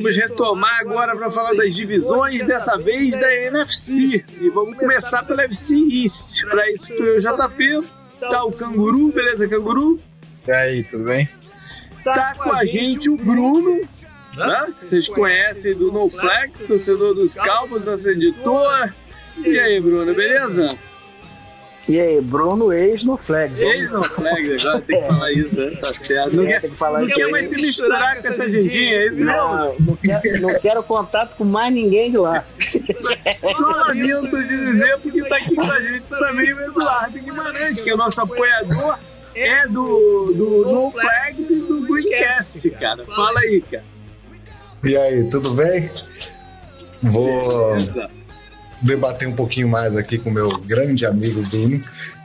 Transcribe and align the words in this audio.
Vamos 0.00 0.16
retomar 0.16 0.80
agora 0.80 1.14
para 1.14 1.30
falar 1.30 1.52
das 1.54 1.74
divisões, 1.74 2.42
dessa 2.42 2.78
vez 2.78 3.14
da 3.14 3.34
NFC. 3.34 4.24
E 4.40 4.48
vamos 4.48 4.78
começar 4.78 5.22
pela 5.24 5.44
NFC 5.44 5.74
East. 5.76 6.42
Para 6.48 6.70
isso, 6.72 6.90
eu, 6.90 7.18
JP, 7.18 7.80
tá 8.18 8.44
o 8.44 8.50
Canguru, 8.50 9.12
beleza, 9.12 9.46
Canguru? 9.46 10.00
E 10.48 10.50
aí, 10.50 10.84
tudo 10.84 11.04
bem? 11.04 11.28
Tá 12.02 12.34
com 12.34 12.50
a 12.50 12.64
gente 12.64 13.10
o 13.10 13.16
Bruno, 13.16 13.82
né? 14.34 14.74
Vocês 14.78 15.06
conhecem 15.06 15.74
do 15.74 15.92
No 15.92 16.08
Flex, 16.08 16.60
torcedor 16.66 17.14
dos 17.14 17.34
Cowboys, 17.34 17.84
nosso 17.84 18.08
editor. 18.08 18.94
E 19.36 19.60
aí, 19.60 19.78
Bruno, 19.80 20.14
beleza? 20.14 20.68
E 21.88 22.00
aí, 22.00 22.20
Bruno, 22.20 22.72
ex 22.72 23.04
no 23.04 23.16
flag. 23.16 23.60
Ex 23.60 23.90
no 23.90 24.02
flag, 24.02 24.56
agora 24.60 24.80
tem 24.80 25.00
que 25.00 25.06
falar 25.08 25.32
isso, 25.32 25.56
né? 25.60 25.70
Tá 25.76 25.94
certo. 25.94 26.36
Não, 26.36 26.44
É, 26.44 26.46
quer, 26.46 26.60
tem 26.60 26.70
que 26.70 26.76
falar 26.76 26.98
não 26.98 27.06
isso 27.06 27.14
quer 27.16 27.30
mais 27.30 27.48
se 27.48 27.54
misturar 27.56 28.20
com 28.20 28.28
essa 28.28 28.50
gentinha, 28.50 28.96
é 28.96 29.06
isso 29.06 29.16
mesmo? 29.16 29.32
Não, 29.32 29.76
não 29.80 29.96
quero, 29.96 30.40
não 30.40 30.60
quero 30.60 30.82
contato 30.82 31.36
com 31.36 31.44
mais 31.44 31.72
ninguém 31.72 32.10
de 32.10 32.18
lá. 32.18 32.44
Só 33.42 33.66
lamento 33.66 34.36
de 34.42 34.48
dizer, 34.48 34.98
porque 34.98 35.22
tá 35.22 35.36
aqui 35.36 35.54
com 35.54 35.62
a 35.62 35.80
gente 35.80 36.04
também 36.08 36.52
o 36.52 36.60
Eduardo 36.60 37.18
Guimarães, 37.18 37.80
que 37.80 37.90
é 37.90 37.94
o 37.94 37.96
nosso 37.96 38.20
apoiador, 38.20 38.98
é 39.34 39.66
do, 39.66 40.32
do 40.32 40.70
No 40.70 40.90
Flag 40.90 41.40
e 41.40 41.56
do 41.56 41.80
Greencast, 41.86 42.70
cara. 42.70 43.04
Fala 43.04 43.40
aí, 43.40 43.60
cara. 43.62 43.84
E 44.84 44.96
aí, 44.96 45.28
tudo 45.28 45.50
bem? 45.50 45.90
Vou 47.02 47.74
Beleza. 47.74 48.10
Debater 48.80 49.28
um 49.28 49.34
pouquinho 49.34 49.68
mais 49.68 49.96
aqui 49.96 50.18
com 50.18 50.30
meu 50.30 50.48
grande 50.58 51.04
amigo 51.06 51.42
Bruno 51.48 51.80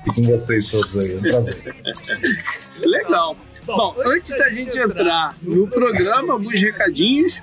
e 0.06 0.12
com 0.12 0.40
vocês 0.40 0.68
todos 0.68 0.98
aí. 0.98 1.14
É 1.14 1.18
um 1.18 1.22
prazer. 1.22 1.76
Legal. 2.80 3.38
Bom, 3.66 3.96
antes 4.06 4.32
da 4.38 4.50
gente 4.50 4.78
entrar 4.78 5.36
no 5.42 5.68
programa, 5.68 6.34
alguns 6.34 6.62
recadinhos. 6.62 7.42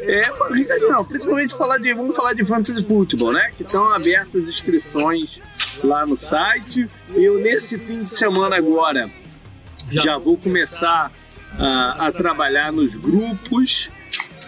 É, 0.00 0.22
recadinho 0.52 0.90
não, 0.90 1.04
principalmente 1.04 1.56
falar 1.56 1.78
de, 1.78 1.92
vamos 1.94 2.16
falar 2.16 2.32
de 2.32 2.44
fantasy 2.44 2.82
football, 2.82 3.32
né? 3.32 3.50
Que 3.56 3.62
estão 3.62 3.88
abertas 3.92 4.48
inscrições 4.48 5.40
lá 5.82 6.06
no 6.06 6.16
site. 6.16 6.88
Eu 7.12 7.38
nesse 7.38 7.78
fim 7.78 8.02
de 8.02 8.08
semana 8.08 8.56
agora 8.56 9.10
já 9.90 10.18
vou 10.18 10.36
começar 10.36 11.12
a, 11.58 12.06
a 12.06 12.12
trabalhar 12.12 12.72
nos 12.72 12.96
grupos 12.96 13.90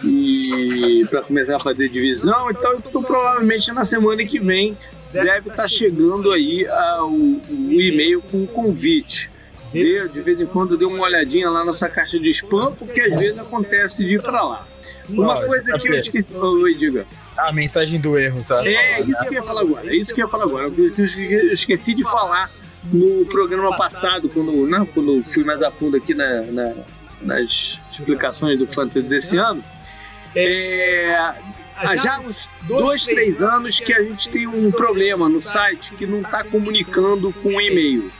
e 0.03 1.01
para 1.09 1.21
começar 1.21 1.55
a 1.55 1.59
fazer 1.59 1.89
divisão. 1.89 2.49
Então, 2.51 2.73
eu 2.73 2.81
tô, 2.81 3.01
provavelmente 3.01 3.71
na 3.71 3.85
semana 3.85 4.23
que 4.25 4.39
vem 4.39 4.77
deve 5.11 5.49
estar 5.49 5.67
chegando 5.67 6.31
aí 6.31 6.65
ah, 6.67 6.99
o, 7.05 7.41
o 7.49 7.81
e-mail 7.81 8.21
com 8.21 8.43
o 8.43 8.47
convite. 8.47 9.29
De, 9.73 10.07
de 10.07 10.21
vez 10.21 10.39
em 10.39 10.45
quando 10.45 10.77
dê 10.77 10.85
uma 10.85 11.03
olhadinha 11.03 11.49
lá 11.49 11.63
na 11.65 11.73
sua 11.73 11.89
caixa 11.89 12.17
de 12.17 12.29
spam, 12.29 12.71
porque 12.73 13.01
às 13.01 13.19
vezes 13.19 13.37
acontece 13.37 14.03
de 14.03 14.15
ir 14.15 14.21
para 14.21 14.41
lá. 14.41 14.65
Uma 15.09 15.45
coisa 15.45 15.77
que 15.77 15.89
eu 15.89 15.93
esqueci. 15.93 16.33
Oi, 16.33 16.73
diga. 16.73 17.05
A 17.37 17.51
mensagem 17.51 17.99
do 17.99 18.17
erro, 18.17 18.41
sabe? 18.43 18.73
É 18.73 19.01
isso 19.01 19.19
que 19.19 19.27
eu 19.27 19.33
ia 19.33 19.43
falar 19.43 19.61
agora. 19.61 19.89
É 19.91 19.95
isso 19.95 20.13
que 20.13 20.21
eu 20.21 20.25
ia 20.25 20.31
falar 20.31 20.43
agora. 20.45 20.71
Eu 20.77 21.03
esque- 21.05 21.33
eu 21.33 21.51
esqueci 21.53 21.93
de 21.93 22.03
falar 22.03 22.49
no 22.91 23.25
programa 23.25 23.75
passado, 23.75 24.29
quando, 24.29 24.51
não, 24.65 24.85
quando 24.85 25.17
eu 25.17 25.23
fui 25.23 25.43
mais 25.43 25.61
a 25.61 25.69
fundo 25.69 25.97
aqui 25.97 26.13
na- 26.13 26.43
na- 26.43 26.73
nas 27.21 27.77
explicações 27.91 28.57
do 28.57 28.65
Fantasy 28.65 29.05
desse 29.07 29.35
ano. 29.37 29.61
É, 30.35 31.15
há 31.77 31.95
já 31.95 32.19
uns 32.19 32.49
dois, 32.67 33.05
três 33.05 33.41
anos 33.41 33.79
que 33.79 33.93
a 33.93 34.03
gente 34.03 34.29
tem 34.29 34.47
um 34.47 34.71
problema 34.71 35.27
no 35.29 35.41
site 35.41 35.93
que 35.93 36.05
não 36.05 36.19
está 36.19 36.43
comunicando 36.43 37.31
com 37.33 37.49
o 37.49 37.61
e-mail. 37.61 38.11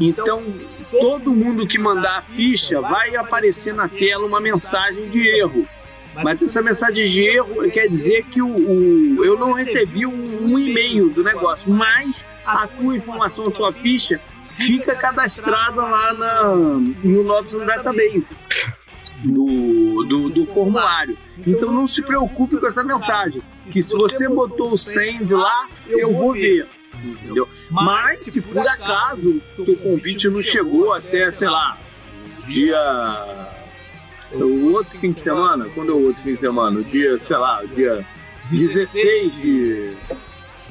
Então, 0.00 0.42
todo 0.90 1.32
mundo 1.34 1.66
que 1.66 1.78
mandar 1.78 2.18
a 2.18 2.22
ficha 2.22 2.80
vai 2.80 3.14
aparecer 3.16 3.74
na 3.74 3.88
tela 3.88 4.26
uma 4.26 4.40
mensagem 4.40 5.08
de 5.08 5.26
erro. 5.28 5.66
Mas 6.24 6.40
essa 6.42 6.62
mensagem 6.62 7.06
de 7.08 7.22
erro 7.22 7.70
quer 7.70 7.86
dizer 7.88 8.24
que 8.24 8.40
o, 8.40 8.48
o- 8.48 9.24
eu 9.24 9.38
não 9.38 9.52
recebi 9.52 10.06
um, 10.06 10.14
um 10.52 10.58
e-mail 10.58 11.10
do 11.10 11.22
negócio, 11.22 11.70
mas 11.70 12.24
a 12.44 12.66
tua 12.66 12.96
informação, 12.96 13.48
a 13.48 13.50
tua 13.50 13.70
ficha, 13.72 14.18
fica 14.48 14.94
cadastrada 14.94 15.82
lá 15.82 16.12
na, 16.14 16.44
no 17.04 17.22
nosso 17.22 17.58
database 17.66 18.34
do, 19.24 20.04
do, 20.04 20.28
do 20.30 20.46
formulário. 20.46 21.16
Então 21.46 21.72
não 21.72 21.86
se 21.86 22.02
preocupe 22.02 22.58
com 22.58 22.66
essa 22.66 22.82
mensagem, 22.82 23.42
que 23.70 23.82
se 23.82 23.96
você 23.96 24.28
botou 24.28 24.72
o 24.72 24.78
send 24.78 25.32
lá, 25.32 25.68
eu 25.88 26.12
vou 26.12 26.32
ver. 26.32 26.68
Entendeu? 27.02 27.48
Mas 27.70 28.20
se 28.20 28.40
por 28.40 28.66
acaso 28.66 29.40
o 29.58 29.76
convite 29.76 30.28
não 30.28 30.42
chegou 30.42 30.92
até, 30.92 31.30
sei 31.30 31.48
lá, 31.48 31.78
dia. 32.46 33.46
O 34.32 34.72
outro 34.72 34.98
fim 34.98 35.12
de 35.12 35.20
semana? 35.20 35.66
Quando 35.74 35.92
é 35.92 35.94
o 35.94 36.06
outro 36.06 36.22
fim 36.22 36.34
de 36.34 36.40
semana? 36.40 36.80
O 36.80 36.84
dia, 36.84 37.18
sei 37.18 37.36
lá, 37.36 37.62
o 37.62 37.68
dia 37.68 38.04
16 38.50 39.36
de. 39.36 39.92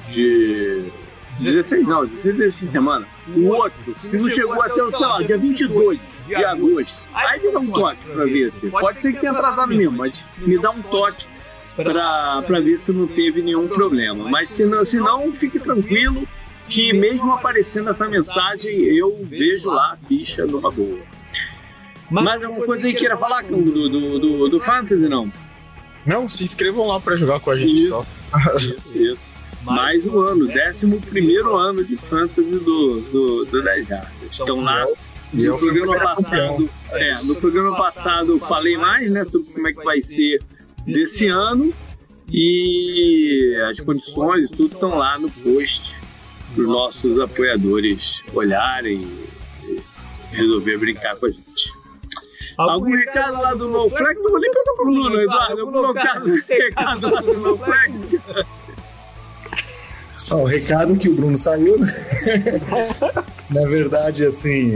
de 0.09 0.91
16 1.37 1.87
não, 1.87 2.05
16 2.05 2.37
desse 2.37 2.59
fim 2.59 2.65
de 2.67 2.71
semana. 2.71 3.07
O 3.35 3.47
outro, 3.47 3.93
se 3.97 4.17
não 4.17 4.29
chegou 4.29 4.61
até, 4.61 4.81
o, 4.81 4.89
sei 4.89 5.05
lá, 5.05 5.21
dia 5.21 5.37
22 5.37 5.99
de 6.27 6.35
agosto, 6.35 7.01
aí 7.13 7.41
me 7.41 7.51
dá 7.51 7.59
um 7.59 7.71
toque 7.71 8.05
pra 8.05 8.25
ver 8.25 8.51
se. 8.51 8.69
Pode 8.69 9.01
ser 9.01 9.13
que 9.13 9.19
tenha 9.19 9.31
atrasado 9.31 9.73
mesmo, 9.73 9.97
mas 9.97 10.23
me 10.37 10.57
dá 10.57 10.71
um 10.71 10.81
toque 10.81 11.27
pra, 11.75 12.41
pra 12.41 12.59
ver 12.59 12.77
se 12.77 12.91
não 12.91 13.07
teve 13.07 13.41
nenhum 13.41 13.67
problema. 13.67 14.29
Mas 14.29 14.49
se 14.49 14.65
não, 14.65 14.85
se 14.85 14.97
não, 14.97 15.31
fique 15.31 15.59
tranquilo 15.59 16.27
que 16.69 16.93
mesmo 16.93 17.31
aparecendo 17.31 17.89
essa 17.89 18.07
mensagem, 18.07 18.71
eu 18.71 19.19
vejo 19.21 19.69
lá 19.69 19.93
a 19.93 20.07
ficha 20.07 20.45
numa 20.45 20.71
boa. 20.71 20.99
Mais 22.09 22.43
alguma 22.43 22.65
coisa 22.65 22.87
aí 22.87 22.93
queira 22.93 23.17
falar 23.17 23.43
do, 23.43 23.61
do, 23.61 24.19
do, 24.19 24.47
do 24.47 24.59
Fantasy, 24.59 25.07
não? 25.07 25.31
Não, 26.05 26.29
se 26.29 26.43
inscrevam 26.43 26.87
lá 26.87 26.99
pra 26.99 27.17
jogar 27.17 27.39
com 27.39 27.51
a 27.51 27.57
gente. 27.57 27.85
Isso. 27.85 27.89
Só. 27.89 28.05
Isso, 28.57 28.97
isso. 28.97 29.34
Mais 29.65 30.05
um 30.05 30.19
ano, 30.19 30.47
11 30.47 30.87
primeiro 31.09 31.55
ano 31.55 31.83
de 31.83 31.97
Fantasy 31.97 32.59
do, 32.59 33.01
do, 33.01 33.45
do 33.45 33.61
10 33.63 33.87
Jardas. 33.87 34.11
Estão 34.29 34.61
lá. 34.61 34.85
No 35.33 35.43
eu 35.43 35.57
fui 35.57 35.73
programa 35.73 35.99
passado, 35.99 36.69
é, 36.91 37.15
no 37.23 37.35
programa 37.35 37.75
passado 37.75 38.31
eu 38.33 38.39
falei 38.39 38.77
mais, 38.77 39.09
né, 39.09 39.23
sobre 39.25 39.51
como 39.51 39.67
é 39.67 39.73
que 39.73 39.83
vai 39.83 40.01
ser 40.01 40.39
desse 40.85 41.27
ano 41.27 41.73
e 42.31 43.55
as 43.69 43.81
condições, 43.81 44.49
tudo 44.51 44.73
estão 44.73 44.95
lá 44.95 45.17
no 45.17 45.29
post 45.29 45.99
para 46.53 46.61
os 46.61 46.67
nossos 46.67 47.19
apoiadores 47.19 48.23
olharem 48.33 49.01
e 49.67 49.79
resolver 50.31 50.77
brincar 50.77 51.15
com 51.15 51.25
a 51.25 51.31
gente. 51.31 51.73
Algum 52.57 52.95
recado 52.95 53.41
lá 53.41 53.53
do 53.53 53.67
NoFlex? 53.67 54.21
Não 54.21 54.29
vou 54.29 54.39
nem 54.39 54.51
perguntar 54.51 54.73
pro 54.75 54.85
Bruno, 54.85 55.21
Eduardo. 55.21 55.61
Algum 55.61 55.93
recado, 55.93 56.33
recado 56.47 57.11
lá 57.11 57.21
do 57.21 57.37
NoFlex? 57.39 57.93
O 60.31 60.43
recado 60.43 60.95
que 60.95 61.09
o 61.09 61.15
Bruno 61.15 61.37
saiu, 61.37 61.77
né? 61.77 61.87
Na 63.49 63.65
verdade, 63.67 64.25
assim, 64.25 64.75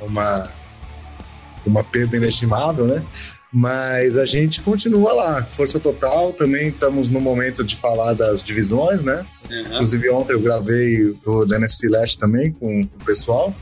uma, 0.00 0.48
uma 1.64 1.84
perda 1.84 2.16
inestimável, 2.16 2.86
né? 2.86 3.02
Mas 3.52 4.16
a 4.16 4.24
gente 4.24 4.62
continua 4.62 5.12
lá, 5.12 5.44
força 5.44 5.78
total. 5.78 6.32
Também 6.32 6.68
estamos 6.68 7.10
no 7.10 7.20
momento 7.20 7.62
de 7.62 7.76
falar 7.76 8.14
das 8.14 8.42
divisões, 8.42 9.02
né? 9.02 9.24
Inclusive, 9.50 10.08
ontem 10.10 10.32
eu 10.32 10.40
gravei 10.40 11.14
o 11.24 11.44
da 11.44 11.56
NFC 11.56 11.88
Leste 11.88 12.18
também 12.18 12.50
com 12.50 12.80
o 12.80 13.04
pessoal. 13.04 13.54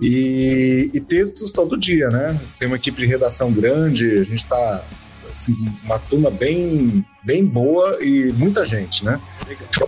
E, 0.00 0.90
e 0.92 1.00
textos 1.00 1.50
todo 1.52 1.78
dia, 1.78 2.08
né? 2.08 2.38
Tem 2.58 2.68
uma 2.68 2.76
equipe 2.76 3.00
de 3.00 3.06
redação 3.06 3.50
grande, 3.50 4.12
a 4.12 4.24
gente 4.24 4.34
está 4.34 4.84
assim, 5.30 5.54
uma 5.84 5.98
turma 5.98 6.30
bem, 6.30 7.04
bem 7.24 7.44
boa 7.44 7.98
e 8.00 8.32
muita 8.34 8.64
gente, 8.64 9.04
né? 9.04 9.20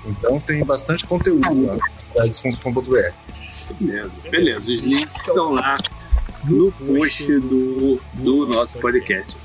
Então 0.06 0.40
tem 0.40 0.64
bastante 0.64 1.06
conteúdo 1.06 1.66
lá, 1.66 1.76
sites.com.br. 2.24 3.12
Beleza, 3.78 4.10
beleza. 4.30 4.60
Os 4.60 4.80
links 4.80 5.16
estão 5.16 5.52
lá 5.52 5.76
no 6.44 6.72
post 6.72 7.38
do, 7.40 8.00
do 8.14 8.46
nosso 8.46 8.78
podcast. 8.78 9.36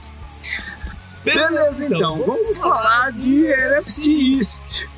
Beleza, 1.23 1.85
então, 1.85 2.17
vamos 2.25 2.57
falar 2.57 3.11
de 3.11 3.45
NFC 3.45 4.09
East. 4.11 4.89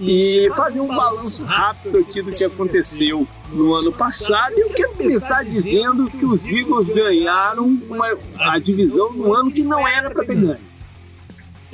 E 0.00 0.50
fazer 0.56 0.80
um 0.80 0.88
balanço 0.88 1.44
rápido 1.44 1.98
aqui 1.98 2.20
do 2.20 2.32
que 2.32 2.42
aconteceu 2.42 3.28
no 3.52 3.74
ano 3.74 3.92
passado. 3.92 4.52
E 4.56 4.60
eu 4.60 4.70
quero 4.70 4.92
começar 4.94 5.44
dizendo 5.44 6.10
que 6.10 6.24
os 6.24 6.44
Eagles 6.44 6.88
ganharam 6.88 7.64
uma, 7.88 8.04
a 8.40 8.58
divisão 8.58 9.12
no 9.12 9.32
ano 9.32 9.52
que 9.52 9.62
não 9.62 9.86
era 9.86 10.10
para 10.10 10.24
ter 10.24 10.34
ganho. 10.34 10.73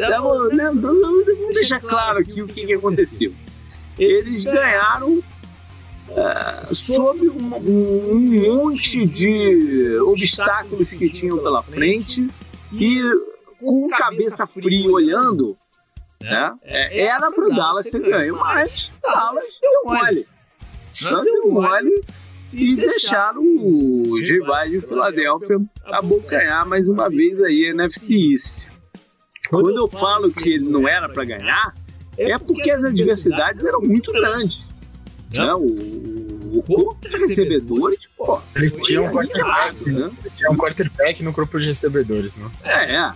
Então, 0.07 0.49
né, 0.49 0.71
vamos 0.75 1.25
deixar 1.55 1.81
claro 1.81 2.19
aqui 2.21 2.43
o 2.43 2.47
que, 2.47 2.67
que 2.67 2.75
aconteceu. 2.75 3.33
Eles 3.99 4.45
ganharam 4.45 5.23
sob 6.65 7.29
um, 7.29 7.55
um- 7.57 8.55
monte 8.57 9.07
de 9.07 9.97
obstáculos 10.01 10.89
que 10.91 11.09
tinham 11.11 11.39
pela 11.39 11.63
frente 11.63 12.27
e 12.73 13.01
com 13.59 13.89
cabeça 13.89 14.47
fria 14.47 14.91
olhando, 14.91 15.57
né? 16.23 16.53
é, 16.65 17.03
Era 17.05 17.31
pro 17.31 17.49
Dallas 17.55 17.87
ter 17.91 18.01
ganho, 18.01 18.37
mas 18.37 18.93
Dallas 19.03 19.59
deu 19.61 19.71
mole. 19.85 20.27
Não 21.03 21.25
deu 21.25 21.51
mole 21.51 22.03
e 22.53 22.75
deixaram 22.75 23.43
os 23.45 24.29
rivais 24.29 24.71
de 24.71 24.81
Filadélfia 24.81 25.59
abocanhar 25.85 26.67
mais 26.67 26.89
uma 26.89 27.09
vez 27.09 27.41
aí 27.43 27.67
a 27.67 27.71
NFC 27.71 28.15
East. 28.33 28.70
Quando 29.51 29.77
eu 29.77 29.89
falo 29.89 30.31
que 30.31 30.59
não 30.59 30.89
era 30.89 31.09
para 31.09 31.25
ganhar, 31.25 31.75
é 32.17 32.39
porque 32.39 32.71
as 32.71 32.85
adversidades 32.85 33.65
eram 33.65 33.81
muito 33.81 34.13
grandes. 34.13 34.69
Né? 35.35 35.53
O, 35.55 36.59
o 36.59 36.63
corpo 36.63 37.09
de 37.09 37.17
recebedores, 37.17 38.09
pô, 38.17 38.41
Eles 38.57 38.73
tinham 38.85 39.07
um 39.07 39.11
quarterback, 39.11 39.91
né? 39.91 40.11
tinha 40.37 40.51
um 40.51 40.57
quarterback 40.57 41.23
no 41.23 41.33
grupo 41.33 41.59
de 41.59 41.67
recebedores, 41.67 42.37
né? 42.37 42.51
É, 42.65 42.97
é. 42.97 43.13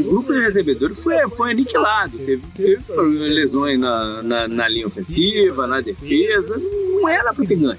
O 0.00 0.04
grupo 0.04 0.32
de 0.32 0.40
recebedores 0.40 1.02
foi, 1.02 1.16
foi 1.30 1.50
aniquilado. 1.50 2.18
Teve, 2.18 2.42
teve 2.54 2.84
lesões 3.28 3.78
na, 3.78 4.22
na, 4.22 4.48
na 4.48 4.68
linha 4.68 4.86
ofensiva, 4.86 5.66
na 5.66 5.80
defesa. 5.80 6.56
Não 6.58 7.08
era 7.08 7.34
para 7.34 7.44
ter 7.44 7.56
ganho. 7.56 7.78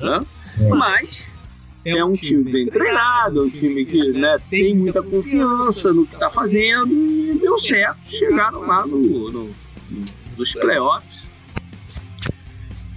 Né? 0.00 0.26
Mas 0.70 1.28
é 1.84 2.04
um 2.04 2.12
time 2.12 2.44
bem 2.44 2.66
treinado, 2.66 3.40
é 3.40 3.42
um 3.42 3.50
time 3.50 3.84
que 3.84 4.12
né, 4.12 4.36
tem 4.48 4.74
muita 4.74 5.02
confiança 5.02 5.92
no 5.92 6.06
que 6.06 6.14
está 6.14 6.30
fazendo 6.30 6.92
e 6.92 7.38
deu 7.40 7.58
certo. 7.58 7.98
Chegaram 8.08 8.60
lá 8.60 8.86
no, 8.86 9.30
no, 9.30 9.50
nos 10.36 10.52
playoffs. 10.54 11.30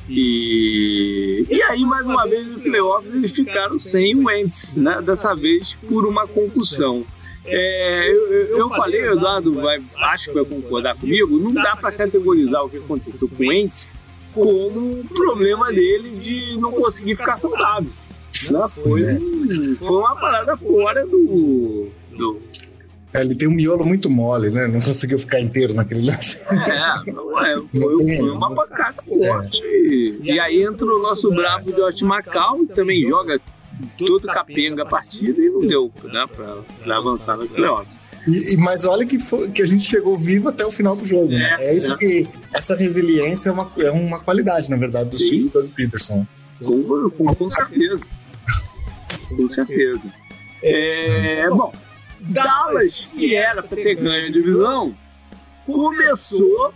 E, 0.07 1.45
e 1.49 1.63
aí, 1.63 1.83
mais 1.83 2.05
uma 2.05 2.27
vez, 2.27 2.45
nos 2.45 2.61
playoffs 2.61 3.11
eles 3.11 3.35
ficaram 3.35 3.79
sem 3.79 4.15
o 4.15 4.25
Wentz, 4.25 4.75
né? 4.75 5.01
dessa 5.01 5.33
vez 5.35 5.73
por 5.73 6.05
uma 6.05 6.27
concussão. 6.27 7.03
É, 7.43 8.11
eu, 8.11 8.57
eu 8.57 8.69
falei, 8.69 9.01
o 9.07 9.13
Eduardo 9.13 9.53
vai, 9.53 9.81
acho 9.97 10.29
que 10.29 10.35
vai 10.35 10.45
concordar 10.45 10.95
comigo, 10.95 11.37
não 11.37 11.53
dá 11.53 11.75
para 11.75 11.91
categorizar 11.91 12.63
o 12.63 12.69
que 12.69 12.77
aconteceu 12.77 13.27
com 13.27 13.43
o 13.43 13.47
Wentz 13.47 13.93
como 14.33 14.99
o 14.99 15.05
problema 15.05 15.71
dele 15.71 16.09
de 16.17 16.57
não 16.57 16.71
conseguir 16.71 17.15
ficar 17.15 17.37
saudável. 17.37 17.91
Né? 18.53 18.67
Foi, 18.69 19.75
foi 19.75 19.97
uma 19.97 20.15
parada 20.15 20.55
fora 20.57 21.05
do, 21.05 21.89
do 22.17 22.39
É, 23.13 23.21
ele 23.21 23.35
tem 23.35 23.47
um 23.47 23.51
miolo 23.55 23.85
muito 23.85 24.09
mole, 24.09 24.49
né? 24.49 24.67
Não 24.67 24.79
conseguiu 24.81 25.17
ficar 25.19 25.39
inteiro 25.39 25.73
naquele 25.73 26.05
lance. 26.07 26.41
É, 26.49 27.11
não 27.11 27.39
é, 27.45 27.57
foi, 27.67 28.17
foi 28.17 28.29
uma 28.31 28.53
pancada 28.53 29.01
forte. 29.03 29.61
E, 29.63 30.19
e 30.23 30.39
aí 30.39 30.61
entra 30.63 30.85
o 30.85 31.01
nosso 31.01 31.29
bravo 31.31 31.71
Josh 31.71 32.01
Macau, 32.01 32.59
que 32.59 32.73
também 32.73 33.05
joga 33.05 33.39
todo 33.97 34.25
capenga 34.27 34.83
a 34.83 34.85
partida 34.85 35.41
e 35.41 35.49
não 35.49 35.61
deu 35.61 35.91
né, 36.03 36.25
pra, 36.33 36.57
pra 36.83 36.97
avançar 36.97 37.35
no 37.37 37.47
playoff. 37.47 37.89
E, 38.27 38.57
mas 38.57 38.85
olha 38.85 39.05
que, 39.05 39.19
foi- 39.19 39.49
que 39.51 39.61
a 39.61 39.67
gente 39.67 39.83
chegou 39.83 40.15
vivo 40.15 40.49
até 40.49 40.65
o 40.65 40.71
final 40.71 40.95
do 40.95 41.05
jogo. 41.05 41.27
né? 41.31 41.57
É, 41.59 41.67
É, 41.71 41.75
isso 41.75 41.93
é. 41.93 41.97
que. 41.97 42.27
Essa 42.51 42.75
resiliência 42.75 43.49
é 43.49 43.51
uma, 43.51 43.71
é 43.77 43.91
uma 43.91 44.19
qualidade, 44.19 44.67
na 44.69 44.77
verdade, 44.77 45.11
do 45.11 45.17
time 45.17 45.43
do 45.43 45.49
Doug 45.49 45.69
Peterson. 45.75 46.25
Com, 46.63 47.09
com, 47.11 47.35
com 47.35 47.49
certeza. 47.51 47.99
Com 49.29 49.47
certeza. 49.47 50.01
É, 50.63 51.47
bom, 51.49 51.73
Dallas, 52.19 53.07
que 53.15 53.35
era 53.35 53.61
para 53.63 53.75
ter 53.75 53.95
ganho 53.95 54.27
a 54.27 54.31
divisão, 54.31 54.95
começou 55.65 56.73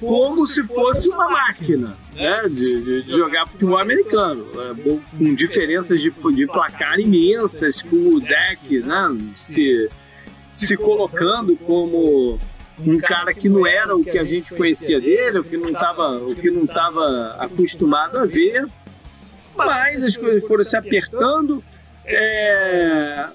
como 0.00 0.46
se 0.46 0.64
fosse 0.64 1.08
uma 1.10 1.28
máquina 1.30 1.96
né, 2.14 2.42
de, 2.48 2.80
de- 2.82 3.02
de 3.04 3.12
jogar 3.12 3.46
futebol 3.46 3.78
americano, 3.78 4.46
é, 4.60 4.74
com 5.16 5.34
diferenças 5.34 6.00
de, 6.00 6.10
de 6.34 6.46
placar 6.46 6.98
imensas, 6.98 7.80
com 7.82 7.96
o 8.16 8.20
deck 8.20 8.80
né, 8.80 9.16
se, 9.32 9.88
se 10.50 10.76
colocando 10.76 11.56
como 11.56 12.38
um 12.84 12.98
cara 12.98 13.32
que 13.32 13.48
não 13.48 13.64
era 13.66 13.94
o 13.96 14.02
que 14.04 14.18
a 14.18 14.24
gente 14.24 14.52
conhecia 14.54 15.00
dele, 15.00 15.38
o 15.38 15.44
que 15.44 15.56
não 15.56 15.64
estava 15.64 16.18
o 16.18 16.34
que 16.34 16.50
não 16.50 16.64
estava 16.64 17.36
acostumado 17.38 18.18
a 18.18 18.24
ver, 18.26 18.66
mas 19.56 20.02
as 20.02 20.16
coisas 20.16 20.46
foram 20.48 20.64
se 20.64 20.76
apertando. 20.76 21.62
É, 22.04 23.26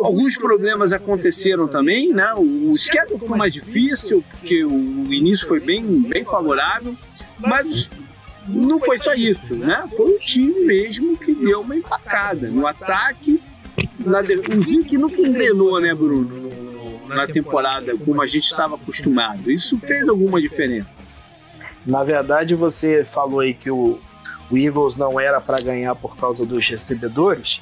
alguns 0.00 0.36
problemas 0.36 0.92
aconteceram 0.92 1.66
também, 1.68 2.12
né? 2.12 2.32
O, 2.34 2.72
o 2.72 2.78
schedule 2.78 3.18
ficou 3.18 3.36
mais 3.36 3.52
difícil, 3.52 4.24
porque 4.30 4.64
o 4.64 5.12
início 5.12 5.46
foi 5.46 5.60
bem, 5.60 5.84
bem 6.02 6.24
favorável, 6.24 6.94
mas 7.38 7.88
não 8.48 8.78
foi 8.80 8.98
só 9.00 9.14
isso, 9.14 9.54
né? 9.54 9.84
Foi 9.96 10.12
o 10.12 10.18
time 10.18 10.64
mesmo 10.64 11.16
que 11.16 11.34
deu 11.34 11.60
uma 11.60 11.76
empacada 11.76 12.48
no 12.48 12.66
ataque. 12.66 13.40
Na. 13.98 14.20
O 14.20 14.60
Vic 14.60 14.96
nunca 14.96 15.20
engrenou, 15.20 15.80
né, 15.80 15.94
Bruno? 15.94 16.28
no- 16.28 17.08
Na 17.08 17.26
temporada, 17.26 17.96
como 17.96 18.20
a 18.20 18.26
gente 18.26 18.44
estava 18.44 18.74
acostumado. 18.74 19.48
Isso 19.50 19.78
fez 19.78 20.08
alguma 20.08 20.40
diferença. 20.40 21.04
Na 21.84 22.02
verdade, 22.02 22.54
você 22.56 23.04
falou 23.04 23.38
aí 23.40 23.54
que 23.54 23.70
o, 23.70 24.00
o 24.50 24.56
Eagles 24.56 24.96
não 24.96 25.18
era 25.18 25.40
para 25.40 25.60
ganhar 25.62 25.94
por 25.94 26.16
causa 26.16 26.44
dos 26.46 26.68
recebedores. 26.68 27.60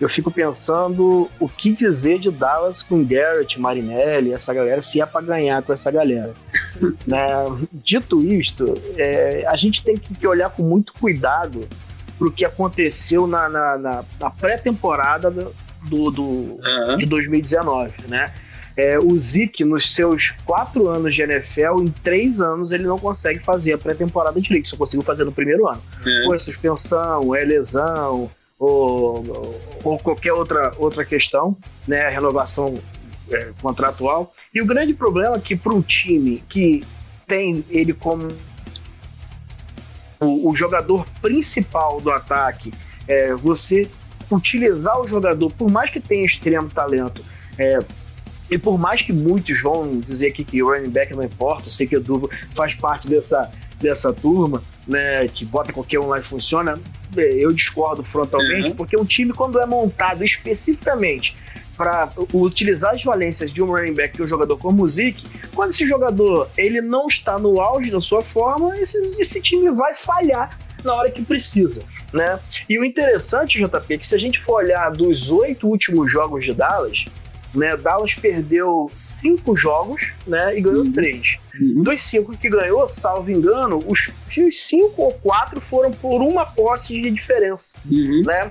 Eu 0.00 0.08
fico 0.08 0.30
pensando 0.30 1.28
o 1.40 1.48
que 1.48 1.72
dizer 1.72 2.20
de 2.20 2.30
Dallas 2.30 2.84
com 2.84 3.04
Garrett, 3.04 3.58
Marinelli, 3.60 4.32
essa 4.32 4.54
galera, 4.54 4.80
se 4.80 5.00
é 5.00 5.06
para 5.06 5.20
ganhar 5.26 5.60
com 5.62 5.72
essa 5.72 5.90
galera. 5.90 6.34
né? 7.06 7.26
Dito 7.72 8.22
isto, 8.22 8.74
é, 8.96 9.44
a 9.48 9.56
gente 9.56 9.82
tem 9.82 9.96
que 9.96 10.24
olhar 10.26 10.50
com 10.50 10.62
muito 10.62 10.92
cuidado 10.92 11.62
pro 12.16 12.30
que 12.30 12.44
aconteceu 12.44 13.26
na, 13.26 13.48
na, 13.48 13.78
na- 13.78 14.04
na 14.20 14.30
pré-temporada 14.30 15.30
do, 15.32 15.52
do, 15.82 16.10
do, 16.12 16.96
de 16.96 17.04
2019, 17.06 17.92
né? 18.08 18.32
É, 18.78 18.96
o 18.96 19.18
Zeke, 19.18 19.64
nos 19.64 19.92
seus 19.92 20.30
quatro 20.44 20.86
anos 20.86 21.12
de 21.12 21.20
NFL, 21.20 21.82
em 21.82 21.88
três 21.88 22.40
anos 22.40 22.70
ele 22.70 22.84
não 22.84 22.96
consegue 22.96 23.40
fazer 23.40 23.72
a 23.72 23.78
pré-temporada 23.78 24.40
direito, 24.40 24.68
só 24.68 24.76
conseguiu 24.76 25.02
fazer 25.02 25.24
no 25.24 25.32
primeiro 25.32 25.66
ano. 25.66 25.82
É. 26.06 26.26
Ou 26.28 26.34
é 26.34 26.38
suspensão, 26.38 27.22
ou 27.24 27.34
é 27.34 27.42
lesão, 27.42 28.30
ou, 28.56 29.58
ou 29.82 29.98
qualquer 29.98 30.32
outra, 30.32 30.70
outra 30.78 31.04
questão, 31.04 31.56
né? 31.88 32.08
Renovação 32.08 32.78
é, 33.32 33.48
contratual. 33.60 34.32
E 34.54 34.62
o 34.62 34.66
grande 34.66 34.94
problema 34.94 35.34
é 35.34 35.40
que 35.40 35.56
para 35.56 35.74
um 35.74 35.82
time 35.82 36.40
que 36.48 36.84
tem 37.26 37.64
ele 37.70 37.92
como 37.92 38.28
o, 40.20 40.50
o 40.50 40.54
jogador 40.54 41.04
principal 41.20 42.00
do 42.00 42.12
ataque, 42.12 42.72
é, 43.08 43.34
você 43.34 43.90
utilizar 44.30 45.00
o 45.00 45.08
jogador, 45.08 45.52
por 45.52 45.68
mais 45.68 45.90
que 45.90 45.98
tenha 45.98 46.24
extremo 46.24 46.68
talento, 46.68 47.24
é, 47.58 47.80
e 48.50 48.56
por 48.58 48.78
mais 48.78 49.02
que 49.02 49.12
muitos 49.12 49.60
vão 49.60 50.00
dizer 50.00 50.28
aqui 50.28 50.44
que 50.44 50.62
o 50.62 50.68
running 50.70 50.90
back 50.90 51.14
não 51.14 51.22
importa, 51.22 51.66
eu 51.66 51.70
sei 51.70 51.86
que 51.86 51.96
o 51.96 52.00
Dubo 52.00 52.30
faz 52.54 52.74
parte 52.74 53.08
dessa, 53.08 53.50
dessa 53.80 54.12
turma, 54.12 54.62
né, 54.86 55.28
que 55.28 55.44
bota 55.44 55.72
qualquer 55.72 55.98
um 56.00 56.06
lá 56.08 56.18
e 56.18 56.22
funciona, 56.22 56.74
eu 57.16 57.52
discordo 57.52 58.02
frontalmente, 58.02 58.70
Uhum. 58.70 58.76
porque 58.76 58.96
um 58.98 59.04
time, 59.04 59.32
quando 59.32 59.60
é 59.60 59.66
montado 59.66 60.24
especificamente 60.24 61.36
para 61.76 62.10
utilizar 62.34 62.94
as 62.94 63.04
valências 63.04 63.52
de 63.52 63.62
um 63.62 63.66
running 63.66 63.94
back 63.94 64.18
e 64.18 64.22
um 64.22 64.26
jogador 64.26 64.56
como 64.56 64.82
o 64.82 64.88
Zeke, 64.88 65.24
quando 65.54 65.70
esse 65.70 65.86
jogador 65.86 66.50
ele 66.56 66.80
não 66.80 67.06
está 67.06 67.38
no 67.38 67.60
auge 67.60 67.90
da 67.90 68.00
sua 68.00 68.20
forma, 68.22 68.76
esse, 68.80 68.98
esse 69.18 69.40
time 69.40 69.70
vai 69.70 69.94
falhar 69.94 70.58
na 70.82 70.94
hora 70.94 71.10
que 71.10 71.22
precisa. 71.22 71.80
Né? 72.12 72.38
E 72.68 72.78
o 72.78 72.84
interessante, 72.84 73.58
JP, 73.58 73.94
é 73.94 73.98
que 73.98 74.06
se 74.06 74.14
a 74.14 74.18
gente 74.18 74.40
for 74.40 74.54
olhar 74.64 74.90
dos 74.90 75.30
oito 75.30 75.68
últimos 75.68 76.10
jogos 76.10 76.44
de 76.44 76.52
Dallas, 76.52 77.04
né, 77.58 77.76
Dallas 77.76 78.14
perdeu 78.14 78.90
cinco 78.94 79.56
jogos 79.56 80.12
né, 80.26 80.56
e 80.56 80.60
ganhou 80.60 80.84
Uhum. 80.84 80.92
três. 80.92 81.38
Uhum. 81.60 81.82
Dos 81.82 82.02
cinco 82.02 82.36
que 82.36 82.48
ganhou, 82.48 82.88
salvo 82.88 83.30
engano, 83.30 83.82
os, 83.86 84.10
os 84.38 84.60
cinco 84.60 85.02
ou 85.02 85.12
quatro 85.12 85.60
foram 85.60 85.90
por 85.90 86.22
uma 86.22 86.46
posse 86.46 87.00
de 87.00 87.10
diferença 87.10 87.72
Uhum. 87.90 88.22
né? 88.24 88.48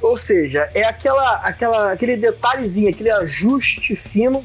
Ou 0.00 0.16
seja, 0.16 0.70
é 0.74 0.84
aquela, 0.84 1.36
aquela, 1.36 1.92
aquele 1.92 2.16
detalhezinho, 2.16 2.90
aquele 2.90 3.10
ajuste 3.10 3.96
fino 3.96 4.44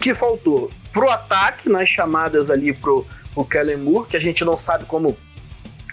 que 0.00 0.14
faltou 0.14 0.70
pro 0.92 1.08
ataque 1.10 1.68
nas 1.68 1.88
chamadas 1.88 2.50
ali 2.50 2.72
pro, 2.72 3.06
pro 3.34 3.44
Kellen 3.44 3.78
Moore, 3.78 4.08
que 4.08 4.16
a 4.16 4.20
gente 4.20 4.44
não 4.44 4.56
sabe 4.56 4.84
como 4.84 5.16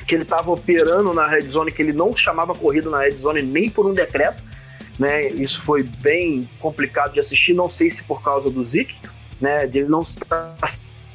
que 0.07 0.13
ele 0.13 0.21
estava 0.23 0.51
operando 0.51 1.13
na 1.13 1.27
red 1.27 1.47
zone, 1.49 1.71
que 1.71 1.81
ele 1.81 1.93
não 1.93 2.15
chamava 2.15 2.53
corrida 2.53 2.89
na 2.91 2.99
red 2.99 3.17
zone 3.17 3.41
nem 3.41 3.69
por 3.69 3.85
um 3.87 3.93
decreto, 3.93 4.43
né? 4.99 5.27
Isso 5.27 5.61
foi 5.61 5.83
bem 5.83 6.49
complicado 6.59 7.13
de 7.13 7.19
assistir, 7.19 7.53
não 7.53 7.69
sei 7.69 7.91
se 7.91 8.03
por 8.03 8.21
causa 8.21 8.49
do 8.49 8.63
Zeke, 8.63 8.95
né? 9.39 9.67
Dele 9.67 9.87
não 9.87 10.01
estar 10.01 10.55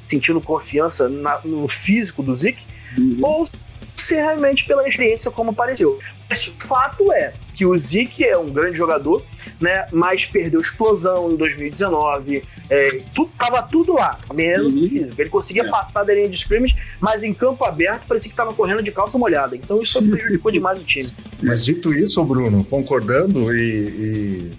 sentindo 0.06 0.40
confiança 0.40 1.08
na- 1.08 1.40
no 1.44 1.68
físico 1.68 2.22
do 2.22 2.34
Zeke, 2.34 2.62
Uhum. 2.98 3.18
ou 3.22 3.48
se 3.96 4.14
realmente 4.14 4.64
pela 4.64 4.88
experiência 4.88 5.30
como 5.30 5.50
apareceu. 5.50 5.98
Mas 6.28 6.46
o 6.48 6.52
fato 6.66 7.12
é 7.12 7.32
que 7.54 7.64
o 7.66 7.76
Zeke 7.76 8.24
é 8.24 8.36
um 8.36 8.48
grande 8.48 8.76
jogador, 8.76 9.24
né? 9.60 9.86
Mas 9.92 10.26
perdeu 10.26 10.60
explosão 10.60 11.30
em 11.30 11.36
2019. 11.36 12.42
É, 12.70 12.86
tudo, 13.12 13.30
tava 13.36 13.60
tudo 13.64 13.92
lá, 13.94 14.16
menos 14.32 14.72
Uhum. 14.72 14.88
físico. 14.88 15.14
Ele 15.20 15.28
conseguia 15.28 15.64
É. 15.64 15.68
passar 15.68 16.04
da 16.04 16.14
linha 16.14 16.28
de 16.28 16.36
scrimmage, 16.36 16.76
mas 17.00 17.24
em 17.24 17.34
campo 17.34 17.64
aberto 17.64 18.04
parecia 18.06 18.30
que 18.30 18.36
tava 18.36 18.54
correndo 18.54 18.80
de 18.82 18.92
calça 18.92 19.18
molhada. 19.18 19.56
Então 19.56 19.82
isso 19.82 20.00
prejudicou 20.08 20.52
demais 20.52 20.80
o 20.80 20.84
time. 20.84 21.10
Mas 21.42 21.64
dito 21.64 21.92
isso, 21.92 22.24
Bruno, 22.24 22.62
concordando 22.64 23.52
e, 23.56 23.60
e, 23.60 24.50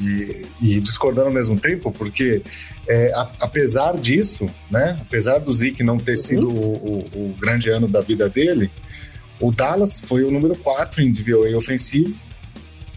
e- 0.00 0.46
e 0.76 0.80
discordando 0.80 1.26
ao 1.26 1.32
mesmo 1.34 1.60
tempo, 1.60 1.92
porque 1.92 2.40
é, 2.88 3.12
a- 3.14 3.30
apesar 3.40 3.94
disso, 3.98 4.46
né, 4.70 4.96
apesar 4.98 5.38
do 5.38 5.52
Zeke 5.52 5.82
não 5.82 5.98
ter 5.98 6.16
sido 6.16 6.48
o, 6.48 6.74
o- 7.14 7.30
o 7.30 7.34
grande 7.38 7.68
ano 7.68 7.86
da 7.86 8.00
vida 8.00 8.28
dele, 8.28 8.70
O 9.42 9.50
Dallas 9.50 10.00
foi 10.02 10.22
o 10.22 10.30
número 10.30 10.54
4 10.54 11.00
em 11.02 11.10
DVOA 11.10 11.56
ofensivo. 11.56 12.14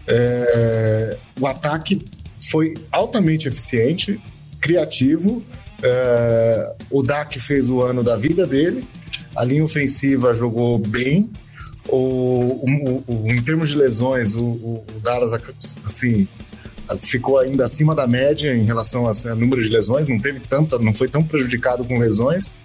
É, 0.06 1.16
o 1.40 1.46
ataque 1.46 2.04
foi 2.50 2.74
altamente 2.92 3.48
eficiente, 3.48 4.20
criativo. 4.64 5.44
É, 5.82 6.74
o 6.90 7.02
Dak 7.02 7.38
fez 7.38 7.68
o 7.68 7.82
ano 7.82 8.02
da 8.02 8.16
vida 8.16 8.46
dele. 8.46 8.82
A 9.36 9.44
linha 9.44 9.62
ofensiva 9.62 10.32
jogou 10.32 10.78
bem. 10.78 11.30
O, 11.86 12.64
o, 12.64 13.04
o 13.06 13.30
em 13.30 13.42
termos 13.42 13.68
de 13.68 13.76
lesões, 13.76 14.34
o, 14.34 14.42
o, 14.42 14.84
Dallas 15.02 15.34
assim, 15.84 16.26
ficou 17.02 17.38
ainda 17.38 17.66
acima 17.66 17.94
da 17.94 18.06
média 18.06 18.56
em 18.56 18.64
relação 18.64 19.06
ao 19.06 19.36
número 19.36 19.62
de 19.62 19.68
lesões. 19.68 20.08
Não 20.08 20.18
teve 20.18 20.40
tanta, 20.40 20.78
não 20.78 20.94
foi 20.94 21.08
tão 21.08 21.22
prejudicado 21.22 21.84
com 21.84 21.98
lesões. 21.98 22.56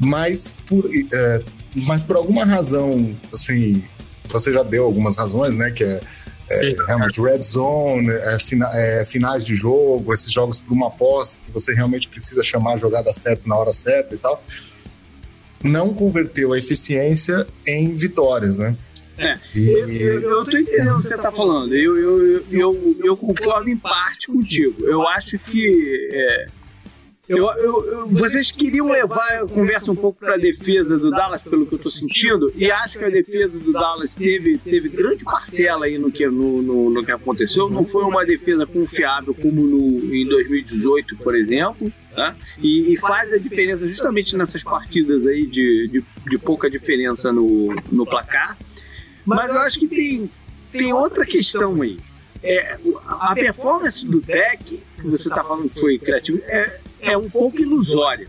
Mas 0.00 0.54
por, 0.66 0.88
é, 1.12 1.42
mas 1.84 2.02
por 2.02 2.16
alguma 2.16 2.46
razão, 2.46 3.14
assim, 3.32 3.84
você 4.24 4.50
já 4.50 4.62
deu 4.62 4.84
algumas 4.84 5.14
razões, 5.14 5.56
né? 5.56 5.70
Que 5.70 5.84
é, 5.84 6.00
é 6.50 6.74
realmente 6.86 7.20
red 7.20 7.42
zone, 7.42 8.10
é, 8.10 8.38
fina, 8.38 8.70
é, 8.72 9.04
finais 9.04 9.44
de 9.44 9.54
jogo, 9.54 10.12
esses 10.12 10.30
jogos 10.30 10.58
por 10.58 10.72
uma 10.72 10.90
posse 10.90 11.40
que 11.40 11.50
você 11.50 11.74
realmente 11.74 12.08
precisa 12.08 12.42
chamar 12.42 12.74
a 12.74 12.76
jogada 12.76 13.12
certa 13.12 13.48
na 13.48 13.56
hora 13.56 13.72
certa 13.72 14.14
e 14.14 14.18
tal. 14.18 14.42
Não 15.62 15.94
converteu 15.94 16.52
a 16.52 16.58
eficiência 16.58 17.46
em 17.66 17.94
vitórias, 17.94 18.58
né? 18.58 18.76
É, 19.18 19.34
e... 19.54 19.70
eu, 19.70 19.88
eu, 19.88 20.20
eu 20.20 20.44
tô 20.44 20.56
entendendo 20.56 20.96
o 20.96 21.00
que 21.00 21.06
você 21.06 21.14
está 21.14 21.30
falando. 21.30 21.74
Eu, 21.74 21.96
eu, 21.96 22.44
eu, 22.50 22.96
eu, 23.04 23.16
concordo 23.16 23.68
em 23.68 23.76
parte 23.76 24.26
contigo. 24.26 24.84
Eu 24.84 25.06
acho 25.06 25.38
que 25.38 26.08
é, 26.12 26.46
eu, 27.28 27.38
eu, 27.38 27.84
eu, 27.86 28.08
vocês 28.08 28.50
queriam 28.50 28.90
levar 28.90 29.42
a 29.42 29.46
conversa 29.46 29.92
um 29.92 29.94
pouco 29.94 30.18
para 30.18 30.34
a 30.34 30.36
defesa 30.36 30.98
do 30.98 31.08
Dallas, 31.08 31.40
pelo 31.40 31.64
que 31.64 31.74
eu 31.74 31.76
estou 31.76 31.90
sentindo, 31.90 32.52
e 32.56 32.68
acho 32.68 32.98
que 32.98 33.04
a 33.04 33.08
defesa 33.08 33.60
do 33.60 33.72
Dallas 33.72 34.12
teve, 34.12 34.58
teve 34.58 34.88
grande 34.88 35.22
parcela 35.22 35.86
aí 35.86 35.98
no 35.98 36.10
que, 36.10 36.26
no, 36.26 36.60
no, 36.60 36.90
no 36.90 37.04
que 37.04 37.12
aconteceu. 37.12 37.70
Não 37.70 37.86
foi 37.86 38.02
uma 38.02 38.26
defesa 38.26 38.66
confiável 38.66 39.34
como 39.34 39.62
no, 39.62 40.12
em 40.12 40.26
2018, 40.26 41.16
por 41.18 41.36
exemplo. 41.36 41.92
Tá? 42.12 42.36
E, 42.58 42.92
e, 42.92 42.96
faz 42.98 43.32
a 43.32 43.38
diferença 43.38 43.88
justamente 43.88 44.36
nessas 44.36 44.62
partidas 44.62 45.26
aí 45.26 45.46
de, 45.46 45.88
de, 45.88 46.04
de 46.28 46.38
pouca 46.38 46.68
diferença 46.68 47.32
no, 47.32 47.68
no 47.90 48.04
placar. 48.04 48.58
Mas 49.24 49.48
eu 49.48 49.60
acho 49.60 49.78
que 49.78 49.88
tem, 49.88 50.30
tem 50.70 50.92
outra 50.92 51.24
questão 51.24 51.80
aí. 51.80 51.96
É, 52.42 52.76
a 53.06 53.32
performance 53.34 54.04
do 54.04 54.20
deck, 54.20 54.82
que 54.96 55.04
você 55.04 55.28
está 55.28 55.44
falando 55.44 55.70
que 55.70 55.78
foi 55.78 55.96
criativo, 55.98 56.42
é, 56.48 56.80
é 57.02 57.16
um 57.16 57.28
pouco 57.28 57.60
ilusória. 57.60 58.28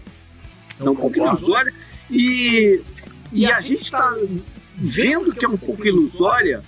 É 0.84 0.90
um 0.90 0.96
pouco 0.96 1.18
ilusória. 1.18 1.74
E, 2.10 2.82
e 3.32 3.46
a 3.46 3.62
gente 3.62 3.82
está 3.82 4.14
vendo 4.76 5.32
que 5.32 5.46
é 5.46 5.48
um 5.48 5.58
pouco 5.58 5.86
ilusória 5.86 6.64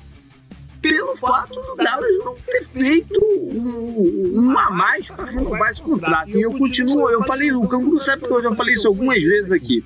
pelo 0.82 1.18
fato 1.18 1.60
do 1.60 1.76
Dallas 1.76 2.18
não 2.20 2.36
ter 2.36 2.64
feito 2.64 3.20
um, 3.20 4.52
um 4.52 4.60
a 4.60 4.70
mais 4.70 5.10
para 5.10 5.26
renovar 5.26 5.72
esse 5.72 5.82
contrato. 5.82 6.30
E 6.30 6.42
eu 6.42 6.52
continuo, 6.52 7.10
eu 7.10 7.24
falei, 7.24 7.52
o 7.52 7.68
Canguru 7.68 8.00
sabe 8.00 8.22
que 8.24 8.32
eu 8.32 8.44
já 8.44 8.54
falei 8.54 8.76
isso 8.76 8.88
algumas 8.88 9.20
vezes 9.20 9.52
aqui, 9.52 9.84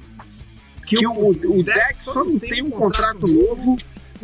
que 0.85 1.07
o, 1.07 1.29
o 1.29 1.63
deck 1.63 2.03
só 2.03 2.25
não 2.25 2.37
tem 2.37 2.61
um 2.63 2.69
contrato 2.69 3.25
novo 3.27 3.77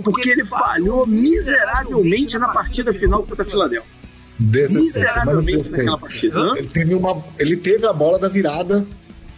porque 0.04 0.30
ele 0.30 0.44
falhou 0.44 1.08
miseravelmente 1.08 2.38
na 2.38 2.50
partida 2.50 2.92
final 2.92 3.24
contra 3.24 3.44
a 3.44 3.46
Filadélfia. 3.46 3.95
17, 4.40 5.14
semana 5.14 5.42
16. 5.42 6.24
Ele 6.58 6.68
teve, 6.68 6.96
uma, 6.96 7.24
ele 7.40 7.58
teve 7.58 7.86
a 7.86 7.94
bola 7.94 8.20
da 8.20 8.28
virada 8.28 8.86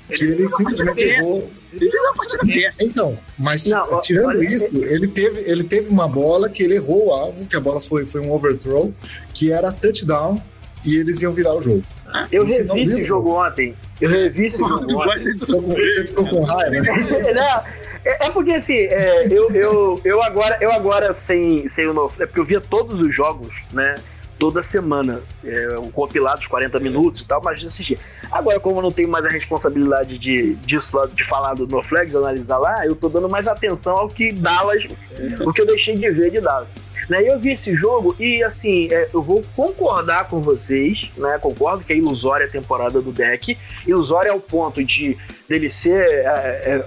que 0.08 0.24
ele, 0.24 0.34
ele 0.34 0.50
simplesmente 0.50 1.02
errou. 1.02 1.50
Ele 1.74 1.92
fez 1.92 2.04
uma 2.04 2.14
partida 2.14 2.46
péssima. 2.46 2.90
Então, 2.90 3.20
mas 3.38 3.66
não, 3.66 4.02
tirando 4.02 4.30
olha, 4.30 4.46
isso, 4.46 4.66
ele 4.74 5.08
teve, 5.08 5.42
ele 5.42 5.64
teve 5.64 5.90
uma 5.90 6.08
bola 6.08 6.50
que 6.50 6.64
ele 6.64 6.76
errou 6.76 7.08
o 7.08 7.12
alvo, 7.12 7.46
que 7.46 7.56
a 7.56 7.60
bola 7.60 7.82
foi, 7.82 8.06
foi 8.06 8.22
um 8.22 8.32
overthrow, 8.32 8.94
que 9.34 9.52
era 9.52 9.72
touchdown, 9.72 10.42
e 10.86 10.96
eles 10.96 11.22
iam 11.22 11.34
virar 11.34 11.54
o 11.54 11.62
jogo. 11.62 11.84
Eu 12.32 12.46
revi 12.46 12.84
esse 12.84 13.04
jogo 13.04 13.32
ontem. 13.32 13.76
Eu 14.00 14.10
revi 14.10 14.46
esse 14.46 14.60
jogo 14.60 15.02
ontem. 15.02 15.88
Você 15.88 16.08
ficou 16.08 16.28
com 16.28 16.44
raiva, 16.44 16.72
né? 16.72 16.82
É, 18.06 18.28
é, 18.28 18.30
porque 18.30 18.54
assim, 18.54 18.74
é, 18.74 19.28
eu, 19.30 19.52
eu, 19.52 20.02
eu 20.06 20.24
agora, 20.24 20.58
eu 20.62 20.72
agora 20.72 21.14
sem, 21.14 21.68
sem 21.68 21.88
o 21.88 21.94
novo. 21.94 22.16
É 22.20 22.26
porque 22.26 22.40
eu 22.40 22.46
via 22.46 22.62
todos 22.62 23.02
os 23.02 23.14
jogos, 23.14 23.54
né? 23.74 23.96
Toda 24.40 24.62
semana, 24.62 25.22
é, 25.44 25.80
um 25.80 25.90
compilado 25.90 26.42
de 26.42 26.50
40 26.50 26.80
minutos 26.80 27.22
e 27.22 27.28
tal, 27.28 27.42
mas 27.44 27.60
de 27.60 27.66
assistir. 27.66 28.00
Agora, 28.32 28.60
como 28.60 28.78
eu 28.78 28.82
não 28.84 28.92
tenho 28.92 29.10
mais 29.10 29.26
a 29.26 29.32
responsabilidade 29.32 30.20
de, 30.20 30.56
disso 30.56 30.96
de 31.14 31.24
falar 31.24 31.56
do 31.56 31.66
No 31.66 31.84
Flags, 31.84 32.16
analisar 32.16 32.60
lá, 32.60 32.86
eu 32.86 32.96
tô 32.96 33.10
dando 33.10 33.28
mais 33.28 33.48
atenção 33.48 33.98
ao 33.98 34.08
que 34.08 34.32
Dallas, 34.32 34.88
o 35.46 35.52
que 35.52 35.62
eu 35.62 35.66
deixei 35.66 35.96
de 35.96 36.10
ver 36.12 36.32
de 36.32 36.40
Dallas. 36.40 36.68
Né, 37.10 37.22
eu 37.24 37.40
vi 37.40 37.52
esse 37.52 37.74
jogo 37.76 38.16
e, 38.20 38.44
assim, 38.44 38.90
é, 38.92 39.10
eu 39.14 39.22
vou 39.22 39.44
concordar 39.56 40.28
com 40.28 40.42
vocês, 40.42 41.10
né? 41.18 41.38
Concordo 41.40 41.84
que 41.84 41.94
é 41.94 41.96
ilusória 41.96 42.46
a 42.46 42.50
temporada 42.50 43.02
do 43.02 43.14
deck. 43.14 43.58
Ilusória 43.88 44.32
ao 44.32 44.40
ponto 44.42 44.84
de 44.84 45.18
dele 45.48 45.70
ser 45.70 46.04
é, 46.04 46.26
é, 46.26 46.86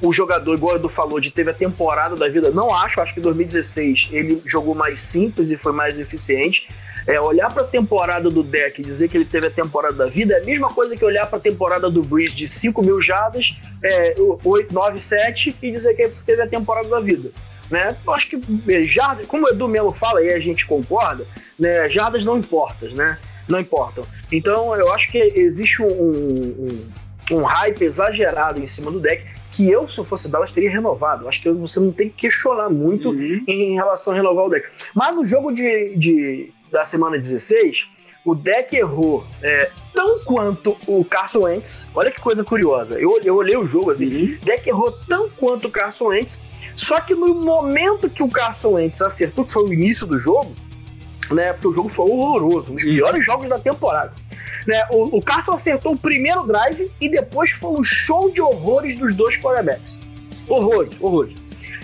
o 0.00 0.12
jogador, 0.12 0.54
igual 0.54 0.74
o 0.74 0.76
Edu 0.76 0.88
falou, 0.88 1.20
de 1.20 1.30
teve 1.30 1.50
a 1.50 1.54
temporada 1.54 2.16
da 2.16 2.28
vida. 2.28 2.50
Não 2.50 2.74
acho, 2.74 3.00
acho 3.00 3.12
que 3.12 3.20
em 3.20 3.22
2016 3.22 4.08
ele 4.12 4.40
jogou 4.46 4.74
mais 4.74 5.00
simples 5.00 5.50
e 5.50 5.56
foi 5.56 5.72
mais 5.72 5.98
eficiente. 5.98 6.68
É, 7.08 7.18
olhar 7.18 7.50
para 7.50 7.62
a 7.62 7.66
temporada 7.66 8.28
do 8.28 8.42
deck 8.42 8.82
e 8.82 8.84
dizer 8.84 9.08
que 9.08 9.16
ele 9.16 9.24
teve 9.24 9.46
a 9.46 9.50
temporada 9.50 9.94
da 9.94 10.06
vida 10.06 10.34
é 10.34 10.42
a 10.42 10.44
mesma 10.44 10.68
coisa 10.68 10.94
que 10.94 11.02
olhar 11.02 11.26
para 11.26 11.38
a 11.38 11.40
temporada 11.40 11.88
do 11.88 12.02
Breeze 12.02 12.34
de 12.34 12.46
5 12.46 12.82
mil 12.82 13.00
jardas, 13.00 13.56
é, 13.82 14.14
8, 14.44 14.74
9, 14.74 15.00
7 15.00 15.56
e 15.62 15.70
dizer 15.72 15.94
que 15.94 16.02
ele 16.02 16.12
teve 16.26 16.42
a 16.42 16.46
temporada 16.46 16.86
da 16.86 17.00
vida. 17.00 17.30
Né? 17.70 17.96
Eu 18.06 18.12
acho 18.12 18.28
que 18.28 18.42
é, 18.68 18.82
jardas, 18.84 19.26
como 19.26 19.46
o 19.46 19.48
Edu 19.48 19.66
Melo 19.66 19.90
fala 19.90 20.22
e 20.22 20.30
a 20.30 20.38
gente 20.38 20.66
concorda, 20.66 21.26
né, 21.58 21.88
jardas 21.88 22.26
não 22.26 22.36
importam, 22.36 22.90
né? 22.90 23.18
Não 23.48 23.58
importam. 23.58 24.04
Então 24.30 24.76
eu 24.76 24.92
acho 24.92 25.10
que 25.10 25.18
existe 25.18 25.80
um, 25.82 25.88
um, 25.88 26.88
um 27.32 27.42
hype 27.42 27.82
exagerado 27.82 28.60
em 28.60 28.66
cima 28.66 28.90
do 28.90 29.00
deck 29.00 29.24
que 29.50 29.68
eu, 29.70 29.88
se 29.88 29.98
eu 29.98 30.04
fosse 30.04 30.30
Dallas, 30.30 30.52
teria 30.52 30.70
renovado. 30.70 31.26
Acho 31.26 31.40
que 31.40 31.50
você 31.50 31.80
não 31.80 31.90
tem 31.90 32.10
que 32.10 32.16
questionar 32.16 32.68
muito 32.68 33.08
uhum. 33.08 33.42
em 33.48 33.74
relação 33.74 34.12
a 34.12 34.16
renovar 34.16 34.44
o 34.44 34.50
deck. 34.50 34.68
Mas 34.94 35.16
no 35.16 35.24
jogo 35.24 35.50
de, 35.50 35.96
de 35.96 36.52
da 36.70 36.84
semana 36.84 37.16
16, 37.16 37.86
o 38.24 38.34
deck 38.34 38.76
errou 38.76 39.24
é, 39.42 39.70
tão 39.94 40.20
quanto 40.20 40.76
o 40.86 41.04
Carson 41.04 41.40
Wentz. 41.40 41.86
Olha 41.94 42.10
que 42.10 42.20
coisa 42.20 42.44
curiosa. 42.44 42.98
Eu, 43.00 43.18
eu 43.22 43.36
olhei 43.36 43.56
o 43.56 43.66
jogo 43.66 43.90
assim, 43.90 44.06
uhum. 44.06 44.38
deck 44.42 44.68
errou 44.68 44.92
tão 45.08 45.30
quanto 45.30 45.68
o 45.68 45.70
Carson 45.70 46.08
Wentz. 46.08 46.38
Só 46.76 47.00
que 47.00 47.14
no 47.14 47.34
momento 47.34 48.08
que 48.08 48.22
o 48.22 48.28
Carson 48.28 48.72
Wentz 48.72 49.02
acertou, 49.02 49.44
que 49.44 49.52
foi 49.52 49.64
o 49.64 49.72
início 49.72 50.06
do 50.06 50.16
jogo, 50.16 50.54
né? 51.30 51.52
Porque 51.52 51.68
o 51.68 51.72
jogo 51.72 51.88
foi 51.88 52.08
horroroso, 52.08 52.72
um 52.72 52.74
dos 52.74 52.84
piores 52.84 53.24
jogos 53.24 53.48
da 53.48 53.58
temporada. 53.58 54.12
Né, 54.66 54.86
o, 54.90 55.16
o 55.16 55.22
Carson 55.22 55.52
acertou 55.52 55.92
o 55.92 55.96
primeiro 55.96 56.42
drive 56.46 56.92
e 57.00 57.08
depois 57.08 57.50
foi 57.50 57.70
um 57.70 57.82
show 57.82 58.30
de 58.30 58.40
horrores 58.40 58.94
dos 58.94 59.14
dois 59.14 59.36
quarterbacks. 59.38 59.98
Horrores, 60.46 60.94
horrores. 61.00 61.34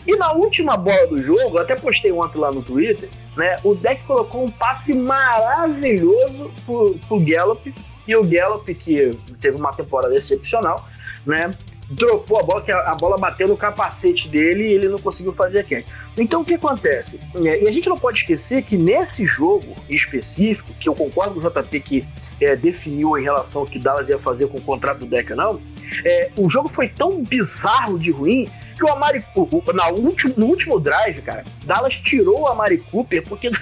E 0.06 0.14
na 0.16 0.32
última 0.32 0.76
bola 0.76 1.06
do 1.06 1.22
jogo, 1.22 1.58
até 1.58 1.74
postei 1.74 2.12
ontem 2.12 2.38
lá 2.38 2.52
no 2.52 2.62
Twitter, 2.62 3.08
né? 3.36 3.58
O 3.64 3.74
deck 3.74 4.02
colocou 4.04 4.44
um 4.44 4.50
passe 4.50 4.94
maravilhoso 4.94 6.50
pro, 6.64 6.98
pro 7.08 7.20
Gallup. 7.20 7.74
E 8.06 8.14
o 8.14 8.24
Gallup, 8.24 8.72
que 8.74 9.18
teve 9.40 9.56
uma 9.56 9.72
temporada 9.72 10.14
excepcional, 10.14 10.86
né? 11.26 11.50
Dropou 11.88 12.40
a 12.40 12.42
bola, 12.42 12.62
que 12.62 12.72
a, 12.72 12.78
a 12.78 12.94
bola 12.94 13.18
bateu 13.18 13.46
no 13.46 13.56
capacete 13.56 14.28
dele 14.28 14.68
e 14.68 14.72
ele 14.72 14.88
não 14.88 14.98
conseguiu 14.98 15.32
fazer 15.32 15.60
a 15.60 15.64
catch. 15.64 15.86
Então 16.16 16.40
o 16.40 16.44
que 16.44 16.54
acontece? 16.54 17.20
É, 17.34 17.62
e 17.62 17.68
a 17.68 17.72
gente 17.72 17.88
não 17.88 17.98
pode 17.98 18.18
esquecer 18.18 18.62
que 18.62 18.76
nesse 18.76 19.26
jogo 19.26 19.74
específico, 19.88 20.72
que 20.80 20.88
eu 20.88 20.94
concordo 20.94 21.34
com 21.34 21.46
o 21.46 21.50
JP 21.50 21.80
que 21.80 22.08
é, 22.40 22.56
definiu 22.56 23.18
em 23.18 23.22
relação 23.22 23.62
ao 23.62 23.66
que 23.66 23.78
Dallas 23.78 24.08
ia 24.08 24.18
fazer 24.18 24.48
com 24.48 24.58
o 24.58 24.62
contrato 24.62 25.00
do 25.00 25.06
Deca, 25.06 25.36
não, 25.36 25.60
é, 26.04 26.30
o 26.38 26.48
jogo 26.48 26.68
foi 26.68 26.88
tão 26.88 27.22
bizarro 27.22 27.98
de 27.98 28.10
ruim 28.10 28.48
que 28.74 28.84
o 28.84 28.90
Amari 28.90 29.24
na 29.74 29.88
último, 29.88 30.34
no 30.36 30.46
último 30.46 30.80
drive, 30.80 31.22
cara, 31.22 31.44
Dallas 31.64 31.96
tirou 31.96 32.42
o 32.42 32.46
Amari 32.46 32.78
Cooper 32.78 33.22
porque. 33.26 33.50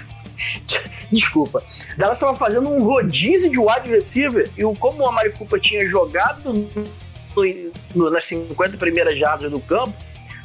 Desculpa. 1.11 1.63
Dallas 1.95 2.17
estava 2.17 2.35
fazendo 2.35 2.69
um 2.69 2.83
rodízio 2.83 3.51
de 3.51 3.59
wide 3.59 3.89
receiver 3.89 4.49
e 4.57 4.63
como 4.75 5.03
o 5.03 5.07
Amari 5.07 5.31
Cooper 5.31 5.59
tinha 5.59 5.87
jogado 5.87 6.51
no, 6.51 7.71
no, 7.93 8.09
nas 8.09 8.23
50 8.25 8.77
primeiras 8.77 9.17
jardas 9.17 9.51
do 9.51 9.59
campo, 9.59 9.93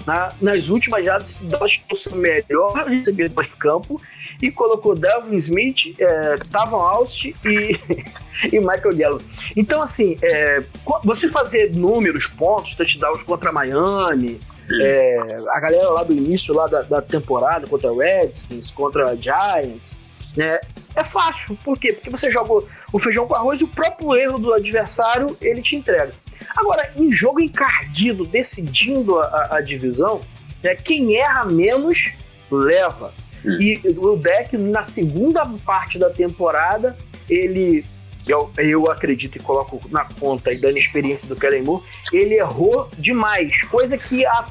na, 0.06 0.32
nas 0.40 0.68
últimas 0.68 1.04
jardas, 1.04 1.36
Dallas 1.36 1.78
trouxe 1.86 2.08
o 2.08 2.16
melhor 2.16 2.72
recebedor 2.86 3.44
de 3.44 3.50
campo 3.50 4.00
e 4.40 4.50
colocou 4.50 4.94
Delvin 4.94 5.36
Smith, 5.36 5.94
é, 5.98 6.36
Tavon 6.50 6.80
Austin 6.80 7.34
e, 7.44 7.76
e 8.50 8.58
Michael 8.58 8.96
Gallup. 8.96 9.24
Então, 9.56 9.82
assim, 9.82 10.16
é, 10.22 10.62
você 11.04 11.28
fazer 11.28 11.76
números, 11.76 12.26
pontos, 12.26 12.74
touchdowns 12.74 13.22
contra 13.22 13.52
Miami, 13.52 14.40
é, 14.84 15.18
a 15.50 15.60
galera 15.60 15.88
lá 15.90 16.04
do 16.04 16.12
início 16.12 16.54
lá 16.54 16.66
da, 16.66 16.82
da 16.82 17.02
temporada 17.02 17.66
contra 17.66 17.92
Redskins, 17.92 18.70
contra 18.70 19.16
Giants, 19.16 20.00
né? 20.36 20.60
É 20.94 21.04
fácil. 21.04 21.56
Por 21.64 21.78
quê? 21.78 21.92
Porque 21.92 22.10
você 22.10 22.30
joga 22.30 22.66
o 22.92 22.98
feijão 22.98 23.26
com 23.26 23.34
arroz 23.34 23.60
e 23.60 23.64
o 23.64 23.68
próprio 23.68 24.16
erro 24.16 24.38
do 24.38 24.52
adversário 24.52 25.36
ele 25.40 25.62
te 25.62 25.76
entrega. 25.76 26.12
Agora, 26.56 26.92
em 26.96 27.12
jogo 27.12 27.40
encardido, 27.40 28.24
decidindo 28.24 29.18
a, 29.20 29.56
a 29.56 29.60
divisão, 29.60 30.20
É, 30.60 30.74
quem 30.74 31.14
erra 31.16 31.44
menos, 31.44 32.10
leva. 32.50 33.12
Hum. 33.44 33.58
E 33.60 33.80
o 33.96 34.16
deck, 34.16 34.56
na 34.56 34.82
segunda 34.82 35.46
parte 35.64 36.00
da 36.00 36.10
temporada, 36.10 36.96
ele 37.30 37.84
eu, 38.26 38.50
eu 38.58 38.90
acredito 38.90 39.36
e 39.36 39.40
coloco 39.40 39.80
na 39.88 40.04
conta 40.04 40.52
e 40.52 40.58
dando 40.58 40.76
experiência 40.76 41.28
do 41.28 41.36
Kellen 41.36 41.62
Moore, 41.62 41.84
ele 42.12 42.34
errou 42.34 42.90
demais, 42.98 43.62
coisa 43.70 43.96
que 43.96 44.26
a, 44.26 44.46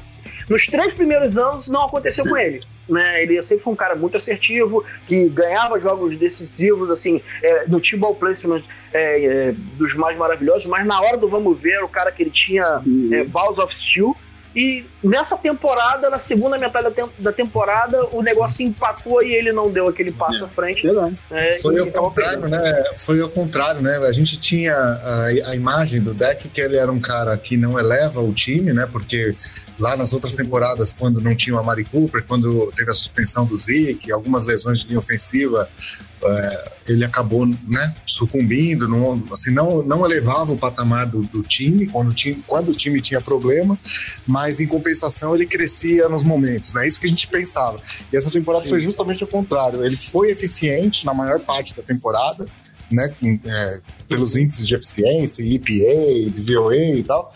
nos 0.48 0.66
três 0.66 0.94
primeiros 0.94 1.38
anos 1.38 1.68
não 1.68 1.82
aconteceu 1.82 2.24
com 2.24 2.36
ele. 2.36 2.62
Né, 2.88 3.22
ele 3.22 3.40
sempre 3.42 3.64
foi 3.64 3.72
um 3.74 3.76
cara 3.76 3.94
muito 3.94 4.16
assertivo, 4.16 4.82
que 5.06 5.28
ganhava 5.28 5.78
jogos 5.78 6.16
decisivos, 6.16 6.90
assim, 6.90 7.20
é, 7.42 7.66
no 7.66 7.78
team 7.82 8.00
ball 8.00 8.14
placement 8.14 8.62
é, 8.94 9.24
é, 9.24 9.54
dos 9.76 9.92
mais 9.92 10.16
maravilhosos, 10.16 10.66
mas 10.66 10.86
na 10.86 10.98
hora 10.98 11.18
do 11.18 11.28
vamos 11.28 11.60
ver, 11.60 11.84
o 11.84 11.88
cara 11.88 12.10
que 12.10 12.22
ele 12.22 12.30
tinha 12.30 12.80
uhum. 12.86 13.10
é, 13.12 13.24
Balls 13.24 13.58
of 13.58 13.76
Steel, 13.76 14.16
e 14.56 14.86
nessa 15.02 15.36
temporada, 15.36 16.08
na 16.08 16.18
segunda 16.18 16.58
metade 16.58 16.88
da, 17.18 17.32
temporada, 17.32 18.06
o 18.12 18.22
negócio 18.22 18.66
empatou 18.66 19.22
e 19.22 19.34
ele 19.34 19.52
não 19.52 19.70
deu 19.70 19.88
aquele 19.88 20.10
passo 20.10 20.42
é. 20.42 20.46
à 20.46 20.48
frente. 20.48 20.86
É, 21.30 21.58
foi 21.58 21.78
ao 21.78 21.86
contrário, 21.86 22.48
né? 22.48 22.84
Foi 22.96 23.20
ao 23.20 23.28
contrário, 23.28 23.82
né? 23.82 23.98
A 23.98 24.12
gente 24.12 24.38
tinha 24.38 24.74
a, 24.74 25.26
a, 25.26 25.54
imagem 25.54 26.00
do 26.00 26.14
deck 26.14 26.48
que 26.48 26.60
ele 26.60 26.76
era 26.76 26.90
um 26.90 27.00
cara 27.00 27.36
que 27.36 27.56
não 27.56 27.78
eleva 27.78 28.20
o 28.20 28.32
time, 28.32 28.72
né? 28.72 28.88
Porque 28.90 29.34
lá 29.78 29.96
nas 29.96 30.12
outras 30.12 30.34
temporadas, 30.34 30.92
quando 30.92 31.20
não 31.20 31.34
tinha 31.34 31.54
o 31.54 31.58
Amari 31.58 31.84
Cooper, 31.84 32.24
quando 32.26 32.72
teve 32.74 32.90
a 32.90 32.94
suspensão 32.94 33.44
do 33.44 33.56
Zeke, 33.56 34.10
algumas 34.10 34.46
lesões 34.46 34.80
de 34.80 34.88
linha 34.88 34.98
ofensiva, 34.98 35.68
é, 36.24 36.72
ele 36.88 37.04
acabou 37.04 37.46
né, 37.46 37.94
sucumbindo, 38.06 38.88
não, 38.88 39.22
assim, 39.30 39.52
não, 39.52 39.82
não 39.82 40.04
elevava 40.04 40.52
o 40.52 40.56
patamar 40.56 41.06
do, 41.06 41.20
do 41.20 41.42
time 41.42 41.86
quando, 41.86 42.08
o 42.08 42.14
time 42.14 42.42
quando 42.46 42.70
o 42.70 42.74
time 42.74 43.00
tinha 43.00 43.20
problema, 43.20 43.78
mas 44.26 44.60
em 44.60 44.66
compensação 44.66 45.34
ele 45.34 45.46
crescia 45.46 46.08
nos 46.08 46.24
momentos, 46.24 46.72
né? 46.72 46.86
Isso 46.86 46.98
que 46.98 47.06
a 47.06 47.10
gente 47.10 47.28
pensava. 47.28 47.80
E 48.12 48.16
essa 48.16 48.30
temporada 48.30 48.64
Sim. 48.64 48.70
foi 48.70 48.80
justamente 48.80 49.22
o 49.22 49.26
contrário. 49.26 49.84
Ele 49.84 49.96
foi 49.96 50.30
eficiente 50.30 51.04
na 51.04 51.12
maior 51.12 51.38
parte 51.40 51.76
da 51.76 51.82
temporada, 51.82 52.46
né, 52.90 53.12
é, 53.44 53.80
pelos 54.08 54.34
índices 54.34 54.66
de 54.66 54.74
eficiência, 54.74 55.42
EPA, 55.42 56.30
de 56.30 56.42
VOA 56.42 56.76
e 56.76 57.02
tal, 57.02 57.30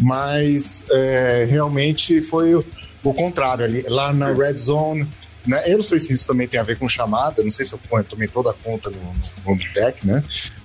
mas 0.00 0.84
é, 0.90 1.46
realmente 1.48 2.20
foi 2.22 2.56
o, 2.56 2.64
o 3.04 3.14
contrário 3.14 3.64
ali. 3.64 3.84
Lá 3.88 4.12
na 4.12 4.32
Red 4.32 4.56
Zone, 4.56 5.06
né, 5.46 5.62
eu 5.66 5.76
não 5.76 5.82
sei 5.82 5.98
se 5.98 6.12
isso 6.12 6.26
também 6.26 6.48
tem 6.48 6.58
a 6.58 6.62
ver 6.62 6.78
com 6.78 6.88
chamada, 6.88 7.42
não 7.42 7.50
sei 7.50 7.64
se 7.64 7.72
eu 7.72 7.78
ponho 7.88 8.04
também 8.04 8.28
toda 8.28 8.50
a 8.50 8.54
conta 8.54 8.90
no, 8.90 9.14
no 9.46 9.58
deck, 9.74 10.06
né? 10.06 10.22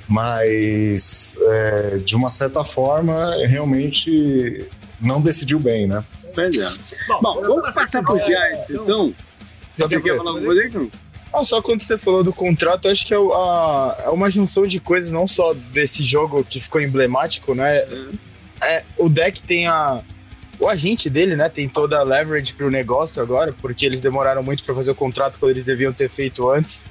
Mas 0.07 1.35
é, 1.39 1.97
de 1.97 2.15
uma 2.15 2.29
certa 2.29 2.63
forma, 2.63 3.35
realmente 3.47 4.67
não 4.99 5.21
decidiu 5.21 5.59
bem, 5.59 5.87
né? 5.87 6.03
Pois 6.33 6.57
é. 6.57 6.69
Bom, 7.07 7.21
Bom 7.21 7.41
vamos 7.41 7.73
passar 7.73 8.03
pro 8.03 8.19
Giants, 8.19 8.69
então. 8.69 9.13
Você 9.75 10.01
quer 10.01 10.17
falar 10.17 10.31
alguma 10.31 10.45
coisa 10.45 10.61
aí, 10.61 10.91
ah, 11.33 11.45
só 11.45 11.61
quando 11.61 11.81
você 11.81 11.97
falou 11.97 12.23
do 12.23 12.33
contrato, 12.33 12.89
acho 12.89 13.05
que 13.05 13.13
é, 13.13 13.17
a, 13.17 13.97
é 14.05 14.09
uma 14.09 14.29
junção 14.29 14.63
de 14.63 14.79
coisas, 14.79 15.11
não 15.11 15.25
só 15.25 15.53
desse 15.53 16.03
jogo 16.03 16.43
que 16.43 16.59
ficou 16.59 16.81
emblemático, 16.81 17.55
né? 17.55 17.85
É, 18.61 18.83
o 18.97 19.07
deck 19.07 19.41
tem 19.41 19.67
a. 19.67 20.01
O 20.61 20.69
agente 20.69 21.09
dele, 21.09 21.35
né, 21.35 21.49
tem 21.49 21.67
toda 21.67 21.97
a 21.97 22.03
leverage 22.03 22.53
pro 22.53 22.69
negócio 22.69 23.19
agora, 23.19 23.51
porque 23.51 23.83
eles 23.83 23.99
demoraram 23.99 24.43
muito 24.43 24.63
para 24.63 24.75
fazer 24.75 24.91
o 24.91 24.95
contrato 24.95 25.39
quando 25.39 25.53
eles 25.53 25.63
deviam 25.63 25.91
ter 25.91 26.07
feito 26.07 26.47
antes. 26.51 26.83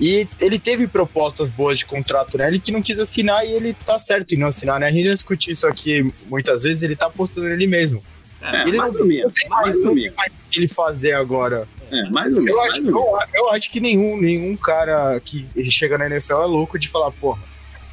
E 0.00 0.26
ele 0.40 0.58
teve 0.58 0.88
propostas 0.88 1.48
boas 1.48 1.78
de 1.78 1.86
contrato, 1.86 2.36
né? 2.36 2.48
Ele 2.48 2.58
que 2.58 2.72
não 2.72 2.82
quis 2.82 2.98
assinar 2.98 3.46
e 3.46 3.52
ele 3.52 3.72
tá 3.86 4.00
certo 4.00 4.34
em 4.34 4.38
não 4.38 4.48
assinar, 4.48 4.80
né? 4.80 4.88
A 4.88 4.90
gente 4.90 5.06
já 5.06 5.14
discutiu 5.14 5.54
isso 5.54 5.66
aqui 5.66 6.12
muitas 6.26 6.64
vezes, 6.64 6.82
ele 6.82 6.96
tá 6.96 7.06
apostando 7.06 7.48
nele 7.48 7.68
mesmo. 7.68 8.02
É, 8.42 8.62
ele 8.62 8.76
mais 8.76 8.92
não, 8.92 9.00
ou 9.00 9.06
menos. 9.06 9.32
Tem 9.32 9.48
mais, 9.48 9.76
mais, 9.80 9.94
tem 9.94 10.12
mais 10.16 10.32
ele 10.56 10.68
fazer 10.68 11.12
agora 11.12 11.68
é, 11.92 12.10
mais 12.10 12.32
ou 12.32 12.42
menos. 12.42 12.48
Eu 12.48 12.60
acho, 12.62 12.80
eu, 12.82 13.18
eu, 13.34 13.50
acho 13.50 13.70
que 13.70 13.78
nenhum, 13.80 14.16
nenhum 14.20 14.56
cara 14.56 15.20
que 15.20 15.46
chega 15.70 15.96
na 15.96 16.06
NFL 16.06 16.42
é 16.42 16.46
louco 16.46 16.78
de 16.78 16.88
falar, 16.88 17.10
porra, 17.12 17.42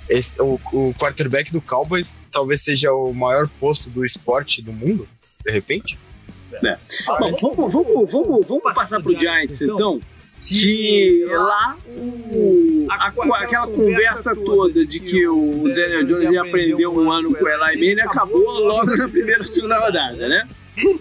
esse, 0.09 0.41
o, 0.41 0.59
o 0.71 0.93
quarterback 0.93 1.51
do 1.51 1.61
Cowboys 1.61 2.13
talvez 2.31 2.61
seja 2.61 2.91
o 2.93 3.13
maior 3.13 3.47
posto 3.59 3.89
do 3.89 4.05
esporte 4.05 4.61
do 4.61 4.71
mundo, 4.71 5.07
de 5.43 5.51
repente. 5.51 5.97
É. 6.53 6.77
Bom, 7.19 7.35
vamos, 7.55 7.73
vamos, 7.73 8.11
vamos, 8.11 8.47
vamos 8.47 8.73
passar 8.73 9.01
pro 9.01 9.17
Giants 9.17 9.61
então. 9.61 9.99
Que 10.41 11.25
lá 11.27 11.75
o, 11.97 12.85
a, 12.87 13.07
aquela 13.07 13.67
conversa 13.67 14.35
toda 14.35 14.85
de 14.85 14.99
que 14.99 15.27
o 15.27 15.63
Daniel 15.63 16.05
Jones 16.05 16.31
ia 16.31 16.41
aprender 16.43 16.85
um 16.85 17.11
ano 17.11 17.33
com 17.33 17.43
o 17.43 17.49
Eli 17.49 17.95
Manning 17.95 18.01
acabou 18.01 18.51
logo 18.59 18.95
na 18.95 19.09
primeira 19.09 19.43
segunda 19.43 19.79
rodada, 19.79 20.27
né? 20.27 20.47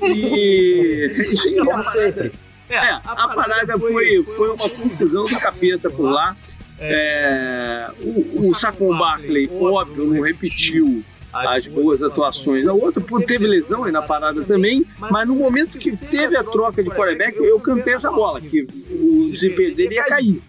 E. 0.03 1.11
Como 1.63 1.83
sempre. 1.83 2.33
É, 2.71 2.79
a, 2.79 3.01
a 3.05 3.29
parada 3.29 3.79
foi, 3.79 4.23
foi 4.23 4.49
uma 4.49 4.57
confusão 4.57 5.27
do 5.27 5.39
capeta 5.39 5.91
por 5.91 6.11
lá. 6.11 6.35
É, 6.79 7.91
o, 8.03 8.51
o 8.51 8.55
Saquon 8.55 8.97
Barkley, 8.97 9.49
óbvio, 9.61 10.07
não 10.07 10.23
repetiu 10.23 11.05
as 11.33 11.67
boas 11.67 12.03
atuações. 12.03 12.67
A 12.67 12.73
outra 12.73 13.03
teve 13.27 13.47
lesão 13.47 13.85
aí 13.85 13.93
na 13.93 14.03
parada 14.03 14.45
também, 14.45 14.85
mas 14.99 15.27
no 15.27 15.35
momento 15.35 15.79
que 15.79 15.97
teve 15.97 16.37
a 16.37 16.45
troca 16.45 16.83
de 16.83 16.91
quarterback, 16.91 17.37
eu 17.39 17.59
cantei 17.61 17.95
essa 17.95 18.11
bola, 18.11 18.41
que 18.41 18.63
o 18.63 19.31
desempenho 19.31 19.75
dele 19.75 19.95
ia 19.97 20.05
cair. 20.05 20.43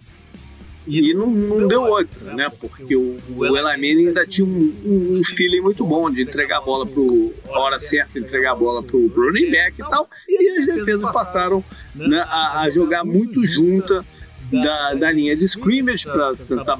E 0.86 1.12
não, 1.14 1.26
não 1.26 1.66
deu 1.66 1.82
outra, 1.82 2.32
né? 2.32 2.46
Porque 2.60 2.94
o, 2.94 3.16
o 3.36 3.44
Eli 3.44 3.62
Manning 3.62 4.08
ainda 4.08 4.24
tinha 4.24 4.46
um, 4.46 4.72
um, 4.84 5.20
feeling 5.24 5.60
muito 5.60 5.84
bom 5.84 6.08
de 6.08 6.22
entregar 6.22 6.58
a 6.58 6.60
bola 6.60 6.86
pro 6.86 7.34
a 7.52 7.58
hora 7.58 7.76
certa, 7.76 8.20
entregar 8.20 8.52
a 8.52 8.54
bola 8.54 8.84
pro 8.84 9.08
running 9.08 9.50
back 9.50 9.80
e 9.80 9.90
tal. 9.90 10.08
E 10.28 10.60
as 10.60 10.66
defesas 10.66 11.12
passaram 11.12 11.64
né, 11.92 12.24
a, 12.28 12.60
a, 12.60 12.70
jogar 12.70 13.04
muito 13.04 13.44
junta 13.44 14.06
da, 14.50 14.94
da 14.94 15.12
linha 15.12 15.34
de 15.34 15.44
scrimmage 15.44 16.04
para 16.04 16.34
tentar 16.34 16.78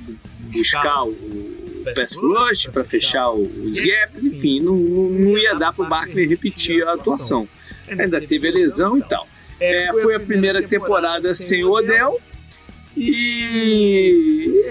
buscar 0.52 1.04
o 1.04 1.14
pass 1.94 2.16
rush, 2.16 2.66
para 2.72 2.84
fechar 2.84 3.30
os 3.30 3.78
gaps, 3.78 4.22
enfim, 4.22 4.60
não, 4.60 4.76
não 4.76 5.38
ia 5.38 5.54
dar 5.54 5.72
pro 5.72 5.84
Barkley 5.84 6.26
repetir 6.26 6.86
a 6.86 6.94
atuação. 6.94 7.48
Ainda 7.88 8.20
teve 8.20 8.48
a 8.48 8.52
lesão 8.52 8.98
e 8.98 9.02
tal. 9.02 9.28
É, 9.60 9.90
foi 10.02 10.14
a 10.14 10.20
primeira 10.20 10.62
temporada 10.62 11.32
sem 11.32 11.64
o 11.64 11.70
Odell 11.70 12.20
e, 12.96 13.10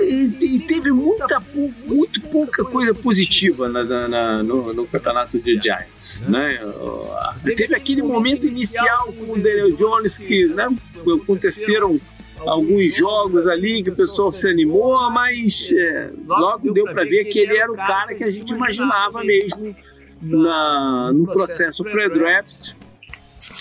e, 0.10 0.56
e, 0.56 0.60
teve 0.62 0.92
muita, 0.92 1.40
muito 1.86 2.22
pouca 2.22 2.64
coisa 2.64 2.92
positiva 2.94 3.70
na, 3.70 3.84
na, 3.84 4.44
no, 4.44 4.74
no, 4.74 4.88
campeonato 4.88 5.38
de 5.38 5.60
Giants. 5.62 6.22
Né? 6.28 6.60
Teve 7.56 7.76
aquele 7.76 8.02
momento 8.02 8.46
inicial 8.46 9.14
com 9.14 9.34
o 9.34 9.38
Daniel 9.38 9.76
Jones 9.76 10.18
que 10.18 10.48
né, 10.48 10.68
aconteceram 11.22 12.00
alguns 12.46 12.96
jogos 12.96 13.48
ali 13.48 13.84
que 13.84 13.90
o 13.90 13.96
pessoal 13.96 14.32
se 14.32 14.48
animou, 14.48 15.10
mas 15.12 15.72
é, 15.72 16.10
logo 16.26 16.74
deu 16.74 16.86
para 16.86 17.04
ver 17.04 17.26
que 17.26 17.40
ele 17.40 17.58
era 17.58 17.72
o 17.72 17.76
cara 17.76 18.16
que 18.16 18.24
a 18.24 18.32
gente 18.32 18.54
imaginava 18.54 19.24
mesmo 19.24 19.76
na, 20.22 21.12
no 21.14 21.26
processo 21.28 21.84
pré-draft. 21.84 22.74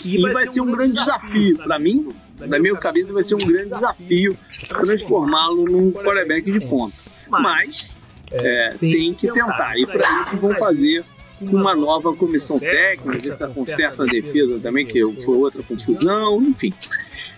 E 0.04 0.20
vai 0.32 0.48
ser 0.48 0.60
um 0.60 0.70
grande 0.70 0.94
desafio 0.94 1.58
para 1.58 1.78
mim 1.78 2.14
na 2.40 2.58
minha 2.58 2.76
cabeça 2.76 3.12
vai 3.12 3.22
ser 3.22 3.34
um 3.34 3.38
grande 3.38 3.70
desafio 3.70 4.36
transformá-lo 4.68 5.64
num 5.64 5.92
quarterback 5.92 6.50
de 6.50 6.66
ponta. 6.66 6.96
Mas 7.28 7.90
é, 8.30 8.74
tem 8.78 9.14
que 9.14 9.30
tentar. 9.30 9.78
E 9.78 9.86
para 9.86 10.22
isso 10.22 10.36
vão 10.36 10.54
fazer 10.56 11.04
uma 11.40 11.74
nova 11.74 12.14
comissão 12.14 12.58
técnica, 12.58 13.36
se 13.36 13.48
conserta 13.48 14.02
a 14.02 14.06
defesa 14.06 14.58
também, 14.60 14.86
que 14.86 15.00
foi 15.22 15.36
outra 15.36 15.62
confusão, 15.62 16.42
enfim. 16.42 16.72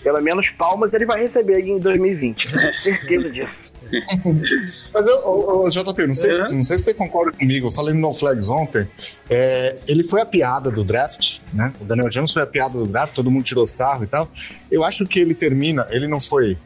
Pelo 0.03 0.23
menos 0.23 0.51
palmas 0.51 0.95
ele 0.95 1.05
vai 1.05 1.21
receber 1.21 1.59
em 1.67 1.81
2020. 1.81 2.53
Tenho 2.53 2.73
certeza 2.73 3.29
disso. 3.29 3.75
Mas 4.95 5.05
eu, 5.05 5.17
eu, 5.17 5.69
JP, 5.69 6.07
não 6.07 6.15
sei, 6.15 6.31
é. 6.31 6.49
não 6.53 6.63
sei 6.63 6.79
se 6.79 6.85
você 6.85 6.95
concorda 6.95 7.37
comigo. 7.37 7.67
Eu 7.67 7.73
falei 7.73 7.93
no 7.93 8.01
No 8.01 8.15
Flags 8.15 8.49
ontem. 8.49 8.87
É, 9.29 9.79
ele 9.89 10.05
foi 10.05 10.21
a 10.21 10.27
piada 10.27 10.71
do 10.71 10.85
draft, 10.85 11.39
né? 11.53 11.73
O 11.81 11.85
Daniel 11.85 12.09
Jones 12.09 12.31
foi 12.31 12.43
a 12.43 12.47
piada 12.47 12.79
do 12.79 12.87
draft, 12.87 13.17
todo 13.17 13.31
mundo 13.33 13.43
tirou 13.43 13.67
sarro 13.67 14.05
e 14.05 14.07
tal. 14.07 14.31
Eu 14.71 14.85
acho 14.85 15.05
que 15.07 15.19
ele 15.19 15.35
termina, 15.35 15.89
ele 15.91 16.07
não 16.07 16.21
foi. 16.21 16.57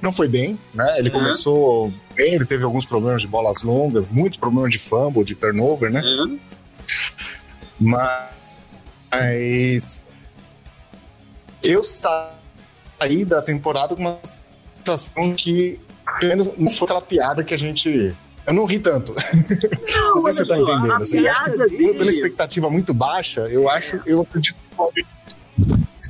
Não 0.00 0.12
foi 0.12 0.28
bem, 0.28 0.56
né? 0.72 0.96
Ele 0.96 1.10
uhum. 1.10 1.18
começou 1.18 1.92
bem, 2.14 2.34
ele 2.34 2.44
teve 2.44 2.62
alguns 2.62 2.86
problemas 2.86 3.20
de 3.20 3.26
bolas 3.26 3.64
longas, 3.64 4.06
muitos 4.06 4.38
problemas 4.38 4.70
de 4.70 4.78
fumble, 4.78 5.24
de 5.24 5.34
turnover, 5.34 5.90
né? 5.90 6.00
Uhum. 6.00 6.38
Mas 7.78 8.30
eu 11.62 11.82
saí 11.82 13.24
da 13.24 13.42
temporada 13.42 13.94
com 13.94 14.02
uma 14.02 14.18
situação 14.22 15.34
que 15.34 15.80
menos 16.22 16.56
não 16.56 16.70
foi 16.70 16.86
aquela 16.86 17.00
piada 17.00 17.44
que 17.44 17.54
a 17.54 17.58
gente. 17.58 18.14
Eu 18.46 18.54
não 18.54 18.64
ri 18.64 18.78
tanto. 18.78 19.14
Não, 19.92 20.14
não 20.14 20.18
sei 20.20 20.32
se 20.32 20.38
você 20.38 20.46
tá 20.46 20.58
entendendo. 20.58 20.92
Assim, 20.94 21.22
piada 21.22 21.68
dele... 21.68 21.94
Pela 21.94 22.10
expectativa 22.10 22.70
muito 22.70 22.92
baixa, 22.94 23.42
eu 23.42 23.68
acho, 23.68 24.00
eu 24.06 24.22
acredito 24.22 24.56
que. 24.94 25.06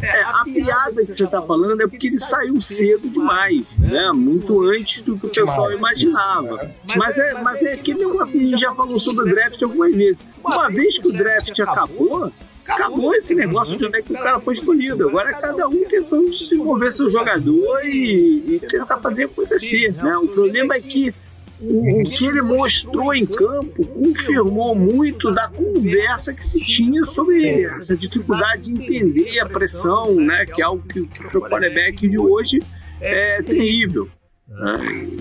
É, 0.02 0.22
a 0.22 0.44
piada 0.44 0.96
que 0.96 1.14
você 1.14 1.24
está 1.24 1.42
falando 1.42 1.80
é 1.82 1.86
porque 1.86 2.06
ele 2.06 2.16
saiu 2.16 2.60
cedo 2.60 3.08
demais, 3.08 3.66
né? 3.78 4.12
Muito 4.14 4.62
antes 4.62 5.02
do 5.02 5.18
que 5.18 5.26
o 5.26 5.28
pessoal 5.30 5.72
imaginava. 5.72 6.70
Mas 6.96 7.18
é, 7.18 7.42
mas 7.42 7.62
é 7.62 7.74
aquele 7.74 8.06
negócio 8.06 8.32
que 8.32 8.42
a 8.42 8.46
gente 8.46 8.60
já 8.60 8.74
falou 8.74 8.98
sobre 8.98 9.30
o 9.30 9.34
draft 9.34 9.62
algumas 9.62 9.94
vezes. 9.94 10.18
Uma 10.42 10.68
vez 10.68 10.98
que 10.98 11.08
o 11.08 11.12
draft 11.12 11.60
acabou, 11.60 12.32
acabou 12.66 13.14
esse 13.14 13.34
negócio 13.34 13.76
de 13.76 13.84
onde 13.84 13.98
é 13.98 14.02
que 14.02 14.12
o 14.12 14.16
cara 14.16 14.40
foi 14.40 14.54
escolhido. 14.54 15.08
Agora 15.08 15.30
é 15.30 15.34
cada 15.34 15.68
um 15.68 15.84
tentando 15.84 16.30
desenvolver 16.30 16.92
seu 16.92 17.10
jogador 17.10 17.80
e, 17.84 18.54
e 18.54 18.60
tentar 18.60 18.98
fazer 18.98 19.24
acontecer. 19.24 19.92
Né? 19.92 20.16
O 20.16 20.28
problema 20.28 20.74
é 20.74 20.80
que 20.80 21.14
o, 21.60 22.00
o, 22.00 22.04
que 22.04 22.26
ele 22.26 22.42
mostrou 22.42 23.14
em 23.14 23.26
campo 23.26 23.86
confirmou 23.86 24.74
muito 24.74 25.30
da 25.30 25.48
conversa 25.48 26.32
que 26.32 26.44
se 26.44 26.60
tinha 26.60 27.04
sobre 27.04 27.64
essa 27.64 27.96
dificuldade 27.96 28.72
de 28.72 28.72
entender 28.72 29.40
a 29.40 29.46
pressão, 29.46 30.14
né? 30.14 30.46
Que 30.46 30.62
é 30.62 30.64
algo 30.64 30.82
que, 30.86 31.06
que 31.06 31.22
para 31.24 31.38
o 31.38 31.42
quarterback 31.42 32.08
de 32.08 32.18
hoje 32.18 32.60
é 33.00 33.42
terrível. 33.42 34.08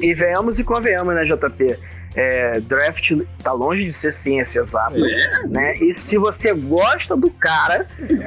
E 0.02 0.14
venhamos 0.14 0.60
e 0.60 0.64
convenhamos, 0.64 1.14
né, 1.14 1.24
JP? 1.24 1.78
É, 2.16 2.60
draft 2.62 3.12
tá 3.44 3.52
longe 3.52 3.86
de 3.86 3.94
ser 3.94 4.12
ciência 4.12 4.62
exata, 4.62 4.98
é. 4.98 5.48
né? 5.48 5.74
E 5.76 5.94
se 5.96 6.18
você 6.18 6.52
gosta 6.54 7.16
do 7.16 7.30
cara, 7.30 7.86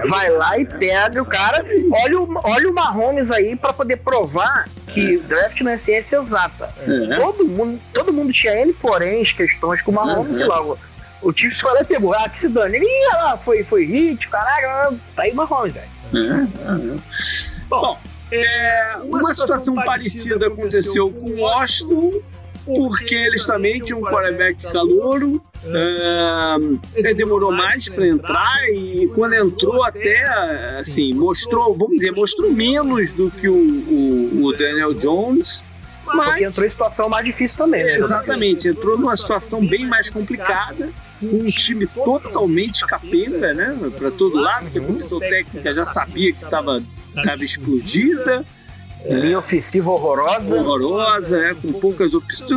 vai 0.09 0.31
lá 0.31 0.57
e 0.57 0.65
pega 0.65 1.21
o 1.21 1.27
cara. 1.27 1.65
Olha 2.05 2.21
o, 2.21 2.41
olha 2.45 2.71
o 2.71 2.75
Mahomes 2.75 3.33
aí 3.33 3.57
para 3.57 3.73
poder 3.73 3.97
provar 3.97 4.69
que 4.87 5.17
é. 5.17 5.19
draft 5.19 5.61
não 5.63 5.73
é 5.73 5.77
ciência 5.77 6.19
exata. 6.19 6.73
É. 6.87 7.17
Todo, 7.17 7.45
mundo, 7.45 7.81
todo 7.93 8.13
mundo 8.13 8.33
tinha 8.33 8.55
N, 8.61 8.73
porém, 8.73 9.25
questões 9.25 9.83
com 9.83 9.91
o 9.91 9.95
Mahomes 9.95 10.39
e 10.39 10.45
lá. 10.45 10.63
O, 11.21 11.33
Chiefs 11.35 11.61
foi 11.61 11.73
lá 11.73 11.81
e 11.81 11.85
pegou, 11.85 12.15
ah, 12.15 12.29
que 12.29 12.39
se 12.39 12.49
dane. 12.49 12.77
Ele 12.77 12.87
ia 12.87 13.17
lá, 13.17 13.37
foi, 13.37 13.65
foi 13.65 13.85
hit, 13.85 14.29
caralho, 14.29 14.99
tá 15.15 15.23
aí 15.23 15.33
o 15.33 15.37
Mahomes, 15.37 15.73
velho. 15.73 15.89
É, 16.15 17.67
Bom, 17.69 17.99
é, 18.33 18.97
uma 19.05 19.35
situação 19.35 19.75
parecida 19.75 20.47
aconteceu 20.47 21.11
com 21.11 21.31
o 21.31 21.41
Washington, 21.41 22.11
porque 22.65 23.15
eles 23.15 23.45
também 23.45 23.81
tinham 23.81 24.01
um 24.01 24.03
quarterback 24.03 24.63
calouro. 24.73 25.43
Uh, 25.65 26.81
ele 26.95 27.15
demorou 27.15 27.53
mais 27.53 27.89
para 27.89 28.05
entrar 28.05 28.69
e 28.71 29.09
quando 29.15 29.35
entrou 29.35 29.85
até 29.85 30.25
assim 30.77 31.15
mostrou 31.15 31.73
vamos 31.73 31.99
dizer 31.99 32.11
mostrou 32.11 32.51
menos 32.51 33.13
do 33.13 33.31
que 33.31 33.49
o, 33.49 33.55
o, 33.55 34.43
o 34.43 34.53
Daniel 34.53 34.93
Jones 34.93 35.63
mas 36.05 36.29
Porque 36.29 36.45
entrou 36.45 36.67
em 36.67 36.69
situação 36.69 37.09
mais 37.09 37.25
difícil 37.25 37.59
também, 37.59 37.85
né? 37.85 37.95
Exatamente, 37.97 38.69
entrou 38.69 38.99
numa 38.99 39.17
situação 39.17 39.65
bem 39.65 39.87
mais 39.87 40.11
complicada, 40.11 40.91
um 41.23 41.47
time 41.47 41.87
totalmente 41.87 42.85
capenga, 42.87 43.55
né? 43.55 43.77
Para 43.97 44.11
todo 44.11 44.37
lado, 44.37 44.65
porque 44.65 44.79
a 44.79 44.83
comissão 44.83 45.21
técnica 45.21 45.73
já 45.73 45.85
sabia 45.85 46.33
que 46.33 46.45
estava 46.45 46.83
estava 47.17 47.45
explodida. 47.45 48.45
Linha 49.05 49.39
ofensiva 49.39 49.91
horrorosa. 49.91 50.55
Horrorosa, 50.55 51.37
é, 51.39 51.55
com 51.55 51.73
poucas 51.73 52.15
opções. 52.15 52.51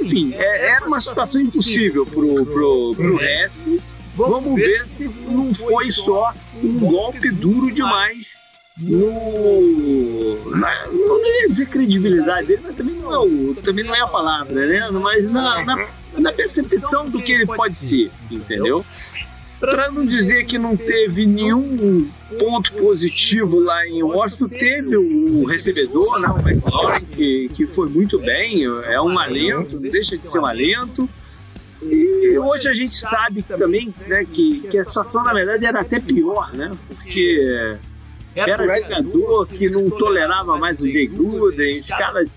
Enfim, 0.00 0.32
é, 0.34 0.70
era 0.70 0.86
uma 0.86 1.00
situação 1.00 1.40
impossível 1.40 2.06
pro, 2.06 2.46
pro, 2.46 2.94
pro 2.94 3.18
Haskins. 3.20 3.96
Vamos 4.14 4.54
ver 4.54 4.86
se 4.86 5.08
não 5.26 5.52
foi 5.52 5.90
só 5.90 6.32
um 6.62 6.78
golpe 6.78 7.30
duro 7.30 7.72
demais 7.72 8.38
no. 8.80 10.50
Na, 10.56 10.86
não 10.86 11.24
ia 11.24 11.48
dizer 11.48 11.66
credibilidade 11.66 12.46
dele, 12.46 12.62
mas 12.64 12.76
também 12.76 12.94
não 12.94 13.12
é, 13.12 13.18
o, 13.18 13.54
também 13.56 13.84
não 13.84 13.94
é 13.94 14.00
a 14.00 14.06
palavra, 14.06 14.66
né? 14.66 14.88
Mas 14.92 15.28
na, 15.28 15.64
na, 15.64 15.88
na 16.16 16.32
percepção 16.32 17.06
do 17.06 17.20
que 17.20 17.32
ele 17.32 17.46
pode 17.46 17.74
ser, 17.74 18.10
entendeu? 18.30 18.84
Para 19.60 19.90
não 19.90 20.04
dizer 20.04 20.46
que 20.46 20.56
não 20.56 20.76
teve 20.76 21.26
nenhum 21.26 22.08
ponto 22.38 22.72
positivo 22.74 23.58
lá 23.58 23.86
em 23.86 24.02
Washington, 24.02 24.48
teve 24.48 24.96
o 24.96 25.44
recebedor, 25.44 26.20
né, 26.20 26.28
o 26.28 26.48
McLaurin, 26.48 27.04
que, 27.06 27.48
que 27.48 27.66
foi 27.66 27.88
muito 27.88 28.20
bem, 28.20 28.64
é 28.64 29.00
um 29.00 29.18
alento, 29.18 29.80
não 29.80 29.90
deixa 29.90 30.16
de 30.16 30.28
ser 30.28 30.38
um 30.38 30.46
alento. 30.46 31.08
E 31.82 32.38
hoje 32.38 32.68
a 32.68 32.74
gente 32.74 32.96
sabe 32.96 33.42
também 33.42 33.92
né, 34.06 34.24
que, 34.24 34.60
que 34.60 34.78
a 34.78 34.84
situação, 34.84 35.22
na 35.24 35.32
verdade, 35.32 35.66
era 35.66 35.80
até 35.80 35.98
pior, 35.98 36.52
né? 36.52 36.70
Porque 36.88 37.76
era 38.34 38.80
jogador 38.80 39.46
que 39.46 39.68
não 39.68 39.88
tolerava 39.90 40.56
mais 40.56 40.80
o 40.80 40.90
Jay 40.90 41.06
Gruden, 41.06 41.80
os 41.80 41.88
caras. 41.88 42.28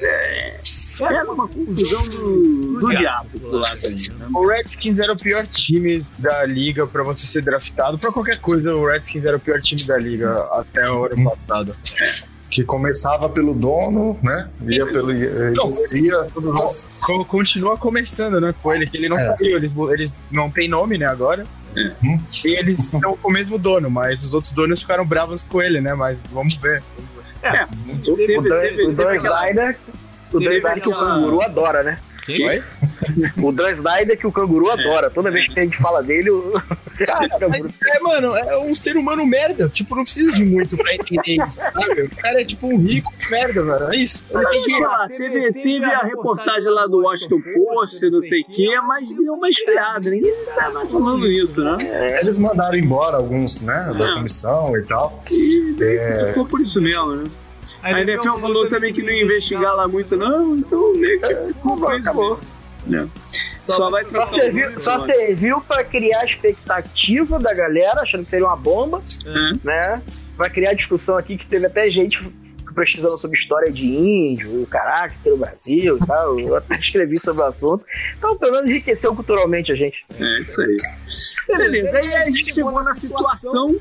É, 0.00 0.60
era 1.04 1.30
uma 1.30 1.48
confusão 1.48 2.02
do, 2.08 2.80
do 2.80 2.88
diabo 2.90 3.38
do 3.38 3.50
lado 3.50 3.86
ali. 3.86 4.08
Né? 4.10 4.28
O 4.34 4.46
Redskins 4.46 4.98
era 4.98 5.12
o 5.12 5.16
pior 5.16 5.46
time 5.46 6.04
da 6.18 6.44
liga 6.44 6.86
pra 6.86 7.02
você 7.02 7.26
ser 7.26 7.42
draftado. 7.42 7.98
Pra 7.98 8.12
qualquer 8.12 8.40
coisa, 8.40 8.74
o 8.74 8.86
Redskins 8.86 9.24
era 9.24 9.36
o 9.36 9.40
pior 9.40 9.60
time 9.60 9.82
da 9.84 9.98
liga 9.98 10.32
até 10.52 10.90
o 10.90 11.06
ano 11.06 11.30
passado. 11.30 11.76
Que 12.50 12.62
começava 12.64 13.28
pelo 13.30 13.54
dono, 13.54 14.18
né? 14.22 14.48
Ia 14.66 14.86
pelo. 14.86 15.10
Inicia, 15.12 16.26
tudo 16.34 16.54
Continua 17.24 17.78
começando, 17.78 18.40
né? 18.40 18.54
Com 18.62 18.74
ele, 18.74 18.86
que 18.86 18.98
ele 18.98 19.08
não 19.08 19.16
é. 19.16 19.20
sabia. 19.20 19.56
Eles, 19.56 19.72
eles 19.90 20.14
não 20.30 20.50
tem 20.50 20.68
nome, 20.68 20.98
né? 20.98 21.06
Agora. 21.06 21.44
Uhum. 21.74 22.20
E 22.44 22.48
eles 22.48 22.80
estão 22.80 23.16
com 23.16 23.28
o 23.28 23.32
mesmo 23.32 23.58
dono, 23.58 23.88
mas 23.90 24.22
os 24.24 24.34
outros 24.34 24.52
donos 24.52 24.82
ficaram 24.82 25.06
bravos 25.06 25.42
com 25.42 25.62
ele, 25.62 25.80
né? 25.80 25.94
Mas 25.94 26.20
vamos 26.30 26.54
ver. 26.56 26.82
É, 27.42 27.66
teve, 28.04 28.38
o 28.38 28.42
Dan, 28.42 28.60
teve, 28.60 28.86
o 28.86 28.92
Dan 28.92 29.16
Snyder, 29.16 29.78
o 30.32 30.40
Dan 30.40 30.54
Snyder 30.54 30.82
que 30.82 30.88
o 30.88 30.92
canguru 30.92 31.42
adora, 31.42 31.82
né? 31.82 31.98
Quem? 32.24 32.62
O 33.42 33.52
Dan 33.52 33.70
Snyder 33.70 34.16
que 34.16 34.26
o 34.26 34.32
canguru 34.32 34.68
é. 34.68 34.72
adora. 34.72 35.10
Toda 35.10 35.30
vez 35.30 35.48
que 35.48 35.58
a 35.58 35.64
gente 35.64 35.76
fala 35.76 36.02
dele, 36.02 36.30
o. 36.30 36.52
Cara, 37.04 37.26
é, 37.26 37.98
mano, 38.00 38.36
é 38.36 38.58
um 38.58 38.74
ser 38.74 38.96
humano 38.96 39.26
merda. 39.26 39.68
Tipo, 39.68 39.96
não 39.96 40.04
precisa 40.04 40.32
de 40.34 40.44
muito 40.44 40.76
pra 40.76 40.94
entender 40.94 41.42
isso, 41.42 41.52
sabe? 41.52 42.02
O 42.02 42.16
cara 42.16 42.40
é 42.40 42.44
tipo 42.44 42.68
um 42.68 42.78
rico 42.78 43.12
merda, 43.30 43.64
mano. 43.64 43.92
É 43.92 43.96
isso. 43.96 44.24
Ah, 44.32 45.08
teve, 45.08 45.52
teve 45.52 45.84
a 45.84 46.04
reportagem 46.04 46.70
lá 46.70 46.86
do 46.86 46.98
Washington 46.98 47.40
Post, 47.40 48.08
não 48.10 48.20
sei 48.20 48.42
o 48.42 48.46
quê, 48.46 48.68
mas 48.86 49.10
deu 49.16 49.34
uma 49.34 49.48
esfriada. 49.48 50.10
Ninguém 50.10 50.32
tá 50.54 50.70
mais 50.70 50.92
falando 50.92 51.26
isso, 51.26 51.64
né? 51.64 51.78
É, 51.80 52.20
eles 52.20 52.38
mandaram 52.38 52.76
embora 52.76 53.16
alguns, 53.16 53.62
né, 53.62 53.90
da 53.98 54.10
é. 54.10 54.14
comissão 54.14 54.76
e 54.76 54.82
tal. 54.82 55.24
E 55.30 55.74
é... 55.80 56.26
ficou 56.28 56.46
por 56.46 56.60
isso 56.60 56.80
mesmo, 56.80 57.16
né? 57.16 57.24
A 57.82 58.00
NFL 58.00 58.38
falou 58.38 58.68
também 58.68 58.92
que 58.92 59.02
não 59.02 59.10
ia 59.10 59.24
investigar 59.24 59.74
lá 59.74 59.88
muito, 59.88 60.16
não, 60.16 60.56
então 60.56 60.92
meio 60.94 61.20
que 61.20 61.32
acabou. 61.32 61.88
acabou. 61.88 62.40
É. 62.92 63.06
Só, 63.66 63.76
só, 63.76 63.90
vai 63.90 64.04
só 64.04 64.26
serviu, 64.26 64.80
só 64.80 65.06
serviu 65.06 65.60
para 65.60 65.84
criar 65.84 66.24
expectativa 66.24 67.38
da 67.38 67.54
galera, 67.54 68.00
achando 68.00 68.24
que 68.24 68.30
seria 68.30 68.46
uma 68.46 68.56
bomba, 68.56 69.02
uhum. 69.24 69.52
né? 69.62 70.02
Vai 70.36 70.50
criar 70.50 70.72
discussão 70.74 71.16
aqui 71.16 71.36
que 71.36 71.46
teve 71.46 71.66
até 71.66 71.88
gente 71.90 72.20
pesquisando 72.74 73.18
sobre 73.18 73.38
história 73.38 73.70
de 73.70 73.86
índio, 73.86 74.62
o 74.62 74.66
caráter 74.66 75.16
pelo 75.22 75.36
Brasil 75.36 75.98
e 76.02 76.06
tal. 76.06 76.40
Eu 76.40 76.56
até 76.56 76.76
escrevi 76.76 77.20
sobre 77.20 77.42
o 77.42 77.46
assunto. 77.46 77.84
Então, 78.16 78.36
pelo 78.36 78.52
menos 78.52 78.68
enriqueceu 78.68 79.14
culturalmente 79.14 79.70
a 79.70 79.74
gente. 79.74 80.04
É 80.18 80.38
isso 80.38 80.60
aí. 80.60 80.76
Beleza, 81.48 81.98
aí 81.98 82.14
a 82.14 82.24
gente 82.26 82.54
chegou 82.54 82.72
na 82.72 82.94
situação 82.94 83.78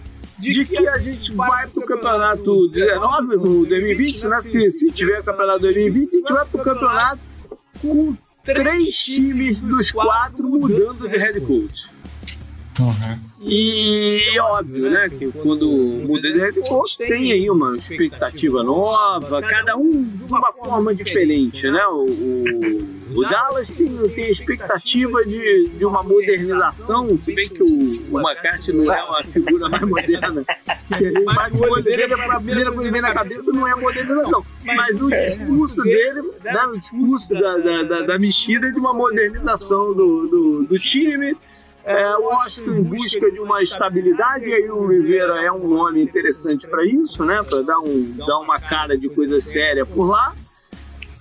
de 0.50 0.66
que 0.66 0.88
a 0.88 0.98
gente 0.98 1.32
vai 1.34 1.68
pro 1.68 1.86
campeonato 1.86 2.68
19, 2.70 3.36
no 3.36 3.66
2020, 3.66 4.28
né? 4.28 4.42
Se, 4.42 4.72
se 4.72 4.92
tiver 4.92 5.24
campeonato 5.24 5.60
2020, 5.60 6.16
a 6.16 6.20
gente 6.20 6.34
vai 6.34 6.46
pro 6.46 6.64
campeonato 6.64 7.20
com 7.82 8.18
três 8.44 8.96
times 8.96 9.60
dos 9.60 9.92
quatro 9.92 10.44
mudando 10.44 11.08
de 11.08 11.18
head 11.18 11.40
coach. 11.42 11.90
Uhum. 12.80 13.20
E 13.42 14.40
óbvio, 14.40 14.90
né, 14.90 15.10
que 15.10 15.32
quando 15.32 15.68
muda 15.68 16.32
de 16.32 16.40
head 16.40 16.62
coach 16.70 16.98
tem 16.98 17.32
aí 17.32 17.50
uma 17.50 17.76
expectativa 17.76 18.64
nova, 18.64 19.42
cada 19.42 19.76
um 19.76 20.04
de 20.04 20.24
uma 20.24 20.54
forma 20.54 20.96
diferente, 20.96 21.70
né? 21.70 21.86
O, 21.88 22.06
o 22.06 23.02
o 23.16 23.22
Dallas 23.28 23.70
tem, 23.70 23.88
tem 24.10 24.30
expectativa 24.30 25.24
de, 25.26 25.70
de 25.70 25.86
uma 25.86 26.02
modernização, 26.02 27.08
se 27.24 27.34
bem 27.34 27.46
que 27.46 27.62
o, 27.62 28.16
o 28.16 28.20
McCarthy 28.20 28.72
não 28.72 28.94
é 28.94 29.04
uma 29.04 29.24
figura 29.24 29.70
mais 29.70 29.84
moderna. 29.84 30.46
Mas 31.26 31.52
o 31.52 31.82
dele, 31.82 32.14
a 32.14 32.40
primeira 32.40 32.72
coisa 32.72 32.84
que 32.84 32.92
vem 32.92 33.02
na 33.02 33.14
cabeça 33.14 33.52
não 33.52 33.68
é 33.68 33.76
modernização. 33.76 34.46
Mas 34.64 35.02
o 35.02 35.10
discurso 35.10 35.82
dele, 35.84 36.22
né, 36.44 36.66
o 36.66 36.72
discurso 36.72 37.34
da, 37.34 37.58
da, 37.58 37.84
da, 37.84 38.02
da 38.02 38.20
mexida 38.20 38.72
de 38.72 38.80
uma 38.80 38.94
modernização 38.94 39.94
do, 39.94 40.28
do, 40.28 40.64
do 40.64 40.76
time. 40.76 41.36
É, 41.84 42.16
Washington 42.18 42.72
em 42.72 42.84
busca 42.84 43.32
de 43.32 43.40
uma 43.40 43.64
estabilidade, 43.64 44.46
e 44.46 44.54
aí 44.54 44.70
o 44.70 44.88
Rivera 44.88 45.42
é 45.44 45.52
um 45.52 45.68
nome 45.68 46.04
interessante 46.04 46.68
para 46.68 46.86
isso, 46.86 47.24
né? 47.26 47.42
Para 47.42 47.62
dar, 47.64 47.80
um, 47.80 48.16
dar 48.18 48.40
uma 48.40 48.60
cara 48.60 48.98
de 48.98 49.10
coisa 49.10 49.42
séria 49.42 49.86
por 49.86 50.06
lá 50.06 50.36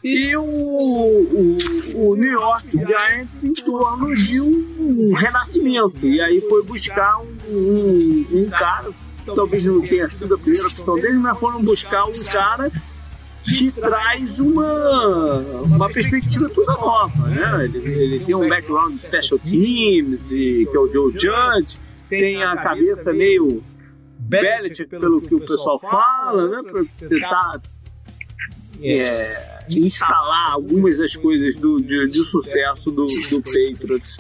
e 0.03 0.35
o, 0.35 0.43
o, 0.43 1.57
o 1.95 2.17
New 2.17 2.33
York 2.33 2.71
Giants 2.71 3.29
em 3.43 3.53
torno 3.53 4.15
de 4.15 4.41
um, 4.41 5.15
renascimento. 5.15 6.07
E 6.07 6.21
aí 6.21 6.41
foi 6.49 6.63
buscar 6.65 7.19
um, 7.19 7.37
um, 7.49 8.27
um 8.33 8.51
cara, 8.51 8.91
talvez 9.35 9.65
não 9.65 9.83
tenha 9.83 10.09
sido 10.09 10.35
a 10.35 10.39
primeira 10.39 10.67
opção 10.69 10.95
dele, 10.97 11.19
mas 11.19 11.39
foram 11.39 11.63
buscar 11.63 12.05
um 12.05 12.25
cara 12.33 12.73
que 13.45 13.71
traz 13.71 14.39
uma, 14.39 15.39
uma 15.63 15.91
perspectiva 15.91 16.49
toda 16.51 16.73
nova, 16.75 17.29
né? 17.29 17.65
Ele, 17.65 17.79
ele 17.79 18.21
tem 18.21 18.35
um 18.35 18.49
background 18.49 18.95
de 18.95 19.01
special 19.01 19.39
teams, 19.39 20.31
e, 20.31 20.67
que 20.71 20.77
é 20.77 20.81
o 20.81 20.91
Joe 20.91 21.11
Judge, 21.11 21.79
tem 22.09 22.43
a 22.43 22.57
cabeça 22.57 23.13
meio 23.13 23.63
Belichick, 24.19 24.91
pelo 24.91 25.21
que 25.21 25.35
o 25.35 25.41
pessoal 25.41 25.79
fala, 25.79 26.49
né? 26.49 26.71
Para 26.71 27.09
tentar 27.09 27.63
é, 28.83 29.65
instalar 29.71 30.53
algumas 30.53 30.99
das 30.99 31.17
coisas 31.17 31.57
do, 31.57 31.79
de, 31.79 32.09
de 32.09 32.25
sucesso 32.25 32.91
do, 32.91 33.07
do 33.07 33.43
Patriots 33.43 34.17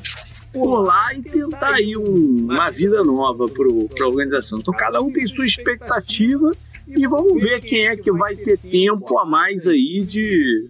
por 0.52 0.82
lá 0.82 1.14
e 1.14 1.22
tentar 1.22 1.74
aí 1.74 1.96
um, 1.96 2.48
uma 2.50 2.70
vida 2.70 3.02
nova 3.04 3.46
para 3.46 3.66
a 4.04 4.08
organização. 4.08 4.58
Então 4.58 4.74
cada 4.74 5.00
um 5.00 5.12
tem 5.12 5.26
sua 5.26 5.46
expectativa 5.46 6.50
e 6.96 7.06
vamos 7.06 7.42
ver 7.42 7.60
quem 7.60 7.88
é 7.88 7.96
que 7.96 8.10
vai 8.12 8.36
ter 8.36 8.58
tempo 8.58 9.18
a 9.18 9.24
mais 9.24 9.66
aí 9.66 10.04
de, 10.04 10.68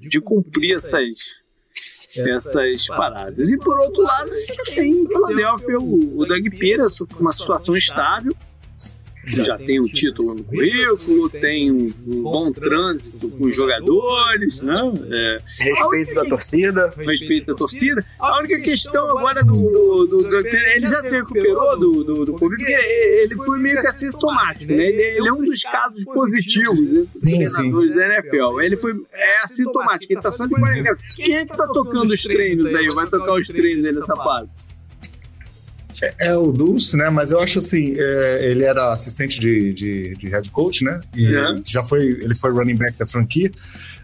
de 0.00 0.20
cumprir 0.20 0.76
essas, 0.76 1.36
essas 2.16 2.86
paradas. 2.88 3.50
E 3.50 3.58
por 3.58 3.78
outro 3.78 4.02
lado, 4.02 4.30
a 4.32 4.40
gente 4.40 4.74
tem 4.74 4.90
em 4.90 5.06
Filadélfia 5.06 5.78
o, 5.78 6.18
o 6.18 6.26
Doug 6.26 6.46
com 7.14 7.20
uma 7.20 7.32
situação 7.32 7.76
estável 7.76 8.32
já 9.26 9.58
tem 9.58 9.80
um 9.80 9.84
título 9.84 10.34
no 10.34 10.44
currículo, 10.44 11.28
tem 11.28 11.70
um, 11.70 11.86
um 12.06 12.22
bom 12.22 12.52
trânsito 12.52 13.28
com 13.30 13.44
os 13.46 13.54
jogadores, 13.54 14.62
né? 14.62 14.80
É, 15.10 15.38
respeito 15.58 16.14
da 16.14 16.24
torcida. 16.24 16.90
Respeito 16.96 17.46
da 17.46 17.54
torcida. 17.54 18.04
A 18.18 18.38
única 18.38 18.60
questão 18.60 19.10
agora 19.10 19.42
do. 19.42 19.54
do, 19.54 20.06
do, 20.06 20.22
do 20.22 20.36
ele 20.36 20.80
já 20.80 21.02
se 21.02 21.10
recuperou 21.10 21.78
do, 21.78 22.04
do, 22.04 22.24
do 22.26 22.32
Covid, 22.34 22.62
porque 22.62 22.72
ele 22.72 23.34
foi 23.34 23.58
meio 23.58 23.80
que 23.80 23.86
assintomático, 23.86 24.72
né? 24.72 24.84
Ele, 24.84 25.02
ele 25.02 25.28
é 25.28 25.32
um 25.32 25.42
dos 25.42 25.62
casos 25.62 26.04
positivos 26.04 26.80
né, 26.80 27.06
dos 27.14 27.52
treinadores 27.52 27.94
da 27.94 28.06
NFL. 28.06 28.60
Ele 28.60 28.76
foi 28.76 29.02
é 29.12 29.44
assintomático, 29.44 30.12
ele 30.12 30.20
tá 30.20 30.32
só 30.32 30.46
de 30.46 30.54
quarentena. 30.54 30.96
Quem 31.16 31.36
é 31.36 31.46
que 31.46 31.56
tá 31.56 31.66
tocando 31.66 32.04
os 32.04 32.22
treinos 32.22 32.66
aí? 32.66 32.88
Vai 32.94 33.06
tocar 33.06 33.32
os 33.32 33.46
treinos 33.46 33.84
aí 33.84 33.92
nessa 33.92 34.16
fase? 34.16 34.48
É, 36.02 36.28
é, 36.28 36.36
o 36.36 36.52
Dulce, 36.52 36.96
né? 36.96 37.10
Mas 37.10 37.32
eu 37.32 37.40
acho 37.40 37.58
assim, 37.58 37.94
é, 37.96 38.46
ele 38.50 38.64
era 38.64 38.92
assistente 38.92 39.38
de, 39.38 39.72
de, 39.72 40.14
de, 40.14 40.28
head 40.28 40.50
coach, 40.50 40.84
né? 40.84 41.00
E 41.14 41.34
uhum. 41.36 41.62
já 41.64 41.82
foi, 41.82 42.02
ele 42.02 42.34
foi 42.34 42.50
running 42.52 42.76
back 42.76 42.98
da 42.98 43.06
franquia. 43.06 43.50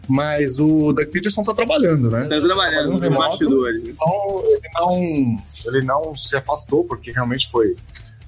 Mas 0.09 0.59
o 0.59 0.93
Doug 0.93 1.09
Peterson 1.09 1.43
tá 1.43 1.53
trabalhando, 1.53 2.11
né? 2.11 2.27
Tá 2.29 2.41
trabalhando 2.41 2.93
no 2.93 2.99
remoto, 2.99 3.45
Então 3.69 4.45
ele 4.47 4.71
não, 4.75 5.37
ele 5.67 5.83
não 5.83 6.15
se 6.15 6.37
afastou, 6.37 6.85
porque 6.85 7.11
realmente 7.11 7.51
foi, 7.51 7.75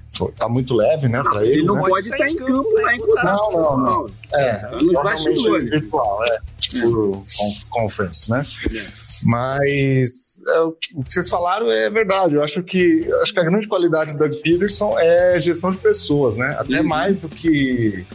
foi 0.09 0.33
tá 0.33 0.49
muito 0.49 0.75
leve, 0.75 1.09
né, 1.09 1.23
pra 1.23 1.45
ele. 1.45 1.59
Ele 1.59 1.63
não 1.65 1.77
né? 1.77 1.89
pode 1.89 2.09
estar 2.09 2.27
em 2.27 2.37
campo 2.37 2.71
lá 2.73 2.95
em 2.95 2.99
Não, 2.99 3.53
não, 3.53 3.79
não. 3.79 4.07
É, 4.33 4.71
normalmente 4.83 5.71
virtual, 5.71 6.25
é. 6.25 6.39
Tipo, 6.59 7.25
é. 7.41 7.71
conference, 7.71 8.31
né? 8.31 8.45
É. 8.75 9.08
Mas 9.23 10.41
é, 10.47 10.61
o 10.61 10.73
que 10.73 10.95
vocês 11.07 11.29
falaram 11.29 11.71
é 11.71 11.91
verdade. 11.91 12.35
Eu 12.35 12.43
acho 12.43 12.63
que 12.63 13.09
acho 13.23 13.33
que 13.33 13.41
a 13.41 13.45
grande 13.45 13.67
qualidade 13.67 14.13
do 14.13 14.19
Doug 14.19 14.35
Peterson 14.43 14.99
é 14.99 15.39
gestão 15.41 15.71
de 15.71 15.79
pessoas, 15.79 16.37
né? 16.37 16.57
Até 16.59 16.81
uhum. 16.81 16.87
mais 16.87 17.17
do 17.17 17.29
que 17.29 18.07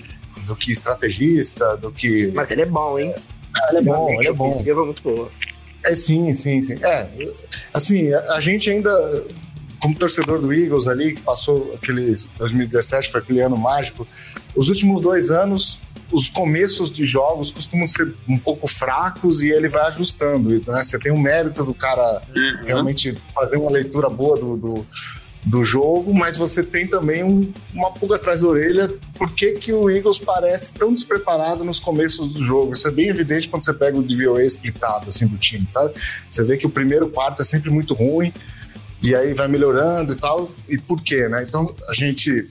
do 0.46 0.56
que 0.56 0.72
estrategista, 0.72 1.78
do 1.78 1.92
que. 1.92 2.32
Mas 2.34 2.52
ele 2.52 2.62
é 2.62 2.66
bom, 2.66 3.00
hein? 3.00 3.14
É, 3.16 3.70
ele 3.70 3.80
é 3.80 3.82
bom, 3.82 4.10
ele 4.10 4.28
é 4.28 4.34
bom. 4.34 4.52
É 4.52 4.74
muito 4.74 5.04
boa. 5.04 5.32
É 5.86 5.96
sim, 5.96 6.34
sim, 6.34 6.62
sim. 6.62 6.76
É, 6.82 7.08
assim, 7.74 8.14
a, 8.14 8.34
a 8.34 8.40
gente 8.40 8.70
ainda 8.70 8.92
como 9.84 9.96
torcedor 9.96 10.40
do 10.40 10.54
Eagles 10.54 10.88
ali, 10.88 11.14
que 11.14 11.22
passou 11.22 11.74
aquele 11.76 12.16
2017, 12.38 13.12
foi 13.12 13.20
aquele 13.20 13.42
ano 13.42 13.58
mágico, 13.58 14.08
os 14.56 14.70
últimos 14.70 15.02
dois 15.02 15.30
anos 15.30 15.82
os 16.14 16.30
começos 16.30 16.94
de 16.94 17.06
jogos 17.06 17.52
costumam 17.52 17.88
ser 17.88 18.14
um 18.30 18.38
pouco 18.38 18.68
fracos 18.68 19.42
e 19.42 19.50
ele 19.50 19.68
vai 19.68 19.88
ajustando. 19.88 20.50
Né? 20.50 20.84
Você 20.84 21.00
tem 21.00 21.12
o 21.12 21.20
mérito 21.20 21.66
do 21.66 21.74
cara 21.74 22.22
uhum. 22.36 22.62
realmente 22.66 23.18
fazer 23.34 23.58
uma 23.58 23.72
leitura 23.72 24.10
boa 24.10 24.38
do, 24.38 24.56
do, 24.56 24.88
do 25.44 25.64
jogo, 25.66 26.14
mas 26.14 26.38
você 26.38 26.62
tem 26.62 26.88
também 26.88 27.24
um, 27.24 27.52
uma 27.74 27.92
pulga 27.92 28.18
atrás 28.18 28.42
da 28.42 28.48
orelha. 28.48 28.94
Por 29.16 29.32
que, 29.32 29.54
que 29.54 29.74
o 29.74 29.90
Eagles 29.90 30.20
parece 30.20 30.76
tão 30.76 30.94
despreparado 30.94 31.64
nos 31.64 31.80
começos 31.80 32.32
do 32.32 32.46
jogo? 32.46 32.74
Isso 32.74 32.88
é 32.88 32.92
bem 32.92 33.08
evidente 33.08 33.50
quando 33.50 33.66
você 33.66 33.74
pega 33.74 34.00
o 34.00 34.04
DVOA 34.04 34.44
splitado 34.44 35.10
assim, 35.10 35.26
do 35.26 35.38
time, 35.38 35.68
sabe? 35.68 35.96
Você 36.30 36.44
vê 36.44 36.58
que 36.58 36.68
o 36.68 36.70
primeiro 36.70 37.10
quarto 37.10 37.42
é 37.42 37.46
sempre 37.46 37.72
muito 37.72 37.96
ruim 37.96 38.32
e 39.02 39.16
aí 39.16 39.34
vai 39.34 39.48
melhorando 39.48 40.14
e 40.14 40.16
tal. 40.16 40.52
E 40.70 40.78
por 40.78 41.02
quê, 41.02 41.28
né? 41.28 41.44
Então 41.44 41.74
a 41.90 41.94
gente 41.94 42.46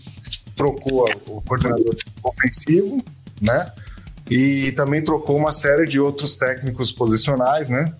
trocou 0.57 1.09
o 1.29 1.40
coordenador 1.42 1.94
ofensivo 2.25 3.03
né? 3.42 3.70
E 4.31 4.72
também 4.72 5.02
trocou 5.02 5.37
uma 5.37 5.52
série 5.52 5.85
de 5.85 5.98
outros 5.98 6.37
técnicos 6.37 6.92
posicionais, 6.92 7.68
né? 7.68 7.92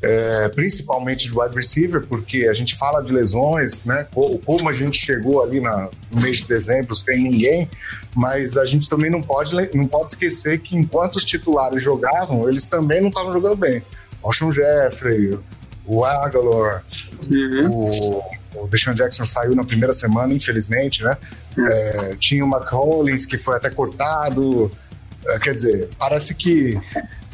É, 0.00 0.48
principalmente 0.50 1.28
de 1.28 1.38
wide 1.38 1.54
receiver, 1.54 2.06
porque 2.06 2.46
a 2.48 2.52
gente 2.52 2.76
fala 2.76 3.02
de 3.02 3.12
lesões, 3.12 3.84
né? 3.84 4.06
Como 4.44 4.68
a 4.68 4.72
gente 4.72 4.96
chegou 4.96 5.42
ali 5.42 5.60
na, 5.60 5.88
no 6.10 6.22
mês 6.22 6.38
de 6.38 6.46
dezembro 6.46 6.94
sem 6.94 7.22
ninguém, 7.22 7.68
mas 8.14 8.56
a 8.56 8.64
gente 8.64 8.88
também 8.88 9.10
não 9.10 9.20
pode, 9.20 9.54
não 9.74 9.86
pode 9.86 10.10
esquecer 10.10 10.60
que 10.60 10.76
enquanto 10.76 11.16
os 11.16 11.24
titulares 11.24 11.82
jogavam, 11.82 12.48
eles 12.48 12.64
também 12.64 13.00
não 13.00 13.08
estavam 13.08 13.32
jogando 13.32 13.56
bem. 13.56 13.82
O 14.22 14.32
Sean 14.32 14.52
Jeffrey, 14.52 15.38
o 15.84 16.04
Agalor, 16.04 16.82
uhum. 17.30 17.70
o, 17.70 18.37
o 18.54 18.66
Deshaun 18.66 18.94
Jackson 18.94 19.26
saiu 19.26 19.54
na 19.54 19.64
primeira 19.64 19.92
semana, 19.92 20.32
infelizmente, 20.32 21.02
né? 21.02 21.16
É, 21.58 22.16
tinha 22.16 22.44
o 22.44 22.48
McCollins, 22.48 23.26
que 23.26 23.36
foi 23.36 23.56
até 23.56 23.70
cortado. 23.70 24.70
É, 25.26 25.38
quer 25.38 25.54
dizer, 25.54 25.90
parece 25.98 26.34
que 26.34 26.78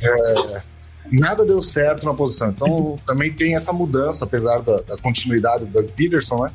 é, 0.03 0.63
nada 1.11 1.45
deu 1.45 1.63
certo 1.63 2.05
na 2.05 2.15
posição. 2.15 2.51
Então, 2.51 2.97
também 3.07 3.33
tem 3.33 3.55
essa 3.55 3.73
mudança, 3.73 4.25
apesar 4.25 4.61
da, 4.61 4.79
da 4.79 4.97
continuidade 4.99 5.65
do 5.65 5.73
Doug 5.73 5.91
Peterson, 5.91 6.45
né? 6.45 6.51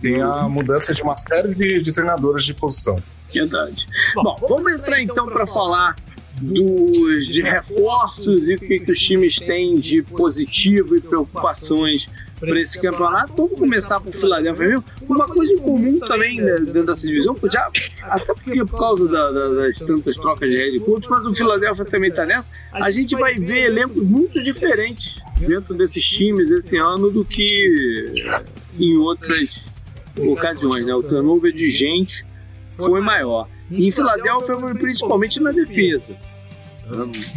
Tem 0.00 0.20
a 0.20 0.48
mudança 0.48 0.92
de 0.92 1.02
uma 1.02 1.16
série 1.16 1.54
de, 1.54 1.82
de 1.82 1.92
treinadores 1.92 2.44
de 2.44 2.54
posição. 2.54 2.96
Verdade. 3.32 3.86
Bom, 4.14 4.36
vamos 4.48 4.74
entrar 4.74 5.00
então 5.00 5.26
para 5.26 5.46
falar 5.46 5.96
dos 6.40 7.28
de 7.28 7.42
reforços 7.42 8.48
e 8.48 8.54
o 8.54 8.58
que, 8.58 8.80
que 8.80 8.92
os 8.92 8.98
times 8.98 9.36
têm 9.36 9.76
de 9.76 10.02
positivo 10.02 10.96
e 10.96 11.00
preocupações 11.00 12.10
para 12.38 12.60
esse 12.60 12.80
campeonato. 12.80 13.32
Vamos 13.36 13.58
começar 13.58 14.00
por 14.00 14.12
Filadélfia 14.12 14.66
mesmo. 14.66 14.84
Uma 15.08 15.26
coisa 15.26 15.52
em 15.52 15.58
comum 15.58 15.98
também 16.00 16.36
né, 16.36 16.56
dentro 16.56 16.86
dessa 16.86 17.06
divisão, 17.06 17.36
já, 17.50 17.70
até 18.02 18.34
porque 18.34 18.64
por 18.64 18.78
causa 18.78 19.08
da, 19.08 19.30
da, 19.30 19.48
das 19.50 19.78
tantas 19.78 20.16
trocas 20.16 20.50
de 20.50 20.56
head 20.56 20.80
coach, 20.80 21.08
mas 21.08 21.26
o 21.26 21.34
Filadélfia 21.34 21.84
também 21.84 22.10
está 22.10 22.26
nessa. 22.26 22.50
A 22.72 22.90
gente 22.90 23.14
vai 23.14 23.34
ver 23.34 23.66
elencos 23.66 24.02
muito 24.02 24.42
diferentes 24.42 25.22
dentro 25.38 25.74
desses 25.74 26.04
times 26.04 26.50
esse 26.50 26.76
ano 26.76 27.10
do 27.10 27.24
que 27.24 28.12
em 28.78 28.96
outras 28.98 29.66
ocasiões. 30.18 30.84
Né? 30.84 30.94
O 30.94 31.02
turnover 31.02 31.52
de 31.52 31.70
gente 31.70 32.26
foi 32.70 33.00
maior. 33.00 33.48
Em 33.70 33.90
Filadélfia, 33.90 34.56
principalmente 34.74 35.40
na 35.40 35.50
defesa. 35.50 36.16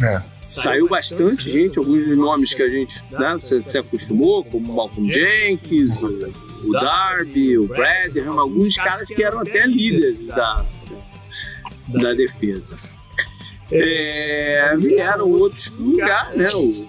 É. 0.02 0.22
Saiu 0.42 0.88
bastante 0.88 1.50
gente, 1.50 1.78
alguns 1.78 2.06
dos 2.06 2.16
nomes 2.16 2.52
que 2.52 2.62
a 2.62 2.68
gente 2.68 3.02
né, 3.10 3.38
se, 3.38 3.62
se 3.62 3.78
acostumou, 3.78 4.44
como 4.44 4.74
Malcolm 4.74 5.10
Jenkins, 5.10 5.90
o, 6.02 6.68
o 6.68 6.72
Darby, 6.72 7.56
o 7.56 7.66
Bradham, 7.66 8.38
alguns 8.38 8.76
caras 8.76 9.08
que 9.08 9.22
eram 9.22 9.40
até 9.40 9.66
líderes 9.66 10.26
da, 10.26 10.66
da 11.88 12.12
defesa. 12.12 12.76
É, 13.70 14.74
vieram 14.76 15.30
outros 15.30 15.70
lugar, 15.70 16.34
né? 16.34 16.48
O, 16.54 16.88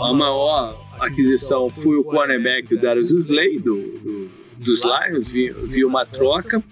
a 0.00 0.14
maior 0.14 0.80
aquisição 1.00 1.68
foi 1.68 1.96
o 1.96 2.04
cornerback, 2.04 2.74
o 2.74 2.80
Darius 2.80 3.10
Slay, 3.10 3.58
do, 3.58 3.74
do, 3.74 4.30
dos 4.56 4.82
Lions, 4.82 5.30
viu 5.30 5.88
uma 5.88 6.06
troca. 6.06 6.62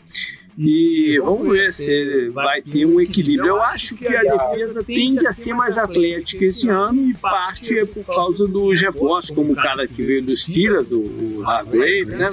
E 0.59 1.19
vamos 1.23 1.53
ver 1.53 1.71
se 1.71 1.91
ele 1.91 2.31
vai 2.31 2.63
ter 2.63 2.87
um 2.87 2.99
equilíbrio. 2.99 3.49
Eu 3.49 3.63
acho 3.63 3.95
que 3.95 4.07
a 4.07 4.23
defesa 4.23 4.83
tende 4.83 5.27
a 5.27 5.33
ser 5.33 5.53
mais 5.53 5.77
atlética 5.77 6.45
esse 6.47 6.69
ano 6.71 7.11
e 7.11 7.15
parte 7.15 7.79
é 7.79 7.85
por 7.85 8.05
causa 8.05 8.47
dos 8.49 8.81
reforços, 8.81 9.31
como 9.31 9.53
o 9.53 9.57
cara 9.57 9.87
que 9.87 10.03
veio 10.03 10.23
dos 10.23 10.43
Steelers, 10.45 10.91
o 10.91 11.43
Hargrave, 11.45 12.07
né? 12.07 12.29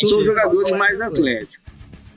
São 0.00 0.24
jogadores 0.24 0.72
mais 0.72 1.00
atléticos. 1.00 1.60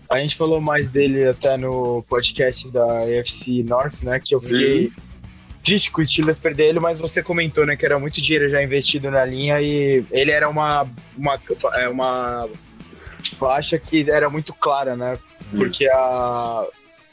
A 0.09 0.17
gente 0.19 0.35
falou 0.35 0.59
mais 0.59 0.89
dele 0.89 1.25
até 1.25 1.55
no 1.57 2.03
podcast 2.09 2.67
da 2.69 3.03
AFC 3.03 3.63
North, 3.63 4.01
né? 4.01 4.19
Que 4.19 4.33
eu 4.33 4.41
fiquei 4.41 4.91
triste 5.63 5.91
com 5.91 6.01
o 6.01 6.07
Steelers 6.07 6.39
perder 6.39 6.69
ele, 6.69 6.79
mas 6.79 6.99
você 6.99 7.21
comentou, 7.21 7.67
né? 7.67 7.75
Que 7.75 7.85
era 7.85 7.99
muito 7.99 8.19
dinheiro 8.19 8.49
já 8.49 8.63
investido 8.63 9.11
na 9.11 9.23
linha 9.23 9.61
e 9.61 10.03
ele 10.09 10.31
era 10.31 10.49
uma, 10.49 10.87
uma, 11.15 11.39
é, 11.75 11.87
uma 11.87 12.49
faixa 13.37 13.77
que 13.77 14.09
era 14.09 14.27
muito 14.27 14.53
clara, 14.53 14.95
né? 14.95 15.17
Porque 15.55 15.87
a, 15.89 16.65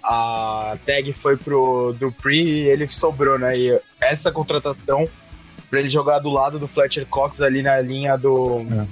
a 0.02 0.78
tag 0.86 1.12
foi 1.12 1.36
pro 1.36 1.94
Dupree 1.98 2.64
e 2.64 2.68
ele 2.68 2.88
sobrou, 2.88 3.38
né? 3.38 3.52
E 3.56 3.80
essa 4.00 4.32
contratação 4.32 5.06
para 5.68 5.80
ele 5.80 5.90
jogar 5.90 6.18
do 6.18 6.30
lado 6.30 6.58
do 6.58 6.66
Fletcher 6.66 7.06
Cox 7.06 7.40
ali 7.40 7.62
na 7.62 7.80
linha 7.80 8.16
do. 8.16 8.58
É. 8.60 8.86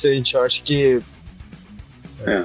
Gente, 0.00 0.34
eu 0.34 0.42
acho 0.42 0.62
que. 0.62 1.00
É. 2.24 2.44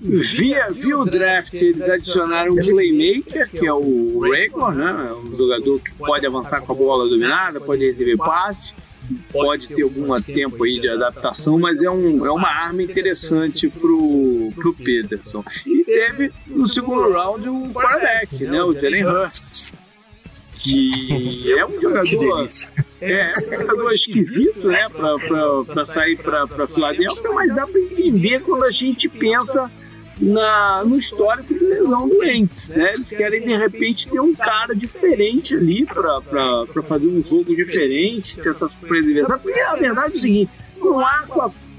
Via, 0.00 0.68
via 0.70 0.96
o 0.96 1.04
draft, 1.04 1.54
eles 1.54 1.88
adicionaram 1.88 2.52
um 2.52 2.56
playmaker, 2.56 3.50
que 3.50 3.66
é 3.66 3.72
o 3.72 4.20
Regor, 4.20 4.72
né? 4.72 5.12
Um 5.12 5.34
jogador 5.34 5.80
que 5.80 5.92
pode 5.94 6.24
avançar 6.24 6.60
com 6.60 6.72
a 6.72 6.74
bola 6.76 7.08
dominada, 7.08 7.60
pode 7.60 7.84
receber 7.84 8.16
passe 8.16 8.74
pode 9.30 9.68
ter 9.68 9.82
algum 9.82 10.20
tempo 10.20 10.64
aí 10.64 10.78
de 10.78 10.88
adaptação, 10.88 11.58
mas 11.58 11.82
é, 11.82 11.90
um, 11.90 12.24
é 12.26 12.30
uma 12.30 12.48
arma 12.48 12.82
interessante 12.82 13.68
pro, 13.68 14.50
pro 14.54 14.74
Peterson. 14.74 15.44
E 15.66 15.84
teve 15.84 16.32
no 16.46 16.66
segundo 16.68 17.10
round 17.10 17.48
o 17.48 17.68
quarterback, 17.70 18.44
né, 18.44 18.62
o 18.62 18.72
Jalen 18.72 19.04
Hurts, 19.04 19.72
que 20.54 21.52
é 21.56 21.64
um 21.64 21.80
jogador 21.80 22.46
É, 23.00 23.30
é 23.30 23.32
um 23.32 23.54
jogador 23.60 23.92
esquisito, 23.92 24.68
né, 24.68 24.88
pra, 24.88 25.18
pra, 25.18 25.64
pra 25.64 25.84
sair 25.84 26.16
pra, 26.16 26.46
pra 26.46 26.66
Filadélfia, 26.66 27.30
mas 27.30 27.54
dá 27.54 27.66
pra 27.66 27.80
entender 27.80 28.40
quando 28.40 28.64
a 28.64 28.70
gente 28.70 29.08
pensa 29.08 29.70
na, 30.20 30.84
no 30.84 30.98
histórico 30.98 31.54
de 31.54 31.60
lesão 31.60 32.08
do 32.08 32.24
Ents, 32.24 32.68
né? 32.68 32.92
Eles 32.94 33.08
querem 33.08 33.40
de 33.40 33.56
repente 33.56 34.08
ter 34.08 34.20
um 34.20 34.34
cara 34.34 34.74
diferente 34.74 35.54
ali 35.54 35.86
para 35.86 36.82
fazer 36.82 37.06
um 37.06 37.22
jogo 37.22 37.54
diferente, 37.54 38.36
tentar 38.36 38.68
surpreender. 38.68 39.26
Porque 39.26 39.60
a 39.60 39.76
verdade 39.76 40.14
é 40.14 40.16
o 40.16 40.20
seguinte: 40.20 40.50
não 40.78 41.00
há 41.00 41.24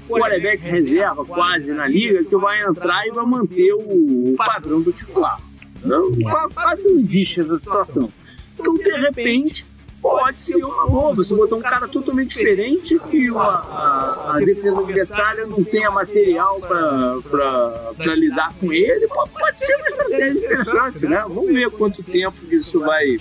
quarterback 0.08 0.62
reserva 0.62 1.24
quase 1.24 1.72
na 1.72 1.86
liga 1.86 2.24
que 2.24 2.36
vai 2.36 2.62
entrar 2.64 3.06
e 3.06 3.10
vai 3.10 3.26
manter 3.26 3.72
o, 3.74 4.32
o 4.32 4.34
padrão 4.36 4.80
do 4.80 4.92
titular. 4.92 5.40
Não, 5.84 6.12
quase 6.52 6.88
não 6.88 6.98
existe 6.98 7.40
essa 7.40 7.58
situação. 7.58 8.12
Então, 8.58 8.74
de 8.74 8.90
repente, 8.90 9.64
pode 10.00 10.38
ser 10.38 10.64
uma 10.64 10.86
boa. 10.86 11.14
Você 11.14 11.34
botar 11.34 11.56
um 11.56 11.62
cara 11.62 11.86
totalmente 11.88 12.28
diferente 12.28 12.98
que 12.98 13.28
a, 13.28 13.40
a, 13.40 14.36
a 14.36 14.38
defesa 14.38 14.78
adversária 14.80 15.46
não 15.46 15.62
tenha 15.62 15.90
material 15.90 16.60
para 16.60 18.14
lidar 18.14 18.52
com 18.58 18.72
ele, 18.72 19.06
pode, 19.08 19.30
pode 19.30 19.58
ser 19.58 19.76
uma 19.76 19.88
estratégia 19.88 20.38
interessante, 20.38 21.06
né? 21.06 21.24
Vamos 21.28 21.52
ver 21.52 21.70
quanto 21.70 22.02
tempo 22.02 22.36
isso 22.50 22.80
vai 22.80 23.16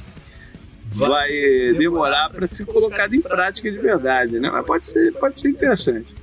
vai 0.92 1.30
demorar 1.78 2.30
para 2.32 2.48
ser 2.48 2.66
colocado 2.66 3.14
em 3.14 3.22
prática 3.22 3.72
de 3.72 3.78
verdade, 3.78 4.40
né? 4.40 4.50
Mas 4.50 4.66
pode 4.66 4.88
ser, 4.88 5.14
pode 5.14 5.40
ser 5.40 5.50
interessante. 5.50 6.14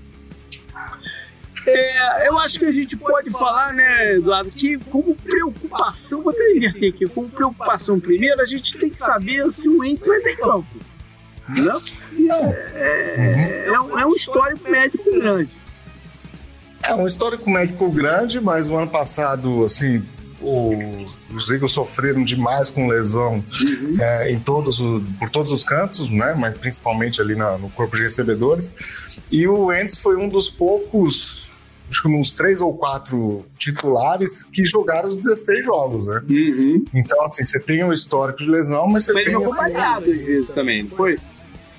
É, 1.66 2.28
eu 2.28 2.38
acho 2.38 2.58
que 2.58 2.64
a 2.64 2.72
gente 2.72 2.96
pode 2.96 3.30
falar, 3.30 3.72
né, 3.72 4.14
Eduardo, 4.14 4.50
que 4.50 4.78
como 4.78 5.14
preocupação, 5.14 6.22
vou 6.22 6.32
até 6.32 6.52
inverter 6.52 6.90
aqui, 6.90 7.06
como 7.06 7.28
preocupação 7.28 7.98
primeiro, 7.98 8.40
a 8.40 8.46
gente 8.46 8.76
tem 8.78 8.90
que 8.90 8.98
saber 8.98 9.50
se 9.52 9.68
o 9.68 9.84
Entes 9.84 10.06
vai 10.06 10.20
ter 10.20 10.36
campo. 10.36 10.66
Né? 11.48 11.72
É, 12.30 12.74
é, 12.74 13.64
é, 13.66 13.80
um, 13.80 13.98
é 13.98 14.06
um 14.06 14.14
histórico 14.14 14.70
médico 14.70 15.10
grande. 15.12 15.56
É 16.82 16.94
um 16.94 17.06
histórico 17.06 17.48
médico 17.50 17.90
grande, 17.90 18.40
mas 18.40 18.68
no 18.68 18.76
ano 18.76 18.88
passado, 18.90 19.64
assim, 19.64 20.04
o, 20.40 21.06
os 21.34 21.50
Eagles 21.50 21.72
sofreram 21.72 22.22
demais 22.22 22.70
com 22.70 22.86
lesão 22.86 23.42
uhum. 23.60 23.96
é, 24.00 24.30
em 24.30 24.38
todos 24.38 24.80
o, 24.80 25.02
por 25.18 25.30
todos 25.30 25.52
os 25.52 25.64
cantos, 25.64 26.08
né? 26.10 26.34
Mas 26.38 26.56
principalmente 26.56 27.20
ali 27.20 27.34
na, 27.34 27.58
no 27.58 27.70
corpo 27.70 27.96
de 27.96 28.02
recebedores. 28.02 28.72
E 29.30 29.46
o 29.48 29.72
Ents 29.72 29.98
foi 29.98 30.16
um 30.16 30.28
dos 30.28 30.48
poucos 30.48 31.35
acho 31.90 32.02
que 32.02 32.08
uns 32.08 32.32
três 32.32 32.60
ou 32.60 32.76
quatro 32.76 33.44
titulares 33.56 34.42
que 34.44 34.64
jogaram 34.64 35.08
os 35.08 35.16
16 35.16 35.64
jogos, 35.64 36.06
né? 36.08 36.22
Uhum. 36.28 36.84
Então, 36.94 37.24
assim, 37.24 37.44
você 37.44 37.60
tem 37.60 37.84
um 37.84 37.92
histórico 37.92 38.38
de 38.40 38.50
lesão, 38.50 38.86
mas 38.86 39.04
você 39.04 39.12
mas 39.12 39.24
tem. 39.24 39.34
Mas 39.34 39.52
assim, 39.52 39.56
variado 39.56 40.10
às 40.10 40.16
vezes 40.16 40.50
também, 40.50 40.82
não 40.82 40.90
foi? 40.90 41.18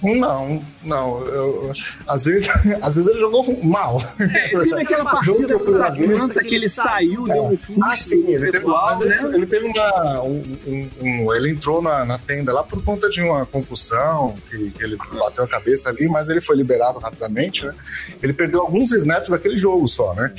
Não, 0.02 0.62
não. 0.84 1.26
Eu, 1.26 1.72
às, 2.08 2.26
vezes, 2.26 2.50
às 2.82 2.96
vezes 2.96 3.10
ele 3.10 3.20
jogou 3.20 3.64
mal. 3.64 3.98
É, 4.20 4.50
teve 4.64 4.82
aquela 4.82 5.06
partida 5.06 5.58
contra 5.58 5.88
Atlanta 5.88 6.44
que 6.44 6.56
ele 6.56 6.70
saiu, 6.70 7.24
deu 7.24 7.46
um 7.46 7.52
susto 7.52 7.84
ah, 7.84 7.96
sim, 7.96 8.26
ele 8.28 8.52
teve, 8.52 8.66
né? 8.66 8.74
ele, 9.02 9.36
ele, 9.36 9.46
teve 9.46 9.66
uma. 9.66 10.22
Um, 10.22 10.58
um, 10.68 10.90
um, 11.02 11.34
ele 11.34 11.52
entrou 11.52 11.82
na, 11.82 12.06
na, 12.06 12.18
tenda 12.18 12.54
lá 12.54 12.64
por 12.64 12.84
conta 12.84 13.10
de 13.10 13.22
uma 13.22 13.46
concussão, 13.46 14.36
que, 14.50 14.72
que, 14.72 14.84
ele 14.84 14.98
bateu 14.98 15.44
a 15.44 15.48
cabeça 15.48 15.90
ali, 15.90 16.08
mas 16.08 16.30
ele 16.30 16.42
foi 16.42 16.56
liberado 16.56 17.00
rapidamente, 17.00 17.66
né? 17.66 17.74
Ele 18.22 18.34
perdeu 18.34 18.62
alguns 18.62 18.92
snaps 18.92 19.30
daquele 19.30 19.58
jogo 19.58 19.88
só, 19.88 20.14
né? 20.14 20.34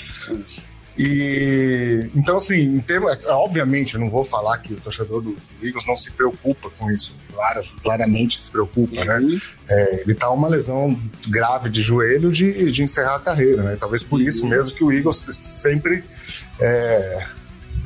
E 0.97 2.11
então, 2.15 2.37
assim, 2.39 2.61
em 2.61 2.81
termos, 2.81 3.17
obviamente, 3.27 3.95
eu 3.95 4.01
não 4.01 4.11
vou 4.11 4.25
falar 4.25 4.59
que 4.59 4.75
o 4.75 4.81
torcedor 4.81 5.23
do 5.23 5.37
Eagles 5.63 5.87
não 5.87 5.95
se 5.95 6.11
preocupa 6.11 6.71
com 6.77 6.91
isso. 6.91 7.17
Claro, 7.39 7.65
claramente 7.85 8.41
se 8.41 8.51
preocupa, 8.51 9.05
né? 9.05 9.19
uhum. 9.19 9.29
né? 9.29 9.39
É, 9.71 10.01
ele 10.01 10.13
tá 10.13 10.29
uma 10.29 10.49
lesão 10.49 10.99
grave 11.29 11.69
de 11.69 11.81
joelho 11.81 12.33
de, 12.33 12.69
de 12.73 12.83
encerrar 12.83 13.15
a 13.15 13.21
carreira, 13.21 13.63
né? 13.63 13.77
Talvez 13.79 14.03
por 14.03 14.21
isso 14.21 14.43
uhum. 14.43 14.51
mesmo 14.51 14.77
que 14.77 14.83
o 14.83 14.91
Eagles 14.91 15.25
sempre 15.31 16.03
é, 16.61 17.27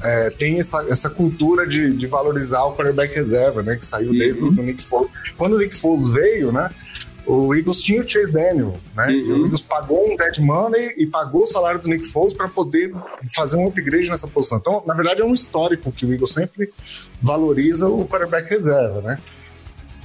é, 0.04 0.30
tem 0.30 0.58
essa, 0.58 0.82
essa 0.88 1.10
cultura 1.10 1.66
de, 1.66 1.92
de 1.92 2.06
valorizar 2.06 2.64
o 2.64 2.74
quarterback 2.74 3.14
reserva, 3.14 3.62
né? 3.62 3.76
Que 3.76 3.84
saiu 3.84 4.12
desde 4.12 4.40
uhum. 4.40 4.48
o 4.48 4.62
Nick 4.62 4.82
Foles. 4.82 5.10
Quando 5.36 5.56
o 5.56 5.58
Nick 5.58 5.76
Foles 5.76 6.08
veio, 6.08 6.50
né? 6.50 6.70
o 7.26 7.54
Eagles 7.54 7.80
tinha 7.80 8.00
o 8.00 8.08
Chase 8.08 8.32
Daniel, 8.32 8.74
né? 8.96 9.06
Uhum. 9.06 9.12
E 9.12 9.32
o 9.32 9.44
Eagles 9.44 9.62
pagou 9.62 10.12
um 10.12 10.16
dead 10.16 10.38
money 10.38 10.94
e 10.96 11.06
pagou 11.06 11.42
o 11.42 11.46
salário 11.46 11.80
do 11.80 11.88
Nick 11.88 12.06
Foles 12.06 12.34
para 12.34 12.48
poder 12.48 12.92
fazer 13.34 13.56
um 13.56 13.66
upgrade 13.66 14.08
nessa 14.08 14.26
posição. 14.26 14.58
Então, 14.58 14.82
na 14.86 14.94
verdade, 14.94 15.22
é 15.22 15.24
um 15.24 15.32
histórico 15.32 15.92
que 15.92 16.04
o 16.04 16.12
Eagles 16.12 16.32
sempre 16.32 16.72
valoriza 17.20 17.88
o 17.88 18.06
quarterback 18.06 18.50
reserva, 18.50 19.00
né? 19.00 19.18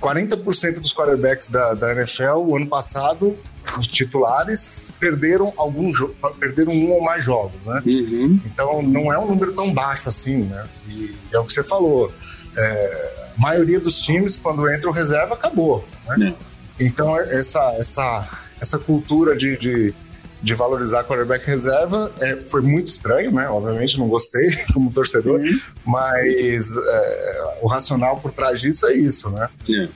40% 0.02 0.80
dos 0.80 0.94
quarterbacks 0.94 1.48
da, 1.48 1.74
da 1.74 1.92
NFL, 1.92 2.38
o 2.38 2.56
ano 2.56 2.68
passado, 2.68 3.38
os 3.78 3.88
titulares, 3.88 4.92
perderam 5.00 5.54
algum 5.58 5.92
perderam 6.40 6.72
um 6.72 6.92
ou 6.92 7.02
mais 7.02 7.24
jogos, 7.24 7.66
né? 7.66 7.82
Uhum. 7.86 8.40
Então, 8.46 8.82
não 8.82 9.12
é 9.12 9.20
um 9.20 9.28
número 9.28 9.54
tão 9.54 9.74
baixo 9.74 10.10
assim, 10.10 10.44
né? 10.44 10.66
E 10.88 11.16
é 11.34 11.40
o 11.40 11.46
que 11.46 11.54
você 11.54 11.64
falou. 11.64 12.12
É, 12.58 13.30
a 13.38 13.42
maioria 13.42 13.80
dos 13.80 14.00
times, 14.00 14.36
quando 14.36 14.70
entra 14.70 14.90
o 14.90 14.94
reserva, 14.94 15.34
acabou, 15.34 15.86
né? 16.08 16.34
É. 16.80 16.86
Então, 16.86 17.20
essa, 17.20 17.74
essa, 17.76 18.30
essa 18.62 18.78
cultura 18.78 19.36
de, 19.36 19.58
de, 19.58 19.94
de 20.42 20.54
valorizar 20.54 21.04
quarterback 21.04 21.46
reserva 21.46 22.12
é, 22.22 22.38
foi 22.46 22.62
muito 22.62 22.88
estranho, 22.88 23.32
né? 23.32 23.50
Obviamente, 23.50 23.98
não 23.98 24.08
gostei 24.08 24.48
como 24.74 24.92
torcedor, 24.92 25.40
uhum. 25.40 25.60
mas 25.86 26.76
é, 26.76 27.58
o 27.62 27.68
racional 27.68 28.18
por 28.18 28.32
trás 28.32 28.62
disso 28.62 28.86
é 28.88 28.94
isso, 28.96 29.30
né? 29.30 29.50
É. 29.70 29.88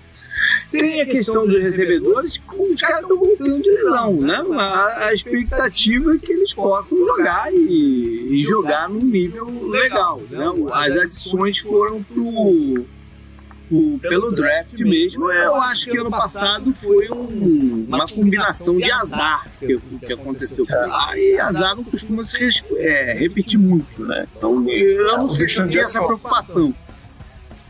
Tem 0.71 1.01
a 1.01 1.06
questão 1.06 1.45
dos 1.45 1.60
recebedores, 1.60 2.39
os 2.58 2.82
caras 2.82 3.01
estão 3.01 3.17
voltando 3.17 3.62
de 3.62 3.69
lesão, 3.69 4.13
né? 4.13 4.43
A, 4.58 5.06
a, 5.06 5.13
expectativa 5.13 6.15
é 6.15 6.17
que 6.17 6.32
eles 6.32 6.54
possam 6.54 6.97
jogar 6.97 7.54
e, 7.54 8.27
e 8.32 8.43
jogar 8.43 8.89
num 8.89 9.06
nível 9.06 9.69
legal. 9.69 10.19
Né? 10.30 10.43
As 10.71 10.97
adições 10.97 11.60
foram 11.60 12.01
pro 12.01 12.86
o, 13.72 13.98
pelo 14.00 14.32
draft 14.32 14.78
mesmo, 14.80 15.32
eu 15.32 15.56
acho 15.56 15.90
que 15.90 15.98
ano 15.98 16.12
passado 16.12 16.74
foi 16.74 17.10
um, 17.10 17.86
uma 17.88 18.06
combinação 18.06 18.76
de 18.78 18.92
azar 18.92 19.48
que, 19.60 19.80
que 20.06 20.14
aconteceu 20.14 20.66
por 20.66 20.88
lá. 20.88 21.18
E 21.18 21.40
azar 21.40 21.76
não 21.76 21.84
costuma 21.84 22.24
se 22.24 22.38
é, 22.76 23.14
repetir 23.14 23.58
muito, 23.58 24.06
né? 24.06 24.28
Então 24.36 24.70
eu 24.70 25.18
não 25.18 25.30
sei 25.30 25.48
se 25.48 25.68
tinha 25.70 25.84
essa 25.84 26.04
preocupação. 26.04 26.74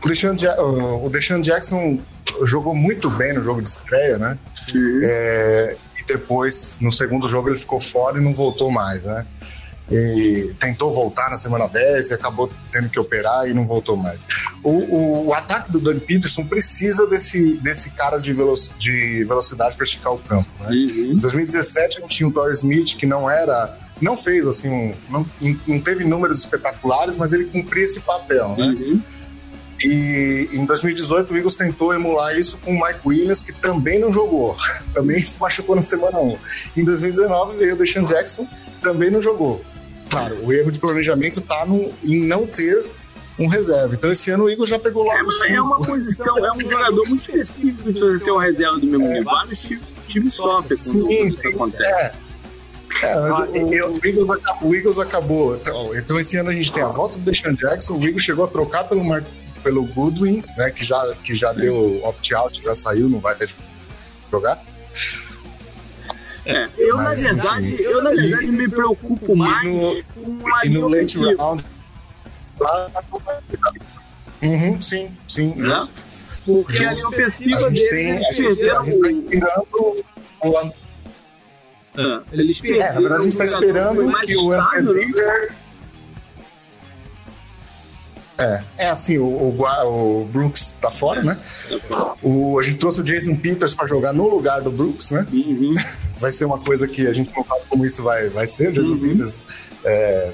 O 0.04 0.08
Deshaun, 0.08 0.34
o 1.04 1.08
Deshaun 1.08 1.40
Jackson 1.40 2.00
jogou 2.44 2.74
muito 2.74 3.08
bem 3.10 3.32
no 3.32 3.42
jogo 3.42 3.62
de 3.62 3.68
estreia, 3.68 4.18
né? 4.18 4.36
É, 5.04 5.76
e 5.96 6.04
depois, 6.04 6.78
no 6.80 6.92
segundo 6.92 7.28
jogo, 7.28 7.48
ele 7.48 7.56
ficou 7.56 7.80
fora 7.80 8.18
e 8.18 8.20
não 8.20 8.32
voltou 8.32 8.70
mais, 8.70 9.04
né? 9.04 9.24
E 9.92 10.54
tentou 10.54 10.92
voltar 10.92 11.28
na 11.30 11.36
semana 11.36 11.68
10 11.68 12.10
e 12.10 12.14
acabou 12.14 12.50
tendo 12.70 12.88
que 12.88 12.98
operar 12.98 13.48
e 13.48 13.52
não 13.52 13.66
voltou 13.66 13.96
mais. 13.96 14.24
O, 14.62 14.70
o, 14.70 15.26
o 15.28 15.34
ataque 15.34 15.70
do 15.70 15.78
Doug 15.78 15.98
Peterson 15.98 16.44
precisa 16.44 17.06
desse, 17.06 17.54
desse 17.58 17.90
cara 17.90 18.18
de, 18.18 18.32
veloc, 18.32 18.58
de 18.78 19.24
velocidade 19.24 19.76
para 19.76 19.84
esticar 19.84 20.12
o 20.12 20.18
campo. 20.18 20.50
Né? 20.60 20.68
Uhum. 20.70 21.12
Em 21.12 21.18
2017 21.18 21.98
a 21.98 22.00
gente 22.00 22.16
tinha 22.16 22.28
o 22.28 22.32
Torres 22.32 22.58
Smith 22.58 22.96
que 22.96 23.06
não 23.06 23.30
era 23.30 23.78
não 24.00 24.16
fez 24.16 24.48
assim 24.48 24.68
um, 24.68 24.94
não, 25.08 25.26
não 25.66 25.80
teve 25.80 26.04
números 26.04 26.40
espetaculares, 26.40 27.16
mas 27.16 27.32
ele 27.32 27.44
cumpria 27.44 27.84
esse 27.84 28.00
papel, 28.00 28.56
né? 28.56 28.66
Uhum. 28.66 29.02
E 29.84 30.48
em 30.52 30.64
2018 30.64 31.32
o 31.32 31.36
Eagles 31.36 31.54
tentou 31.54 31.92
emular 31.92 32.36
isso 32.36 32.58
com 32.58 32.72
o 32.72 32.80
Mike 32.80 33.00
Williams, 33.04 33.42
que 33.42 33.52
também 33.52 33.98
não 33.98 34.12
jogou, 34.12 34.56
também 34.92 35.18
se 35.18 35.40
machucou 35.40 35.76
na 35.76 35.82
semana 35.82 36.18
1. 36.18 36.36
Em 36.76 36.84
2019 36.84 37.58
veio 37.58 37.74
o 37.74 37.78
Deshaun 37.78 38.04
Jackson, 38.04 38.46
também 38.80 39.10
não 39.10 39.20
jogou. 39.20 39.64
Claro, 40.12 40.44
o 40.44 40.52
erro 40.52 40.70
de 40.70 40.78
planejamento 40.78 41.40
está 41.40 41.66
em 42.04 42.26
não 42.26 42.46
ter 42.46 42.84
um 43.38 43.46
reserva. 43.46 43.94
Então 43.94 44.10
esse 44.10 44.30
ano 44.30 44.44
o 44.44 44.50
Igor 44.50 44.66
já 44.66 44.78
pegou 44.78 45.04
lá. 45.04 45.14
É, 45.14 45.52
é 45.52 45.60
uma 45.60 45.80
posição, 45.80 46.38
é 46.38 46.52
um 46.52 46.60
jogador 46.60 47.08
muito 47.08 47.22
específico 47.22 47.92
de 47.92 48.18
ter 48.20 48.30
uma 48.30 48.42
reserva 48.42 48.78
do 48.78 48.86
mesmo 48.86 49.08
nível. 49.08 49.24
Vários 49.24 49.62
times 49.62 50.34
sofrem 50.34 50.78
quando 50.78 51.12
isso 51.12 51.48
acontece. 51.48 51.84
É. 51.84 52.12
É, 53.02 53.18
mas 53.20 53.34
ah, 53.34 53.48
o, 53.50 53.74
eu... 53.74 53.92
o, 53.94 54.06
Eagles 54.06 54.30
acabou, 54.30 54.68
o, 54.68 54.74
Eagles 54.74 54.98
acabou, 54.98 55.56
então, 55.56 55.96
então, 55.96 56.20
esse 56.20 56.36
ano 56.36 56.50
a 56.50 56.52
gente 56.52 56.70
tem 56.70 56.82
a 56.82 56.88
volta 56.88 57.18
do 57.18 57.24
Deshaun 57.24 57.54
Jackson, 57.54 57.96
o 57.96 58.04
Eagles 58.04 58.22
chegou 58.22 58.44
a 58.44 58.48
trocar 58.48 58.84
pelo, 58.84 59.02
Mark, 59.02 59.24
pelo 59.62 59.82
Goodwin, 59.86 60.42
né, 60.58 60.70
que 60.70 60.84
já, 60.84 61.14
que 61.24 61.34
já 61.34 61.54
deu 61.54 62.04
opt-out, 62.04 62.62
já 62.62 62.74
saiu, 62.74 63.08
não 63.08 63.18
vai 63.18 63.34
jogar. 64.30 64.62
É, 66.44 66.68
eu, 66.76 66.96
Mas, 66.96 67.22
na 67.22 67.32
verdade, 67.34 67.74
enfim, 67.74 67.82
eu, 67.82 68.02
na 68.02 68.10
verdade, 68.10 68.46
me 68.46 68.68
preocupo 68.68 69.36
mais 69.36 69.64
no, 69.64 70.04
com 70.04 70.56
a 70.56 70.66
E 70.66 70.68
no 70.70 70.88
late 70.88 71.18
round. 71.18 71.64
Uhum, 74.42 74.80
sim, 74.80 75.16
sim, 75.26 75.54
né? 75.54 75.64
justo. 75.64 76.04
Porque 76.44 76.72
justo. 76.72 76.88
a 76.88 76.92
linha 76.94 77.08
ofensiva 77.08 77.70
dele 77.70 77.88
tem, 77.88 78.16
gente, 78.16 78.46
a 78.46 78.82
gente 78.82 79.00
tá 79.00 79.10
esperando 79.10 79.76
o 80.42 80.72
ah, 81.94 82.22
eles 82.32 82.62
é, 82.64 82.92
na 82.92 83.00
verdade, 83.00 83.20
a 83.20 83.24
gente 83.24 83.42
está 83.42 83.44
esperando 83.44 84.20
que 84.20 84.36
o 84.36 84.52
Anthony 84.52 85.06
né? 85.12 85.48
É, 88.42 88.62
é 88.78 88.88
assim, 88.88 89.18
o, 89.18 89.24
o, 89.24 90.20
o 90.20 90.24
Brooks 90.24 90.74
tá 90.80 90.90
fora, 90.90 91.22
né? 91.22 91.38
O, 92.22 92.58
a 92.58 92.62
gente 92.62 92.78
trouxe 92.78 93.00
o 93.00 93.04
Jason 93.04 93.36
Peters 93.36 93.74
para 93.74 93.86
jogar 93.86 94.12
no 94.12 94.28
lugar 94.28 94.60
do 94.62 94.70
Brooks, 94.70 95.10
né? 95.10 95.26
Uhum. 95.32 95.74
Vai 96.18 96.32
ser 96.32 96.44
uma 96.44 96.58
coisa 96.58 96.86
que 96.88 97.06
a 97.06 97.12
gente 97.12 97.34
não 97.36 97.44
sabe 97.44 97.62
como 97.68 97.84
isso 97.84 98.00
vai, 98.02 98.28
vai 98.28 98.46
ser. 98.46 98.68
O 98.68 98.72
Jason 98.72 98.92
Uhum. 98.92 99.08
Peters, 99.08 99.44
é, 99.84 100.32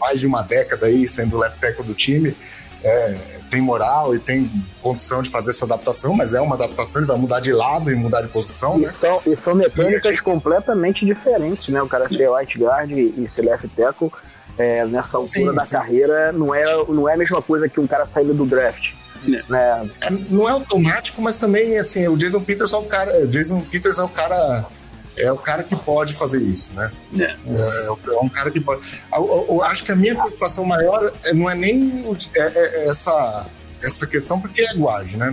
mais 0.00 0.18
de 0.18 0.26
uma 0.26 0.42
década 0.42 0.86
aí 0.86 1.06
sendo 1.06 1.36
o 1.36 1.40
left 1.40 1.60
tackle 1.60 1.84
do 1.84 1.94
time, 1.94 2.36
é, 2.82 3.18
tem 3.48 3.60
moral 3.60 4.16
e 4.16 4.18
tem 4.18 4.50
condição 4.80 5.22
de 5.22 5.30
fazer 5.30 5.50
essa 5.50 5.64
adaptação, 5.64 6.12
mas 6.14 6.34
é 6.34 6.40
uma 6.40 6.56
adaptação, 6.56 7.02
ele 7.02 7.06
vai 7.06 7.16
mudar 7.18 7.38
de 7.38 7.52
lado 7.52 7.92
e 7.92 7.94
mudar 7.94 8.22
de 8.22 8.28
posição, 8.28 8.78
E 8.78 8.82
né? 8.82 8.88
são, 8.88 9.20
e 9.24 9.36
são 9.36 9.54
mecânicas 9.54 10.20
completamente 10.20 11.04
diferentes, 11.06 11.68
né? 11.68 11.80
O 11.80 11.86
cara 11.86 12.08
ser 12.08 12.28
right 12.32 12.58
guard 12.58 12.90
e, 12.90 13.14
e 13.16 13.28
ser 13.28 13.42
left 13.42 13.68
tackle 13.76 14.10
é, 14.62 14.86
nessa 14.86 15.16
altura 15.16 15.28
Sim, 15.50 15.54
da 15.54 15.64
sim. 15.64 15.72
carreira 15.72 16.32
não 16.32 16.54
é, 16.54 16.64
não 16.88 17.08
é 17.08 17.14
a 17.14 17.16
mesma 17.16 17.42
coisa 17.42 17.68
que 17.68 17.80
um 17.80 17.86
cara 17.86 18.04
saindo 18.06 18.32
do 18.34 18.46
draft. 18.46 18.92
É. 19.26 19.42
Né? 19.48 19.90
É, 20.00 20.10
não 20.30 20.48
é 20.48 20.52
automático, 20.52 21.20
mas 21.22 21.38
também 21.38 21.78
assim, 21.78 22.08
o 22.08 22.16
Jason 22.16 22.40
Peters 22.42 22.72
é 22.72 22.76
o 22.76 22.82
cara, 22.84 23.24
o 23.24 23.26
Jason 23.28 23.60
Peters 23.60 23.98
é 23.98 24.02
o 24.02 24.08
cara 24.08 24.64
é 25.16 25.30
o 25.30 25.36
cara 25.36 25.62
que 25.62 25.76
pode 25.84 26.14
fazer 26.14 26.42
isso, 26.42 26.72
né? 26.74 26.90
É. 27.18 27.22
É, 27.24 27.86
é 27.86 28.18
um 28.22 28.28
cara 28.30 28.50
que 28.50 28.58
pode. 28.60 29.02
Eu, 29.14 29.26
eu- 29.26 29.46
eu 29.50 29.62
acho 29.64 29.84
que 29.84 29.92
a 29.92 29.96
minha 29.96 30.14
preocupação 30.14 30.64
maior 30.64 31.12
não 31.34 31.48
é 31.50 31.54
nem 31.54 32.02
o- 32.06 32.16
é- 32.34 32.40
é- 32.40 32.84
é 32.84 32.88
essa 32.88 33.46
essa 33.82 34.06
questão 34.06 34.40
porque 34.40 34.62
é 34.62 34.74
guarde, 34.74 35.16
né? 35.16 35.30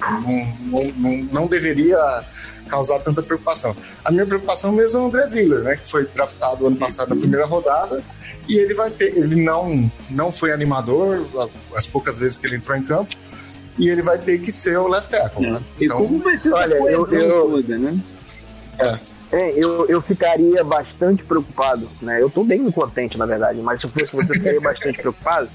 Não, 0.00 0.20
não- 0.60 0.92
não- 0.96 1.28
não 1.32 1.46
deveria 1.46 1.98
causar 2.68 2.98
tanta 3.00 3.22
preocupação. 3.22 3.76
A 4.04 4.10
minha 4.12 4.24
preocupação 4.26 4.70
mesmo 4.72 5.00
é 5.00 5.02
o 5.02 5.06
André 5.06 5.30
Ziller, 5.30 5.60
né? 5.60 5.76
Que 5.76 5.88
foi 5.88 6.06
draftado 6.06 6.66
ano 6.66 6.76
passado 6.76 7.08
na 7.10 7.16
primeira 7.16 7.44
rodada 7.46 8.02
e 8.48 8.58
ele 8.58 8.74
vai 8.74 8.90
ter, 8.90 9.16
ele 9.16 9.42
não 9.42 9.90
não 10.10 10.30
foi 10.30 10.52
animador 10.52 11.26
as 11.74 11.86
poucas 11.86 12.18
vezes 12.18 12.38
que 12.38 12.46
ele 12.46 12.56
entrou 12.56 12.76
em 12.76 12.82
campo 12.84 13.14
e 13.78 13.88
ele 13.88 14.02
vai 14.02 14.18
ter 14.18 14.38
que 14.40 14.50
ser 14.52 14.78
o 14.78 14.86
left 14.88 15.10
tackle, 15.10 15.50
né? 15.50 15.62
E 15.80 15.88
como 15.88 16.18
vai 16.20 16.36
ser 16.36 16.52
olha, 16.52 16.74
eu- 16.74 17.06
eu- 17.12 17.50
toda, 17.50 17.78
né? 17.78 17.98
É, 19.30 19.52
eu, 19.56 19.86
eu 19.88 20.00
ficaria 20.00 20.64
bastante 20.64 21.22
preocupado, 21.22 21.86
né? 22.00 22.22
Eu 22.22 22.30
tô 22.30 22.42
bem 22.44 22.70
contente, 22.70 23.18
na 23.18 23.26
verdade, 23.26 23.60
mas 23.60 23.80
se 23.80 23.86
eu 23.86 23.90
fosse 23.90 24.14
você, 24.16 24.32
eu 24.32 24.36
ficaria 24.36 24.60
bastante 24.60 24.96
preocupado, 25.02 25.48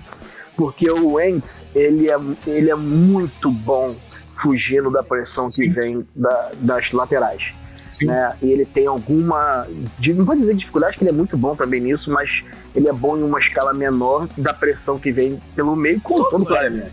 porque 0.55 0.89
o 0.91 1.13
Wentz, 1.13 1.67
ele 1.73 2.07
é, 2.09 2.15
ele 2.45 2.69
é 2.69 2.75
muito 2.75 3.49
bom 3.49 3.95
fugindo 4.41 4.89
da 4.91 5.03
pressão 5.03 5.47
que 5.47 5.53
Sim. 5.53 5.69
vem 5.71 6.07
da- 6.15 6.51
das 6.59 6.91
laterais. 6.91 7.53
Né? 8.01 8.33
E 8.41 8.51
ele 8.51 8.65
tem 8.65 8.87
alguma. 8.87 9.67
Não 10.15 10.25
vou 10.25 10.35
dizer 10.35 10.55
dificuldade, 10.55 10.89
acho 10.91 10.97
que 10.99 11.03
ele 11.05 11.11
é 11.11 11.13
muito 11.13 11.37
bom 11.37 11.55
também 11.55 11.79
nisso, 11.79 12.11
mas 12.11 12.43
ele 12.73 12.89
é 12.89 12.93
bom 12.93 13.15
em 13.17 13.21
uma 13.21 13.39
escala 13.39 13.71
menor 13.71 14.27
da 14.35 14.51
pressão 14.51 14.97
que 14.97 15.11
vem 15.11 15.39
pelo 15.55 15.75
meio, 15.75 16.01
como 16.01 16.27
todo. 16.29 16.55
É, 16.57 16.69
bem. 16.71 16.87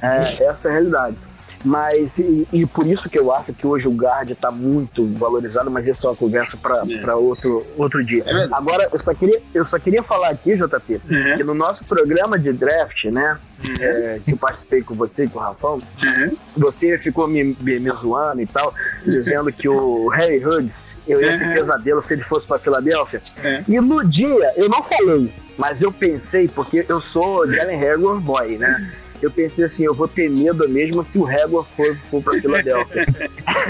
É, 0.00 0.44
essa 0.44 0.68
é 0.68 0.70
a 0.70 0.74
realidade. 0.74 1.16
Mas, 1.64 2.18
e, 2.18 2.48
e 2.52 2.64
por 2.66 2.86
isso 2.86 3.08
que 3.10 3.18
eu 3.18 3.32
acho 3.32 3.52
que 3.52 3.66
hoje 3.66 3.86
o 3.86 3.92
guard 3.92 4.30
está 4.30 4.50
muito 4.50 5.06
valorizado, 5.14 5.70
mas 5.70 5.86
isso 5.86 6.06
é 6.06 6.10
uma 6.10 6.16
conversa 6.16 6.56
É. 6.56 6.98
para 7.00 7.16
outro, 7.16 7.62
outro 7.76 8.04
dia. 8.04 8.24
É. 8.26 8.48
Agora, 8.52 8.88
eu 8.92 8.98
só, 8.98 9.12
queria, 9.14 9.40
eu 9.52 9.64
só 9.66 9.78
queria 9.78 10.02
falar 10.02 10.30
aqui, 10.30 10.56
JP, 10.56 11.00
Uhum. 11.10 11.36
que 11.36 11.44
no 11.44 11.54
nosso 11.54 11.84
programa 11.84 12.38
de 12.38 12.52
draft, 12.52 13.04
né, 13.06 13.36
Uhum. 13.68 13.74
é, 13.78 14.20
que 14.24 14.32
eu 14.32 14.38
participei 14.38 14.82
com 14.82 14.94
você 14.94 15.24
e 15.24 15.28
com 15.28 15.38
o 15.38 15.42
Rafão, 15.42 15.74
Uhum. 16.02 16.36
você 16.56 16.96
ficou 16.96 17.28
me, 17.28 17.44
me, 17.60 17.78
me 17.78 17.90
zoando 17.90 18.40
e 18.40 18.46
tal, 18.46 18.74
dizendo 19.04 19.52
que 19.52 19.68
o 19.68 20.08
Harry 20.08 20.42
Hughes, 20.44 20.84
eu 21.06 21.20
ia 21.20 21.36
ter 21.38 21.44
Uhum. 21.46 21.54
pesadelo 21.54 22.02
se 22.06 22.14
ele 22.14 22.22
fosse 22.24 22.46
para 22.46 22.58
Filadélfia. 22.58 23.20
É. 23.44 23.62
E 23.68 23.80
no 23.80 24.02
dia, 24.06 24.52
eu 24.56 24.68
não 24.68 24.82
falei, 24.82 25.30
mas 25.58 25.82
eu 25.82 25.92
pensei, 25.92 26.48
porque 26.48 26.86
eu 26.88 27.02
sou 27.02 27.46
Jalen 27.50 27.76
Hagler 27.86 28.16
boy, 28.20 28.56
né? 28.56 28.92
Eu 29.22 29.30
pensei 29.30 29.64
assim, 29.64 29.84
eu 29.84 29.94
vou 29.94 30.08
ter 30.08 30.30
medo 30.30 30.68
mesmo 30.68 31.04
se 31.04 31.18
o 31.18 31.26
Hagler 31.26 31.64
for, 31.76 31.96
for 32.10 32.22
pra 32.22 32.40
Filadélfia. 32.40 33.06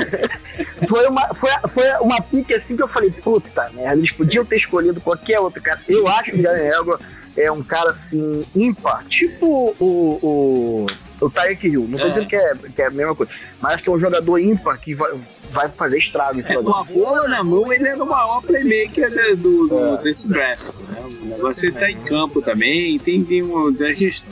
foi, 0.88 1.06
uma, 1.08 1.34
foi, 1.34 1.50
foi 1.68 1.90
uma 2.00 2.20
pique 2.20 2.54
assim 2.54 2.76
que 2.76 2.82
eu 2.82 2.88
falei, 2.88 3.10
puta 3.10 3.68
merda, 3.74 3.96
eles 3.96 4.12
podiam 4.12 4.44
ter 4.44 4.56
escolhido 4.56 5.00
qualquer 5.00 5.40
outro 5.40 5.60
cara. 5.62 5.80
Eu 5.88 6.06
acho 6.08 6.32
que 6.32 6.38
o 6.38 6.42
Jalen 6.42 6.68
Hagler 6.68 6.98
é 7.36 7.50
um 7.50 7.62
cara 7.62 7.90
assim, 7.90 8.44
ímpar, 8.54 9.04
tipo 9.06 9.74
o, 9.78 10.18
o, 10.22 10.86
o 11.20 11.30
Tyreek 11.30 11.66
Hill. 11.68 11.86
Não 11.88 11.98
tô 11.98 12.06
É. 12.06 12.08
dizendo 12.10 12.26
que 12.28 12.36
é, 12.36 12.54
que 12.74 12.82
é 12.82 12.86
a 12.86 12.90
mesma 12.90 13.14
coisa, 13.14 13.32
mas 13.60 13.74
acho 13.74 13.82
que 13.84 13.88
é 13.90 13.92
um 13.92 13.98
jogador 13.98 14.38
ímpar 14.38 14.78
que 14.80 14.94
vai, 14.94 15.12
vai 15.50 15.68
fazer 15.68 15.98
estrago 15.98 16.40
É, 16.40 16.42
com 16.54 16.74
a 16.74 16.84
bola 16.84 17.28
na 17.28 17.42
mão, 17.44 17.72
ele 17.72 17.86
era 17.88 18.02
o 18.02 18.06
maior 18.06 18.42
playmaker 18.42 19.10
de- 19.10 19.34
do, 19.36 19.68
do- 19.68 19.78
É. 19.96 20.02
desse 20.02 20.28
draft. 20.28 20.70
Né? 20.88 21.08
O 21.22 21.26
negócio 21.26 21.66
ele 21.66 21.72
tá 21.78 21.90
em 21.90 22.00
campo 22.02 22.40
também, 22.40 22.98
tem, 22.98 23.22
tem 23.24 23.42
um. 23.42 23.68
A 23.68 23.92
gente, 23.92 24.24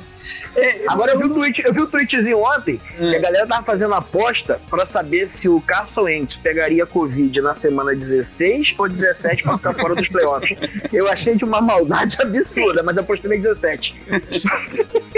é, 0.56 0.84
Agora 0.88 1.12
eu 1.12 1.18
vi, 1.18 1.24
um 1.26 1.32
tweet, 1.34 1.62
eu 1.64 1.72
vi 1.72 1.82
um 1.82 1.86
tweetzinho 1.86 2.38
ontem 2.42 2.80
É. 2.98 3.10
que 3.10 3.16
a 3.16 3.20
galera 3.20 3.46
tava 3.46 3.64
fazendo 3.64 3.94
aposta 3.94 4.60
pra 4.70 4.84
saber 4.86 5.28
se 5.28 5.48
o 5.48 5.60
Carson 5.60 6.02
Wentz 6.02 6.36
pegaria 6.36 6.84
Covid 6.86 7.40
na 7.40 7.54
semana 7.54 7.94
16 7.94 8.74
ou 8.78 8.88
17 8.88 9.42
pra 9.42 9.56
ficar 9.56 9.74
fora 9.74 9.94
dos 9.94 10.08
playoffs. 10.08 10.56
Eu 10.92 11.08
achei 11.08 11.34
de 11.34 11.44
uma 11.44 11.60
maldade 11.60 12.16
absurda, 12.22 12.82
mas 12.82 12.96
apostei 12.98 13.30
em 13.36 13.40
17. 13.40 13.96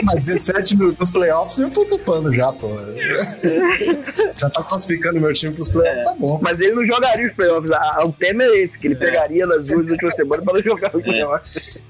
Mas 0.02 0.26
17 0.26 0.76
no- 0.76 0.92
nos 0.98 1.10
playoffs 1.10 1.58
eu 1.58 1.70
tô 1.70 1.84
topando 1.84 2.32
já, 2.32 2.52
pô. 2.52 2.68
já 4.38 4.50
tá 4.50 4.62
classificando 4.62 5.20
meu 5.20 5.32
time 5.32 5.54
pros 5.54 5.68
playoffs, 5.68 6.04
tá 6.04 6.14
bom. 6.18 6.38
Mas 6.42 6.60
ele 6.60 6.74
não 6.74 6.86
jogaria 6.86 7.26
os 7.28 7.32
playoffs. 7.34 7.70
Ah, 7.72 8.04
O 8.06 8.12
tema 8.12 8.42
é 8.44 8.58
esse, 8.58 8.78
que 8.78 8.86
ele 8.88 8.96
pegaria 8.96 9.46
nas 9.46 9.64
duas 9.64 9.90
últimas 9.90 10.16
semanas 10.16 10.44
pra 10.44 10.54
não 10.54 10.62
jogar 10.62 10.96
os 10.96 11.02
playoffs. 11.02 11.82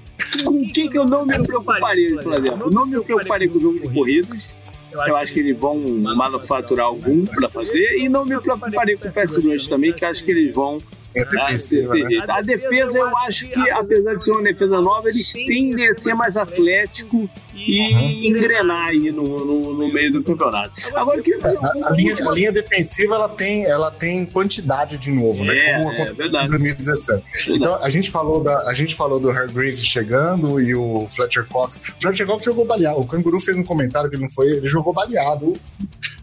com 0.45 0.51
o 0.63 0.69
que, 0.69 0.89
que 0.89 0.99
eu 0.99 1.05
não 1.07 1.25
me 1.27 1.39
preocuparia, 1.43 2.17
por 2.19 2.33
exemplo? 2.35 2.71
Não 2.71 2.87
me 2.87 3.01
preocuparia 3.01 3.49
com 3.49 3.59
o 3.59 3.61
jogo 3.61 3.81
de 3.81 3.89
corridas. 3.89 4.49
Eu 4.93 5.17
acho 5.17 5.33
que 5.33 5.39
eles 5.41 5.57
vão 5.57 5.79
manufaturar 5.79 6.87
algum 6.87 7.25
pra 7.27 7.49
fazer. 7.49 7.97
E 7.99 8.09
não 8.09 8.25
me 8.25 8.39
preocuparia 8.41 8.97
com 8.97 9.09
o 9.09 9.13
pass 9.13 9.37
rush 9.37 9.69
também, 9.69 9.93
que 9.93 10.05
acho 10.05 10.25
que 10.25 10.31
eles 10.33 10.53
vão 10.55 10.79
É 11.15 11.23
Ah, 11.23 11.25
defensiva, 11.25 11.95
né? 11.95 12.19
A 12.29 12.41
defesa, 12.41 12.99
eu 12.99 13.17
acho 13.19 13.49
que, 13.49 13.71
apesar 13.71 14.15
de 14.15 14.25
ser 14.25 14.31
uma 14.33 14.43
defesa 14.43 14.81
nova, 14.81 15.09
eles 15.09 15.33
tendem 15.33 15.89
a 15.89 15.95
ser 15.95 16.15
mais 16.15 16.37
atlético 16.37 17.29
e 17.55 18.29
engrenar 18.29 18.89
aí 18.89 19.11
no, 19.11 19.45
no, 19.45 19.75
no 19.75 19.93
meio 19.93 20.13
do 20.13 20.23
campeonato. 20.23 20.81
Agora, 20.95 21.23
fazer 21.41 21.59
A, 21.59 21.89
a 21.89 21.91
linha, 21.91 22.15
a 22.15 22.33
linha 22.33 22.53
defensiva 22.53 23.15
ela 23.17 23.29
tem, 23.29 23.65
ela 23.65 23.91
tem 23.91 24.25
quantidade 24.25 24.97
de 24.99 25.11
novo, 25.11 25.45
né? 25.45 25.57
É, 25.57 25.73
Como 25.75 25.91
é 25.91 25.93
aconteceu 25.95 26.15
verdade. 26.15 26.47
em 26.47 26.51
2017. 26.51 27.25
Então 27.49 27.75
a 27.83 27.89
gente 27.89 28.11
falou 28.11 28.43
da 28.43 28.61
a 28.69 28.75
gente 28.75 28.95
falou 28.95 29.19
do 29.19 29.31
Hargreaves 29.31 29.85
chegando 29.85 30.61
e 30.61 30.75
o 30.75 31.07
Fletcher 31.09 31.47
Cox. 31.47 31.77
O 31.77 32.03
Fletcher 32.03 32.27
Cox 32.27 32.45
jogou 32.45 32.65
baleado. 32.65 33.01
O 33.01 33.07
Canguru 33.07 33.41
fez 33.41 33.57
um 33.57 33.65
comentário 33.65 34.09
que 34.09 34.17
ele 34.17 34.23
não 34.23 34.31
foi, 34.31 34.49
ele 34.49 34.69
jogou 34.69 34.93
baleado. 34.93 35.55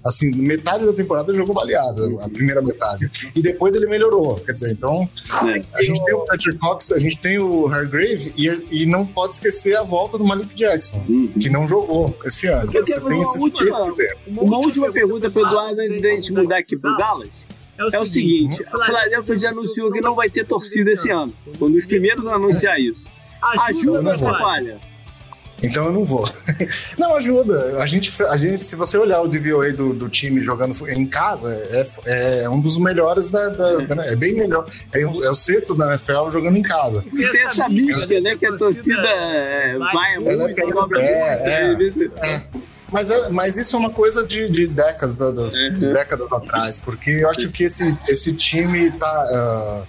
Assim, 0.07 0.31
metade 0.31 0.85
da 0.85 0.93
temporada 0.93 1.29
ele 1.31 1.37
jogou 1.37 1.53
baleado, 1.53 2.19
a 2.21 2.29
primeira 2.29 2.61
metade. 2.61 3.09
E 3.35 3.41
depois 3.41 3.75
ele 3.75 3.85
melhorou. 3.87 4.35
Quer 4.35 4.53
dizer, 4.53 4.71
então 4.71 5.09
É. 5.47 5.61
a 5.73 5.83
gente 5.83 6.03
tem 6.05 6.15
o 6.15 6.25
Fletcher 6.25 6.57
Cox, 6.57 6.91
a 6.91 6.99
gente 6.99 7.17
tem 7.17 7.37
o 7.39 7.67
Hargrave 7.67 8.33
e, 8.37 8.47
e 8.83 8.85
não 8.85 9.05
pode 9.05 9.33
esquecer 9.35 9.75
a 9.75 9.83
volta 9.83 10.17
do 10.17 10.23
Malik 10.25 10.53
Jackson, 10.55 11.03
Uhum. 11.09 11.27
que 11.39 11.49
não 11.49 11.67
jogou 11.67 12.17
esse 12.25 12.47
ano. 12.47 12.71
Eu 12.73 12.83
tem 12.83 12.97
uma 12.97 13.39
última- 13.39 13.85
dentro. 13.95 14.17
Uma 14.27 14.57
última 14.57 14.91
pergunta 14.91 15.29
para 15.29 15.41
Eduardo 15.41 15.81
antes 15.81 16.01
da 16.01 16.09
gente 16.09 16.33
mudar 16.33 16.57
aqui 16.59 16.77
para 16.77 16.95
Dallas. 16.97 17.45
É 17.93 17.99
o 17.99 18.05
seguinte, 18.05 18.63
a 18.73 18.83
Philadelphia 18.85 19.37
já 19.39 19.49
anunciou 19.49 19.91
que 19.91 20.01
não 20.01 20.15
vai 20.15 20.29
ter 20.29 20.45
torcida 20.45 20.91
esse 20.91 21.09
ano. 21.11 21.31
Foi 21.59 21.69
um 21.69 21.71
dos 21.71 21.85
primeiros 21.85 22.25
a 22.25 22.33
anunciar 22.35 22.79
isso. 22.79 23.07
Ajuda 23.39 24.01
ou 24.01 24.09
atrapalha? 24.09 24.77
Então 25.63 25.85
eu 25.85 25.91
não 25.91 26.05
vou. 26.05 26.27
Não, 26.99 27.15
ajuda. 27.15 27.81
A 27.81 27.85
gente, 27.87 28.13
a 28.23 28.37
gente 28.37 28.63
se 28.63 28.75
você 28.75 28.95
olhar 28.97 29.21
o 29.21 29.27
DVOA 29.27 29.71
do, 29.73 29.91
do 29.93 30.07
time 30.07 30.43
jogando 30.43 30.75
em 30.89 31.05
casa, 31.07 31.55
é, 32.05 32.43
é 32.43 32.49
um 32.49 32.59
dos 32.61 32.77
melhores 32.77 33.27
da. 33.27 33.49
da- 33.49 33.77
da- 33.79 34.05
é 34.05 34.15
bem 34.15 34.33
melhor. 34.35 34.65
É, 34.93 35.05
o- 35.05 35.23
é 35.23 35.29
o 35.31 35.33
sexto 35.35 35.73
da 35.73 35.87
NFL 35.87 36.29
jogando 36.29 36.57
em 36.57 36.61
casa. 36.61 37.03
E 37.11 37.27
tem 37.29 37.41
essa 37.41 37.67
mística, 37.69 38.19
né? 38.21 38.35
Que 38.35 38.45
a 38.45 38.55
torcida 38.55 39.07
é, 39.09 39.77
vai 39.79 40.17
muito, 40.19 40.73
cobra 40.73 41.01
é, 41.01 41.75
muito. 41.75 42.11
Mas, 42.91 43.09
é- 43.11 43.29
mas 43.29 43.57
isso 43.57 43.75
é 43.75 43.79
uma 43.79 43.89
coisa 43.89 44.25
de, 44.25 44.49
de 44.49 44.67
décadas, 44.67 45.15
da- 45.15 45.31
das, 45.31 45.53
Uhum. 45.55 45.73
de 45.73 45.91
décadas 45.91 46.31
atrás, 46.31 46.77
porque 46.77 47.09
eu 47.09 47.29
acho 47.29 47.49
que 47.49 47.63
esse, 47.63 47.97
esse 48.07 48.31
time 48.33 48.91
tá. 48.91 49.07
ah, 49.27 49.81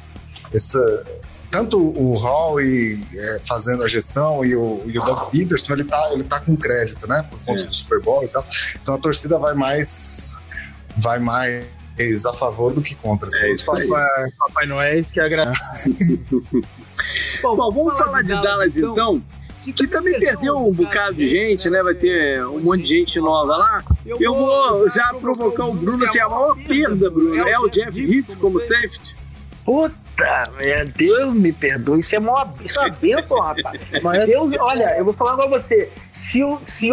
essa, 0.52 1.04
tanto 1.50 1.78
o 1.78 2.14
Hall 2.14 2.60
e, 2.60 3.00
é, 3.14 3.40
fazendo 3.44 3.82
a 3.82 3.88
gestão 3.88 4.44
e 4.44 4.54
o, 4.54 4.82
e 4.86 4.98
o 4.98 5.02
Doug 5.04 5.30
Peterson, 5.30 5.72
ele 5.72 5.84
tá, 5.84 6.10
ele 6.12 6.22
tá 6.24 6.40
com 6.40 6.56
crédito, 6.56 7.06
né? 7.06 7.26
Por 7.30 7.38
conta 7.40 7.62
É. 7.62 7.66
do 7.66 7.74
Super 7.74 8.00
Bowl 8.00 8.22
e 8.24 8.28
tal. 8.28 8.44
Então 8.82 8.94
a 8.94 8.98
torcida 8.98 9.38
vai 9.38 9.54
mais. 9.54 10.36
Vai 10.96 11.18
mais 11.18 11.64
a 12.26 12.32
favor 12.32 12.72
do 12.72 12.80
que 12.82 12.94
contra. 12.94 13.26
assim. 13.26 13.44
É 13.44 13.54
isso 13.54 13.72
aí. 13.74 13.88
Papai, 13.88 14.30
Papai 14.46 14.66
Noel 14.66 15.02
que 15.04 15.20
agrada. 15.20 15.52
Bom, 17.42 17.56
bom, 17.56 17.70
vamos 17.70 17.96
falar 17.96 18.22
de 18.22 18.28
Dallas 18.28 18.72
então. 18.74 19.22
Que 19.62 19.86
também 19.86 20.18
perdeu 20.18 20.56
um 20.66 20.72
bocado 20.72 21.14
de 21.16 21.28
gente, 21.28 21.68
né? 21.70 21.82
Vai 21.82 21.94
ter 21.94 22.44
um 22.46 22.60
monte 22.62 22.82
de 22.82 22.88
gente 22.88 23.20
nova 23.20 23.56
lá. 23.56 23.84
Eu 24.04 24.34
vou 24.34 24.88
já 24.90 25.12
provocar 25.14 25.66
o 25.66 25.74
Bruno 25.74 26.04
assim, 26.04 26.18
a 26.18 26.28
maior 26.28 26.56
perda, 26.56 27.10
Bruno, 27.10 27.36
é 27.48 27.58
o 27.58 27.68
Jeff 27.68 28.00
Heath 28.00 28.36
como 28.38 28.58
safety. 28.60 29.14
Puta 29.64 29.94
merda, 30.18 30.92
Deus 30.96 31.34
me 31.34 31.52
perdoe, 31.52 32.00
isso 32.00 32.14
é, 32.14 32.18
uma, 32.18 32.54
isso 32.64 32.78
é 32.80 32.84
uma 32.84 32.94
bênção, 32.94 33.40
rapaz. 33.40 33.80
Mas 34.02 34.26
Deus, 34.26 34.52
olha, 34.58 34.96
eu 34.98 35.04
vou 35.04 35.14
falar 35.14 35.36
com 35.36 35.48
você, 35.48 35.90
se, 36.12 36.40
se, 36.64 36.90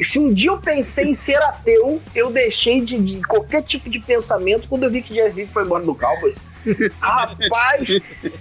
se 0.00 0.18
um 0.18 0.32
dia 0.32 0.50
eu 0.50 0.58
pensei 0.58 1.06
em 1.06 1.14
ser 1.14 1.36
ateu, 1.42 2.00
eu 2.14 2.30
deixei 2.30 2.80
de, 2.80 2.98
de 2.98 3.20
qualquer 3.22 3.62
tipo 3.62 3.90
de 3.90 3.98
pensamento 3.98 4.68
quando 4.68 4.84
eu 4.84 4.90
vi 4.90 5.02
que 5.02 5.14
Jeff 5.14 5.46
foi 5.48 5.64
embora 5.64 5.84
do 5.84 5.94
Cowboys. 5.94 6.40
Rapaz, 7.00 7.88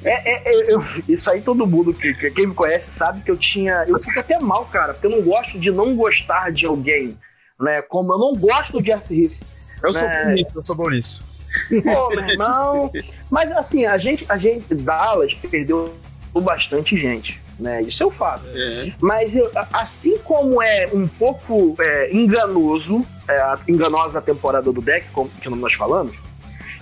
é, 0.03 0.09
é, 0.09 0.53
é, 0.53 0.73
eu, 0.73 0.83
isso 1.07 1.29
aí 1.31 1.41
todo 1.41 1.65
mundo 1.65 1.93
que, 1.93 2.13
que, 2.13 2.31
quem 2.31 2.47
me 2.47 2.53
conhece 2.53 2.91
sabe 2.91 3.21
que 3.21 3.31
eu 3.31 3.37
tinha. 3.37 3.85
Eu 3.87 3.97
fico 3.97 4.19
até 4.19 4.37
mal, 4.39 4.65
cara, 4.65 4.93
porque 4.93 5.07
eu 5.07 5.11
não 5.11 5.21
gosto 5.21 5.59
de 5.59 5.71
não 5.71 5.95
gostar 5.95 6.51
de 6.51 6.65
alguém, 6.65 7.17
né? 7.59 7.81
Como 7.81 8.13
eu 8.13 8.17
não 8.17 8.33
gosto 8.35 8.73
do 8.73 8.81
Jeff 8.81 9.07
Heath. 9.09 9.41
Eu 9.81 9.93
né? 9.93 9.99
sou 9.99 10.25
bonito, 10.25 10.51
eu 10.55 10.63
sou 10.63 10.75
bonito. 10.75 11.38
Pô, 11.83 12.09
meu 12.09 12.19
irmão. 12.29 12.91
Mas 13.29 13.51
assim, 13.51 13.85
a 13.85 13.97
gente, 13.97 14.25
a 14.29 14.37
gente, 14.37 14.73
Dallas 14.75 15.33
perdeu 15.33 15.93
bastante 16.41 16.97
gente. 16.97 17.41
Né? 17.59 17.81
Isso 17.83 18.01
é 18.03 18.05
o 18.05 18.09
um 18.09 18.11
fato. 18.11 18.45
É. 18.47 18.93
Mas 19.01 19.35
eu, 19.35 19.51
assim 19.73 20.17
como 20.19 20.61
é 20.63 20.87
um 20.93 21.07
pouco 21.07 21.75
é, 21.79 22.09
enganoso, 22.15 23.05
é, 23.27 23.57
enganosa 23.67 24.19
a 24.19 24.21
temporada 24.21 24.71
do 24.71 24.81
deck, 24.81 25.09
como 25.09 25.29
que 25.29 25.49
nós 25.49 25.73
falamos, 25.73 26.21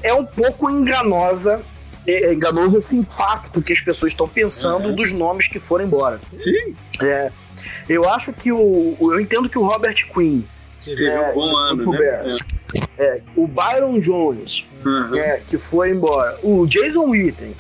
é 0.04 0.14
um 0.14 0.24
pouco 0.24 0.70
enganosa, 0.70 1.62
é, 2.06 2.32
enganoso 2.32 2.78
esse 2.78 2.96
impacto 2.96 3.62
que 3.62 3.74
as 3.74 3.80
pessoas 3.80 4.12
estão 4.12 4.28
pensando 4.28 4.90
Uhum. 4.90 4.96
dos 4.96 5.12
nomes 5.12 5.48
que 5.48 5.60
foram 5.60 5.86
embora. 5.86 6.20
Sim, 6.38 6.76
É, 7.02 7.32
eu 7.90 8.08
acho 8.10 8.32
que 8.34 8.52
o. 8.52 8.96
Eu 9.00 9.20
entendo 9.20 9.50
que 9.50 9.58
o 9.58 9.66
Robert 9.66 9.96
Quinn, 10.14 10.42
teve 10.84 11.06
É, 11.06 11.32
um 11.32 11.34
bom 11.34 11.56
ano, 11.58 11.92
né? 11.92 11.98
Bears. 11.98 12.40
É, 12.98 13.22
o 13.36 13.48
Byron 13.48 14.00
Jones, 14.00 14.66
Uhum. 14.86 15.16
é, 15.16 15.42
que 15.46 15.58
foi 15.58 15.92
embora, 15.92 16.38
o 16.44 16.66
Jason 16.66 17.06
Witten, 17.10 17.56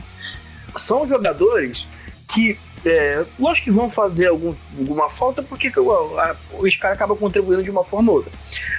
são 0.75 1.07
jogadores 1.07 1.87
que. 2.27 2.57
É, 2.85 3.25
lógico 3.39 3.65
que 3.65 3.71
vão 3.71 3.89
fazer 3.89 4.27
algum, 4.27 4.53
alguma 4.79 5.09
falta 5.09 5.41
porque 5.43 5.69
que 5.71 5.79
o- 5.79 6.17
a- 6.19 6.35
os 6.59 6.75
caras 6.77 6.95
acabam 6.95 7.17
contribuindo 7.17 7.61
de 7.63 7.71
uma 7.71 7.83
forma 7.83 8.11
ou 8.11 8.17
outra. 8.19 8.31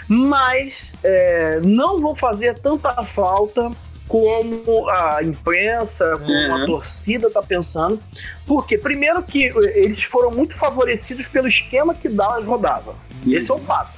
Mas 0.08 0.92
é, 1.02 1.60
não 1.64 1.98
vão 2.00 2.14
fazer 2.16 2.54
tanta 2.58 3.02
falta 3.02 3.68
como 4.06 4.88
a 4.88 5.22
imprensa, 5.22 6.12
como 6.16 6.32
Uhum. 6.32 6.54
a 6.62 6.66
torcida 6.66 7.28
tá 7.28 7.42
pensando. 7.42 8.00
Porque, 8.46 8.78
primeiro, 8.78 9.22
que 9.22 9.52
eles 9.74 10.02
foram 10.02 10.30
muito 10.30 10.54
favorecidos 10.54 11.28
pelo 11.28 11.46
esquema 11.48 11.92
que 11.94 12.08
Dallas 12.08 12.46
rodava. 12.46 12.94
Esse 13.26 13.50
é 13.50 13.54
um 13.54 13.58
fato. 13.58 13.97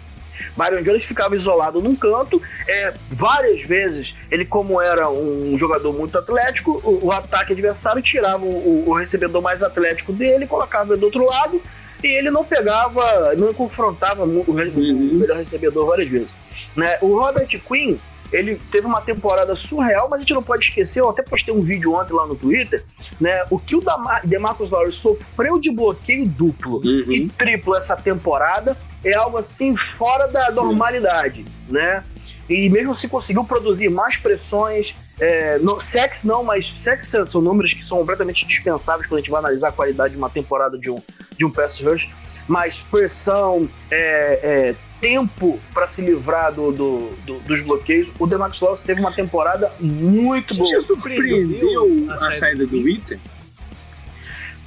Byron 0.56 0.82
Jones 0.82 1.04
ficava 1.04 1.34
isolado 1.36 1.80
num 1.80 1.94
canto. 1.94 2.40
é, 2.68 2.94
várias 3.10 3.62
vezes, 3.62 4.16
ele, 4.30 4.44
como 4.44 4.80
era 4.80 5.08
um 5.10 5.56
jogador 5.58 5.92
muito 5.92 6.16
atlético, 6.18 6.80
o, 6.84 7.06
o 7.06 7.12
ataque 7.12 7.52
adversário 7.52 8.02
tirava 8.02 8.44
o, 8.44 8.88
o 8.88 8.92
recebedor 8.94 9.40
mais 9.42 9.62
atlético 9.62 10.12
dele, 10.12 10.46
colocava 10.46 10.92
ele 10.92 11.00
do 11.00 11.06
outro 11.06 11.24
lado, 11.26 11.60
e 12.02 12.06
ele 12.06 12.30
não 12.30 12.44
pegava, 12.44 13.34
não 13.36 13.52
confrontava 13.52 14.24
mu- 14.26 14.44
o, 14.46 14.52
o 14.52 14.54
melhor 14.54 15.36
recebedor 15.36 15.86
várias 15.86 16.08
vezes. 16.08 16.34
Né? 16.74 16.96
O 17.02 17.18
Robert 17.20 17.48
Quinn, 17.66 17.96
ele 18.32 18.60
teve 18.70 18.86
uma 18.86 19.00
temporada 19.00 19.54
surreal, 19.56 20.08
mas 20.08 20.18
a 20.18 20.20
gente 20.20 20.32
não 20.32 20.42
pode 20.42 20.64
esquecer, 20.64 21.00
eu 21.00 21.10
até 21.10 21.20
postei 21.22 21.52
um 21.52 21.60
vídeo 21.60 21.92
ontem 21.94 22.12
lá 22.14 22.26
no 22.26 22.36
Twitter, 22.36 22.84
né? 23.20 23.44
O 23.50 23.58
que 23.58 23.74
o 23.74 23.82
DeMarcus 24.24 24.70
Lawrence 24.70 24.98
sofreu 24.98 25.58
de 25.58 25.70
bloqueio 25.72 26.26
duplo 26.26 26.76
Uhum. 26.76 27.10
e 27.12 27.28
triplo 27.28 27.76
essa 27.76 27.96
temporada 27.96 28.76
é 29.04 29.14
algo 29.14 29.36
assim 29.38 29.76
fora 29.76 30.26
da 30.28 30.50
normalidade, 30.50 31.44
né? 31.68 32.04
E 32.48 32.68
mesmo 32.68 32.92
se 32.94 33.06
conseguiu 33.08 33.44
produzir 33.44 33.88
mais 33.88 34.16
pressões, 34.16 34.94
é, 35.20 35.56
no, 35.58 35.78
sex 35.78 36.24
não, 36.24 36.42
mas 36.42 36.66
sex 36.80 37.14
são 37.28 37.40
números 37.40 37.72
que 37.72 37.84
são 37.86 37.98
completamente 37.98 38.44
dispensáveis 38.46 39.06
quando 39.08 39.18
a 39.18 39.20
gente 39.20 39.30
vai 39.30 39.38
analisar 39.38 39.68
a 39.68 39.72
qualidade 39.72 40.14
de 40.14 40.18
uma 40.18 40.28
temporada 40.30 40.76
de 40.76 40.90
um, 40.90 40.98
de 41.38 41.44
um 41.44 41.50
pass 41.50 41.80
rush, 41.80 42.08
mas 42.48 42.78
pressão, 42.80 43.68
é, 43.88 44.40
é, 44.70 44.74
tempo 45.00 45.60
para 45.72 45.86
se 45.86 46.02
livrar 46.02 46.52
do, 46.52 46.72
do- 46.72 47.10
do- 47.24 47.38
dos 47.40 47.62
bloqueios. 47.62 48.10
O 48.18 48.26
DeMarcus 48.26 48.60
Lawrence 48.60 48.82
teve 48.82 49.00
uma 49.00 49.12
temporada 49.12 49.72
muito 49.78 50.54
boa. 50.56 50.68
Te 50.68 50.82
surpreendeu 50.86 52.06
a 52.10 52.16
saída 52.38 52.66
do 52.66 52.88
Item? 52.88 53.20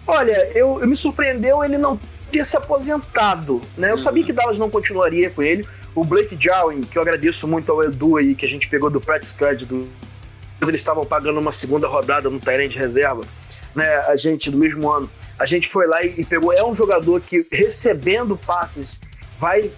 Olha, 0.07 0.49
eu, 0.55 0.79
eu 0.81 0.87
me 0.87 0.95
surpreendeu 0.95 1.63
ele 1.63 1.77
não 1.77 1.99
ter 2.33 2.45
se 2.45 2.57
aposentado, 2.57 3.61
né? 3.77 3.89
Eu 3.89 3.93
Uhum. 3.93 3.97
sabia 3.99 4.23
que 4.23 4.33
Dallas 4.33 4.57
não 4.59 4.69
continuaria 4.69 5.29
com 5.29 5.41
ele. 5.43 5.65
O 5.95 6.03
Blake 6.03 6.35
Jarwin, 6.39 6.81
que 6.81 6.97
eu 6.97 7.01
agradeço 7.01 7.47
muito 7.47 7.71
ao 7.71 7.83
Edu 7.83 8.17
aí, 8.17 8.33
que 8.33 8.45
a 8.45 8.49
gente 8.49 8.67
pegou 8.67 8.89
do 8.89 8.99
practice 8.99 9.35
card 9.35 9.65
do 9.65 9.87
quando 10.59 10.69
eles 10.69 10.81
estavam 10.81 11.03
pagando 11.03 11.39
uma 11.39 11.51
segunda 11.51 11.87
rodada 11.87 12.29
no 12.29 12.39
Tyrant 12.39 12.71
de 12.71 12.77
reserva, 12.77 13.23
né? 13.75 13.85
A 14.07 14.15
gente 14.15 14.49
do 14.49 14.57
mesmo 14.57 14.89
ano, 14.89 15.09
a 15.37 15.45
gente 15.45 15.67
foi 15.67 15.85
lá 15.87 16.03
e, 16.03 16.23
pegou. 16.25 16.53
É 16.53 16.63
um 16.63 16.73
jogador 16.73 17.19
que 17.21 17.45
recebendo 17.51 18.37
passes 18.37 18.99
vai 19.39 19.69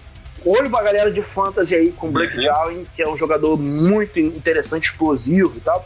olho 0.44 0.70
pra 0.70 0.82
galera 0.82 1.10
de 1.10 1.20
fantasy 1.22 1.74
aí 1.74 1.90
com 1.92 2.08
o 2.08 2.10
Blake 2.12 2.36
Uhum. 2.36 2.42
Jarwin, 2.42 2.86
que 2.94 3.02
é 3.02 3.08
um 3.08 3.16
jogador 3.16 3.56
muito 3.58 4.18
interessante, 4.20 4.84
explosivo 4.90 5.52
e 5.56 5.60
tal. 5.60 5.84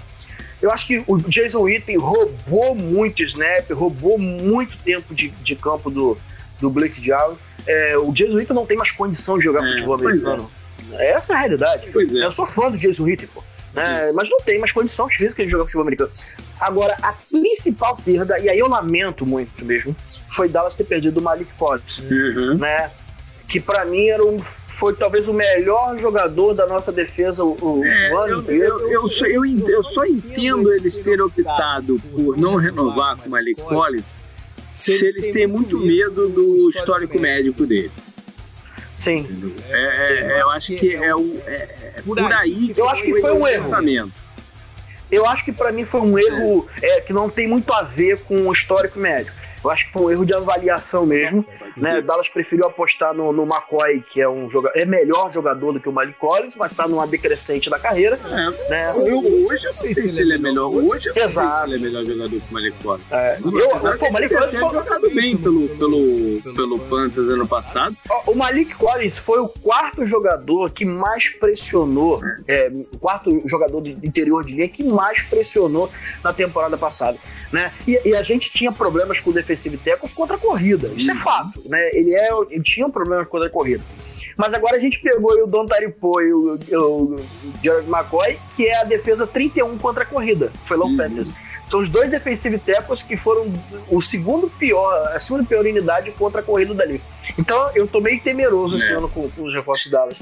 Eu 0.60 0.70
acho 0.70 0.86
que 0.86 1.02
o 1.06 1.16
Jason 1.16 1.60
Witten 1.62 1.96
roubou 1.96 2.74
muito 2.74 3.22
snap, 3.22 3.70
roubou 3.72 4.18
muito 4.18 4.76
tempo 4.84 5.14
de, 5.14 5.28
de 5.28 5.56
campo 5.56 5.90
do, 5.90 6.18
do 6.60 6.70
Blake 6.70 7.04
Jarwin. 7.04 7.36
É, 7.66 7.96
o 7.98 8.12
Jason 8.12 8.36
Witten 8.36 8.54
não 8.56 8.66
tem 8.66 8.76
mais 8.76 8.90
condição 8.90 9.38
de 9.38 9.44
jogar 9.44 9.64
É, 9.66 9.72
futebol 9.72 9.98
pois 9.98 10.08
americano. 10.10 10.50
Essa 10.98 11.34
é 11.34 11.36
a 11.36 11.38
realidade. 11.40 11.88
É. 11.94 12.24
Eu 12.26 12.32
sou 12.32 12.46
fã 12.46 12.70
do 12.70 12.78
Jason 12.78 13.04
Witten, 13.04 13.28
pô. 13.32 13.42
né? 13.74 14.10
Mas 14.12 14.28
não 14.30 14.40
tem 14.40 14.58
mais 14.58 14.72
condições 14.72 15.14
físicas 15.14 15.44
de 15.46 15.50
jogar 15.52 15.64
futebol 15.64 15.82
americano. 15.82 16.10
Agora, 16.58 16.96
a 17.02 17.12
principal 17.30 17.96
perda, 17.96 18.38
e 18.40 18.48
aí 18.48 18.58
eu 18.58 18.68
lamento 18.68 19.24
muito 19.24 19.64
mesmo, 19.64 19.94
foi 20.28 20.48
Dallas 20.48 20.74
ter 20.74 20.84
perdido 20.84 21.18
o 21.18 21.22
Malik 21.22 21.52
Collins, 21.58 22.00
Uhum. 22.10 22.58
né? 22.58 22.90
Que 23.48 23.58
pra 23.58 23.84
mim 23.84 24.06
era 24.08 24.24
um, 24.24 24.38
foi 24.68 24.94
talvez 24.94 25.26
o 25.26 25.32
melhor 25.34 25.98
jogador 25.98 26.54
da 26.54 26.66
nossa 26.68 26.92
defesa 26.92 27.42
o, 27.44 27.56
o 27.60 27.84
É, 27.84 28.12
ano 28.12 28.26
eu, 28.28 28.40
inteiro. 28.40 28.80
eu, 28.80 28.90
eu, 28.92 29.08
só, 29.08 29.26
eu, 29.26 29.44
eu 29.44 29.82
só 29.82 30.04
entendo 30.06 30.72
eles 30.72 30.96
terem 30.98 31.20
optado 31.22 31.96
por 32.12 32.36
não 32.36 32.54
renovar 32.56 33.16
com 33.16 33.26
o 33.26 33.30
Malik 33.30 33.60
Collins 33.60 34.20
se 34.70 34.92
eles 34.92 35.30
têm 35.32 35.46
muito 35.46 35.78
medo 35.78 36.28
do 36.28 36.68
histórico 36.70 37.18
médico 37.18 37.66
dele. 37.66 37.90
Sim. 38.94 39.26
É, 39.68 40.36
é, 40.36 40.40
eu 40.40 40.50
acho 40.50 40.74
que 40.76 40.94
é, 40.94 41.14
o, 41.14 41.40
é, 41.46 41.68
é 41.96 42.02
por 42.04 42.18
aí 42.32 42.74
Eu 42.76 42.88
acho 42.88 43.02
que 43.02 43.18
foi 43.20 43.32
um 43.32 43.40
o 43.40 43.48
erro. 43.48 43.64
pensamento. 43.64 44.12
Eu 45.10 45.26
acho 45.26 45.44
que 45.44 45.52
pra 45.52 45.72
mim 45.72 45.84
foi 45.84 46.00
um 46.00 46.18
erro 46.18 46.68
é, 46.80 47.00
que 47.00 47.12
não 47.12 47.28
tem 47.28 47.48
muito 47.48 47.72
a 47.72 47.82
ver 47.82 48.18
com 48.20 48.46
o 48.46 48.52
histórico 48.52 48.98
médico. 48.98 49.36
Eu 49.62 49.70
acho 49.70 49.86
que 49.86 49.92
foi 49.92 50.02
um 50.02 50.10
erro 50.10 50.24
de 50.24 50.34
avaliação 50.34 51.04
mesmo. 51.04 51.44
Né? 51.76 52.00
Dallas 52.00 52.28
preferiu 52.28 52.66
apostar 52.66 53.14
no, 53.14 53.32
no 53.32 53.44
McCoy, 53.44 54.02
que 54.02 54.20
é 54.20 54.28
um 54.28 54.50
jogador, 54.50 54.78
é 54.78 54.84
melhor 54.84 55.32
jogador 55.32 55.72
do 55.72 55.80
que 55.80 55.88
o 55.88 55.92
Malik 55.92 56.18
Collins, 56.18 56.56
mas 56.56 56.72
está 56.72 56.88
numa 56.88 57.06
decrescente 57.06 57.70
da 57.70 57.78
carreira. 57.78 58.18
É, 58.24 58.70
Né? 58.70 58.92
eu, 59.06 59.18
hoje 59.46 59.64
eu 59.64 59.70
não 59.70 59.72
sei 59.72 59.94
se 59.94 60.20
ele 60.20 60.34
é 60.34 60.38
melhor. 60.38 60.68
Hoje 60.68 61.08
eu 61.08 61.14
sei 61.14 61.28
se 61.28 61.40
ele 61.64 61.74
é 61.74 61.78
melhor 61.78 62.04
jogador 62.04 62.40
que 62.40 62.50
o 62.50 62.54
Malik 62.54 62.82
Collins. 62.82 63.12
É, 63.12 63.38
eu, 63.38 63.98
pô, 63.98 64.06
o 64.06 64.12
Malik 64.12 64.34
Collins 64.34 64.58
foi, 64.58 64.70
jogado 64.70 65.10
bem 65.10 65.36
pelo, 65.36 65.68
pelo, 65.68 66.54
pelo 66.54 66.78
Panthers 66.78 67.28
ano 67.28 67.46
passado. 67.46 67.96
O 68.26 68.34
Malik 68.34 68.74
Collins 68.74 69.18
foi 69.18 69.40
o 69.40 69.48
quarto 69.48 70.04
jogador 70.04 70.70
que 70.70 70.84
mais 70.84 71.28
pressionou, 71.28 72.20
é, 72.48 72.70
o 72.92 72.98
quarto 72.98 73.30
jogador 73.46 73.80
do 73.80 73.88
interior 73.88 74.44
de 74.44 74.54
linha 74.54 74.68
que 74.68 74.84
mais 74.84 75.22
pressionou 75.22 75.90
na 76.22 76.32
temporada 76.32 76.76
passada. 76.76 77.18
Né? 77.52 77.72
E, 77.86 78.00
e 78.08 78.14
a 78.14 78.22
gente 78.22 78.52
tinha 78.52 78.70
problemas 78.70 79.20
com 79.20 79.30
o 79.30 79.32
defensive 79.50 79.76
tackles 79.78 80.12
contra 80.14 80.36
a 80.36 80.38
corrida, 80.38 80.88
isso 80.96 81.10
é 81.10 81.14
fato. 81.14 81.62
Né? 81.66 81.90
Ele, 81.92 82.14
é, 82.14 82.28
ele 82.50 82.62
tinha 82.62 82.86
um 82.86 82.90
problema 82.90 83.24
contra 83.26 83.48
a 83.48 83.50
corrida. 83.50 83.84
Mas 84.36 84.54
agora 84.54 84.76
a 84.76 84.78
gente 84.78 85.00
pegou 85.00 85.32
o 85.42 85.46
Don 85.46 85.66
Taripo 85.66 86.20
e 86.20 86.32
o, 86.32 86.58
o, 86.72 87.16
o 87.16 87.16
McCoy, 87.88 88.38
que 88.54 88.66
é 88.66 88.80
a 88.80 88.84
defesa 88.84 89.26
31 89.26 89.76
contra 89.78 90.02
a 90.04 90.06
corrida. 90.06 90.50
Foi 90.64 90.76
o 90.78 90.84
Uhum. 90.84 90.96
Panthers. 90.96 91.32
São 91.68 91.80
os 91.80 91.88
dois 91.88 92.10
defensive 92.10 92.58
tackles 92.58 93.02
que 93.02 93.16
foram 93.16 93.52
o 93.88 94.00
segundo 94.00 94.48
pior, 94.50 95.08
a 95.14 95.20
segunda 95.20 95.44
pior 95.44 95.64
unidade 95.64 96.10
contra 96.12 96.40
a 96.40 96.42
corrida 96.44 96.74
dali. 96.74 97.00
Então 97.38 97.70
eu 97.74 97.86
tô 97.86 98.00
meio 98.00 98.20
temeroso 98.20 98.76
esse 98.76 98.86
É. 98.90 98.94
ano 98.94 99.08
com, 99.08 99.28
com 99.30 99.42
os 99.44 99.54
reforços 99.54 99.90
Dallas. 99.90 100.16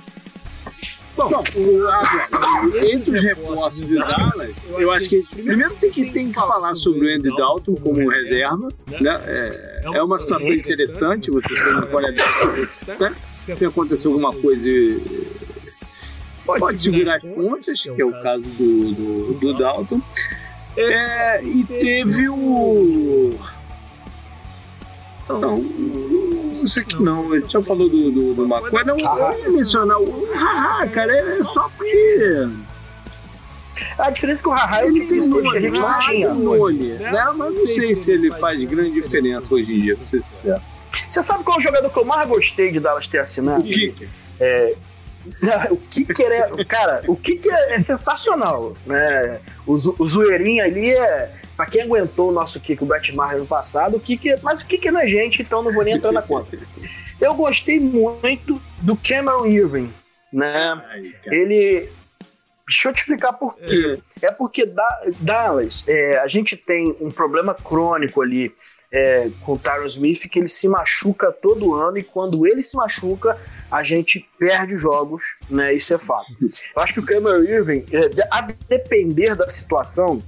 Bom, 1.18 1.42
o- 1.56 1.88
agora, 1.88 2.90
entre 2.92 3.16
os 3.16 3.22
reforços 3.22 3.84
de 3.86 3.96
Dallas, 3.96 4.54
eu 4.78 4.90
acho 4.92 5.08
que 5.10 5.22
primeiro 5.34 5.74
tem 5.74 5.90
que, 5.90 6.10
tem 6.12 6.28
que 6.28 6.34
falar 6.34 6.74
sobre 6.76 7.06
o 7.12 7.14
Andy 7.14 7.28
Dalton 7.36 7.74
como 7.74 8.08
reserva. 8.08 8.68
Né? 9.00 9.20
É, 9.26 9.50
é 9.94 10.02
uma 10.02 10.16
situação 10.18 10.52
interessante 10.52 11.30
você 11.30 11.48
ter 11.48 11.72
uma 11.72 11.86
qualidade. 11.86 12.68
Né? 13.00 13.16
Se 13.44 13.64
acontecer 13.64 14.06
alguma 14.06 14.32
coisa, 14.32 14.68
pode 16.46 16.82
segurar 16.82 17.16
as 17.16 17.24
pontas, 17.26 17.82
que 17.82 18.00
é 18.00 18.04
o 18.04 18.12
caso 18.22 18.42
do, 18.42 18.92
do, 18.92 19.34
do 19.40 19.54
Dalton. 19.54 20.00
É, 20.76 21.42
e 21.42 21.64
teve 21.64 22.28
o. 22.28 23.34
Não, 25.28 25.58
isso 26.64 26.80
aqui 26.80 27.00
não, 27.02 27.34
ele 27.34 27.46
já 27.48 27.62
falou 27.62 27.88
do, 27.88 28.10
do, 28.10 28.34
do 28.34 28.44
McCoy. 28.44 28.84
Não, 28.84 28.96
eu 28.98 29.38
ia 29.38 29.50
mencionar 29.50 29.98
o 30.00 30.28
Haha, 30.34 30.86
cara, 30.88 31.16
é 31.16 31.44
só 31.44 31.68
porque. 31.76 32.48
A 33.98 34.10
diferença 34.10 34.40
é 34.40 34.42
que 34.42 34.48
o 34.48 34.52
Haha 34.52 34.80
é 34.80 34.86
o 34.86 34.92
que 34.92 34.98
Ele 34.98 35.06
tem 35.06 35.20
que 35.20 35.26
nome, 35.28 35.56
a 35.56 35.60
gente 35.60 35.78
não 35.78 35.88
ah, 35.88 35.98
tinha. 36.00 36.30
tem 36.30 36.38
nome, 36.42 36.84
né? 36.94 37.10
Mas 37.36 37.54
não 37.54 37.66
sei 37.66 37.94
se 37.94 38.10
ele 38.10 38.30
faz 38.32 38.64
grande 38.64 38.90
diferença 39.00 39.54
hoje 39.54 39.72
em 39.72 39.80
dia, 39.80 39.94
pra 39.94 40.04
ser 40.04 40.22
sincero. 40.22 40.60
Você 40.98 41.22
sabe 41.22 41.44
qual 41.44 41.58
é 41.58 41.60
o 41.60 41.62
jogador 41.62 41.88
que 41.90 41.98
eu 41.98 42.04
mais 42.04 42.28
gostei 42.28 42.72
de 42.72 42.80
Dallas 42.80 43.06
ter 43.06 43.18
O 43.18 43.22
assinado? 43.22 43.62
Kicker. 43.62 44.08
o 45.70 45.76
Kicker 45.76 46.26
é. 46.32 46.64
Cara, 46.64 47.02
o 47.06 47.14
Kicker 47.14 47.52
é 47.68 47.78
sensacional. 47.80 48.74
Né? 48.86 49.40
O, 49.66 49.76
zo- 49.76 49.94
o 49.98 50.08
zoeirinho 50.08 50.64
ali 50.64 50.90
é. 50.90 51.30
Pra 51.58 51.66
quem 51.66 51.82
aguentou 51.82 52.28
o 52.28 52.32
nosso 52.32 52.60
Kicker, 52.60 52.84
o 52.84 52.86
Brett 52.86 53.12
Maher 53.16 53.40
no 53.40 53.44
passado, 53.46 53.96
o 53.96 54.00
Kicker. 54.00 54.38
Mas 54.44 54.60
o 54.60 54.64
não 54.64 55.00
é 55.00 55.08
gente, 55.08 55.42
então 55.42 55.60
não 55.60 55.72
vou 55.72 55.82
nem 55.82 55.94
entrar 55.96 56.12
na 56.12 56.22
conta. 56.22 56.56
Eu 57.20 57.34
gostei 57.34 57.80
muito 57.80 58.62
do 58.80 58.94
Cameron 58.96 59.44
Irving, 59.44 59.92
né? 60.32 60.80
Ai. 60.88 61.12
Ele. 61.26 61.90
Deixa 62.68 62.88
eu 62.88 62.92
te 62.92 62.98
explicar 62.98 63.32
por 63.32 63.56
quê. 63.56 63.98
É 64.22 64.30
porque 64.30 64.66
Da- 64.66 65.00
Dallas, 65.18 65.84
é, 65.88 66.20
a 66.20 66.28
gente 66.28 66.56
tem 66.56 66.94
um 67.00 67.10
problema 67.10 67.54
crônico 67.54 68.22
ali 68.22 68.54
é, 68.92 69.28
com 69.40 69.54
o 69.54 69.58
Tyron 69.58 69.86
Smith, 69.86 70.28
que 70.30 70.38
ele 70.38 70.46
se 70.46 70.68
machuca 70.68 71.32
todo 71.32 71.74
ano 71.74 71.98
e 71.98 72.04
quando 72.04 72.46
ele 72.46 72.62
se 72.62 72.76
machuca, 72.76 73.36
a 73.68 73.82
gente 73.82 74.24
perde 74.38 74.76
jogos, 74.76 75.36
né? 75.50 75.74
Isso 75.74 75.92
é 75.92 75.98
fato. 75.98 76.26
Eu 76.76 76.82
acho 76.82 76.94
que 76.94 77.00
o 77.00 77.04
Cameron 77.04 77.42
Irving, 77.42 77.84
é, 77.92 78.28
a 78.30 78.42
depender 78.42 79.34
da 79.34 79.48
situação, 79.48 80.22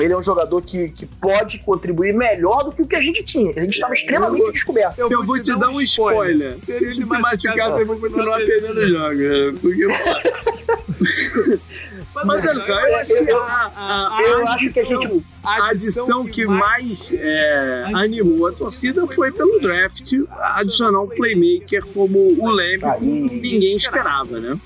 ele 0.00 0.12
é 0.12 0.16
um 0.16 0.22
jogador 0.22 0.60
que, 0.62 0.88
que 0.88 1.06
pode 1.06 1.58
contribuir 1.60 2.12
melhor 2.14 2.64
do 2.64 2.72
que 2.72 2.82
o 2.82 2.86
que 2.86 2.96
a 2.96 3.00
gente 3.00 3.22
tinha. 3.22 3.52
A 3.56 3.60
gente 3.60 3.74
estava 3.74 3.92
extremamente 3.92 4.50
descoberto. 4.52 4.98
Eu, 4.98 5.24
vou 5.24 5.40
te 5.40 5.56
dar 5.56 5.68
um 5.70 5.80
spoiler. 5.80 6.56
Se, 6.58 6.72
ele 6.72 6.94
se 6.94 7.04
machucar, 7.04 7.70
você 7.72 7.84
vai 7.84 7.96
continuar 7.98 8.38
perdendo 8.38 8.88
jogos. 8.88 9.18
né? 9.18 9.54
Porque, 9.60 9.86
pô, 9.86 11.04
mas 12.24 12.46
olha 12.46 12.60
só, 12.60 12.80
eu 12.80 12.94
acho 12.96 13.06
que 13.24 13.30
a, 13.32 13.36
a- 13.76 14.16
a 14.16 14.22
Eu 14.22 14.48
acho 14.48 14.72
que 14.72 14.80
a 14.80 14.84
gente 14.84 15.24
a 15.44 15.68
adição 15.70 16.24
que 16.26 16.46
mais 16.46 17.12
é, 17.12 17.84
animou 17.94 18.46
a 18.46 18.52
torcida 18.52 19.06
foi 19.06 19.30
pelo 19.32 19.58
draft 19.58 20.12
adicionar 20.40 21.00
um 21.02 21.08
playmaker 21.08 21.84
como 21.86 22.18
o 22.38 22.50
Leme, 22.50 22.78
que 23.00 23.06
e- 23.06 23.20
ninguém 23.54 23.76
esperava, 23.76 24.38
né? 24.40 24.58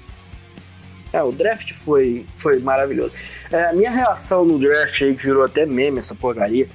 É, 1.12 1.22
o 1.22 1.32
draft 1.32 1.72
foi, 1.72 2.26
foi 2.36 2.58
maravilhoso. 2.58 3.14
É, 3.50 3.64
a 3.64 3.72
minha 3.72 3.90
reação 3.90 4.44
no 4.44 4.58
draft 4.58 5.00
aí, 5.00 5.14
que 5.14 5.24
virou 5.24 5.44
até 5.44 5.64
meme 5.64 5.98
essa 5.98 6.14
porcaria, 6.14 6.68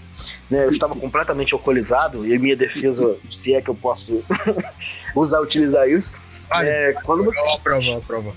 né? 0.49 0.65
Eu 0.65 0.69
estava 0.69 0.95
completamente 0.95 1.53
alcoolizado 1.53 2.25
e 2.25 2.34
a 2.34 2.39
minha 2.39 2.55
defesa, 2.55 3.15
se 3.29 3.53
é 3.53 3.61
que 3.61 3.69
eu 3.69 3.75
posso 3.75 4.23
usar, 5.15 5.39
utilizar 5.41 5.88
isso. 5.88 6.13
Vai. 6.49 6.67
É, 6.67 6.93
quando 7.03 7.23
você. 7.23 7.41
Prova, 7.63 8.01
prova. 8.01 8.36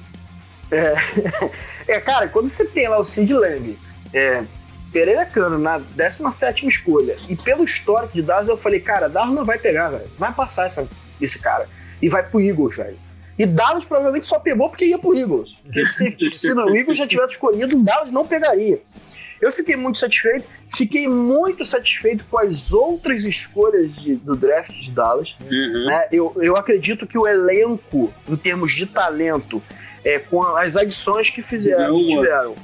É, 1.88 2.00
cara, 2.00 2.26
quando 2.26 2.48
você 2.48 2.64
tem 2.64 2.88
lá 2.88 2.98
o 2.98 3.04
Sid 3.04 3.32
Lamb, 3.32 3.78
é, 4.12 4.44
Pereira 4.92 5.24
Cano 5.24 5.56
na 5.56 5.78
17 5.78 6.66
escolha, 6.66 7.16
e 7.28 7.36
pelo 7.36 7.62
histórico 7.62 8.12
de 8.12 8.22
Dallas, 8.22 8.48
eu 8.48 8.58
falei, 8.58 8.80
cara, 8.80 9.08
Dallas 9.08 9.36
não 9.36 9.44
vai 9.44 9.56
pegar, 9.56 9.90
velho. 9.90 10.10
Vai 10.18 10.32
passar 10.32 10.66
essa, 10.66 10.88
esse 11.20 11.38
cara. 11.38 11.68
E 12.02 12.08
vai 12.08 12.28
pro 12.28 12.40
Eagles, 12.40 12.76
velho. 12.76 12.98
E 13.38 13.44
Dallas 13.44 13.84
provavelmente 13.84 14.26
só 14.26 14.38
pegou 14.38 14.68
porque 14.68 14.86
ia 14.86 14.98
pro 14.98 15.16
Eagles. 15.16 15.56
Porque 15.62 15.84
se, 15.86 16.16
se 16.34 16.54
no 16.54 16.74
Eagles 16.76 16.98
já 16.98 17.06
tivesse 17.06 17.32
escolhido, 17.32 17.76
o 17.76 17.82
Dallas 17.82 18.10
não 18.10 18.26
pegaria. 18.26 18.80
Eu 19.40 19.52
fiquei 19.52 19.76
muito 19.76 19.98
satisfeito, 19.98 20.46
fiquei 20.74 21.06
muito 21.06 21.62
satisfeito 21.64 22.24
com 22.30 22.38
as 22.38 22.72
outras 22.72 23.24
escolhas 23.24 23.94
de- 23.96 24.16
do 24.16 24.34
draft 24.34 24.72
de 24.72 24.90
Dallas. 24.90 25.36
né? 25.86 26.08
Eu, 26.10 26.34
eu 26.40 26.56
acredito 26.56 27.06
que 27.06 27.18
o 27.18 27.26
elenco, 27.26 28.10
em 28.26 28.36
termos 28.36 28.72
de 28.72 28.86
talento, 28.86 29.62
é, 30.02 30.18
com 30.18 30.42
as 30.42 30.76
adições 30.76 31.28
que 31.28 31.42
fizeram, 31.42 31.94
um 31.94 32.06
tiveram, 32.06 32.54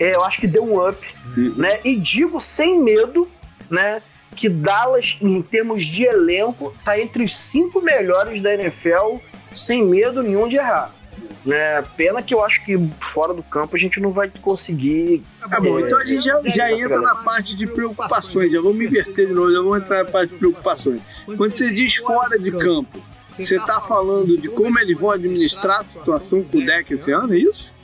é, 0.00 0.14
eu 0.16 0.24
acho 0.24 0.40
que 0.40 0.48
deu 0.48 0.64
um 0.64 0.88
up. 0.88 0.98
Uhum. 1.36 1.54
Né? 1.56 1.78
E 1.84 1.94
digo 1.96 2.40
sem 2.40 2.82
medo 2.82 3.28
né, 3.70 4.02
que 4.34 4.48
Dallas, 4.48 5.16
em 5.22 5.40
termos 5.42 5.84
de 5.84 6.04
elenco, 6.04 6.74
tá 6.84 6.98
entre 7.00 7.22
os 7.22 7.36
cinco 7.36 7.80
melhores 7.80 8.42
da 8.42 8.52
NFL, 8.54 9.18
sem 9.52 9.84
medo 9.84 10.22
nenhum 10.22 10.48
de 10.48 10.56
errar. 10.56 10.94
Né? 11.44 11.82
Pena 11.96 12.22
que 12.22 12.34
eu 12.34 12.44
acho 12.44 12.64
que 12.64 12.78
fora 13.00 13.32
do 13.32 13.42
campo 13.42 13.74
a 13.74 13.78
gente 13.78 13.98
não 13.98 14.12
vai 14.12 14.30
conseguir. 14.42 15.24
Tá 15.48 15.58
bom, 15.58 15.78
É, 15.78 15.82
então 15.82 15.98
a 15.98 16.04
gente 16.04 16.24
já, 16.24 16.40
já 16.44 16.72
entra 16.72 17.00
na 17.00 17.14
parte 17.14 17.56
de 17.56 17.66
preocupações, 17.66 18.52
já 18.52 18.60
vamos 18.60 18.76
me 18.76 18.86
inverter 18.86 19.26
de 19.26 19.32
novo, 19.32 19.52
já 19.52 19.58
vamos 19.58 19.78
entrar 19.78 20.04
na 20.04 20.10
parte 20.10 20.30
de 20.30 20.36
preocupações. 20.36 21.00
Quando 21.24 21.52
você 21.54 21.72
diz 21.72 21.96
fora 21.96 22.38
de 22.38 22.52
campo, 22.52 23.00
você 23.28 23.56
está 23.56 23.80
falando 23.80 24.36
de 24.36 24.48
como 24.48 24.78
eles 24.78 24.98
vão 25.00 25.10
administrar 25.10 25.80
a 25.80 25.84
situação 25.84 26.42
com 26.42 26.58
o 26.58 26.64
deck 26.64 26.92
esse 26.92 27.12
ano, 27.12 27.32
é 27.32 27.38
isso? 27.38 27.74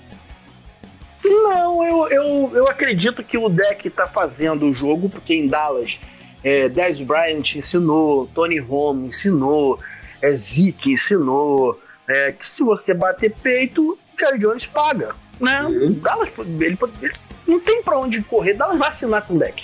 Não, 1.24 1.82
eu, 1.82 2.08
eu, 2.08 2.50
eu 2.54 2.68
acredito 2.68 3.22
que 3.22 3.38
o 3.38 3.48
deck 3.48 3.88
tá 3.90 4.06
fazendo 4.06 4.66
o 4.66 4.72
jogo, 4.72 5.08
porque 5.08 5.34
em 5.34 5.48
Dallas, 5.48 5.98
é, 6.42 6.68
Dez 6.68 7.00
Bryant 7.00 7.56
ensinou, 7.56 8.28
Tony 8.34 8.60
Home 8.60 9.08
ensinou, 9.08 9.80
é, 10.20 10.32
Zeke 10.32 10.92
ensinou, 10.92 11.80
é, 12.08 12.32
que 12.32 12.46
se 12.46 12.62
você 12.62 12.94
bater 12.94 13.32
peito, 13.42 13.98
Jerry 14.18 14.38
Jones 14.38 14.66
paga. 14.66 15.14
Né? 15.40 15.62
Uhum. 15.62 15.92
Dallas, 15.92 16.30
ele, 16.38 16.78
ele 17.02 17.12
não 17.46 17.60
tem 17.60 17.82
pra 17.82 17.98
onde 17.98 18.22
correr, 18.22 18.54
Dallas 18.54 18.78
vai 18.78 18.88
assinar 18.88 19.22
com 19.22 19.34
o 19.34 19.38
deck. 19.38 19.62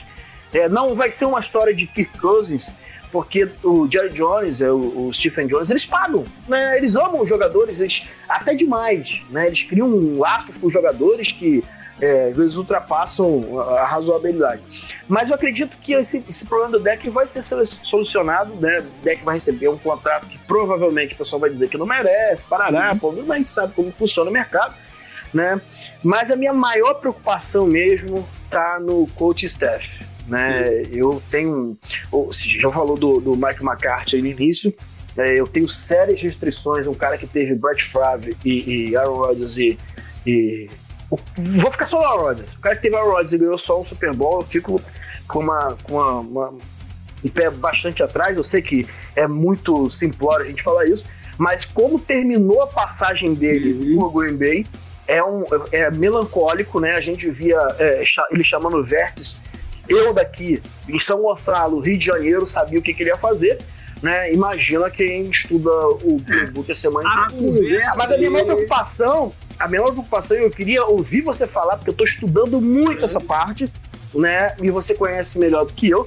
É, 0.52 0.68
não 0.68 0.94
vai 0.94 1.10
ser 1.10 1.24
uma 1.24 1.40
história 1.40 1.74
de 1.74 1.86
Kirk 1.86 2.18
Cousins, 2.18 2.72
porque 3.10 3.48
o 3.62 3.90
Jerry 3.90 4.10
Jones, 4.10 4.60
é, 4.60 4.70
o, 4.70 5.06
o 5.06 5.12
Stephen 5.12 5.46
Jones, 5.46 5.70
eles 5.70 5.86
pagam, 5.86 6.24
né? 6.46 6.76
Eles 6.76 6.94
amam 6.94 7.22
os 7.22 7.28
jogadores, 7.28 7.80
eles 7.80 8.06
até 8.28 8.54
demais, 8.54 9.22
né? 9.30 9.46
Eles 9.46 9.62
criam 9.62 10.18
laços 10.18 10.56
com 10.56 10.66
os 10.66 10.72
jogadores 10.72 11.32
que 11.32 11.64
é, 12.00 12.28
às 12.28 12.36
vezes 12.36 12.56
ultrapassam 12.56 13.60
a 13.60 13.84
razoabilidade. 13.84 14.62
Mas 15.08 15.30
eu 15.30 15.36
acredito 15.36 15.76
que 15.78 15.92
esse, 15.92 16.24
esse 16.28 16.44
problema 16.46 16.72
do 16.72 16.80
deck 16.80 17.08
vai 17.10 17.26
ser 17.26 17.42
solucionado, 17.42 18.54
né? 18.56 18.80
O 18.80 19.04
deck 19.04 19.22
vai 19.24 19.34
receber 19.34 19.68
um 19.68 19.78
contrato 19.78 20.26
que 20.26 20.38
provavelmente 20.38 21.14
o 21.14 21.18
pessoal 21.18 21.40
vai 21.40 21.50
dizer 21.50 21.68
que 21.68 21.78
não 21.78 21.86
merece, 21.86 22.44
parará, 22.46 22.94
pô, 22.94 23.12
mas 23.12 23.30
a 23.30 23.36
gente 23.36 23.50
sabe 23.50 23.74
como 23.74 23.92
funciona 23.92 24.30
o 24.30 24.32
mercado, 24.32 24.74
né? 25.32 25.60
Mas 26.02 26.30
a 26.30 26.36
minha 26.36 26.52
maior 26.52 26.94
preocupação 26.94 27.66
mesmo 27.66 28.26
tá 28.50 28.80
no 28.80 29.06
coach 29.14 29.46
staff. 29.46 30.04
Né? 30.26 30.82
Eu 30.92 31.20
tenho. 31.30 31.76
Você 32.10 32.48
já 32.48 32.70
falou 32.70 32.96
do, 32.96 33.20
do 33.20 33.32
Mike 33.36 33.62
McCarthy 33.64 34.20
no 34.20 34.26
início. 34.28 34.72
né? 35.16 35.34
eu 35.34 35.46
tenho 35.48 35.68
sérias 35.68 36.20
restrições. 36.22 36.86
Um 36.86 36.94
cara 36.94 37.18
que 37.18 37.26
teve 37.26 37.54
Brett 37.54 37.84
Favre 37.84 38.36
e, 38.44 38.90
e 38.90 38.96
Aaron 38.96 39.14
Rodgers 39.14 39.58
e, 39.58 39.76
e- 40.24 40.70
Vou 41.36 41.70
ficar 41.70 41.86
só 41.86 41.98
no 42.00 42.06
Aaron 42.06 42.22
Rodgers. 42.22 42.52
O 42.54 42.60
cara 42.60 42.76
que 42.76 42.82
teve 42.82 42.96
Aaron 42.96 43.10
Rodgers 43.10 43.32
e 43.32 43.38
ganhou 43.38 43.58
só 43.58 43.80
um 43.80 43.84
Super 43.84 44.14
Bowl, 44.14 44.40
eu 44.40 44.46
fico 44.46 44.80
com 45.28 45.40
uma. 45.40 45.76
Com 45.82 45.94
uma, 45.94 46.12
uma- 46.20 46.54
um 47.24 47.28
pé 47.28 47.48
bastante 47.50 48.02
atrás. 48.02 48.36
Eu 48.36 48.42
sei 48.42 48.60
que 48.60 48.84
é 49.14 49.28
muito 49.28 49.88
simplório 49.88 50.44
a 50.44 50.48
gente 50.48 50.60
falar 50.62 50.86
isso. 50.86 51.04
Mas 51.38 51.64
como 51.64 51.98
terminou 51.98 52.62
a 52.62 52.66
passagem 52.66 53.32
dele 53.32 53.92
Uhum. 53.94 53.98
por 54.10 54.20
Green 54.20 54.36
Bay, 54.36 54.66
é, 55.06 55.22
um, 55.22 55.44
é 55.70 55.88
melancólico, 55.90 56.80
né? 56.80 56.92
A 56.96 57.00
gente 57.00 57.30
via 57.30 57.58
é, 57.78 58.02
ele 58.30 58.42
chamando 58.42 58.82
Vértice. 58.82 59.36
Eu 59.88 60.12
daqui 60.12 60.60
em 60.88 60.98
São 60.98 61.22
Gonçalo, 61.22 61.78
Rio 61.80 61.96
de 61.96 62.06
Janeiro, 62.06 62.44
sabia 62.46 62.78
o 62.78 62.82
que, 62.82 62.92
que 62.92 63.02
ele 63.04 63.10
ia 63.10 63.16
fazer. 63.16 63.58
Né? 64.02 64.32
Imagina 64.32 64.90
quem 64.90 65.30
estuda 65.30 65.70
o 65.70 66.16
playbook 66.26 66.70
a 66.70 66.74
semana 66.74 67.08
A 67.08 67.32
inteira. 67.32 67.56
conversa 67.56 67.94
Mas 67.96 68.10
a 68.10 68.18
minha 68.18 68.30
maior 68.30 68.46
preocupação, 68.46 69.32
a 69.58 69.68
minha 69.68 69.80
maior 69.80 69.92
preocupação, 69.92 70.36
eu 70.36 70.50
queria 70.50 70.84
ouvir 70.84 71.20
você 71.20 71.46
falar, 71.46 71.76
porque 71.76 71.90
eu 71.90 71.94
tô 71.94 72.02
estudando 72.02 72.60
muito 72.60 73.04
essa 73.04 73.20
parte, 73.20 73.72
né? 74.12 74.54
E 74.60 74.70
você 74.70 74.94
conhece 74.94 75.38
melhor 75.38 75.64
do 75.64 75.72
que 75.72 75.88
eu, 75.88 76.06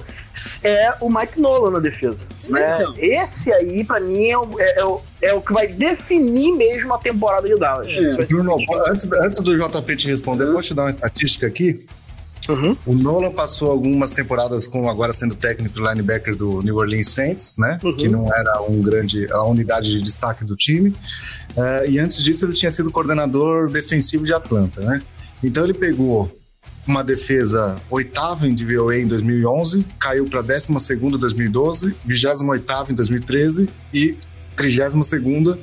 é 0.62 0.92
o 1.00 1.08
Mike 1.08 1.40
Nolan 1.40 1.70
na 1.70 1.78
defesa. 1.78 2.26
Né? 2.48 2.78
Então. 2.82 2.94
Esse 2.98 3.52
aí, 3.52 3.82
pra 3.82 3.98
mim, 3.98 4.28
é 4.28 4.38
o, 4.38 4.60
é, 4.60 4.78
é 4.80 4.84
o, 4.84 5.00
é 5.22 5.34
o 5.34 5.40
que 5.40 5.52
vai 5.52 5.66
definir 5.66 6.52
mesmo 6.52 6.92
a 6.92 6.98
temporada 6.98 7.48
de 7.48 7.54
Dallas. 7.54 7.88
É. 7.88 8.24
Bruno, 8.26 8.56
antes, 8.88 9.08
antes 9.10 9.40
do 9.40 9.56
JP 9.56 9.96
te 9.96 10.08
responder, 10.08 10.44
eu 10.44 10.52
vou 10.52 10.62
te 10.62 10.74
dar 10.74 10.82
uma 10.82 10.90
estatística 10.90 11.46
aqui. 11.46 11.86
Uhum. 12.48 12.76
O 12.86 12.94
Nolan 12.94 13.32
passou 13.32 13.70
algumas 13.70 14.12
temporadas 14.12 14.66
com 14.66 14.88
agora 14.88 15.12
sendo 15.12 15.34
técnico 15.34 15.78
linebacker 15.78 16.36
do 16.36 16.62
New 16.62 16.76
Orleans 16.76 17.08
Saints, 17.08 17.56
né? 17.58 17.78
Uhum. 17.82 17.96
Que 17.96 18.08
não 18.08 18.26
era 18.32 18.62
um 18.62 18.80
grande 18.80 19.26
a 19.32 19.42
unidade 19.44 19.90
de 19.90 20.02
destaque 20.02 20.44
do 20.44 20.56
time. 20.56 20.94
Eh, 21.56 21.90
e 21.90 21.98
antes 21.98 22.22
disso 22.22 22.44
ele 22.44 22.52
tinha 22.52 22.70
sido 22.70 22.90
coordenador 22.90 23.70
defensivo 23.70 24.24
de 24.24 24.32
Atlanta, 24.32 24.80
né? 24.80 25.00
Então 25.42 25.64
ele 25.64 25.74
pegou 25.74 26.30
uma 26.86 27.02
defesa 27.02 27.76
oitava 27.90 28.46
em 28.46 28.54
DVOA 28.54 28.98
em 28.98 29.06
2011, 29.06 29.84
caiu 29.98 30.24
para 30.26 30.40
12 30.40 30.78
segunda 30.78 31.16
em 31.16 31.20
2012, 31.20 31.94
28 32.04 32.92
em 32.92 32.94
2013 32.94 33.68
e 33.92 34.16
32 34.54 35.06
segunda, 35.06 35.58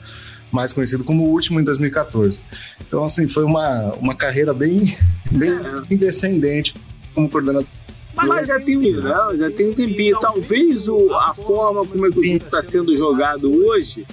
mais 0.54 0.72
conhecido 0.72 1.04
como 1.04 1.24
o 1.24 1.30
último 1.32 1.60
em 1.60 1.64
2014. 1.64 2.40
Então 2.88 3.04
assim 3.04 3.28
foi 3.28 3.44
uma, 3.44 3.94
uma 3.96 4.16
carreira 4.16 4.54
bem 4.54 4.96
bem 5.32 5.98
descendente 5.98 6.76
como 7.14 7.30
coordenador. 7.30 7.68
Mas, 8.16 8.28
mas 8.28 8.48
já 8.48 8.60
tem 8.60 8.78
um, 8.78 9.02
né? 9.02 9.16
já 9.38 9.52
tem 9.52 9.70
um 9.70 9.74
tempinho. 9.74 10.20
Talvez 10.20 10.88
o, 10.88 11.14
a 11.16 11.34
forma 11.34 11.86
como 11.86 12.06
é 12.06 12.12
que 12.12 12.20
o 12.20 12.24
jogo 12.24 12.38
está 12.38 12.64
sendo 12.64 12.96
jogado 12.96 13.52
hoje 13.52 14.06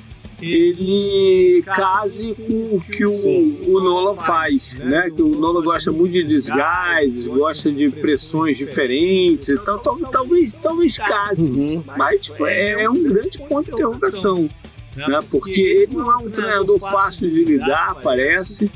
ele 0.43 1.62
case 1.62 2.34
com 2.34 2.76
o 2.76 2.80
que 2.80 3.05
o, 3.05 3.11
o 3.11 3.80
Nolan 3.80 4.16
faz, 4.16 4.78
né? 4.78 5.11
Que 5.14 5.22
o 5.22 5.28
Nolan 5.28 5.62
gosta 5.62 5.93
muito 5.93 6.12
de 6.12 6.24
desgastes, 6.24 7.26
gosta 7.26 7.70
de 7.70 7.91
pressões 7.91 8.57
diferentes, 8.57 9.49
então 9.49 9.78
talvez, 9.78 10.11
talvez, 10.11 10.53
talvez 10.55 10.99
case. 10.99 11.51
Uhum. 11.51 11.82
Mas 11.97 12.22
tipo, 12.22 12.47
é, 12.47 12.82
é 12.82 12.91
um 12.91 13.03
grande 13.03 13.38
ponto 13.38 13.66
de 13.66 13.72
interrogação, 13.72 14.49
né? 14.97 15.20
Porque 15.30 15.61
ele 15.61 15.97
não 15.97 16.12
é 16.12 16.16
um 16.16 16.30
treinador 16.30 16.78
fácil 16.78 17.28
de 17.30 17.45
lidar, 17.45 17.97
parece. 18.03 18.70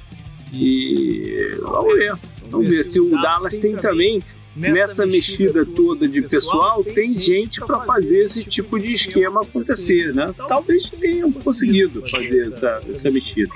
E 0.52 1.50
vamos 1.60 1.94
ver. 1.94 2.14
Vamos 2.50 2.68
ver 2.68 2.84
se 2.84 3.00
o 3.00 3.10
Dallas 3.20 3.56
tem 3.56 3.74
também 3.76 4.22
nessa 4.54 5.04
mexida 5.04 5.66
toda 5.66 6.06
de 6.06 6.22
pessoal, 6.22 6.84
tem 6.84 7.10
gente 7.10 7.60
para 7.60 7.80
fazer 7.80 8.24
esse 8.24 8.44
tipo 8.44 8.78
de 8.78 8.92
esquema 8.92 9.40
acontecer, 9.40 10.14
né? 10.14 10.32
Talvez 10.48 10.90
tenham 10.90 11.32
conseguido 11.32 12.02
fazer 12.08 12.48
essa, 12.48 12.80
essa 12.88 13.10
mexida. 13.10 13.52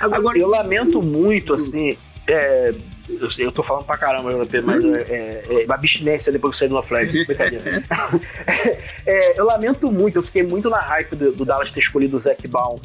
Agora, 0.00 0.38
eu 0.38 0.48
lamento 0.48 1.02
muito, 1.02 1.52
assim, 1.52 1.96
é, 2.26 2.74
eu, 3.08 3.28
eu 3.38 3.52
tô 3.52 3.62
falando 3.62 3.84
pra 3.84 3.98
caramba, 3.98 4.30
mas 4.64 4.84
é, 4.84 5.42
é, 5.48 5.62
é 5.62 5.64
uma 5.64 5.74
abstinência 5.74 6.32
depois 6.32 6.56
que 6.56 6.64
eu 6.64 6.68
saí 6.68 6.76
do 6.76 6.82
Flex, 6.82 7.12
brincadeira. 7.26 7.82
é, 9.06 9.38
eu 9.38 9.44
lamento 9.44 9.90
muito, 9.90 10.16
eu 10.16 10.22
fiquei 10.22 10.42
muito 10.42 10.70
na 10.70 10.80
hype 10.80 11.14
do, 11.16 11.32
do 11.32 11.44
Dallas 11.44 11.70
ter 11.70 11.80
escolhido 11.80 12.16
o 12.16 12.18
Zac 12.18 12.46
Baum 12.48 12.76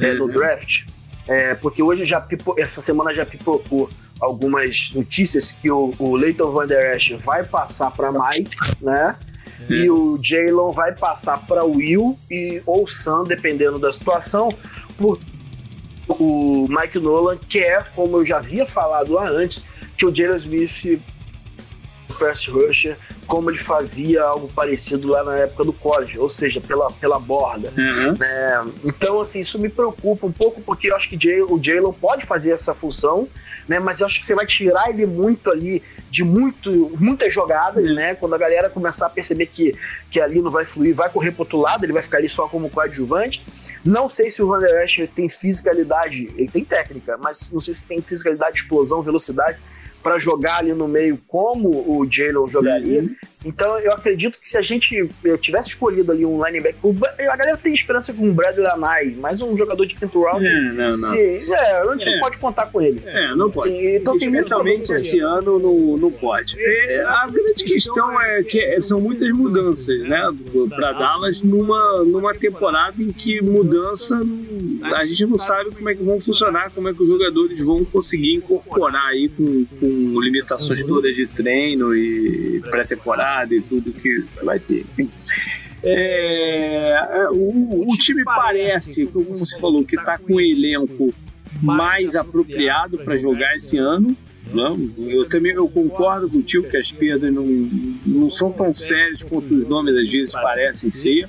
é, 0.00 0.14
no 0.14 0.28
draft, 0.28 0.84
é, 1.28 1.54
porque 1.54 1.82
hoje 1.82 2.04
já 2.04 2.20
pipo, 2.20 2.54
essa 2.58 2.80
semana 2.80 3.14
já 3.14 3.26
pipocou 3.26 3.90
algumas 4.20 4.90
notícias 4.94 5.52
que 5.52 5.70
o, 5.70 5.92
o 5.98 6.16
Leighton 6.16 6.52
Van 6.52 6.66
Der 6.66 6.96
Esch 6.96 7.16
vai 7.24 7.44
passar 7.44 7.90
para 7.90 8.10
Mike, 8.10 8.56
né? 8.80 9.16
E 9.68 9.90
o 9.90 10.18
Jalen 10.22 10.70
vai 10.72 10.94
passar 10.94 11.44
para 11.46 11.64
Will 11.64 12.16
e 12.30 12.62
ou 12.64 12.86
Sam, 12.86 13.24
dependendo 13.24 13.78
da 13.78 13.90
situação, 13.90 14.50
por 14.96 15.18
o 16.08 16.66
Mike 16.68 16.98
Nolan 16.98 17.38
quer, 17.48 17.90
como 17.94 18.18
eu 18.18 18.26
já 18.26 18.38
havia 18.38 18.66
falado 18.66 19.12
lá 19.12 19.28
antes, 19.28 19.62
que 19.96 20.06
o 20.06 20.14
Jalen 20.14 20.36
Smith 20.36 21.00
pass 22.18 22.46
rusher 22.46 22.96
como 23.26 23.50
ele 23.50 23.58
fazia 23.58 24.22
algo 24.22 24.48
parecido 24.48 25.08
lá 25.08 25.24
na 25.24 25.36
época 25.36 25.64
do 25.64 25.72
college, 25.72 26.18
ou 26.18 26.28
seja, 26.28 26.60
pela, 26.60 26.90
pela 26.92 27.18
borda. 27.18 27.72
Uhum. 27.76 28.12
Né? 28.12 28.72
Então, 28.84 29.20
assim, 29.20 29.40
isso 29.40 29.58
me 29.58 29.68
preocupa 29.68 30.26
um 30.26 30.32
pouco, 30.32 30.60
porque 30.60 30.90
eu 30.90 30.96
acho 30.96 31.08
que 31.08 31.18
Jay, 31.20 31.42
o 31.42 31.60
Jalen 31.62 31.92
pode 31.92 32.24
fazer 32.24 32.52
essa 32.52 32.74
função, 32.74 33.28
né? 33.68 33.80
Mas 33.80 34.00
eu 34.00 34.06
acho 34.06 34.20
que 34.20 34.26
você 34.26 34.34
vai 34.34 34.46
tirar 34.46 34.88
ele 34.90 35.06
muito 35.06 35.50
ali 35.50 35.82
de 36.08 36.22
muito, 36.22 36.96
muitas 37.00 37.32
jogadas, 37.34 37.84
né? 37.94 38.14
Quando 38.14 38.34
a 38.34 38.38
galera 38.38 38.70
começar 38.70 39.06
a 39.06 39.10
perceber 39.10 39.46
que, 39.46 39.74
que 40.10 40.20
ali 40.20 40.40
não 40.40 40.50
vai 40.50 40.64
fluir, 40.64 40.94
vai 40.94 41.10
correr 41.10 41.32
pro 41.32 41.42
outro 41.42 41.58
lado, 41.58 41.84
ele 41.84 41.92
vai 41.92 42.02
ficar 42.02 42.18
ali 42.18 42.28
só 42.28 42.48
como 42.48 42.70
coadjuvante. 42.70 43.44
Não 43.84 44.08
sei 44.08 44.30
se 44.30 44.42
o 44.42 44.46
Van 44.46 44.60
Der 44.60 44.84
Esch 44.84 45.00
tem 45.14 45.28
fisicalidade, 45.28 46.28
ele 46.36 46.48
tem 46.48 46.64
técnica, 46.64 47.18
mas 47.20 47.50
não 47.50 47.60
sei 47.60 47.74
se 47.74 47.86
tem 47.86 48.00
fisicalidade, 48.00 48.58
explosão, 48.58 49.02
velocidade 49.02 49.58
para 50.06 50.20
jogar 50.20 50.58
ali 50.58 50.72
no 50.72 50.86
meio 50.86 51.18
como 51.26 51.68
o 51.68 52.06
Jalen 52.08 52.46
jogaria. 52.48 53.02
Uhum. 53.02 53.16
Então 53.46 53.78
eu 53.78 53.92
acredito 53.92 54.38
que 54.40 54.48
se 54.48 54.58
a 54.58 54.62
gente 54.62 55.08
eu 55.24 55.38
tivesse 55.38 55.68
escolhido 55.68 56.10
ali 56.10 56.26
um 56.26 56.44
linebacker, 56.44 56.78
a 57.30 57.36
galera 57.36 57.56
tem 57.56 57.72
esperança 57.72 58.12
com 58.12 58.28
o 58.28 58.32
Bradley 58.32 58.66
Anai, 58.66 59.14
mas 59.18 59.40
um 59.40 59.56
jogador 59.56 59.86
de 59.86 59.94
quinto 59.94 60.20
round, 60.22 60.46
É, 60.48 60.52
não, 60.60 60.74
não. 60.74 60.90
se- 60.90 61.52
é, 61.52 61.78
a 61.80 61.92
gente 61.94 62.08
É. 62.08 62.12
não 62.16 62.20
pode 62.22 62.38
contar 62.38 62.66
com 62.66 62.82
ele. 62.82 63.00
É, 63.06 63.36
não 63.36 63.48
pode. 63.50 63.70
Então 63.72 64.18
tem 64.18 64.28
muito 64.28 64.40
Especialmente 64.40 64.92
esse 64.92 65.20
ano 65.20 65.58
não, 65.60 65.96
não 65.96 66.10
pode. 66.10 66.56
É, 66.60 67.04
a 67.04 67.26
grande 67.30 67.64
questão 67.64 68.20
é 68.20 68.42
que 68.42 68.58
é- 68.58 68.80
são 68.80 69.00
muitas 69.00 69.30
mudanças, 69.30 70.00
né, 70.02 70.22
para 70.74 70.92
Dallas 70.92 71.40
numa, 71.42 72.02
numa 72.04 72.34
temporada 72.34 73.00
em 73.00 73.12
que 73.12 73.40
mudança 73.40 74.18
a 74.82 75.04
gente 75.04 75.24
não 75.26 75.38
sabe 75.38 75.70
como 75.70 75.88
é 75.88 75.94
que 75.94 76.02
vão 76.02 76.20
funcionar, 76.20 76.70
como 76.74 76.88
é 76.88 76.94
que 76.94 77.02
os 77.02 77.08
jogadores 77.08 77.64
vão 77.64 77.84
conseguir 77.84 78.34
incorporar 78.34 79.06
aí 79.08 79.28
com, 79.28 79.64
com 79.78 80.20
limitações 80.20 80.82
todas 80.84 81.14
de 81.14 81.26
treino 81.28 81.94
e 81.94 82.60
pré-temporada 82.70 83.35
e 83.44 83.60
tudo 83.60 83.92
que 83.92 84.24
vai 84.42 84.58
ter. 84.58 84.84
É, 85.82 86.90
é, 87.10 87.28
o, 87.30 87.92
o 87.92 87.96
time 87.96 88.24
parece, 88.24 89.06
como 89.06 89.36
você 89.36 89.58
falou, 89.58 89.84
que 89.84 89.96
está 89.96 90.18
com 90.18 90.34
um 90.34 90.40
elenco 90.40 91.12
mais 91.62 92.16
apropriado 92.16 92.98
para 92.98 93.16
jogar 93.16 93.54
esse 93.54 93.78
ano. 93.78 94.16
Não, 94.52 94.78
eu 94.98 95.28
também 95.28 95.52
eu 95.52 95.68
concordo 95.68 96.30
contigo 96.30 96.68
que 96.68 96.76
as 96.76 96.92
perdas 96.92 97.32
não, 97.32 97.44
não 98.06 98.30
são 98.30 98.52
tão 98.52 98.72
sérias 98.72 99.24
quanto 99.24 99.52
os 99.52 99.68
nomes 99.68 99.96
às 99.96 100.10
vezes 100.10 100.32
parecem 100.34 100.90
ser. 100.90 101.28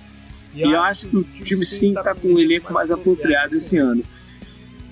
E 0.54 0.62
eu 0.62 0.80
acho 0.82 1.08
que 1.08 1.18
o 1.18 1.24
time 1.24 1.66
sim 1.66 1.90
está 1.90 2.14
com 2.14 2.30
um 2.30 2.40
elenco 2.40 2.72
mais 2.72 2.92
apropriado 2.92 3.56
esse 3.56 3.78
ano. 3.78 4.04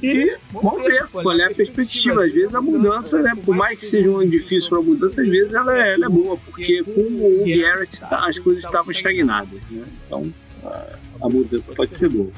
E 0.06 0.38
vamos 0.52 0.84
ver 0.84 1.08
qual 1.12 1.40
é 1.40 1.46
a 1.46 1.54
perspectiva. 1.54 2.26
Às 2.26 2.32
vezes 2.34 2.54
a 2.54 2.62
mudança, 2.62 3.22
né, 3.22 3.34
por 3.44 3.56
mais 3.56 3.80
que 3.80 3.86
seja 3.86 4.10
um 4.10 4.18
ano 4.18 4.30
difícil 4.30 4.70
para 4.70 4.80
a 4.80 4.82
mudança, 4.82 5.22
às 5.22 5.28
vezes 5.28 5.54
ela 5.54 5.78
é, 5.78 5.94
ela 5.94 6.06
é 6.06 6.10
boa, 6.10 6.38
porque 6.38 6.84
com 6.84 7.02
o 7.02 7.44
Garrett 7.46 8.00
tá- 8.02 8.28
as 8.28 8.38
coisas 8.40 8.64
estavam 8.64 8.92
estagnadas. 8.92 9.60
Né? 9.72 9.86
Então 10.06 10.34
a, 10.64 10.96
a 11.22 11.30
mudança 11.30 11.72
pode 11.74 11.98
ser 11.98 12.10
boa. 12.10 12.32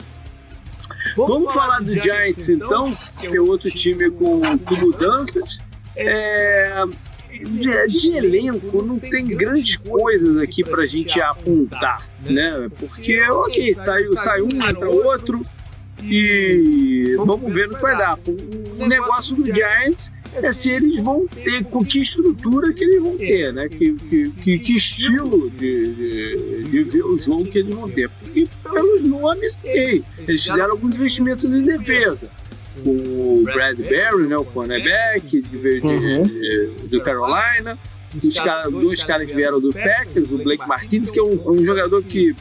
Vamos 1.15 1.53
falar 1.53 1.79
do 1.79 1.91
Giants 1.91 2.49
então, 2.49 2.93
que 3.19 3.27
é 3.27 3.41
outro 3.41 3.69
time 3.69 4.09
com, 4.11 4.41
com 4.41 4.75
mudanças. 4.75 5.59
É, 5.95 6.83
de, 7.87 8.17
elenco 8.17 8.83
não 8.83 8.99
tem 8.99 9.25
grandes 9.25 9.77
coisas 9.77 10.37
aqui 10.37 10.63
pra 10.63 10.85
gente 10.85 11.19
apontar, 11.19 12.07
né? 12.21 12.69
Porque, 12.79 13.19
ok, 13.21 13.73
sai, 13.73 14.07
sai 14.17 14.41
um, 14.41 14.49
entra 14.49 14.89
outro 14.89 15.43
e 16.03 17.15
vamos 17.17 17.53
ver 17.53 17.67
no 17.67 17.75
que 17.75 17.81
vai 17.81 17.97
dar. 17.97 18.17
O 18.79 18.87
negócio 18.87 19.35
do 19.35 19.45
Giants 19.45 20.11
é 20.33 20.51
se 20.53 20.69
eles 20.71 21.01
vão 21.03 21.27
ter, 21.27 21.63
com 21.65 21.83
que 21.83 21.99
estrutura 22.01 22.71
que 22.73 22.83
eles 22.83 23.01
vão 23.01 23.17
ter, 23.17 23.51
né? 23.53 23.67
Que, 23.69 23.93
que, 23.93 24.29
que, 24.29 24.59
que 24.59 24.77
estilo 24.77 25.49
de, 25.51 25.93
de, 25.93 26.63
de 26.65 26.83
ver 26.83 27.03
o 27.03 27.17
jogo 27.17 27.45
que 27.45 27.59
eles 27.59 27.73
vão 27.73 27.89
ter. 27.89 28.09
Porque 28.09 28.47
pelos 28.63 29.03
nomes, 29.03 29.53
ok, 29.63 30.03
eles 30.27 30.41
fizeram 30.45 30.71
alguns 30.71 30.95
investimentos 30.95 31.45
em 31.45 31.61
defesa. 31.63 32.29
O 32.85 33.41
Bradbury, 33.43 34.27
né, 34.27 34.37
o 34.37 34.45
cornerback 34.45 35.41
de, 35.41 35.41
de, 35.41 35.79
Uhum. 35.87 36.23
de- 36.23 36.69
do 36.89 37.01
Carolina. 37.01 37.77
Os 38.23 38.39
cara, 38.39 38.69
dois 38.69 39.03
caras 39.03 39.27
que 39.27 39.35
vieram 39.35 39.59
do 39.59 39.73
Packers, 39.73 40.31
o 40.31 40.37
Blake 40.37 40.67
Martinez, 40.67 41.11
que 41.11 41.19
é 41.19 41.23
um, 41.23 41.51
um 41.51 41.65
jogador 41.65 42.01
que 42.03 42.35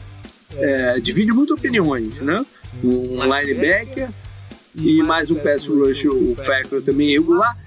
é, 0.55 0.99
divide 0.99 1.31
muito 1.33 1.53
opiniões, 1.53 2.19
né? 2.21 2.43
Um 2.83 3.23
linebacker 3.23 4.09
e 4.75 5.01
mais 5.01 5.31
um 5.31 5.35
pass 5.35 5.67
rush, 5.67 6.05
o 6.05 6.35
Factor 6.35 6.81
também 6.81 7.11
regular. 7.11 7.57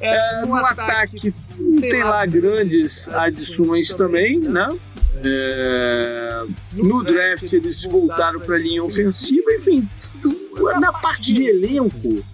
É, 0.00 0.46
no 0.46 0.54
ataque 0.54 1.34
não 1.58 1.80
tem 1.80 2.02
lá 2.02 2.24
grandes 2.24 3.08
adições 3.08 3.94
também, 3.94 4.38
né? 4.38 4.68
É, 5.22 6.44
no 6.72 7.02
draft 7.04 7.52
eles 7.52 7.84
voltaram 7.84 8.40
para 8.40 8.54
a 8.54 8.58
linha 8.58 8.82
ofensiva, 8.82 9.52
enfim, 9.52 9.86
na 10.80 10.92
parte 10.92 11.34
de 11.34 11.44
elenco 11.44 12.24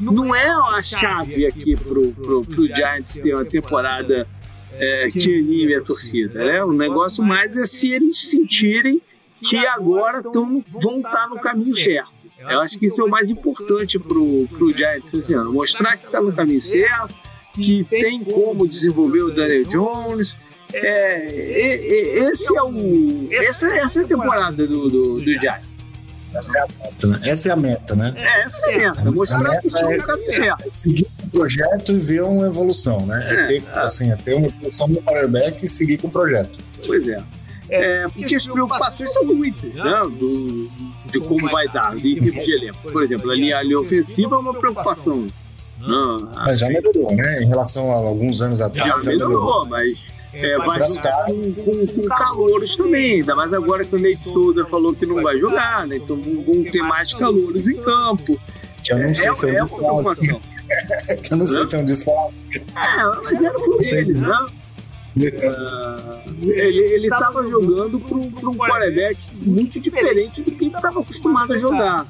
não 0.00 0.34
é 0.34 0.48
a 0.48 0.80
chave 0.82 1.46
aqui 1.46 1.76
pro, 1.76 2.10
pro, 2.12 2.42
pro 2.42 2.66
Giants 2.66 3.14
ter 3.22 3.34
uma 3.34 3.44
temporada 3.44 4.26
é, 4.72 5.10
que 5.10 5.38
anime 5.38 5.74
a 5.74 5.82
torcida, 5.82 6.42
né? 6.42 6.64
O 6.64 6.72
negócio 6.72 7.22
mais 7.22 7.56
é 7.56 7.66
se 7.66 7.92
eles 7.92 8.30
sentirem 8.30 9.02
que 9.48 9.56
agora 9.66 10.22
tão, 10.22 10.62
vão 10.66 10.96
estar 10.98 11.28
no 11.28 11.36
caminho 11.40 11.74
certo. 11.74 12.10
Eu 12.38 12.60
acho 12.60 12.78
que 12.78 12.86
isso 12.86 13.00
é 13.02 13.04
o 13.04 13.08
mais 13.08 13.28
importante 13.28 13.98
pro, 13.98 14.46
pro 14.48 14.74
Giants 14.76 15.12
esse 15.12 15.34
ano. 15.34 15.52
Mostrar 15.52 15.96
que 15.98 16.06
está 16.06 16.20
no 16.22 16.32
caminho 16.32 16.60
certo, 16.62 17.14
que 17.54 17.84
tem 17.84 18.24
como 18.24 18.66
desenvolver 18.66 19.22
o 19.22 19.30
Daniel 19.34 19.64
Jones. 19.66 20.38
É, 20.72 21.26
e- 21.28 22.18
e- 22.20 22.28
esse 22.30 22.56
é 22.56 22.62
o, 22.62 23.28
essa, 23.30 23.66
essa 23.76 24.00
é 24.00 24.04
a 24.04 24.06
temporada 24.06 24.66
do, 24.66 24.88
do, 24.88 25.18
do 25.18 25.30
Giants. 25.30 25.68
Essa 26.32 26.58
é 26.58 26.60
a 26.62 26.66
meta, 26.78 27.06
né? 27.08 27.20
Essa 27.24 27.48
é 27.48 27.52
a 27.52 27.56
meta, 27.56 27.96
né? 27.96 28.14
É, 28.16 28.42
essa 28.42 28.66
é 28.70 28.84
a 28.86 28.94
meta. 28.94 29.10
Mostrar 29.10 29.58
que 29.58 29.66
estão 29.66 29.90
no 29.90 29.98
caminho 30.04 30.32
certo. 30.32 30.70
Seguir 30.76 31.06
com 31.20 31.26
o 31.26 31.30
projeto 31.30 31.92
e 31.92 31.98
ver 31.98 32.22
uma 32.22 32.46
evolução, 32.46 33.04
né? 33.04 33.26
É, 33.28 33.34
É, 33.34 33.46
ter, 33.48 33.64
é. 33.74 33.78
assim, 33.80 34.12
é 34.12 34.16
ter 34.16 34.34
uma 34.34 34.46
evolução 34.46 34.86
no 34.86 35.02
quarterback 35.02 35.64
e 35.64 35.68
seguir 35.68 35.98
com 35.98 36.06
o 36.06 36.10
projeto. 36.10 36.56
Pois 36.86 37.06
é. 37.08 37.20
É, 37.70 38.08
porque 38.08 38.34
as 38.34 38.46
preocupações 38.46 39.12
são 39.12 39.24
muitas, 39.24 39.72
né? 39.74 40.02
Do, 40.18 40.68
de 41.10 41.20
como 41.20 41.48
vai 41.48 41.68
dar, 41.68 41.96
em 41.96 42.20
termos 42.20 42.44
de 42.44 42.52
elenco. 42.52 42.78
Por 42.90 43.02
exemplo, 43.02 43.30
a 43.30 43.34
linha, 43.34 43.58
a 43.58 43.62
linha 43.62 43.78
ofensiva 43.78 44.36
é 44.36 44.38
uma 44.38 44.54
preocupação. 44.54 45.26
Não, 45.80 46.30
Mas 46.34 46.58
já 46.58 46.68
melhorou, 46.68 47.10
né? 47.14 47.42
Em 47.42 47.46
relação 47.46 47.90
a 47.90 47.94
alguns 47.94 48.42
anos 48.42 48.60
atrás, 48.60 48.86
já 48.86 48.98
melhorou, 48.98 49.66
mas 49.66 50.12
é, 50.34 50.58
vai 50.58 50.86
jogar 50.86 51.24
com, 51.24 51.54
com, 51.54 51.86
com 51.86 52.08
calouros 52.08 52.76
também. 52.76 53.14
Ainda 53.14 53.34
mais 53.34 53.52
agora 53.54 53.84
que 53.84 53.96
o 53.96 53.98
Nate 53.98 54.24
Souza 54.24 54.66
falou 54.66 54.94
que 54.94 55.06
não 55.06 55.22
vai 55.22 55.38
jogar, 55.38 55.86
né? 55.86 55.96
Então 55.96 56.20
vão 56.20 56.64
ter 56.64 56.82
mais 56.82 57.14
calouros 57.14 57.66
em 57.66 57.76
campo. 57.76 58.38
Que 58.84 58.92
eu 58.92 58.98
não 58.98 59.14
sei 59.14 59.34
se 59.34 59.46
É, 59.48 59.52
eu 59.52 59.56
é 59.56 59.62
uma 59.62 59.68
preocupação. 59.78 60.40
Eu 61.30 61.36
não 61.36 61.46
sei 61.48 61.66
se 61.66 61.74
é 61.74 61.78
um 61.80 61.84
desfalque. 61.84 62.58
É, 62.58 63.02
mas 63.02 63.42
era 63.42 63.54
por 63.54 63.82
eles, 63.82 64.16
né? 64.20 64.46
Uh, 65.16 66.50
ele 66.50 67.08
estava 67.08 67.46
jogando 67.48 67.98
para 67.98 68.16
um 68.16 68.54
quarterback 68.54 69.18
muito 69.42 69.80
diferente 69.80 70.40
do 70.40 70.52
que 70.52 70.64
ele 70.64 70.74
estava 70.74 71.00
acostumado 71.00 71.52
a 71.52 71.58
jogar. 71.58 72.06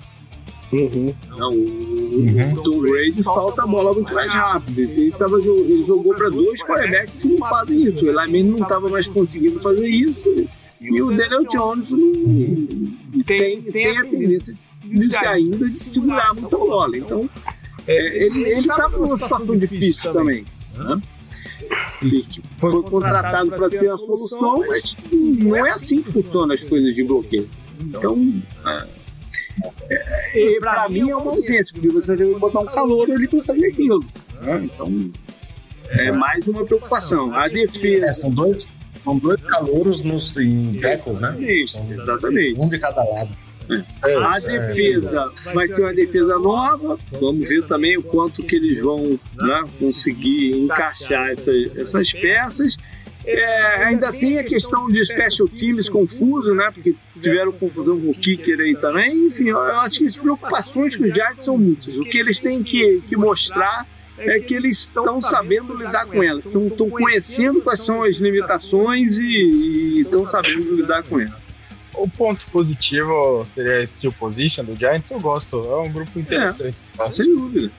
Uhum. 0.72 1.12
Não, 1.36 1.51
o, 1.51 1.55
uhum. 1.55 2.53
o 2.53 2.62
Tom 2.62 2.80
Brady 2.80 3.22
solta 3.22 3.64
a 3.64 3.66
bola 3.66 3.92
muito 3.92 4.14
mais 4.14 4.32
rápido. 4.32 4.78
Ele, 4.78 5.11
tava, 5.12 5.38
ele 5.38 5.84
jogou 5.84 6.14
para 6.14 6.28
dois 6.28 6.62
quarterbacks 6.62 7.14
que 7.14 7.28
não 7.28 7.38
fazem 7.48 7.80
isso. 7.82 8.05
O 8.05 8.09
Eli 8.09 8.16
Manning 8.16 8.51
não 8.51 8.62
estava 8.62 8.88
mais 8.88 9.09
conseguindo 9.09 9.61
fazer 9.61 9.88
isso. 9.88 10.46
E 10.80 11.03
o 11.03 11.11
Daniel 11.11 11.40
Jones 11.51 11.90
não, 11.90 13.22
tem, 13.24 13.62
tem 13.62 13.98
a 13.98 14.05
tendência 14.05 14.57
de 14.84 15.16
ainda 15.16 15.68
de 15.68 15.74
segurar 15.74 16.34
muita 16.34 16.57
bola. 16.57 16.96
Então, 16.96 17.28
é, 17.86 18.24
ele 18.24 18.48
estava 18.51 18.96
numa 18.96 19.18
situação 19.18 19.59
difícil 19.59 20.12
também. 20.12 20.44
Né? 20.74 21.01
Foi 22.58 22.82
contratado 22.82 23.50
para 23.50 23.68
ser 23.68 23.90
a 23.90 23.96
solução, 23.96 24.64
mas 24.66 24.96
não 25.12 25.56
é 25.56 25.70
assim 25.70 26.02
que 26.02 26.12
funcionam 26.12 26.54
as 26.54 26.64
coisas 26.64 26.94
de 26.94 27.04
bloqueio. 27.04 27.48
Então, 27.82 28.42
é, 28.66 29.96
é, 30.34 30.60
para 30.60 30.88
mim 30.88 31.10
é 31.10 31.16
uma 31.16 31.30
ausência, 31.30 31.72
porque 31.72 31.88
você 31.88 32.16
deve 32.16 32.34
botar 32.34 32.60
um 32.60 32.66
calor 32.66 33.08
ele 33.08 33.26
consegue 33.26 33.66
aquilo. 33.66 34.00
Né? 34.42 34.62
Então, 34.64 35.10
é 35.88 36.12
mais 36.12 36.46
uma 36.46 36.64
preocupação. 36.64 37.34
A 37.34 37.48
defesa. 37.48 38.06
É, 38.06 38.12
são 38.12 38.30
dois, 38.30 38.68
são 39.02 39.18
dois 39.18 39.40
calouros 39.40 40.02
nos, 40.02 40.36
em 40.36 40.74
tackles, 40.74 41.20
né? 41.20 41.36
Isso, 41.40 41.84
exatamente. 41.90 42.60
Um 42.60 42.68
de 42.68 42.78
cada 42.78 43.02
lado. 43.02 43.30
É, 44.04 44.14
a 44.16 44.36
é, 44.36 44.40
defesa 44.40 45.32
vai 45.54 45.68
ser 45.68 45.82
uma 45.82 45.92
defesa 45.92 46.38
nova. 46.38 46.98
Vamos 47.20 47.48
ver 47.48 47.66
também 47.66 47.96
o 47.96 48.02
quanto 48.02 48.42
que 48.42 48.56
eles 48.56 48.82
vão 48.82 49.18
né, 49.36 49.64
conseguir 49.78 50.56
encaixar 50.56 51.30
essas, 51.30 51.76
essas 51.76 52.12
peças. 52.12 52.76
É, 53.24 53.84
ainda 53.84 54.10
tem 54.12 54.38
a 54.38 54.44
questão 54.44 54.88
de 54.88 55.04
special 55.04 55.46
teams 55.46 55.88
confuso, 55.88 56.54
né? 56.54 56.70
Porque 56.72 56.94
tiveram 57.20 57.52
confusão 57.52 58.00
com 58.00 58.10
o 58.10 58.14
kicker 58.14 58.58
aí 58.60 58.74
também. 58.76 59.26
Enfim, 59.26 59.48
eu 59.50 59.58
acho 59.58 59.98
que 59.98 60.06
as 60.06 60.16
preocupações 60.16 60.96
com 60.96 61.04
os 61.04 61.12
Giants 61.12 61.44
são 61.44 61.58
muitas. 61.58 61.94
O 61.96 62.04
que 62.04 62.18
eles 62.18 62.40
têm 62.40 62.62
que, 62.62 63.02
que 63.08 63.16
mostrar 63.16 63.86
é 64.18 64.38
que 64.40 64.54
eles 64.54 64.80
estão 64.80 65.20
sabendo 65.20 65.74
lidar 65.74 66.06
com 66.06 66.22
elas, 66.22 66.46
estão, 66.46 66.66
estão 66.66 66.90
conhecendo 66.90 67.60
quais 67.62 67.80
são 67.80 68.02
as 68.02 68.16
limitações 68.16 69.18
e 69.18 70.00
estão 70.00 70.26
sabendo 70.26 70.74
lidar 70.74 71.02
com 71.02 71.18
elas. 71.20 71.49
O 71.95 72.09
ponto 72.09 72.47
positivo 72.51 73.47
seria 73.55 73.78
a 73.78 73.82
skill 73.84 74.12
position 74.12 74.64
do 74.64 74.76
Giants, 74.76 75.11
eu 75.11 75.20
gosto. 75.20 75.61
É 75.61 75.76
um 75.76 75.93
grupo 75.93 76.18
interessante. 76.18 76.76
É, 76.99 77.11
sem 77.11 77.36
dúvida. 77.36 77.70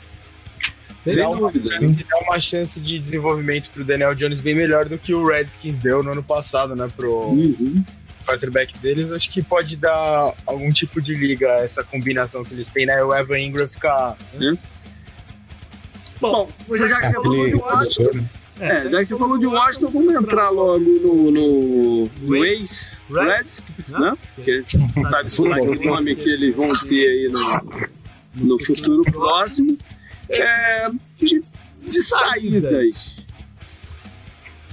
Sem 1.00 1.16
dá 1.16 1.30
dúvida. 1.30 1.80
Uma, 1.80 1.96
dá 2.10 2.18
uma 2.28 2.40
chance 2.40 2.80
de 2.80 3.00
desenvolvimento 3.00 3.72
pro 3.72 3.84
Daniel 3.84 4.14
Jones 4.14 4.42
bem 4.42 4.54
melhor 4.54 4.86
do 4.86 4.98
que 4.98 5.14
o 5.14 5.26
Redskins 5.26 5.80
deu 5.80 6.04
no 6.04 6.12
ano 6.12 6.24
passado, 6.24 6.76
né? 6.76 6.88
Pro 6.96 7.30
uhum. 7.30 7.84
quarterback 8.26 8.78
deles. 8.78 9.12
Acho 9.12 9.32
que 9.32 9.42
pode 9.42 9.76
dar 9.78 10.34
algum 10.46 10.72
tipo 10.72 11.02
de 11.02 11.16
liga 11.16 11.48
essa 11.54 11.84
combinação 11.84 12.44
que 12.44 12.54
eles 12.54 12.68
têm, 12.68 12.86
né? 12.86 13.04
O 13.04 13.16
Evan 13.16 13.40
Ingram 13.40 13.68
ficar. 13.68 14.16
Uhum. 14.34 14.58
Bom, 16.20 16.48
você 16.68 16.88
já 16.88 17.02
que 17.02 17.14
falou 17.14 17.48
de 17.48 17.56
Washington. 17.56 18.26
É, 18.62 18.88
já 18.90 19.00
que 19.00 19.08
você 19.08 19.18
falou 19.18 19.40
de 19.40 19.48
Washington, 19.48 19.88
vamos 19.88 20.14
entrar 20.14 20.50
logo 20.52 20.80
no, 20.80 21.32
no, 21.32 22.06
no 22.06 22.46
ex 22.46 22.96
Redskins, 23.10 23.90
né? 23.90 24.16
Que 24.36 24.62
tá 24.62 25.22
o 25.40 25.86
nome 25.86 26.16
que 26.16 26.30
eles 26.30 26.56
vão 26.56 26.70
ter 26.70 27.08
aí 27.08 27.28
no, 27.32 28.46
no 28.46 28.64
futuro 28.64 29.02
próximo 29.12 29.76
é, 30.30 30.84
de, 31.18 31.42
de 31.82 32.04
saídas. 32.04 33.26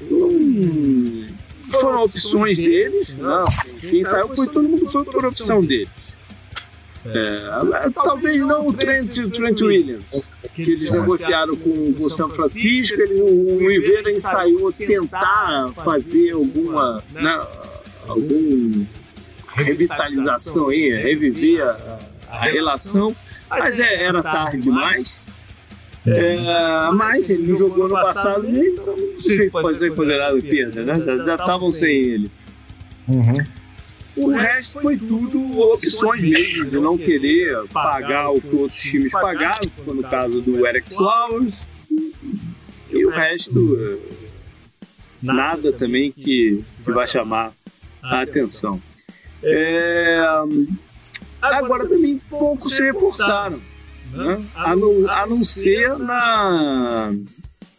Hum, 0.03 1.27
foram 1.61 2.03
opções 2.03 2.59
deles, 2.59 3.17
não. 3.17 3.45
Quem 3.81 4.05
saiu 4.05 4.29
foi 4.29 4.49
todo 4.49 4.69
mundo 4.69 4.87
foi 4.87 5.05
por 5.05 5.25
opção 5.25 5.63
deles. 5.63 5.89
É, 7.15 7.87
é 7.87 7.91
talvez 7.91 8.41
não 8.41 8.67
o 8.67 8.73
Trent, 8.73 9.15
Trent 9.15 9.61
Williams, 9.61 10.05
que 10.55 10.63
eles 10.63 10.91
negociaram 10.91 11.55
com 11.57 11.95
o 11.99 12.11
São 12.11 12.29
Francisco, 12.29 13.01
ele, 13.01 13.23
o 13.23 13.69
Rivera 13.69 14.11
ensaiou 14.11 14.73
tentar 14.73 15.69
fazer 15.75 16.33
alguma, 16.33 17.03
né, 17.13 17.41
algum 18.07 18.85
revitalização 19.55 20.69
aí, 20.69 20.91
reviver 20.91 21.63
a, 21.63 21.99
a 22.31 22.45
relação, 22.45 23.15
mas 23.49 23.81
é, 23.81 24.03
era 24.03 24.23
tarde 24.23 24.59
demais. 24.59 25.21
É, 26.07 26.91
mas 26.93 27.29
ele 27.29 27.51
não 27.51 27.59
jogou 27.59 27.89
no 27.89 27.95
passado 27.95 28.43
nem 28.45 28.73
então 28.73 28.97
não 28.97 29.21
sei 29.21 29.37
se 29.37 29.51
pode 29.51 29.79
ser 29.79 29.95
considerado 29.95 30.41
perda, 30.41 30.83
né? 30.83 30.95
Já 31.25 31.35
estavam 31.35 31.71
sem 31.71 31.91
ele. 31.91 32.31
Uhum. 33.09 33.45
O 34.19 34.31
resto 34.31 34.81
foi 34.81 34.97
tudo 34.97 35.61
opções 35.61 36.21
mesmo, 36.21 36.67
de 36.67 36.79
não 36.79 36.99
querer 36.99 37.67
pagar 37.69 38.31
o 38.31 38.41
que 38.41 38.49
outros 38.49 38.77
times 38.77 39.13
pagaram, 39.13 39.71
como 39.77 39.95
no 39.95 40.09
caso 40.09 40.41
do 40.41 40.67
Eric 40.67 40.93
Flowers. 40.95 41.63
E 42.91 43.07
o 43.07 43.11
resto, 43.11 44.01
nada 45.23 45.73
também 45.73 46.11
que, 46.11 46.65
que 46.85 46.93
vai 46.93 47.07
chamar 47.07 47.53
a 48.03 48.23
atenção. 48.23 48.81
É, 49.43 50.21
agora 51.41 51.87
também 51.87 52.19
poucos 52.29 52.75
se 52.75 52.83
reforçaram 52.83 53.61
né? 54.13 54.45
a, 54.55 54.75
não, 54.75 55.09
a 55.09 55.27
não 55.27 55.45
ser 55.45 55.97
na, 55.99 57.13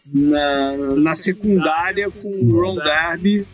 na, 0.06 0.76
na 0.96 1.14
secundária 1.14 2.10
com 2.10 2.28
o 2.28 2.58
Ron 2.58 2.76
Darby 2.76 3.46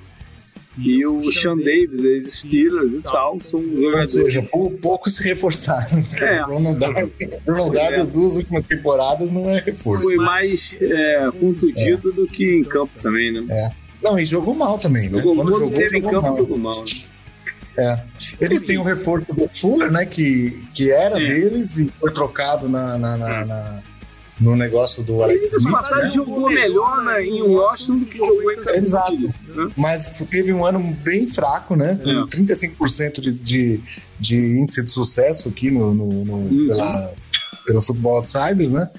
e 0.78 1.06
o 1.06 1.22
Sean 1.32 1.56
Davis, 1.56 2.04
ex 2.04 2.32
Steelers 2.34 2.92
e 2.92 3.00
tal, 3.02 3.40
são 3.40 3.62
jogadores. 3.62 4.16
Ou 4.16 4.22
seja, 4.24 4.42
pouco 4.42 5.08
se 5.08 5.22
reforçaram. 5.22 6.04
É. 6.20 6.40
Ronald 6.40 6.78
Darby, 6.78 7.12
Ronald 7.46 7.74
Darby 7.74 7.94
é. 7.94 8.00
as 8.00 8.10
duas 8.10 8.36
últimas 8.36 8.64
temporadas 8.66 9.30
não 9.32 9.48
é 9.48 9.60
reforço. 9.60 10.04
Foi 10.04 10.16
mais 10.16 10.76
é, 10.80 11.30
contundido 11.38 12.10
é. 12.10 12.12
do 12.12 12.26
que 12.26 12.44
em 12.44 12.62
campo 12.62 12.92
também, 13.00 13.32
né? 13.32 13.46
É. 13.48 13.70
Não, 14.02 14.18
e 14.18 14.26
jogou 14.26 14.54
mal 14.54 14.78
também, 14.78 15.08
né? 15.08 15.18
Jogou, 15.18 15.36
Quando 15.36 15.50
jogou, 15.50 15.70
teve 15.70 16.00
jogou 16.00 16.10
em 16.10 16.12
campo, 16.12 16.26
mal. 16.26 16.38
jogou 16.38 16.58
mal. 16.58 16.84
Né? 16.84 17.06
É. 17.78 18.02
Eles 18.40 18.60
têm 18.62 18.78
o 18.78 18.82
reforço 18.82 19.32
do 19.32 19.48
Fuller, 19.48 19.90
né? 19.90 20.06
Que, 20.06 20.64
que 20.74 20.90
era 20.90 21.22
é. 21.22 21.26
deles 21.26 21.78
e 21.78 21.90
foi 22.00 22.12
trocado 22.12 22.68
na, 22.68 22.98
na, 22.98 23.16
na, 23.16 23.44
na 23.44 23.82
no 24.40 24.54
negócio 24.54 25.02
do 25.02 25.22
Alex 25.22 25.52
Smith. 25.52 25.72
Né? 25.72 26.10
jogou 26.14 26.50
melhor 26.50 27.02
né, 27.04 27.22
em 27.24 27.42
Washington 27.42 27.98
do 27.98 28.06
que 28.06 28.18
jogou 28.18 28.52
em 28.52 28.60
Exato. 28.76 29.16
Né? 29.16 29.32
Mas 29.76 30.06
teve 30.30 30.52
um 30.52 30.64
ano 30.64 30.80
bem 31.02 31.26
fraco, 31.26 31.74
né? 31.74 31.98
É. 32.02 32.36
35% 32.36 33.20
de, 33.20 33.32
de, 33.32 33.80
de 34.20 34.36
índice 34.36 34.82
de 34.82 34.90
sucesso 34.90 35.48
aqui 35.48 35.70
no, 35.70 35.94
no, 35.94 36.24
no 36.24 36.34
uhum. 36.34 36.68
pela, 36.68 37.14
pelo 37.64 37.80
Futebol 37.80 38.16
Outsiders, 38.16 38.72
né? 38.72 38.90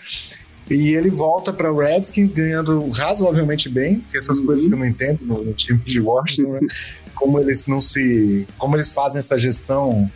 E 0.69 0.89
ele 0.89 1.09
volta 1.09 1.53
para 1.53 1.71
o 1.71 1.77
Redskins 1.77 2.31
ganhando 2.33 2.89
razoavelmente 2.89 3.69
bem, 3.69 4.03
que 4.11 4.17
essas 4.17 4.39
uhum. 4.39 4.47
coisas 4.47 4.67
que 4.67 4.73
eu 4.73 4.77
não 4.77 4.85
entendo 4.85 5.19
no, 5.21 5.43
no 5.43 5.53
time 5.53 5.79
de 5.85 6.01
Washington, 6.01 6.53
né? 6.53 6.59
como 7.15 7.39
eles 7.39 7.67
não 7.67 7.81
se. 7.81 8.47
como 8.57 8.75
eles 8.75 8.89
fazem 8.89 9.19
essa 9.19 9.37
gestão. 9.37 10.09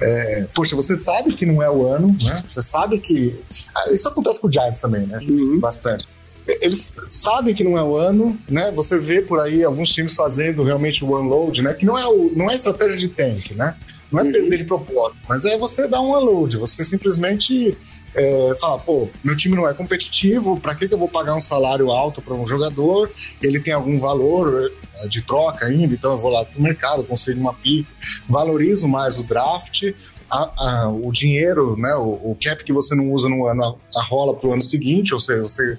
É, 0.00 0.46
poxa, 0.54 0.74
você 0.74 0.96
sabe 0.96 1.34
que 1.34 1.44
não 1.44 1.62
é 1.62 1.70
o 1.70 1.86
ano, 1.86 2.08
né? 2.08 2.42
Você 2.48 2.62
sabe 2.62 2.98
que. 2.98 3.38
Ah, 3.74 3.92
isso 3.92 4.08
acontece 4.08 4.40
com 4.40 4.48
o 4.48 4.52
Giants 4.52 4.80
também, 4.80 5.06
né? 5.06 5.18
Uhum. 5.28 5.60
Bastante. 5.60 6.08
Eles 6.46 6.96
sabem 7.08 7.54
que 7.54 7.62
não 7.62 7.76
é 7.76 7.82
o 7.82 7.96
ano, 7.96 8.38
né? 8.48 8.72
Você 8.72 8.98
vê 8.98 9.20
por 9.20 9.38
aí 9.38 9.62
alguns 9.62 9.90
times 9.90 10.16
fazendo 10.16 10.62
realmente 10.62 11.04
o 11.04 11.16
unload, 11.16 11.62
né? 11.62 11.74
Que 11.74 11.84
não 11.84 11.98
é, 11.98 12.06
o, 12.06 12.32
não 12.34 12.50
é 12.50 12.54
estratégia 12.54 12.96
de 12.96 13.08
tank, 13.08 13.52
né? 13.52 13.76
Não 14.10 14.20
é 14.20 14.24
uhum. 14.24 14.32
perder 14.32 14.56
de 14.56 14.64
propósito, 14.64 15.20
mas 15.28 15.44
é 15.44 15.56
você 15.56 15.86
dar 15.86 16.00
um 16.00 16.16
unload. 16.16 16.56
Você 16.56 16.82
simplesmente 16.82 17.76
é, 18.14 18.54
fala, 18.60 18.78
pô, 18.78 19.08
meu 19.22 19.36
time 19.36 19.54
não 19.54 19.68
é 19.68 19.74
competitivo, 19.74 20.58
para 20.58 20.74
que, 20.74 20.88
que 20.88 20.94
eu 20.94 20.98
vou 20.98 21.08
pagar 21.08 21.34
um 21.34 21.40
salário 21.40 21.90
alto 21.90 22.20
para 22.20 22.34
um 22.34 22.46
jogador? 22.46 23.10
Ele 23.42 23.60
tem 23.60 23.72
algum 23.72 23.98
valor 23.98 24.72
é, 24.96 25.08
de 25.08 25.22
troca 25.22 25.66
ainda, 25.66 25.94
então 25.94 26.12
eu 26.12 26.18
vou 26.18 26.30
lá 26.30 26.44
pro 26.44 26.62
mercado, 26.62 27.04
consigo 27.04 27.40
uma 27.40 27.54
pica, 27.54 27.90
valorizo 28.28 28.88
mais 28.88 29.18
o 29.18 29.24
draft, 29.24 29.92
a, 30.30 30.50
a, 30.56 30.88
o 30.88 31.10
dinheiro, 31.12 31.76
né, 31.76 31.94
o, 31.94 32.30
o, 32.30 32.36
cap 32.40 32.62
que 32.62 32.72
você 32.72 32.94
não 32.94 33.10
usa 33.10 33.28
no 33.28 33.46
ano, 33.46 33.64
a, 33.64 33.98
a 33.98 34.02
rola 34.04 34.34
pro 34.34 34.52
ano 34.52 34.62
seguinte, 34.62 35.12
ou 35.12 35.20
seja, 35.20 35.42
você, 35.42 35.78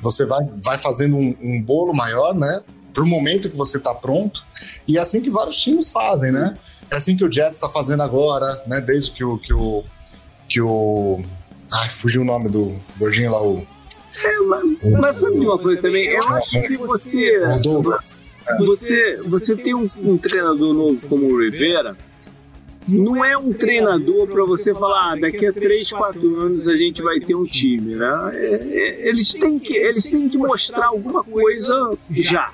você 0.00 0.26
vai, 0.26 0.44
vai 0.62 0.78
fazendo 0.78 1.16
um, 1.16 1.34
um 1.40 1.62
bolo 1.62 1.94
maior, 1.94 2.34
né, 2.34 2.62
pro 2.92 3.06
momento 3.06 3.50
que 3.50 3.56
você 3.56 3.78
tá 3.78 3.94
pronto, 3.94 4.44
e 4.88 4.96
é 4.96 5.00
assim 5.00 5.20
que 5.20 5.30
vários 5.30 5.56
times 5.56 5.90
fazem, 5.90 6.32
né? 6.32 6.56
É 6.90 6.96
assim 6.96 7.14
que 7.14 7.24
o 7.24 7.30
Jets 7.30 7.56
está 7.56 7.68
fazendo 7.68 8.02
agora, 8.02 8.62
né? 8.66 8.80
Desde 8.80 9.10
que 9.10 9.22
o, 9.22 9.36
que 9.36 9.52
o, 9.52 9.84
que 10.48 10.62
o 10.62 11.22
Ai, 11.72 11.88
fugiu 11.88 12.22
o 12.22 12.24
nome 12.24 12.48
do 12.48 12.76
gordinho 12.98 13.30
lá, 13.30 13.42
o. 13.42 13.66
É, 14.24 14.38
mas, 14.40 14.90
mas 14.92 15.16
sabe 15.16 15.38
uma 15.38 15.58
coisa 15.58 15.80
também? 15.80 16.06
Eu 16.06 16.20
acho 16.28 16.50
que 16.50 16.76
você. 16.76 17.40
Você, 18.58 19.20
você 19.26 19.56
tem 19.56 19.74
um, 19.74 19.88
um 19.98 20.16
treinador 20.16 20.72
novo 20.72 21.00
como 21.08 21.26
o 21.26 21.40
Rivera, 21.42 21.96
não 22.88 23.24
é 23.24 23.36
um 23.36 23.52
treinador 23.52 24.28
para 24.28 24.44
você 24.44 24.72
falar, 24.72 25.12
ah, 25.12 25.16
daqui 25.16 25.46
a 25.46 25.52
3, 25.52 25.90
4 25.90 26.40
anos 26.40 26.68
a 26.68 26.76
gente 26.76 27.02
vai 27.02 27.18
ter 27.18 27.34
um 27.34 27.42
time, 27.42 27.96
né? 27.96 28.30
É, 28.34 28.54
é, 28.54 29.08
eles, 29.08 29.32
têm 29.32 29.58
que, 29.58 29.76
eles 29.76 30.04
têm 30.04 30.28
que 30.28 30.38
mostrar 30.38 30.86
alguma 30.86 31.24
coisa 31.24 31.98
já. 32.08 32.52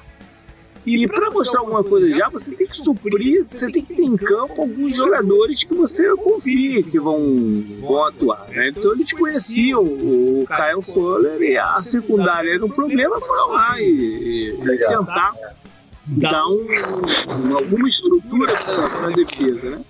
E 0.85 1.07
para 1.07 1.31
mostrar 1.31 1.61
alguma 1.61 1.85
coisa 1.85 2.11
já, 2.11 2.29
você 2.29 2.51
tem 2.51 2.67
que 2.67 2.77
suprir, 2.77 3.45
você 3.47 3.71
tem 3.71 3.85
que 3.85 3.95
ter 3.95 4.03
em 4.03 4.17
campo 4.17 4.63
alguns 4.63 4.97
jogadores 4.97 5.63
que 5.63 5.75
você 5.75 6.09
confia 6.17 6.83
que 6.83 6.99
vão, 6.99 7.63
vão 7.81 8.05
atuar. 8.05 8.49
Né? 8.49 8.71
Então 8.71 8.93
eles 8.93 9.13
conheciam 9.13 9.83
o 9.83 10.45
Kyle 10.47 10.83
Fuller 10.83 11.41
e 11.41 11.57
a 11.57 11.81
secundária 11.81 12.55
era 12.55 12.65
um 12.65 12.69
problema, 12.69 13.21
foram 13.21 13.49
lá 13.51 13.81
e, 13.81 14.57
e 14.61 14.79
tentar 14.79 15.33
dar 16.05 16.45
um, 16.49 16.67
alguma 17.57 17.89
estrutura 17.89 18.53
para 18.53 19.07
a 19.07 19.11
defesa, 19.11 19.71
né? 19.71 19.81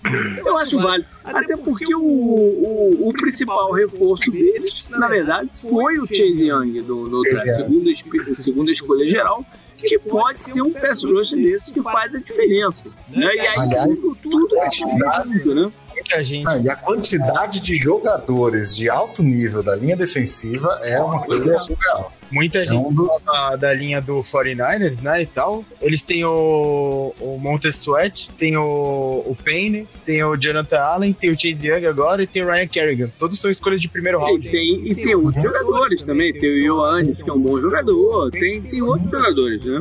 Eu 0.45 0.59
acho 0.59 0.79
válido. 0.79 1.09
Até 1.25 1.57
porque 1.57 1.95
o, 1.95 2.03
o, 2.03 3.09
o, 3.09 3.13
principal 3.15 3.73
reforço 3.73 4.31
deles, 4.31 4.87
na 4.91 5.09
verdade, 5.09 5.51
foi 5.55 5.99
o 5.99 6.07
Chase 6.07 6.49
Young, 6.49 6.83
do, 6.83 7.09
do 7.09 7.23
da 7.23 7.37
segunda, 7.37 7.91
segunda 8.35 8.71
escolha 8.71 9.09
geral, 9.09 9.45
que 9.83 9.99
pode 9.99 10.39
ser 10.39 10.63
um 10.63 10.73
pass 10.73 11.03
rush 11.03 11.33
desse 11.33 11.73
que 11.73 11.83
faz 11.83 12.15
a 12.15 12.19
diferença. 12.19 12.89
Né? 13.09 13.35
E 13.35 13.41
aí 13.41 13.59
Aliás, 13.59 14.01
tudo, 14.01 14.17
tudo 14.23 14.57
é 14.57 14.69
tudo, 14.71 15.55
né? 15.55 15.73
Muita 16.03 16.25
gente. 16.25 16.49
Ah, 16.49 16.59
e 16.59 16.69
a 16.69 16.77
quantidade 16.77 17.61
de 17.61 17.75
jogadores 17.75 18.77
de 18.77 18.91
alto 18.91 19.23
nível 19.23 19.63
da 19.63 19.77
linha 19.77 19.97
defensiva 19.97 20.81
é 20.83 21.01
uma 21.01 21.23
coisa 21.23 21.57
surreal. 21.57 22.13
Muita 22.31 22.59
é 22.59 22.67
gente 22.67 22.79
um 22.79 22.93
dos... 22.93 23.21
da, 23.21 23.57
da, 23.57 23.75
linha 23.75 24.01
do 24.01 24.23
49ers, 24.23 25.01
né, 25.03 25.23
e 25.23 25.27
tal. 25.27 25.65
Eles 25.81 26.01
têm 26.01 26.25
o, 26.25 27.15
o 27.21 27.39
Montez 27.39 27.77
Sweat, 27.77 28.31
tem 28.33 28.57
o, 28.57 29.23
o 29.27 29.37
Payne, 29.45 29.87
tem 30.07 30.25
o 30.25 30.35
Jonathan 30.37 30.79
Allen, 30.79 31.13
tem 31.13 31.31
o 31.31 31.39
Chase 31.39 31.59
Young 31.63 31.87
agora 31.87 32.23
e 32.23 32.27
tem 32.27 32.43
o 32.43 32.47
Ryan 32.47 32.67
Kerrigan. 32.67 33.11
Todos 33.19 33.39
são 33.39 33.51
escolhas 33.51 33.83
de 33.83 33.89
primeiro 33.89 34.19
round. 34.19 34.49
E 34.49 34.51
tem, 34.51 34.89
e 34.89 34.95
tem 34.95 35.15
outros 35.15 35.43
jogadores 35.43 36.03
também. 36.03 36.33
Tem 36.33 36.49
o 36.49 36.59
Ioannis, 36.59 37.23
que 37.23 37.29
é 37.29 37.33
um 37.33 37.41
bom 37.41 37.61
jogador. 37.61 38.31
Tem, 38.31 38.63
tem 38.63 38.83
outros 38.83 39.11
jogadores, 39.11 39.65
né? 39.65 39.81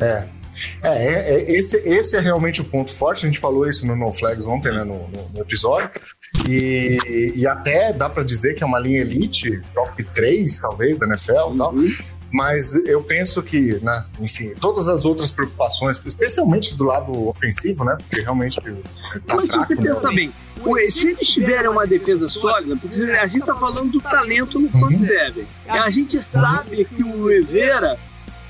É, 0.00 0.28
é, 0.82 0.88
é, 0.88 1.34
é, 1.34 1.56
esse, 1.56 1.76
esse 1.76 2.16
é 2.16 2.20
realmente 2.20 2.60
o 2.60 2.64
ponto 2.64 2.92
forte. 2.92 3.26
A 3.26 3.28
gente 3.28 3.38
falou 3.40 3.66
isso 3.66 3.86
no 3.86 3.96
No 3.96 4.12
Flags 4.12 4.46
ontem, 4.46 4.72
né, 4.72 4.84
no, 4.84 5.08
no, 5.08 5.28
no 5.34 5.40
episódio. 5.40 5.90
E, 6.48 7.32
e 7.36 7.46
até 7.46 7.92
dá 7.92 8.08
para 8.08 8.22
dizer 8.22 8.54
que 8.54 8.62
é 8.62 8.66
uma 8.66 8.78
linha 8.78 9.00
elite, 9.00 9.60
top 9.74 10.02
3, 10.02 10.60
talvez, 10.60 10.98
da 10.98 11.06
NFL 11.06 11.54
e 11.54 11.56
tal. 11.56 11.74
Uhum. 11.74 11.88
Mas 12.32 12.74
eu 12.86 13.02
penso 13.02 13.42
que, 13.42 13.78
né, 13.82 14.06
enfim, 14.18 14.54
todas 14.58 14.88
as 14.88 15.04
outras 15.04 15.30
preocupações, 15.30 16.00
especialmente 16.04 16.74
do 16.74 16.84
lado 16.84 17.28
ofensivo, 17.28 17.84
né? 17.84 17.94
Porque 18.08 18.22
realmente 18.22 18.58
tá 18.58 19.36
Mas 19.36 19.48
fraco. 19.48 19.66
Você 19.66 19.74
né? 19.74 19.82
pensa 19.82 20.10
bem, 20.10 20.32
se 20.88 21.08
eles 21.08 21.28
tiverem 21.28 21.68
uma 21.68 21.86
defesa 21.86 22.28
sólida, 22.30 22.74
porque 22.74 23.04
a 23.04 23.26
gente 23.26 23.44
tá 23.44 23.54
falando 23.54 23.92
do 23.92 24.00
talento 24.00 24.58
no 24.58 24.68
front 24.70 24.92
uhum. 24.92 24.98
seven. 24.98 25.46
A 25.68 25.90
gente 25.90 26.18
sabe 26.22 26.86
que 26.86 27.02
o 27.02 27.28
Rivera 27.28 27.98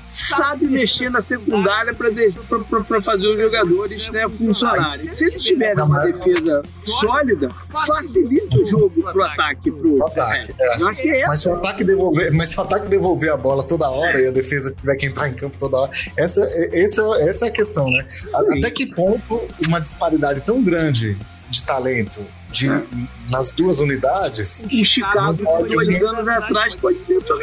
sabe 0.05 0.67
mexer 0.67 1.09
na 1.09 1.21
secundária 1.21 1.93
para 1.93 3.01
fazer 3.01 3.27
os 3.27 3.39
jogadores 3.39 4.09
né, 4.09 4.27
funcionarem. 4.29 5.07
Se 5.15 5.25
eles 5.25 5.43
tiverem 5.43 5.83
uma 5.83 5.99
defesa 5.99 6.61
sólida, 6.83 7.49
facilita 7.49 8.55
o 8.55 8.65
jogo 8.65 9.01
pro 9.01 9.23
ataque. 9.23 9.71
Pro, 9.71 10.05
ataque 10.05 10.53
é. 10.59 10.81
Eu 10.81 10.87
acho 10.87 11.01
que 11.01 11.09
é 11.09 11.27
mas 11.27 11.41
se 11.41 11.49
o 11.49 11.55
ataque 11.55 11.83
devolver, 11.83 12.33
mas 12.33 12.49
se 12.49 12.59
o 12.59 12.61
ataque 12.61 12.87
devolver 12.87 13.31
a 13.31 13.37
bola 13.37 13.63
toda 13.63 13.89
hora 13.89 14.19
e 14.21 14.27
a 14.27 14.31
defesa 14.31 14.71
tiver 14.71 14.95
que 14.95 15.05
entrar 15.07 15.29
em 15.29 15.33
campo 15.33 15.57
toda 15.57 15.77
hora, 15.77 15.91
essa, 16.17 16.41
essa, 16.71 17.01
essa 17.19 17.45
é 17.45 17.49
a 17.49 17.51
questão, 17.51 17.89
né? 17.89 18.05
Sim. 18.09 18.57
Até 18.57 18.69
que 18.69 18.87
ponto 18.87 19.41
uma 19.67 19.79
disparidade 19.79 20.41
tão 20.41 20.61
grande 20.63 21.17
de 21.49 21.63
talento 21.63 22.19
de, 22.51 22.69
é. 22.69 22.83
nas 23.29 23.49
duas 23.49 23.79
unidades. 23.79 24.65
O 24.65 24.85
Chicago, 24.85 25.37
dois 25.67 26.03
anos 26.03 26.27
atrás, 26.27 26.75
pode 26.75 27.01
ser 27.01 27.17
a 27.17 27.21
tua 27.21 27.37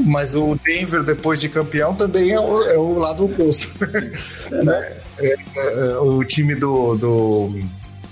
Mas 0.00 0.34
o 0.34 0.58
Denver, 0.64 1.02
depois 1.02 1.40
de 1.40 1.48
campeão, 1.48 1.94
também 1.94 2.32
é 2.32 2.40
o, 2.40 2.62
é 2.62 2.76
o 2.76 2.98
lado 2.98 3.24
oposto. 3.24 3.70
né? 4.50 4.96
é, 5.18 5.36
é, 5.56 5.98
o 5.98 6.24
time 6.24 6.54
do, 6.54 6.96
do. 6.96 7.60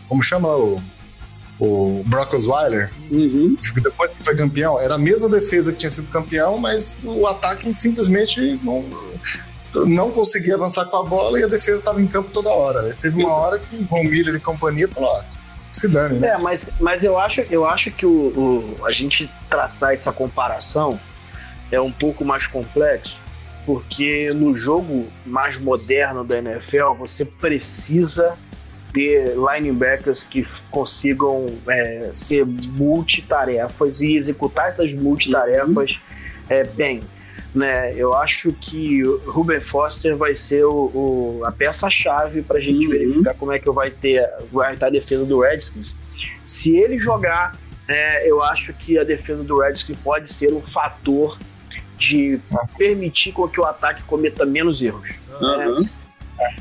Como 0.09 0.23
chama 0.23 0.49
o. 0.49 0.81
O 1.59 2.03
Brock 2.05 2.35
Osweiler, 2.35 2.91
uhum. 3.11 3.57
depois 3.77 4.11
que 4.11 4.23
foi 4.23 4.37
campeão, 4.37 4.79
era 4.79 4.97
a 4.97 4.99
mesma 4.99 5.27
defesa 5.27 5.73
que 5.73 5.79
tinha 5.79 5.89
sido 5.89 6.07
campeão, 6.09 6.59
mas 6.59 6.99
o 7.03 7.27
ataque 7.27 7.73
simplesmente 7.73 8.61
não, 8.63 8.85
não 9.87 10.11
conseguia 10.11 10.55
avançar 10.55 10.85
com 10.85 10.99
a 10.99 11.03
bola 11.03 11.41
e 11.41 11.45
a 11.45 11.47
defesa 11.47 11.79
estava 11.79 12.03
em 12.03 12.07
campo 12.07 12.29
toda 12.31 12.51
hora. 12.51 12.95
Teve 13.01 13.25
uma 13.25 13.33
hora 13.33 13.59
que 13.59 13.87
o 13.91 14.05
Miller 14.05 14.35
e 14.35 14.39
companhia 14.41 14.87
falou: 14.87 15.09
ó, 15.09 15.23
se 15.73 15.89
dane, 15.89 16.19
né? 16.19 16.29
É, 16.29 16.39
mas, 16.39 16.73
mas 16.81 17.05
eu, 17.05 17.19
acho, 17.19 17.41
eu 17.51 17.67
acho 17.67 17.91
que 17.91 18.07
o, 18.07 18.11
o, 18.11 18.85
a 18.85 18.91
gente 18.91 19.31
traçar 19.49 19.93
essa 19.93 20.13
comparação 20.13 20.99
é 21.71 21.81
um 21.81 21.93
pouco 21.93 22.25
mais 22.25 22.47
complexo, 22.47 23.21
porque 23.65 24.31
no 24.35 24.55
jogo 24.55 25.07
mais 25.25 25.59
moderno 25.59 26.25
da 26.25 26.39
NFL 26.39 26.95
você 26.99 27.25
precisa 27.25 28.37
ter 28.93 29.35
linebackers 29.37 30.25
que 30.25 30.47
consigam 30.71 31.45
é, 31.69 32.09
ser 32.13 32.47
multitarefas 32.47 34.01
e 34.01 34.15
executar 34.15 34.69
essas 34.69 34.93
multitarefas 34.95 35.93
uhum. 35.93 35.99
é, 36.49 36.65
bem. 36.65 37.03
Né? 37.55 37.95
Eu 37.95 38.15
acho 38.15 38.53
que 38.53 39.03
o 39.03 39.31
Ruben 39.31 39.61
Foster 39.61 40.17
vai 40.17 40.35
ser 40.35 40.65
o, 40.65 40.91
o 40.95 41.43
a 41.45 41.53
peça-chave 41.53 42.43
para 42.43 42.59
a 42.59 42.61
gente 42.61 42.87
uhum. 42.87 42.93
verificar 42.93 43.35
como 43.35 43.53
é 43.53 43.59
que 43.59 43.71
vai 43.71 43.91
ter 43.91 44.27
vai 44.53 44.75
estar 44.75 44.87
a 44.87 44.91
defesa 44.91 45.27
do 45.27 45.41
Redskins. 45.41 45.95
Se 46.45 46.77
ele 46.77 46.97
jogar, 46.97 47.55
é, 47.89 48.31
eu 48.31 48.43
acho 48.43 48.73
que 48.73 48.99
a 48.99 49.05
defesa 49.05 49.43
do 49.43 49.59
Redskins 49.59 49.99
pode 50.03 50.33
ser 50.33 50.53
um 50.53 50.63
fator 50.63 51.39
de 51.99 52.41
permitir 52.77 53.33
com 53.33 53.49
que 53.49 53.61
o 53.61 53.65
ataque 53.65 54.03
cometa 54.05 54.45
menos 54.45 54.83
erros. 54.83 55.21
Uhum. 55.41 55.81
Né? 55.81 55.89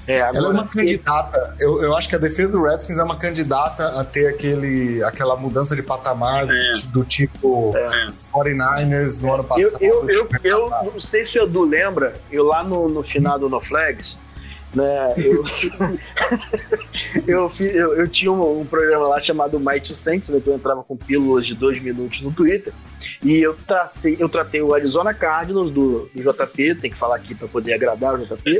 É, 0.07 0.21
agora, 0.21 0.37
Ela 0.37 0.47
é 0.47 0.51
uma 0.51 0.63
se... 0.63 0.77
candidata. 0.77 1.55
Eu, 1.59 1.83
eu 1.83 1.95
acho 1.95 2.07
que 2.07 2.15
a 2.15 2.19
defesa 2.19 2.51
do 2.51 2.63
Redskins 2.63 2.97
é 2.97 3.03
uma 3.03 3.17
candidata 3.17 3.99
a 3.99 4.03
ter 4.03 4.27
aquele, 4.27 5.03
aquela 5.03 5.35
mudança 5.35 5.75
de 5.75 5.83
patamar 5.83 6.47
é. 6.49 6.71
do 6.93 7.03
tipo 7.03 7.73
é. 7.75 8.07
49ers 8.33 9.21
no 9.21 9.33
ano 9.33 9.43
passado. 9.43 9.77
Eu, 9.81 10.09
eu, 10.09 10.09
eu, 10.09 10.29
eu, 10.43 10.69
não 10.69 10.99
sei 10.99 11.25
se 11.25 11.37
o 11.39 11.43
Edu 11.43 11.63
lembra, 11.63 12.13
eu 12.31 12.45
lá 12.45 12.63
no, 12.63 12.87
no 12.87 13.03
final 13.03 13.37
do 13.37 13.49
No 13.49 13.59
Flags, 13.59 14.17
né? 14.75 15.13
Eu, 15.17 15.43
eu, 17.25 17.51
eu, 17.59 17.93
eu, 17.95 18.07
tinha 18.07 18.31
um, 18.31 18.61
um, 18.61 18.65
programa 18.65 19.07
lá 19.07 19.19
chamado 19.19 19.59
Mighty 19.59 19.95
Saints, 19.95 20.29
né, 20.29 20.39
que 20.39 20.49
eu 20.49 20.55
entrava 20.55 20.83
com 20.83 20.97
pílulas 20.97 21.45
de 21.45 21.55
dois 21.55 21.81
minutos 21.81 22.21
no 22.21 22.31
Twitter, 22.31 22.73
e 23.23 23.37
eu, 23.37 23.55
tracei, 23.55 24.17
eu 24.19 24.27
tratei 24.27 24.61
o 24.61 24.73
Arizona 24.73 25.13
Cardinals 25.13 25.71
do, 25.71 26.09
do 26.13 26.21
JP, 26.21 26.75
tem 26.75 26.91
que 26.91 26.97
falar 26.97 27.15
aqui 27.15 27.33
para 27.33 27.47
poder 27.47 27.73
agradar 27.73 28.15
o 28.15 28.25
JP, 28.25 28.59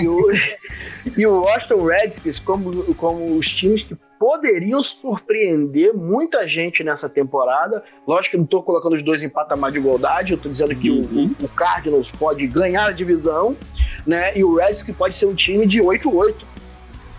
e 0.00 0.08
o, 0.08 0.30
e 1.16 1.26
o 1.26 1.40
Washington 1.40 1.84
Redskins 1.84 2.38
como, 2.38 2.94
como 2.94 3.36
os 3.36 3.52
times 3.52 3.82
que 3.82 3.96
poderiam 4.18 4.82
surpreender 4.82 5.94
muita 5.94 6.48
gente 6.48 6.82
nessa 6.82 7.08
temporada. 7.08 7.82
Lógico 8.06 8.32
que 8.32 8.36
não 8.38 8.44
estou 8.44 8.62
colocando 8.62 8.94
os 8.94 9.02
dois 9.02 9.22
em 9.22 9.28
patamar 9.28 9.70
de 9.70 9.78
igualdade, 9.78 10.32
eu 10.32 10.36
estou 10.36 10.50
dizendo 10.50 10.74
que 10.74 10.90
uhum. 10.90 11.34
o, 11.40 11.44
o, 11.44 11.48
Cardinals 11.48 12.10
pode 12.10 12.46
ganhar 12.46 12.86
a 12.86 12.92
divisão, 12.92 13.56
né? 14.06 14.36
E 14.36 14.42
o 14.42 14.56
Reds 14.56 14.82
que 14.82 14.92
pode 14.92 15.14
ser 15.14 15.26
um 15.26 15.34
time 15.34 15.66
de 15.66 15.80
8-8. 15.80 16.34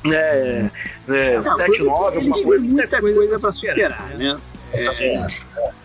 Né, 0.02 0.72
né, 1.06 1.38
7-9, 1.40 1.90
alguma 1.90 2.44
coisa. 2.44 2.66
Muita 2.66 3.02
coisa 3.02 3.40
para 3.40 3.52
superar, 3.52 4.18
né? 4.18 4.40
É, 4.72 4.84
é, 4.84 5.28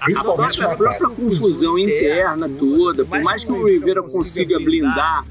Principalmente 0.04 0.62
a 0.62 0.68
própria, 0.68 0.90
a 0.90 0.96
própria 0.98 1.08
confusão 1.08 1.78
interna 1.78 2.48
toda, 2.48 3.04
por 3.04 3.20
mais 3.22 3.44
que 3.44 3.50
o 3.50 3.66
Rivera 3.66 4.02
consiga 4.02 4.58
blindar 4.58 5.24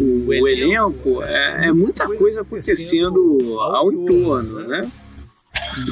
o, 0.00 0.28
o 0.28 0.48
elenco, 0.48 1.22
é, 1.22 1.66
é, 1.66 1.72
muita 1.72 2.06
coisa 2.16 2.42
acontecendo 2.42 3.58
ao 3.60 3.92
entorno, 3.92 4.60
né? 4.60 4.90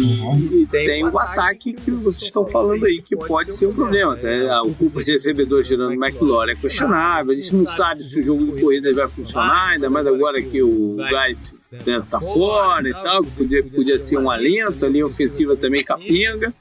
E, 0.01 0.67
tem 0.67 1.05
o 1.05 1.19
ataque 1.19 1.73
que 1.73 1.91
vocês 1.91 2.23
estão 2.23 2.47
falando 2.47 2.85
aí, 2.85 3.03
que 3.03 3.17
pode 3.17 3.53
ser 3.53 3.67
um 3.67 3.75
problema. 3.75 4.17
Né? 4.17 4.61
O 4.65 4.71
grupo 4.71 5.03
de 5.03 5.13
recebedores 5.13 5.67
gerando 5.67 5.93
McLaurin 5.93 6.53
é 6.53 6.55
questionável. 6.55 7.33
A 7.33 7.35
gente 7.35 7.55
não 7.55 7.67
sabe 7.67 8.05
se 8.05 8.19
o 8.19 8.23
jogo 8.23 8.45
de 8.47 8.61
corrida 8.61 8.93
vai 8.93 9.09
funcionar, 9.09 9.71
ainda 9.71 9.89
mais 9.89 10.07
agora 10.07 10.41
que 10.43 10.63
o 10.63 10.97
Gás 11.11 11.55
né, 11.87 12.03
tá 12.09 12.21
fora 12.21 12.89
e 12.89 12.93
tal, 12.93 13.23
que 13.23 13.31
podia, 13.31 13.63
podia 13.65 13.99
ser 13.99 14.19
um 14.19 14.31
alento, 14.31 14.85
a 14.85 14.89
linha 14.89 15.07
ofensiva 15.07 15.57
também 15.57 15.85
capenga. 15.85 16.53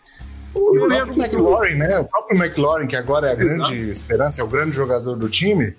O, 0.54 0.84
o 0.84 0.88
próprio 0.88 1.14
McLaurin, 1.14 1.76
né? 1.76 2.00
O 2.00 2.06
próprio 2.06 2.38
McLaurin, 2.38 2.88
que 2.88 2.96
agora 2.96 3.28
é 3.28 3.32
a 3.32 3.36
grande 3.36 3.76
Exato. 3.76 3.92
esperança, 3.92 4.42
é 4.42 4.44
o 4.44 4.48
grande 4.48 4.76
jogador 4.76 5.16
do 5.16 5.30
time, 5.30 5.76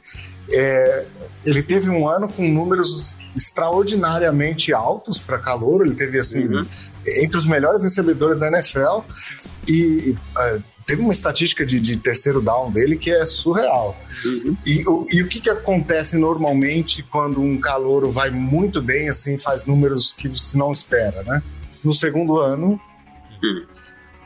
é, 0.52 1.06
ele 1.44 1.62
teve 1.62 1.90
um 1.90 2.08
ano 2.08 2.28
com 2.28 2.42
números 2.42 3.18
extraordinariamente 3.34 4.72
altos 4.72 5.18
para 5.18 5.38
calor. 5.38 5.84
Ele 5.84 5.94
teve 5.94 6.18
assim 6.18 6.46
uhum. 6.46 6.66
Entre 7.22 7.38
os 7.38 7.46
melhores 7.46 7.82
recebedores 7.82 8.38
da 8.38 8.48
NFL 8.48 9.00
e 9.68 10.14
uh, 10.36 10.62
teve 10.86 11.02
uma 11.02 11.12
estatística 11.12 11.64
de, 11.64 11.80
de, 11.80 11.96
terceiro 11.96 12.42
down 12.42 12.70
dele 12.72 12.96
que 12.96 13.12
é 13.12 13.24
surreal. 13.24 13.96
Uhum. 14.24 14.56
E, 14.66 14.88
o, 14.88 15.06
e 15.10 15.22
o 15.22 15.28
que, 15.28 15.40
que 15.40 15.48
acontece 15.48 16.18
normalmente 16.18 17.02
quando 17.02 17.40
um 17.40 17.60
calouro 17.60 18.10
vai 18.10 18.30
muito 18.30 18.82
bem, 18.82 19.08
assim, 19.08 19.38
faz 19.38 19.64
números 19.64 20.12
que 20.12 20.28
você 20.28 20.58
não 20.58 20.72
espera, 20.72 21.22
né? 21.22 21.42
No 21.84 21.92
segundo 21.92 22.40
ano, 22.40 22.80
uhum. 23.42 23.66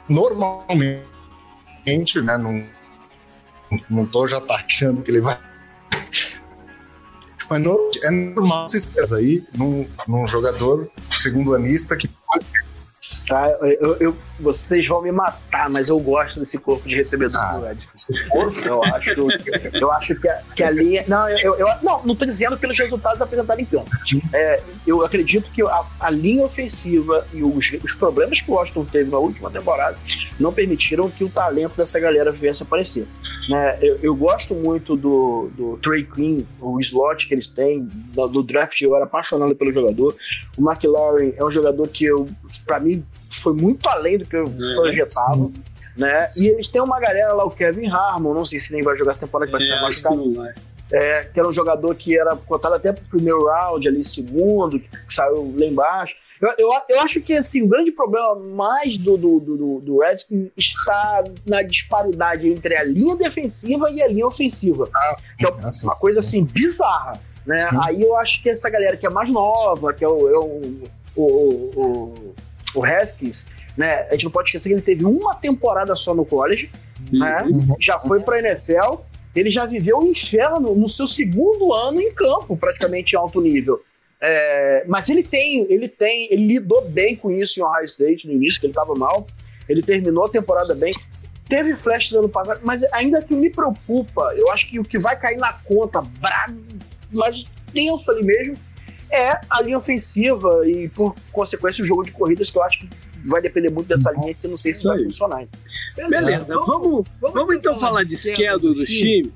normalmente, 0.09 1.03
né? 2.23 2.39
Não, 2.39 2.65
não 3.91 4.07
tô 4.07 4.27
já 4.27 4.41
taxando 4.41 5.03
que 5.03 5.11
ele 5.11 5.21
vai 5.21 5.39
Mas 7.51 7.63
é 8.03 8.11
normal 8.11 8.65
esses 8.65 8.87
caras 8.87 9.13
aí 9.13 9.45
num, 9.55 9.87
num 10.09 10.27
jogador 10.27 10.91
segundo 11.11 11.55
anista 11.55 11.97
que 11.97 12.09
pode 12.09 12.47
Tá, 13.27 13.49
eu, 13.81 13.97
eu, 14.01 14.27
vocês 14.39 14.87
vão 14.87 15.03
me 15.03 15.13
matar, 15.13 15.71
mas 15.71 15.89
eu 15.89 15.99
gosto 15.99 16.41
desse 16.41 16.59
corpo 16.59 16.89
de 16.89 16.95
recebedor 16.95 17.41
Ah. 17.41 17.59
do. 17.59 17.65
Eu 18.65 18.85
acho, 18.85 19.11
eu 19.73 19.93
acho 19.93 20.15
que, 20.17 20.29
a, 20.29 20.43
que 20.57 20.63
a 20.63 20.71
linha. 20.71 21.05
Não, 21.07 21.29
eu, 21.29 21.55
eu, 21.55 21.67
não, 21.83 22.03
não 22.05 22.17
tô 22.17 22.25
dizendo 22.25 22.57
pelos 22.59 22.79
resultados 22.79 23.21
apresentados 23.23 23.63
em 23.63 23.67
campo. 23.67 23.91
É, 24.33 24.63
eu 24.87 25.05
acredito 25.05 25.51
que 25.51 25.63
a, 25.63 25.85
a 26.01 26.11
linha 26.11 26.45
ofensiva 26.45 27.27
e 27.33 27.43
os, 27.43 27.73
os 27.85 27.95
problemas 27.95 28.41
que 28.41 28.51
o 28.51 28.55
Washington 28.55 28.85
teve 28.85 29.11
na 29.11 29.19
última 29.19 29.51
temporada 29.51 29.97
não 30.39 30.53
permitiram 30.53 31.09
que 31.09 31.25
o 31.25 31.29
talento 31.29 31.77
dessa 31.77 31.99
galera 32.01 32.33
viesse 32.33 32.63
a 32.63 32.67
aparecer. 32.67 33.07
Né? 33.49 33.79
Eu, 33.81 33.99
eu 34.03 34.15
gosto 34.15 34.55
muito 34.55 34.97
do, 34.97 35.51
do 35.57 35.79
Trey 35.79 36.05
Queen, 36.05 36.47
o 36.61 36.79
slot 36.81 37.29
que 37.29 37.35
eles 37.35 37.47
têm. 37.47 37.89
No, 38.17 38.29
no 38.29 38.43
draft 38.43 38.81
eu 38.81 38.95
era 38.97 39.05
apaixonado 39.05 39.55
pelo 39.55 39.73
jogador. 39.73 40.17
O 40.57 40.71
McLaren 40.71 41.33
é 41.37 41.45
um 41.45 41.51
jogador 41.51 41.87
que 41.89 42.05
eu, 42.05 42.27
para 42.67 42.81
mim, 42.81 43.05
foi 43.41 43.55
muito 43.55 43.89
além 43.89 44.19
do 44.19 44.27
que 44.27 44.37
eu 44.37 44.45
É, 44.45 44.75
projetava. 44.75 45.51
Né? 45.97 46.31
E 46.37 46.49
eles 46.49 46.69
têm 46.69 46.81
uma 46.81 46.99
galera 46.99 47.33
lá, 47.33 47.45
o 47.45 47.51
Kevin 47.51 47.89
Harmon, 47.89 48.35
não 48.35 48.45
sei 48.45 48.59
se 48.59 48.73
nem 48.73 48.83
vai 48.83 48.97
jogar 48.97 49.13
essa 49.13 49.27
temporada, 49.27 49.51
que 49.51 49.57
vai 49.57 49.63
É, 49.63 49.77
que 49.77 49.83
machucado 49.83 50.55
é, 50.93 51.25
que 51.25 51.41
era 51.41 51.49
um 51.49 51.53
jogador 51.53 51.95
que 51.95 52.19
era 52.19 52.37
cotado 52.37 52.75
até 52.75 52.93
pro 52.93 53.05
primeiro 53.05 53.47
round, 53.47 53.89
ali, 53.89 54.05
segundo, 54.05 54.79
que 54.79 54.89
saiu 55.09 55.55
lá 55.57 55.67
embaixo. 55.67 56.15
Eu, 56.41 56.51
eu, 56.59 56.71
eu 56.91 57.01
acho 57.01 57.21
que 57.21 57.33
assim, 57.35 57.63
o 57.63 57.69
grande 57.69 57.91
problema 57.91 58.35
mais 58.35 58.99
do, 58.99 59.17
do, 59.17 59.41
do, 59.41 59.81
do 59.81 59.99
Redskins 60.01 60.51
está 60.57 61.25
na 61.47 61.63
disparidade 61.63 62.49
entre 62.49 62.77
a 62.77 62.85
linha 62.85 63.17
defensiva 63.17 63.91
e 63.91 64.03
a 64.03 64.09
linha 64.09 64.27
ofensiva. 64.27 64.89
Que 65.39 65.47
é 65.47 65.53
assim, 65.63 65.87
uma 65.87 65.97
coisa 65.97 66.19
assim 66.19 66.45
bizarra. 66.45 67.21
Né? 67.47 67.69
Hum. 67.73 67.81
Aí 67.83 68.03
eu 68.03 68.17
acho 68.17 68.43
que 68.43 68.51
essa 68.51 68.69
galera 68.69 68.97
que 68.97 69.07
é 69.07 69.11
mais 69.11 69.31
nova, 69.31 69.93
que 69.93 70.05
é 70.05 70.09
o, 70.09 70.29
é 70.29 70.39
o, 70.39 70.83
o, 71.17 71.23
o, 71.23 72.35
o, 72.75 72.85
Haskins, 72.85 73.47
né? 73.77 74.07
A 74.09 74.13
gente 74.13 74.25
não 74.25 74.31
pode 74.31 74.49
esquecer 74.49 74.69
que 74.69 74.75
ele 74.75 74.83
teve 74.83 75.05
uma 75.05 75.35
temporada 75.35 75.95
só 75.95 76.15
no 76.15 76.25
college, 76.25 76.71
né? 77.13 77.43
Uhum. 77.43 77.77
já 77.79 77.99
foi 77.99 78.21
para 78.21 78.39
NFL, 78.39 79.01
ele 79.35 79.51
já 79.51 79.67
viveu 79.67 79.99
o 79.99 80.07
inferno 80.07 80.75
no 80.75 80.89
seu 80.89 81.07
segundo 81.07 81.73
ano 81.73 82.01
em 82.01 82.13
campo, 82.13 82.57
praticamente 82.57 83.15
em 83.15 83.19
alto 83.19 83.41
nível. 83.41 83.83
É, 84.21 84.85
mas 84.87 85.09
ele 85.11 85.23
tem, 85.23 85.67
ele 85.71 85.89
tem, 85.89 86.29
ele 86.33 86.47
lidou 86.47 86.83
bem 86.89 87.15
com 87.15 87.31
isso 87.31 87.61
em 87.61 87.63
Ohio 87.63 87.85
State 87.85 88.27
no 88.27 88.33
início, 88.33 88.61
que 88.61 88.67
ele 88.67 88.73
estava 88.73 88.95
mal. 88.95 89.27
Ele 89.69 89.83
terminou 89.83 90.25
a 90.25 90.29
temporada 90.29 90.75
bem. 90.75 90.93
Teve 91.49 91.77
flashes 91.77 92.13
ano 92.13 92.29
passado, 92.29 92.61
mas 92.63 92.83
ainda 92.93 93.21
que 93.23 93.35
me 93.35 93.51
preocupa, 93.51 94.33
eu 94.35 94.51
acho 94.51 94.69
que 94.69 94.79
o 94.79 94.85
que 94.85 94.99
vai 94.99 95.19
cair 95.19 95.37
na 95.37 95.53
conta, 95.53 96.01
brabo, 96.01 96.59
mas 97.13 97.45
tenso 97.73 98.11
ali 98.11 98.25
mesmo, 98.25 98.57
é 99.11 99.41
a 99.49 99.63
linha 99.63 99.79
ofensiva 99.79 100.63
e, 100.67 100.89
por 100.89 101.15
consequência, 101.33 101.83
o 101.83 101.87
jogo 101.87 102.03
de 102.03 102.13
corridas, 102.13 102.51
que 102.51 102.59
eu 102.59 102.63
acho 102.63 102.81
que 102.81 102.89
vai 103.27 103.41
depender 103.41 103.71
muito 103.71 103.89
dessa 103.89 104.13
linha, 104.13 104.35
que 104.35 104.47
eu 104.47 104.51
não 104.51 104.57
sei 104.57 104.73
se 104.73 104.81
Isso 104.81 104.89
vai 104.89 104.99
aí. 104.99 105.05
funcionar. 105.05 105.47
Beleza, 105.97 106.55
vamos, 106.55 107.07
vamos 107.21 107.57
então 107.57 107.79
falar 107.79 108.03
de 108.03 108.17
schedule 108.17 108.75
dos 108.75 108.89
times. 108.89 109.33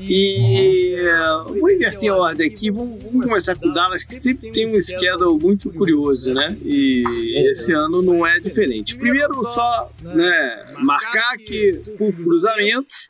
E 0.00 0.94
uh, 0.94 1.58
vou 1.58 1.70
inverter 1.70 2.12
a 2.12 2.16
ordem 2.16 2.46
aqui, 2.46 2.70
vamos, 2.70 3.02
vamos 3.02 3.26
começar 3.26 3.56
com 3.56 3.68
o 3.68 3.74
Dallas, 3.74 4.04
que 4.04 4.14
sempre 4.14 4.52
tem 4.52 4.66
um 4.66 4.80
schedule 4.80 5.42
muito 5.42 5.70
curioso, 5.72 6.32
né? 6.32 6.56
E 6.64 7.34
esse 7.50 7.72
ano 7.72 8.00
não 8.00 8.24
é 8.24 8.38
diferente. 8.38 8.96
Primeiro, 8.96 9.34
só 9.50 9.90
né, 10.00 10.66
marcar 10.78 11.36
que 11.38 11.72
por 11.98 12.12
cruzamentos, 12.12 13.08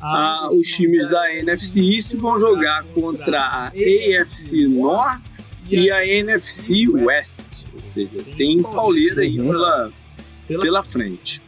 ah, 0.00 0.48
os 0.50 0.66
times 0.68 1.08
da 1.08 1.34
NFC 1.34 1.80
East 1.80 2.14
vão 2.16 2.38
jogar 2.38 2.84
contra 2.94 3.40
a 3.40 3.66
AFC 3.68 4.66
North 4.68 5.20
e 5.68 5.90
a 5.90 6.06
NFC 6.06 6.88
West. 6.88 7.66
Ou 7.72 7.80
seja, 7.92 8.24
tem 8.36 8.62
pauleira 8.62 9.22
aí 9.22 9.36
pela, 9.36 9.92
pela 10.46 10.82
frente. 10.82 11.42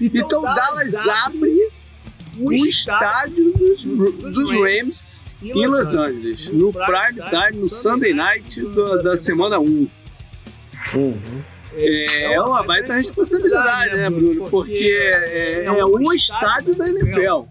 Então, 0.00 0.42
Dallas 0.42 0.94
abre 0.94 1.70
o 2.38 2.52
estádio 2.52 3.52
dos, 3.52 3.84
dos 3.84 4.52
Rams 4.52 5.18
em 5.42 5.66
Los 5.66 5.94
Angeles, 5.94 6.48
no 6.48 6.72
prime 6.72 7.22
time, 7.30 7.62
no 7.62 7.68
Sunday 7.68 8.14
night 8.14 8.60
da, 8.60 8.96
da 8.96 9.16
semana 9.16 9.58
1. 9.58 9.88
É 11.76 12.40
uma 12.40 12.62
baita 12.62 12.94
responsabilidade, 12.94 13.96
né, 13.96 14.10
Bruno? 14.10 14.48
Porque 14.50 14.98
é, 15.14 15.64
é 15.64 15.84
o 15.84 16.12
estádio 16.12 16.74
da 16.74 16.88
NFL. 16.88 17.44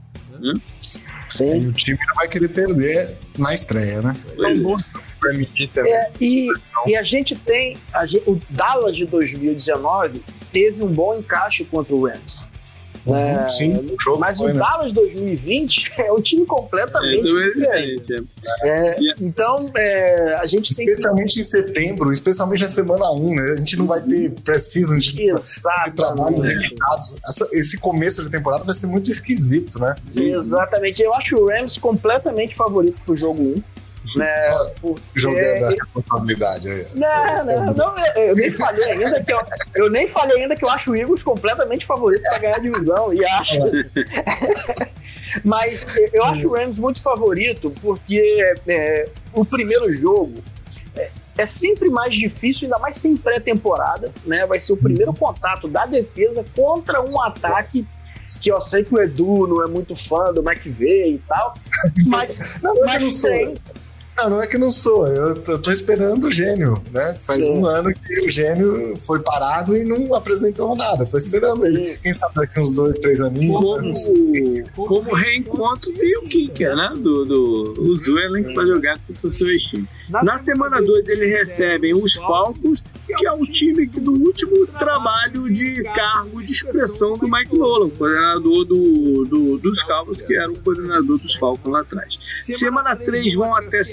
Sim. 1.30 1.62
E 1.62 1.68
o 1.68 1.72
time 1.74 2.00
não 2.08 2.16
vai 2.16 2.28
querer 2.28 2.48
perder 2.48 3.16
na 3.38 3.54
estreia, 3.54 4.02
né? 4.02 4.16
Pois 4.36 4.58
é. 4.60 4.62
É, 5.90 6.12
e, 6.22 6.48
e 6.88 6.96
a 6.96 7.04
gente 7.04 7.36
tem. 7.36 7.78
a 7.94 8.06
gen- 8.06 8.22
o 8.26 8.40
Dallas 8.50 8.96
de 8.96 9.06
2019 9.06 10.24
teve 10.52 10.84
um 10.84 10.88
bom 10.88 11.16
encaixe 11.18 11.66
contra 11.66 11.94
o 11.94 12.08
Rams. 12.08 12.46
É, 13.16 13.46
Sim, 13.48 13.74
o 13.74 13.96
jogo 14.00 14.20
Mas 14.20 14.38
foi, 14.38 14.52
o 14.52 14.54
né? 14.54 14.60
Dallas 14.60 14.92
2020 14.92 15.94
é 16.00 16.12
um 16.12 16.20
time 16.22 16.46
completamente 16.46 17.20
é 17.32 17.50
diferente. 17.52 18.14
É, 18.64 18.78
Yeah. 19.00 19.16
então, 19.22 19.72
é, 19.78 20.36
a 20.36 20.46
gente. 20.46 20.72
Especialmente 20.72 21.40
em 21.40 21.44
setembro, 21.44 22.12
especialmente 22.12 22.64
na 22.64 22.70
semana 22.70 23.12
1, 23.12 23.36
né? 23.36 23.52
A 23.54 23.56
gente 23.58 23.78
não 23.78 23.86
vai 23.86 24.02
ter 24.02 24.32
não 26.16 26.24
vai 26.26 26.34
ter 26.42 26.76
trabalhos. 26.76 27.16
Essa- 27.28 27.48
esse 27.54 27.78
começo 27.78 28.24
de 28.24 28.30
temporada 28.30 28.64
vai 28.64 28.74
ser 28.74 28.88
muito 28.88 29.10
esquisito, 29.12 29.80
né? 29.80 29.96
Exatamente. 30.16 31.02
Eu 31.02 31.14
acho 31.14 31.36
o 31.36 31.48
Rams 31.48 31.78
completamente 31.78 32.56
favorito 32.56 33.02
pro 33.06 33.16
jogo 33.16 33.42
1. 33.44 33.64
Né, 34.16 34.70
porque- 34.82 35.02
Jogando 35.16 35.66
a 35.66 35.70
responsabilidade 35.70 36.70
aí. 36.70 36.88
Não, 36.96 37.46
não, 37.46 37.74
não, 37.74 37.94
eu, 38.16 38.24
eu 38.28 38.36
nem 38.36 38.50
falei 38.52 38.92
ainda 38.92 39.24
que 39.24 39.34
eu, 39.34 39.40
eu 39.76 39.90
nem 39.90 40.08
falei 40.10 40.42
ainda 40.42 40.56
que 40.56 40.64
eu 40.64 40.70
acho 40.70 40.92
o 40.92 40.96
Eagles 40.96 41.24
completamente 41.24 41.86
favorito 41.86 42.22
para 42.22 42.38
ganhar 42.40 42.56
a 42.56 42.60
divisão 42.60 43.14
e 43.14 43.26
acho. 43.26 43.58
Mas 45.44 45.94
eu 46.14 46.24
acho 46.26 46.48
o 46.48 46.54
Rams 46.56 46.78
muito 46.80 47.02
favorito 47.02 47.74
porque 47.82 48.22
é, 48.68 49.10
o 49.34 49.44
primeiro 49.46 49.92
jogo 49.92 50.36
é, 50.96 51.10
é 51.38 51.46
sempre 51.46 51.90
mais 51.90 52.14
difícil, 52.16 52.66
ainda 52.66 52.80
mais 52.80 52.98
sem 52.98 53.16
pré-temporada, 53.18 54.12
né? 54.26 54.46
Vai 54.46 54.60
ser 54.60 54.74
o 54.74 54.78
primeiro 54.78 55.14
contato 55.14 55.68
da 55.68 55.86
defesa 55.86 56.46
contra 56.56 57.02
um 57.02 57.22
ataque 57.22 57.86
que 58.42 58.52
eu 58.52 58.60
sei 58.60 58.84
que 58.84 58.94
o 58.94 59.02
Edu 59.02 59.48
não 59.48 59.64
é 59.64 59.68
muito 59.68 59.96
fã 59.96 60.34
do 60.34 60.42
McVeigh 60.48 61.14
e 61.14 61.18
tal, 61.20 61.56
mas, 62.06 62.42
Não, 62.62 62.74
não 62.76 62.84
é 62.90 63.00
não 63.00 63.06
mas 63.06 63.20
sou. 63.22 63.30
tem, 63.30 63.56
Não, 64.18 64.30
não 64.32 64.42
é 64.42 64.48
que 64.48 64.58
não 64.58 64.72
sou. 64.72 65.06
Eu 65.08 65.36
tô, 65.36 65.52
eu 65.54 65.60
tô 65.60 65.72
esperando 65.72 66.26
o 66.28 66.32
gênio, 66.32 66.82
né? 66.92 67.16
Faz 67.22 67.44
Sim. 67.44 67.52
um 67.60 67.66
ano 67.66 67.94
que 67.94 68.28
o 68.28 68.32
gênio 68.32 68.94
foi 68.98 69.20
parado 69.20 69.76
e 69.78 69.84
não 69.84 70.14
apresentou 70.16 70.76
nada. 70.76 71.06
Tô 71.06 71.18
esperando 71.18 71.56
Sim. 71.58 71.68
ele. 71.68 71.98
Quem 72.02 72.14
sabe 72.14 72.36
daqui 72.36 72.60
uns 72.60 72.72
dois, 72.72 72.98
três 72.98 73.22
aninhos. 73.22 73.64
né? 73.64 74.64
Como, 74.76 74.88
como 74.88 75.14
reencontro 75.14 75.92
tem 75.94 76.18
o 76.18 76.24
Kicker, 76.24 76.76
né? 76.76 76.94
Do, 76.98 77.26
do 77.26 77.74
o 77.78 77.98
Zuelen 77.98 78.54
para 78.54 78.66
jogar 78.66 78.98
contra 79.06 79.28
o 79.28 79.32
seu 79.32 79.58
time. 79.58 79.88
Na 80.10 80.38
semana 80.38 80.82
2 80.82 81.08
eles 81.10 81.36
recebem 81.38 81.94
os 81.94 82.14
Falcons, 82.16 82.82
que 83.06 83.26
é 83.28 83.32
o 83.32 83.40
time 83.40 83.88
que 83.88 84.00
do 84.00 84.14
último 84.14 84.66
trabalho 84.68 85.52
de 85.52 85.84
cargo 85.84 86.42
de 86.42 86.52
expressão 86.54 87.14
do 87.18 87.30
Mike 87.30 87.58
Nolan, 87.58 87.90
coordenador 87.90 88.64
do, 88.66 89.26
do- 89.26 89.58
dos 89.58 89.84
Cowboys, 89.84 90.22
que 90.22 90.34
era 90.36 90.50
o 90.50 90.58
coordenador 90.60 91.18
dos 91.18 91.36
Falcons 91.36 91.72
lá 91.72 91.82
atrás. 91.82 92.18
Semana 92.42 92.96
3 92.96 93.36
vão 93.36 93.54
até 93.54 93.84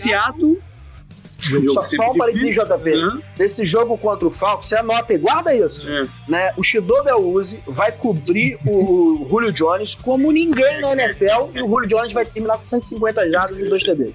Jogo 1.38 1.70
Só, 1.70 1.82
só 1.82 2.10
um 2.12 2.16
parênteses. 2.16 2.54
JP. 2.54 2.92
Aham, 2.94 3.20
Nesse 3.38 3.66
jogo 3.66 3.98
contra 3.98 4.26
o 4.26 4.30
Falcons, 4.30 4.66
você 4.68 4.76
anota 4.76 5.12
e 5.12 5.18
guarda 5.18 5.54
isso. 5.54 5.86
é. 5.90 6.06
Né? 6.26 6.52
O 6.56 6.62
Shido 6.62 7.02
Beluzzi 7.02 7.62
vai 7.66 7.92
cobrir 7.92 8.58
o 8.66 9.26
Julio 9.28 9.52
Jones 9.52 9.94
como 9.94 10.32
ninguém 10.32 10.80
na 10.80 10.92
NFL 10.92 11.50
e 11.54 11.62
o 11.62 11.68
Julio 11.68 11.86
Jones 11.86 12.12
vai 12.12 12.24
terminar 12.24 12.56
com 12.56 12.62
150 12.62 13.30
jardas 13.30 13.60
e 13.62 13.68
2 13.68 13.82
TD. 13.82 14.14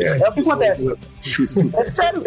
É, 0.00 0.28
o 0.28 0.32
que 0.32 0.40
acontece. 0.40 0.88
É 1.76 1.84
sério. 1.84 2.22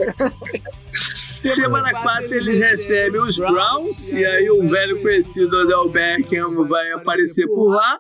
Semana 1.38 1.92
4 2.02 2.26
eles 2.26 2.60
recebem 2.60 3.22
os 3.22 3.38
Browns, 3.38 4.08
e 4.08 4.26
aí 4.26 4.50
o 4.50 4.68
velho 4.68 5.02
conhecido 5.02 5.56
Odell 5.56 5.88
Beckham 5.90 6.68
vai 6.68 6.92
aparecer 6.92 7.48
por 7.48 7.70
lá. 7.70 8.00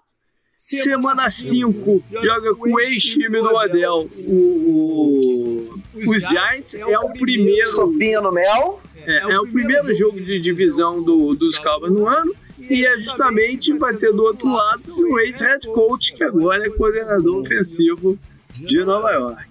Semana 0.57 1.29
5 1.29 2.03
joga 2.23 2.55
com 2.55 2.73
o 2.73 2.79
ex-time 2.79 3.29
do 3.39 3.45
Odell, 3.55 4.09
o, 4.27 4.33
o- 4.33 5.81
os 5.95 6.23
Giants. 6.27 6.73
É 6.73 6.97
o 6.97 7.09
primeiro, 7.13 7.67
Sopinha 7.69 8.19
no 8.21 8.31
mel. 8.31 8.81
é, 9.05 9.33
é 9.33 9.39
o 9.39 9.45
primeiro 9.47 9.93
jogo 9.93 10.19
de 10.19 10.39
divisão 10.39 11.01
do, 11.03 11.35
dos 11.35 11.59
Cowboys 11.59 11.93
no 11.93 12.07
ano. 12.07 12.33
E 12.59 12.83
é 12.87 12.97
justamente 12.97 13.71
vai 13.77 13.95
ter 13.95 14.11
do 14.11 14.23
outro 14.23 14.51
lado 14.51 14.79
seu 14.81 15.19
ex-head 15.19 15.67
coach, 15.67 16.13
que 16.15 16.23
agora 16.23 16.65
é 16.65 16.69
coordenador 16.71 17.41
ofensivo 17.43 18.17
de 18.53 18.83
Nova 18.83 19.11
York. 19.11 19.43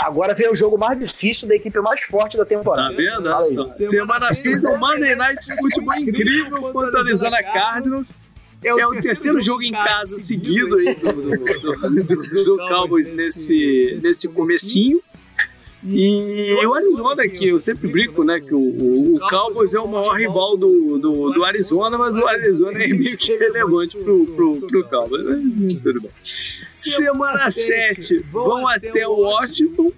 Agora 0.00 0.34
vem 0.34 0.50
o 0.50 0.54
jogo 0.54 0.76
mais 0.76 0.98
difícil 0.98 1.48
da 1.48 1.56
equipe 1.56 1.80
mais 1.80 2.02
forte 2.04 2.36
da 2.36 2.44
Tá 2.44 2.48
temporada. 2.50 2.94
vendo? 2.94 3.26
Olha 3.26 3.54
só. 3.54 3.68
Semana 3.72 4.34
6 4.34 4.64
o 4.64 4.76
Monday 4.76 5.14
Night 5.14 5.42
Futebol 5.58 5.94
incrível 5.94 6.72
contra 6.72 7.00
a 7.00 7.42
Cardinals. 7.42 8.06
É 8.62 8.74
o, 8.74 8.78
é 8.78 8.86
o 8.86 8.90
terceiro, 8.92 9.16
terceiro 9.16 9.40
jogo 9.40 9.62
em 9.62 9.72
casa 9.72 10.20
seguido 10.22 10.76
aí 10.76 10.94
do, 10.94 11.12
do, 11.12 12.04
do, 12.04 12.44
do 12.44 12.56
Cowboys 12.68 13.10
nesse, 13.12 13.98
nesse 14.02 14.28
comecinho. 14.28 15.02
E 15.84 16.64
o 16.64 16.74
Arizona, 16.74 17.28
que 17.28 17.48
eu 17.48 17.58
sempre 17.58 17.88
brinco, 17.88 18.22
né? 18.22 18.38
Que 18.38 18.54
o, 18.54 18.60
o, 18.60 19.16
o 19.16 19.20
Cowboys 19.28 19.74
é 19.74 19.80
o 19.80 19.88
maior 19.88 20.12
rival 20.16 20.56
do, 20.56 20.96
do, 20.96 21.32
do, 21.32 21.44
Arizona, 21.44 21.98
mas 21.98 22.16
o 22.16 22.26
Arizona 22.26 22.84
é 22.84 22.86
meio 22.86 23.18
que 23.18 23.36
relevante 23.36 23.98
pro, 23.98 24.24
pro, 24.26 24.60
pro 24.60 24.84
Cowboys. 24.88 25.24
Tudo 25.82 26.02
bem. 26.02 26.10
Semana 26.70 27.50
7, 27.50 28.18
vão 28.30 28.68
até 28.68 29.08
Washington. 29.08 29.90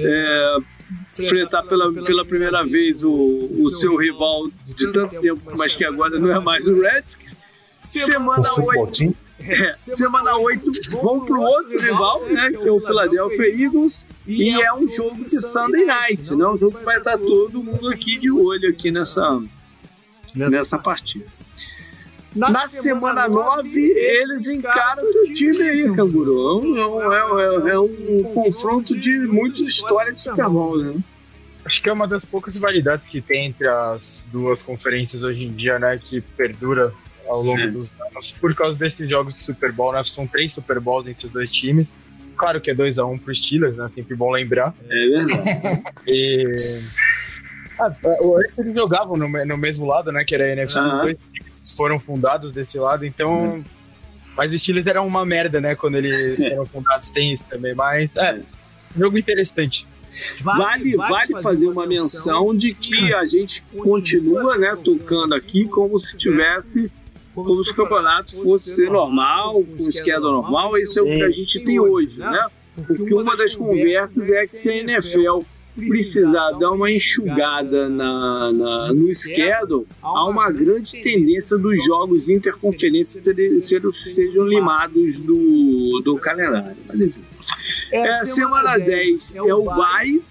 É, 0.00 0.56
enfrentar 1.18 1.62
pela, 1.64 1.92
pela 1.92 2.24
primeira 2.24 2.62
vez 2.64 3.04
o, 3.04 3.12
o 3.12 3.68
seu 3.70 3.96
rival 3.96 4.48
de 4.64 4.90
tanto 4.90 5.20
tempo, 5.20 5.40
mas 5.58 5.76
que 5.76 5.84
agora 5.84 6.18
não 6.18 6.34
é 6.34 6.40
mais 6.40 6.66
o 6.66 6.80
Redskins. 6.80 7.36
Semana 7.84 8.48
8. 8.56 9.14
É, 9.46 9.74
semana 9.76 10.38
8 10.38 10.70
vão 11.02 11.20
pro 11.20 11.38
outro 11.40 11.76
rival, 11.76 12.24
né? 12.26 12.50
Que 12.50 12.68
é 12.68 12.72
o 12.72 12.80
Philadelphia 12.80 13.64
Eagles. 13.64 14.06
E 14.26 14.48
é 14.50 14.72
um 14.72 14.88
jogo 14.88 15.22
de 15.22 15.38
Sunday 15.40 15.84
Night, 15.84 16.34
né? 16.34 16.46
Um 16.46 16.56
jogo 16.56 16.78
que 16.78 16.84
vai 16.84 16.96
estar 16.96 17.18
todo 17.18 17.62
mundo 17.62 17.90
aqui 17.90 18.16
de 18.16 18.30
olho 18.30 18.70
aqui 18.70 18.90
nessa, 18.90 19.42
nessa 20.34 20.78
partida. 20.78 21.26
Na, 22.34 22.48
Na 22.48 22.66
semana 22.66 23.28
9, 23.28 23.78
eles 23.78 24.46
encaram 24.46 25.02
o 25.02 25.34
time 25.34 25.62
aí, 25.62 25.94
Canguru. 25.94 26.62
É, 27.12 27.68
é, 27.68 27.70
é, 27.70 27.74
é 27.74 27.78
um 27.78 28.22
confronto 28.32 28.98
de 28.98 29.18
muita 29.20 29.62
história 29.62 30.12
de 30.12 30.22
Super 30.22 30.48
Bowl, 30.48 30.78
né? 30.78 30.94
Acho 31.64 31.82
que 31.82 31.88
é 31.88 31.92
uma 31.92 32.08
das 32.08 32.24
poucas 32.24 32.56
variedades 32.56 33.08
que 33.08 33.20
tem 33.20 33.46
entre 33.46 33.68
as 33.68 34.24
duas 34.32 34.62
conferências 34.62 35.22
hoje 35.22 35.44
em 35.44 35.52
dia, 35.52 35.78
né? 35.78 35.98
Que 35.98 36.20
perdura 36.20 36.94
ao 37.28 37.42
longo 37.42 37.60
é. 37.60 37.66
dos 37.66 37.92
anos. 38.00 38.32
Por 38.32 38.54
causa 38.54 38.78
desses 38.78 39.08
jogos 39.08 39.34
de 39.34 39.42
Super 39.42 39.72
Bowl, 39.72 39.92
né? 39.92 40.02
São 40.04 40.26
três 40.26 40.52
Super 40.52 40.80
Bowls 40.80 41.08
entre 41.08 41.26
os 41.26 41.32
dois 41.32 41.50
times. 41.50 41.94
Claro 42.36 42.60
que 42.60 42.70
é 42.70 42.74
2x1 42.74 43.12
um 43.12 43.18
pro 43.18 43.34
Steelers, 43.34 43.76
né? 43.76 43.90
Sempre 43.94 44.14
bom 44.14 44.30
lembrar. 44.30 44.74
É 44.88 45.08
verdade. 45.08 45.82
e... 46.06 46.44
Ah, 47.78 47.92
eles 48.58 48.74
jogavam 48.74 49.16
no, 49.16 49.28
no, 49.28 49.58
mesmo 49.58 49.86
lado, 49.86 50.12
né? 50.12 50.24
Que 50.24 50.34
era 50.34 50.44
a 50.44 50.48
NFC. 50.48 50.78
Uh 50.78 50.82
-huh. 50.82 51.02
Dois 51.02 51.18
times 51.32 51.70
foram 51.72 51.98
fundados 51.98 52.52
desse 52.52 52.78
lado, 52.78 53.04
então... 53.04 53.56
Uh 53.56 53.58
-huh. 53.58 53.64
Mas 54.36 54.52
os 54.52 54.60
Steelers 54.60 54.86
eram 54.86 55.06
uma 55.06 55.24
merda, 55.24 55.60
né? 55.60 55.76
Quando 55.76 55.96
eles 55.96 56.38
é. 56.40 56.50
foram 56.50 56.66
fundados, 56.66 57.10
tem 57.10 57.32
isso 57.32 57.48
também. 57.48 57.72
Mas, 57.72 58.10
é, 58.16 58.40
jogo 58.96 59.16
interessante. 59.16 59.86
Vale, 60.40 60.96
vale, 60.96 61.12
vale 61.12 61.42
fazer 61.42 61.66
uma 61.66 61.86
menção 61.86 62.54
de 62.56 62.72
que 62.74 63.12
a 63.14 63.26
gente 63.26 63.62
continua 63.76 64.56
né, 64.56 64.76
tocando 64.82 65.34
aqui 65.34 65.66
como 65.66 65.98
se 65.98 66.16
tivesse 66.16 66.90
como 67.34 67.64
se 67.64 67.72
o 67.72 67.74
campeonato 67.74 68.40
fosse 68.42 68.74
ser 68.74 68.90
normal, 68.90 69.64
com 69.64 69.88
esquerda 69.88 70.20
normal, 70.20 70.76
isso 70.78 71.00
é 71.00 71.02
o 71.02 71.06
que 71.06 71.22
a 71.22 71.30
gente 71.30 71.60
tem 71.60 71.80
hoje, 71.80 72.18
né? 72.18 72.46
Porque 72.86 73.14
uma 73.14 73.36
das 73.36 73.54
conversas 73.54 74.30
é 74.30 74.40
que 74.42 74.56
se 74.56 74.70
a 74.70 74.76
NFL 74.76 75.40
precisar 75.76 76.52
dar 76.52 76.70
uma 76.70 76.90
enxugada 76.90 77.88
na, 77.88 78.52
na, 78.52 78.92
no 78.92 79.14
schedule, 79.14 79.86
há 80.00 80.28
uma 80.28 80.50
grande 80.50 81.02
tendência 81.02 81.58
dos 81.58 81.84
jogos 81.84 82.28
interconferências 82.28 83.24
sejam, 83.64 83.92
sejam 83.92 84.46
limados 84.46 85.18
do, 85.18 86.00
do 86.04 86.16
calendário. 86.18 86.76
Mas 86.86 87.00
enfim. 87.00 87.24
É, 87.90 88.24
semana 88.24 88.78
10 88.78 89.32
é 89.34 89.54
o 89.54 89.64
bye, 89.64 90.22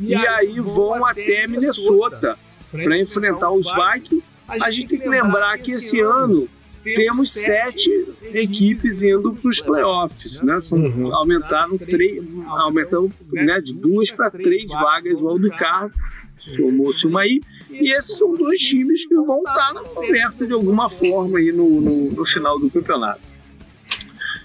e 0.00 0.14
aí 0.14 0.60
vão 0.60 1.04
até 1.04 1.46
Minnesota 1.46 2.38
para 2.82 2.98
enfrentar 2.98 3.50
os 3.50 3.66
Vikings. 3.66 4.32
A 4.48 4.70
gente 4.70 4.88
tem 4.88 4.98
que 4.98 5.08
lembrar 5.08 5.56
que 5.58 5.70
esse 5.70 6.00
ano 6.00 6.48
temos 6.82 7.32
sete 7.32 7.88
equipes 8.34 9.02
indo 9.02 9.32
para 9.32 9.50
os 9.50 9.60
playoffs, 9.60 10.40
né? 10.42 10.60
São, 10.60 10.78
uhum. 10.78 11.14
Aumentaram, 11.14 11.78
três, 11.78 12.22
aumentaram 12.46 13.08
né, 13.32 13.60
de 13.60 13.72
duas 13.72 14.10
para 14.10 14.30
três 14.30 14.66
vagas 14.68 15.18
o 15.20 15.32
wildcard, 15.32 15.94
somou-se 16.36 17.06
uma 17.06 17.22
aí, 17.22 17.40
e 17.70 17.90
esses 17.90 18.16
são 18.18 18.34
dois 18.34 18.60
times 18.60 19.06
que 19.06 19.14
vão 19.14 19.38
estar 19.38 19.72
na 19.72 19.82
conversa 19.82 20.46
de 20.46 20.52
alguma 20.52 20.90
forma 20.90 21.38
aí 21.38 21.50
no, 21.50 21.80
no, 21.80 22.10
no 22.10 22.24
final 22.24 22.58
do 22.58 22.70
campeonato. 22.70 23.20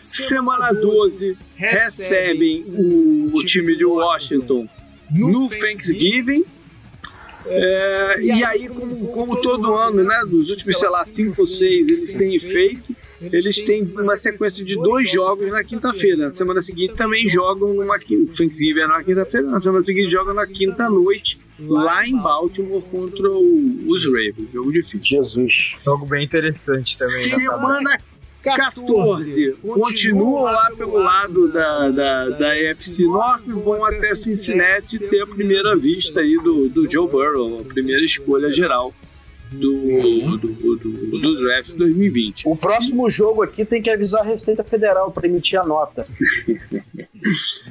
Semana 0.01 0.72
12 0.72 1.38
recebem 1.56 2.64
o, 2.68 3.38
o 3.38 3.45
time 3.45 3.76
de 3.76 3.85
Washington 3.85 4.68
no 5.11 5.49
Thanksgiving 5.49 6.45
é, 7.49 8.21
e 8.21 8.43
aí, 8.43 8.67
como, 8.67 9.07
como 9.07 9.41
todo 9.41 9.73
ano, 9.73 10.03
né, 10.03 10.21
dos 10.30 10.49
últimos, 10.49 10.77
sei 10.77 10.89
lá, 10.89 11.03
cinco 11.05 11.41
ou 11.41 11.47
seis, 11.47 11.88
eles 11.88 12.13
têm 12.13 12.39
feito, 12.39 12.95
eles 13.21 13.61
têm 13.63 13.84
uma 13.84 14.15
sequência 14.15 14.63
de 14.63 14.76
dois 14.76 15.11
jogos 15.11 15.49
na 15.49 15.63
quinta-feira. 15.63 16.17
Na 16.17 16.31
semana 16.31 16.61
seguinte 16.61 16.93
também 16.93 17.27
jogam 17.27 17.73
numa 17.73 17.97
quinta, 17.97 18.31
Thanksgiving 18.34 18.81
é 18.81 18.88
na 18.88 19.03
quinta-feira, 19.03 19.47
na 19.47 19.59
semana 19.59 19.84
seguinte 19.84 20.11
jogam 20.11 20.34
na 20.34 20.45
quinta-noite, 20.45 21.39
lá 21.59 22.05
em 22.07 22.15
Baltimore 22.15 22.84
contra 22.85 23.30
o, 23.30 23.84
os 23.88 24.05
Ravens. 24.05 24.51
Jogo 24.53 24.71
difícil. 24.71 24.99
Jesus. 25.03 25.77
Jogo 25.84 26.05
bem 26.05 26.23
interessante 26.23 26.97
também. 26.97 27.30
Semana 27.30 27.99
14 28.41 29.57
continuam 29.61 30.44
lá 30.44 30.72
pelo 30.78 30.98
lado 30.98 31.52
da, 31.52 31.90
da, 31.90 32.30
da 32.30 32.52
AFC 32.53 33.03
Norte 33.03 33.49
e 33.49 33.52
vão 33.52 33.84
até 33.84 34.16
Cincinnati 34.16 34.98
ter 34.98 35.22
a 35.22 35.28
primeira 35.28 35.76
vista 35.76 36.22
aí 36.22 36.38
do, 36.38 36.70
do 36.70 36.90
Joe 36.90 37.07
Burrow, 37.07 37.60
a 37.60 37.64
primeira 37.66 38.03
escolha 38.03 38.52
geral 38.53 38.94
do, 39.52 40.38
do, 40.38 40.76
do, 40.76 41.20
do, 41.20 41.41
draft 41.41 41.72
2020. 41.72 42.48
O 42.48 42.56
próximo 42.56 43.10
jogo 43.10 43.41
aqui 43.44 43.66
tem 43.66 43.82
que 43.82 43.90
avisar 43.90 44.22
a 44.22 44.26
Receita 44.26 44.64
Federal 44.64 45.11
para 45.11 45.28
emitir 45.28 45.60
a 45.60 45.64
nota. 45.64 46.07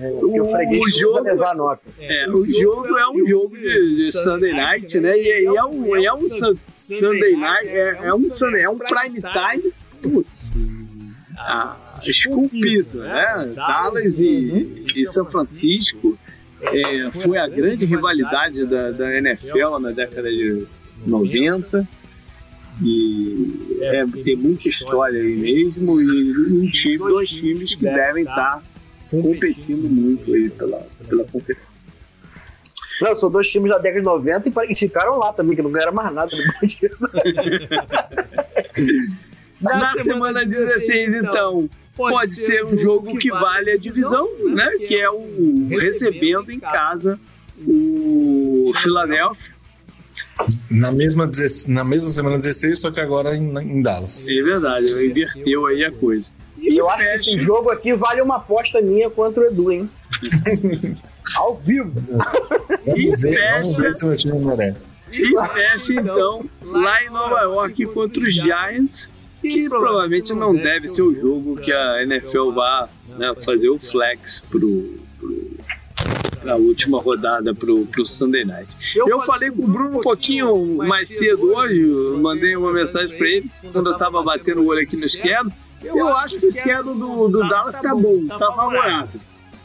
é, 0.01 0.11
o, 0.11 0.43
o 0.43 0.91
jogo, 0.91 1.23
levar 1.23 1.51
a 1.51 1.55
nota. 1.55 1.83
É, 1.99 2.29
o 2.29 2.45
jogo 2.45 2.99
é 2.99 3.09
um 3.09 3.27
jogo 3.27 3.57
de, 3.57 3.97
de 3.97 4.13
Sunday 4.13 4.53
Night, 4.53 5.01
né? 5.01 5.17
E, 5.17 5.47
é 5.47 5.65
um, 5.65 5.97
é 5.97 6.13
um 6.13 6.19
Sunday 6.77 7.37
Night, 7.37 7.69
é, 7.69 7.99
é 8.03 8.15
um, 8.15 8.29
Sunday, 8.29 8.63
é 8.63 8.71
um 8.71 8.79
prime 8.79 9.23
time. 9.23 9.73
Putz, 10.03 10.38
ah, 11.39 11.77
esculpido, 12.03 12.99
né? 12.99 13.53
Dallas 13.55 14.19
e, 14.19 14.85
e 14.95 15.07
São 15.07 15.25
Francisco 15.25 16.19
é, 16.61 17.11
foi 17.11 17.39
a 17.39 17.47
grande 17.47 17.87
rivalidade 17.87 18.67
da, 18.67 18.91
da 18.91 19.17
NFL 19.17 19.79
na 19.81 19.93
década 19.93 20.29
de 20.29 20.67
90 21.07 21.89
e 22.83 23.79
é, 23.81 24.07
tem 24.07 24.37
muita 24.37 24.69
história 24.69 25.21
aí 25.21 25.37
mesmo 25.37 26.01
e 26.01 26.59
um 26.59 26.63
time, 26.71 26.99
dois 26.99 27.29
times 27.29 27.75
que 27.75 27.85
devem 27.85 28.25
estar 28.25 28.63
competindo 29.11 29.89
muito 29.89 30.33
aí 30.33 30.51
pela, 30.51 30.87
pela 31.09 31.25
conferência. 31.25 31.81
Não, 33.01 33.15
são 33.15 33.31
dois 33.31 33.49
times 33.49 33.71
da 33.71 33.79
década 33.79 34.01
de 34.01 34.07
90 34.07 34.51
e 34.69 34.75
ficaram 34.75 35.17
lá 35.19 35.33
também, 35.33 35.55
que 35.55 35.63
não 35.63 35.71
ganharam 35.71 35.93
mais 35.93 36.13
nada 36.13 36.31
depois 36.37 36.73
disso. 36.73 36.99
Na, 39.61 39.77
Na 39.77 39.93
semana, 39.93 40.41
semana 40.41 40.45
16, 40.45 41.09
então, 41.09 41.21
então, 41.21 41.71
pode, 41.97 42.15
pode 42.15 42.35
ser 42.35 42.65
um 42.65 42.77
jogo 42.77 43.13
que, 43.13 43.19
que 43.19 43.31
vale 43.31 43.73
a 43.73 43.77
divisão, 43.77 44.29
né? 44.45 44.65
né? 44.65 44.87
Que 44.87 44.97
é 44.97 45.11
o 45.11 45.67
recebendo 45.69 46.51
em 46.51 46.61
casa 46.61 47.19
o 47.67 48.73
Philadelphia. 48.77 49.53
Na 50.71 50.93
mesma, 50.93 51.29
na 51.67 51.85
mesma 51.85 52.11
semana 52.11 52.37
16, 52.37 52.79
só 52.79 52.91
que 52.91 53.01
agora 53.01 53.37
em, 53.37 53.59
em 53.59 53.83
Dallas. 53.83 54.29
É 54.29 54.43
verdade, 54.43 54.93
inverteu 55.05 55.67
aí 55.67 55.85
a 55.85 55.91
coisa. 55.91 56.31
E 56.57 56.77
eu 56.79 56.87
fecha. 56.87 56.95
acho 56.95 57.25
que 57.25 57.31
esse 57.31 57.39
jogo 57.39 57.71
aqui 57.71 57.93
vale 57.95 58.21
uma 58.21 58.37
aposta 58.37 58.81
minha 58.81 59.11
contra 59.11 59.43
o 59.43 59.47
Edu, 59.47 59.73
hein? 59.73 59.91
Ao 61.37 61.57
vivo. 61.57 61.93
e 62.97 63.19
fecha. 63.19 63.91
E 65.11 65.49
fecha 65.49 65.93
então 65.95 66.45
lá 66.63 67.03
em 67.03 67.11
Nova 67.11 67.41
York 67.41 67.87
contra 67.87 68.21
os 68.21 68.35
Giants 68.35 69.11
que 69.41 69.69
provavelmente 69.69 70.33
não 70.33 70.55
deve 70.55 70.89
ser 70.89 71.03
o 71.03 71.15
jogo 71.15 71.57
que 71.57 71.73
a 71.73 72.03
NFL 72.03 72.51
vá 72.53 72.89
né, 73.17 73.33
fazer 73.45 73.69
o 73.69 73.79
flex 73.79 74.45
pro, 74.49 74.97
pro 75.19 75.59
a 76.47 76.57
última 76.57 77.01
rodada 77.01 77.55
pro, 77.55 77.85
pro 77.87 78.07
Sunday 78.07 78.45
Night. 78.45 78.77
Eu 78.95 79.21
falei 79.23 79.51
com 79.51 79.63
o 79.63 79.67
Bruno 79.67 79.99
um 79.99 80.03
pouquinho 80.03 80.77
mais 80.77 81.09
cedo 81.09 81.53
hoje, 81.53 81.83
mandei 82.21 82.57
uma 82.57 82.73
mensagem 82.73 83.17
para 83.17 83.27
ele 83.27 83.51
quando 83.73 83.91
eu 83.91 83.99
tava 83.99 84.23
batendo 84.23 84.63
o 84.63 84.67
olho 84.67 84.83
aqui 84.83 84.97
no 84.97 85.05
esquerdo. 85.05 85.53
Eu 85.83 86.09
acho 86.09 86.39
que 86.41 86.47
o 86.47 86.49
esquerdo 86.49 86.95
do, 86.95 87.29
do 87.29 87.49
Dallas 87.49 87.81
tá 87.81 87.95
bom, 87.95 88.27
tá 88.27 88.39
favorável. 88.39 89.21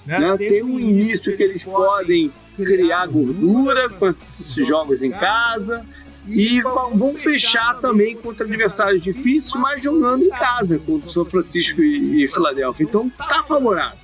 Né? 0.05 0.37
Tem 0.37 0.63
um 0.63 0.79
início 0.79 1.35
que 1.35 1.43
eles 1.43 1.63
podem 1.63 2.31
criar 2.55 3.07
gordura 3.07 3.89
com 3.89 4.13
esses 4.39 4.67
jogos 4.67 5.01
em 5.01 5.11
casa 5.11 5.85
e 6.27 6.61
vão 6.61 7.15
fechar 7.15 7.79
também 7.79 8.15
contra 8.15 8.45
adversários 8.45 9.03
difíceis, 9.03 9.53
mas 9.55 9.83
jogando 9.83 10.23
em 10.23 10.29
casa 10.29 10.79
contra 10.79 11.09
São 11.09 11.25
Francisco 11.25 11.81
e, 11.81 12.23
e 12.23 12.27
Filadélfia. 12.27 12.85
Então 12.85 13.09
tá 13.09 13.43
favorável. 13.43 13.97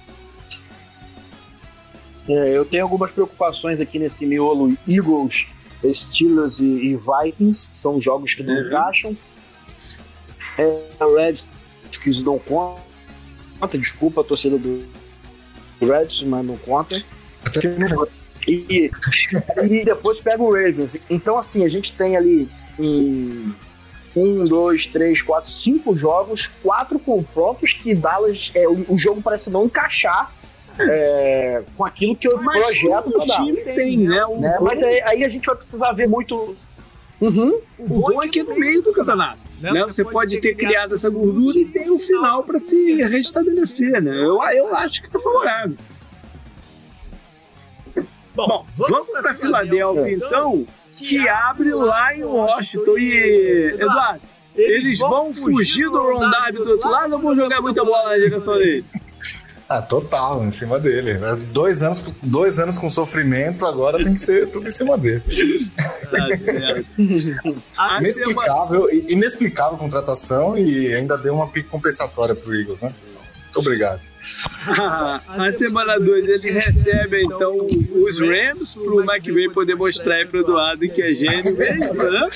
É, 2.28 2.56
eu 2.56 2.64
tenho 2.66 2.84
algumas 2.84 3.12
preocupações 3.12 3.82
aqui 3.82 3.98
nesse 3.98 4.26
miolo 4.26 4.78
Eagles, 4.88 5.48
Steelers 5.84 6.60
e, 6.60 6.66
e 6.66 6.96
Vikings, 6.96 7.70
que 7.70 7.78
são 7.78 8.00
jogos 8.00 8.34
que 8.34 8.44
não 8.44 8.54
uhum. 8.54 8.68
encaixam. 8.68 9.18
é, 10.58 10.84
Redskins 11.18 12.22
não 12.22 12.38
conta, 12.38 13.78
desculpa 13.80 14.22
a 14.22 14.24
torcida 14.24 14.58
do 14.58 14.86
Redskins, 15.82 16.28
mas 16.28 16.46
não 16.46 16.58
conta. 16.58 17.02
E, 18.50 18.90
e 19.64 19.86
depois 19.86 20.20
pega 20.20 20.42
o 20.42 20.52
Ravens. 20.52 21.06
Então, 21.10 21.38
assim, 21.38 21.64
a 21.64 21.70
gente 21.70 21.94
tem 21.94 22.18
ali 22.18 22.50
em 22.80 23.54
um, 24.16 24.44
dois, 24.46 24.88
três, 24.88 25.22
quatro, 25.22 25.50
cinco 25.50 25.96
jogos, 25.96 26.48
quatro 26.64 26.98
confrontos 26.98 27.74
que 27.74 27.94
Dallas, 27.94 28.52
é, 28.56 28.68
o, 28.68 28.86
o 28.90 28.98
jogo 28.98 29.22
parece 29.22 29.52
não 29.52 29.66
encaixar 29.66 30.34
é, 30.80 31.62
com 31.76 31.86
aquilo 31.86 32.16
que 32.16 32.28
eu 32.28 32.42
Mas 32.42 32.62
projeto 32.62 33.08
o 33.08 33.12
pra 33.12 33.26
dar. 33.26 33.46
tem, 33.76 33.98
né? 33.98 34.26
O, 34.26 34.40
Né? 34.40 34.58
Mas 34.62 34.82
aí, 34.82 35.02
aí 35.02 35.24
a 35.24 35.30
gente 35.30 35.46
vai 35.46 35.56
precisar 35.56 35.92
ver 35.92 36.08
muito. 36.08 36.56
Uhum. 37.22 37.60
o 37.78 37.86
bom 37.86 38.24
é 38.24 38.30
que 38.30 38.40
é 38.40 38.44
no 38.44 38.58
meio 38.58 38.82
do 38.82 38.94
campeonato. 38.94 39.40
Né? 39.60 39.84
Você 39.84 40.06
pode 40.06 40.40
ter 40.40 40.56
criado 40.56 40.96
essa 40.96 41.10
gordura 41.10 41.60
e 41.60 41.66
tem 41.66 41.90
o 41.92 42.00
final 42.00 42.44
para 42.44 42.60
se 42.60 43.02
restabelecer. 43.04 44.02
Né? 44.02 44.16
Eu, 44.24 44.42
eu 44.42 44.74
acho 44.76 45.02
que 45.02 45.12
tá 45.12 45.20
favorável. 45.20 45.76
Bom, 48.36 48.66
vamos 48.76 49.08
para 49.12 49.34
Filadélfia 49.34 50.12
então, 50.14 50.66
que 50.94 51.28
abre 51.28 51.74
lá 51.74 52.16
em 52.16 52.24
Washington. 52.24 52.98
E, 52.98 53.76
Eduardo, 53.80 54.22
eles 54.56 54.98
vão 55.00 55.34
fugir 55.34 55.90
do 55.90 56.00
Rondab 56.02 56.54
do 56.58 56.70
outro 56.72 56.90
lado 56.90 57.14
ou 57.14 57.20
vão 57.20 57.36
jogar 57.36 57.62
muita 57.62 57.84
bola 57.84 58.10
na 58.10 58.16
direção 58.18 58.58
dele? 58.58 58.86
Ah, 59.68 59.84
total, 59.84 60.44
em 60.44 60.50
cima 60.50 60.80
dele. 60.80 61.14
Dois 61.52 61.84
anos, 61.84 62.00
dois 62.24 62.58
anos 62.58 62.76
com 62.78 62.90
sofrimento, 62.90 63.68
agora 63.68 64.04
tem 64.04 64.14
que 64.14 64.20
ser 64.20 64.50
tudo 64.50 64.68
em 64.68 64.72
cima 64.72 64.98
dele. 64.98 65.22
Certo. 65.30 66.88
A 67.78 67.98
semana- 67.98 68.00
Inexplicável, 68.00 68.88
inexplicável 69.10 69.78
contratação 69.78 70.58
e 70.58 70.92
ainda 70.94 71.16
deu 71.18 71.36
uma 71.36 71.48
pique 71.48 71.70
compensatória 71.70 72.34
pro 72.34 72.56
Eagles, 72.56 72.82
né? 72.82 72.92
Muito 73.50 73.60
obrigado. 73.60 74.02
A 75.28 75.52
semana 75.54 75.98
2 75.98 76.28
eles 76.28 76.66
recebem 76.66 77.26
então 77.26 77.56
os 77.56 78.20
Rams 78.20 78.76
pro 78.76 79.02
McVay 79.04 79.50
poder 79.50 79.76
mostrar 79.76 80.16
aí 80.16 80.26
pro 80.26 80.42
Eduardo 80.42 80.88
que 80.90 81.02
é 81.02 81.14
gênio 81.14 81.56
mesmo, 81.56 81.94
né? 81.96 82.30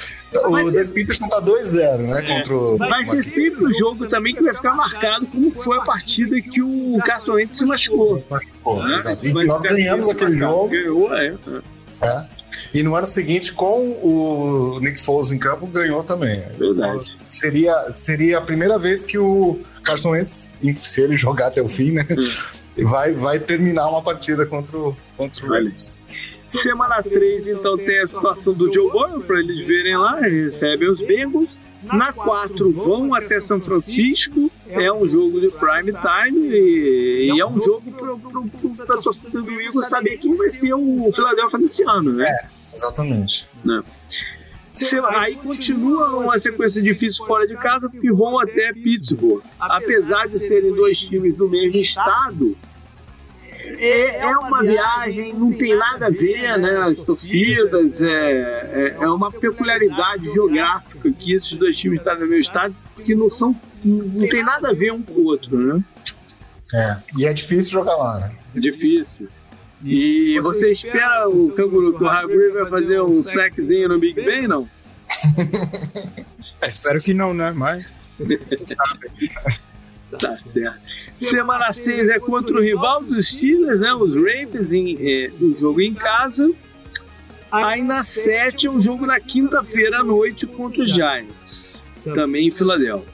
O 0.45 0.71
Dan 0.71 0.87
Peterson 0.87 1.27
tá 1.27 1.41
2-0, 1.41 1.97
né? 1.97 2.21
Contra 2.21 2.55
o. 2.55 2.77
Vai 2.77 3.05
ser 3.05 3.23
sempre 3.23 3.65
um 3.65 3.73
jogo 3.73 4.07
também 4.07 4.33
que 4.33 4.41
vai 4.41 4.53
ficar 4.53 4.73
marcado 4.73 5.27
como 5.27 5.51
foi 5.51 5.77
a 5.77 5.81
partida 5.81 6.41
que 6.41 6.61
o 6.61 6.97
Carson 7.05 7.33
Wentz 7.33 7.57
se 7.57 7.65
machucou. 7.65 8.23
Pô, 8.63 8.81
né? 8.81 8.97
nós 9.45 9.63
ganhamos 9.63 10.07
aquele 10.07 10.37
jogo. 10.37 10.69
Ganhou, 10.69 11.13
é. 11.13 11.35
É. 12.01 12.23
E 12.73 12.83
no 12.83 12.95
ano 12.95 13.07
seguinte, 13.07 13.53
com 13.53 13.91
o 14.01 14.79
Nick 14.79 15.01
Foles 15.01 15.31
em 15.31 15.37
campo, 15.37 15.65
ganhou 15.67 16.03
também. 16.03 16.41
Verdade. 16.57 17.17
Seria, 17.27 17.91
seria 17.95 18.37
a 18.37 18.41
primeira 18.41 18.77
vez 18.77 19.03
que 19.03 19.17
o 19.17 19.59
Carson 19.83 20.11
Wentz, 20.11 20.49
se 20.81 21.01
ele 21.01 21.17
jogar 21.17 21.47
até 21.47 21.61
o 21.61 21.67
fim, 21.67 21.91
né? 21.91 22.05
Vai, 22.75 23.13
vai 23.13 23.37
terminar 23.37 23.87
uma 23.87 24.01
partida 24.01 24.47
contra 24.47 24.75
o, 24.75 24.97
contra 25.15 25.45
o. 25.45 25.71
Semana 26.43 27.01
3, 27.01 27.47
então, 27.47 27.77
tem 27.77 27.99
a 27.99 28.07
situação 28.07 28.53
do 28.53 28.71
Joe 28.71 28.91
Burrow, 28.91 29.21
para 29.21 29.39
eles 29.39 29.63
verem 29.65 29.97
lá, 29.97 30.19
recebem 30.19 30.89
os 30.89 30.99
Bengals. 31.01 31.57
Na 31.83 32.13
4, 32.13 32.71
vão 32.71 33.13
até 33.15 33.39
São 33.41 33.59
Francisco. 33.59 34.51
É 34.67 34.91
um 34.91 35.07
jogo 35.07 35.39
de 35.41 35.51
prime 35.51 35.91
time 35.93 36.47
e, 36.49 37.31
e 37.33 37.39
é 37.39 37.45
um 37.45 37.61
jogo 37.61 37.91
para 37.91 38.95
a 38.95 39.01
torcida 39.01 39.41
do 39.41 39.51
Eagles 39.51 39.89
saber 39.89 40.17
quem 40.17 40.35
vai 40.35 40.49
ser 40.49 40.73
o 40.73 41.09
Philadelphia 41.11 41.59
desse 41.59 41.83
ano, 41.83 42.11
né? 42.13 42.33
Exatamente. 42.73 43.47
Se- 44.69 44.97
aí 44.97 45.35
continua 45.35 46.09
uma 46.19 46.39
sequência 46.39 46.81
difícil 46.81 47.25
fora 47.25 47.45
de 47.45 47.55
casa, 47.55 47.89
porque 47.89 48.11
vão 48.11 48.39
até 48.39 48.73
Pittsburgh. 48.73 49.41
Apesar 49.59 50.23
de 50.25 50.39
serem 50.39 50.73
dois 50.73 50.97
times 50.99 51.35
do 51.35 51.47
mesmo 51.49 51.79
estado, 51.79 52.57
é, 53.63 54.17
é 54.17 54.37
uma 54.37 54.61
viagem, 54.61 55.33
não 55.33 55.51
tem 55.51 55.75
nada 55.75 56.07
a 56.07 56.09
ver, 56.09 56.57
né? 56.57 56.77
As 56.77 57.01
torcidas, 57.01 58.01
é, 58.01 58.11
é, 58.11 58.95
é 58.99 59.07
uma 59.09 59.31
peculiaridade 59.31 60.25
geográfica 60.25 61.11
que 61.11 61.33
esses 61.33 61.53
dois 61.53 61.77
times 61.77 61.99
estão 61.99 62.15
no 62.15 62.21
mesmo 62.21 62.39
estado, 62.39 62.75
que 63.03 63.15
não 63.15 63.29
são. 63.29 63.55
não 63.83 64.27
tem 64.27 64.43
nada 64.43 64.69
a 64.69 64.73
ver 64.73 64.91
um 64.91 65.01
com 65.01 65.13
o 65.13 65.25
outro, 65.25 65.57
né? 65.57 65.83
É. 66.73 66.97
E 67.17 67.25
é 67.25 67.33
difícil 67.33 67.73
jogar 67.73 67.95
lá, 67.95 68.19
né? 68.19 68.35
É 68.55 68.59
difícil. 68.59 69.29
E 69.83 70.39
você 70.41 70.71
espera 70.71 71.27
o 71.27 71.51
canguru 71.51 71.97
que 71.97 72.03
o 72.03 72.07
Hagrid 72.07 72.53
vai 72.53 72.65
fazer 72.67 73.01
um 73.01 73.21
sackzinho 73.21 73.89
no 73.89 73.99
Big 73.99 74.21
Ben, 74.21 74.47
não? 74.47 74.67
É, 76.61 76.69
espero 76.69 76.99
que 77.01 77.13
não, 77.13 77.33
né? 77.33 77.51
Mas. 77.51 78.05
Tá 80.17 80.37
certo. 80.37 80.79
Semana 81.11 81.71
6 81.71 82.09
é 82.09 82.19
contra 82.19 82.57
o 82.57 82.61
rival 82.61 83.03
dos 83.03 83.27
Steelers, 83.27 83.79
né? 83.79 83.93
Os 83.93 84.15
Ravens, 84.15 84.73
em, 84.73 84.97
é, 84.99 85.31
um 85.41 85.55
jogo 85.55 85.81
em 85.81 85.93
casa. 85.93 86.51
Aí 87.51 87.83
na 87.83 88.03
7 88.03 88.67
é 88.67 88.71
um 88.71 88.81
jogo 88.81 89.05
na 89.05 89.19
quinta-feira 89.19 89.99
à 89.99 90.03
noite 90.03 90.47
contra 90.47 90.81
os 90.81 90.89
Giants, 90.89 91.73
também 92.03 92.47
em 92.47 92.51
Filadélfia. 92.51 93.13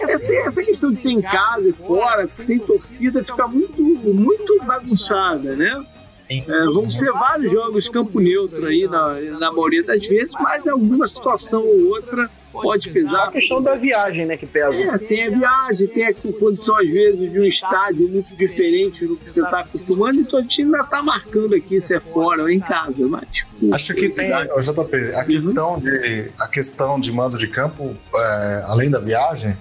Essa, 0.00 0.34
essa 0.34 0.62
questão 0.62 0.94
de 0.94 1.00
ser 1.00 1.10
em 1.10 1.20
casa 1.20 1.68
e 1.68 1.72
fora, 1.72 2.28
sem 2.28 2.58
torcida, 2.58 3.24
fica 3.24 3.48
muito, 3.48 3.82
muito 3.82 4.64
bagunçada, 4.64 5.56
né? 5.56 5.84
É, 6.30 6.64
vão 6.66 6.88
ser 6.88 7.12
vários 7.12 7.50
jogos 7.50 7.88
campo 7.88 8.18
neutro 8.18 8.66
aí 8.66 8.88
na, 8.88 9.14
na 9.38 9.52
maioria 9.52 9.82
das 9.82 10.06
vezes, 10.06 10.32
mas 10.40 10.66
alguma 10.66 11.06
situação 11.06 11.62
ou 11.62 11.88
outra 11.88 12.30
pode 12.62 12.90
pesar. 12.90 13.28
a 13.28 13.30
questão 13.32 13.62
da 13.62 13.74
viagem, 13.74 14.26
né, 14.26 14.36
que 14.36 14.46
pesa. 14.46 14.82
É, 14.82 14.98
tem 14.98 15.26
a 15.26 15.30
viagem, 15.30 15.86
tem 15.88 16.06
a 16.06 16.14
condição, 16.14 16.78
às 16.78 16.88
vezes, 16.88 17.30
de 17.30 17.38
um 17.40 17.44
estádio 17.44 18.08
muito 18.08 18.34
diferente 18.36 19.06
do 19.06 19.16
que 19.16 19.30
você 19.30 19.40
está 19.40 19.60
acostumando, 19.60 20.20
então 20.20 20.38
a 20.38 20.42
gente 20.42 20.62
ainda 20.62 20.80
está 20.80 21.02
marcando 21.02 21.54
aqui 21.54 21.80
se 21.80 21.94
é 21.94 22.00
fora 22.00 22.42
ou 22.42 22.50
em 22.50 22.60
casa, 22.60 23.06
mas. 23.06 23.28
tipo, 23.30 23.74
Acho 23.74 23.94
que 23.94 24.08
tem, 24.08 24.30
JP, 24.30 25.14
a 25.14 25.24
questão 25.24 25.78
de, 25.78 26.32
a 26.38 26.48
questão 26.48 27.00
de 27.00 27.12
mando 27.12 27.38
de 27.38 27.48
campo, 27.48 27.96
é, 28.14 28.64
além 28.66 28.90
da 28.90 28.98
viagem, 28.98 29.56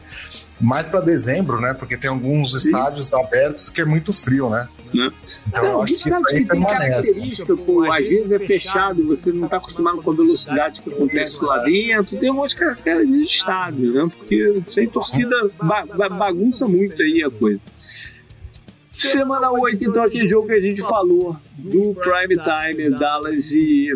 mais 0.63 0.87
para 0.87 1.01
dezembro, 1.01 1.59
né? 1.61 1.73
Porque 1.73 1.97
tem 1.97 2.09
alguns 2.09 2.53
estádios 2.53 3.13
abertos 3.13 3.69
que 3.69 3.81
é 3.81 3.85
muito 3.85 4.11
frio, 4.13 4.49
né? 4.49 4.67
Né? 4.93 5.11
Então 5.47 5.63
Não, 5.63 5.81
acho 5.81 5.95
que 5.95 6.07
isso 6.07 6.13
aí 6.15 6.23
tem 6.23 6.45
permanece. 6.45 7.11
característica, 7.11 7.57
pô, 7.57 7.91
às 7.91 8.07
vezes 8.07 8.31
é 8.31 8.39
fechado, 8.39 9.03
você 9.07 9.31
não 9.31 9.45
está 9.45 9.57
acostumado 9.57 10.01
com 10.03 10.11
a 10.11 10.13
velocidade 10.13 10.81
que 10.81 10.89
acontece 10.91 11.43
lá 11.43 11.57
dentro, 11.63 12.15
tem 12.17 12.29
um 12.31 12.35
monte 12.35 12.51
de 12.51 12.55
características 12.57 13.17
de 13.17 13.23
estádio, 13.23 13.91
né? 13.93 14.11
Porque 14.15 14.61
sem 14.61 14.87
torcida 14.87 15.35
ba- 15.61 15.85
ba- 15.85 16.09
bagunça 16.09 16.67
muito 16.67 17.01
aí 17.01 17.23
a 17.23 17.31
coisa. 17.31 17.59
Semana 18.87 19.49
8, 19.51 19.83
então, 19.83 20.03
aquele 20.03 20.27
jogo 20.27 20.47
que 20.47 20.53
a 20.53 20.61
gente 20.61 20.81
falou 20.81 21.35
do 21.57 21.95
Prime 21.95 22.35
Time, 22.43 22.91
Dallas 22.91 23.51
e, 23.51 23.87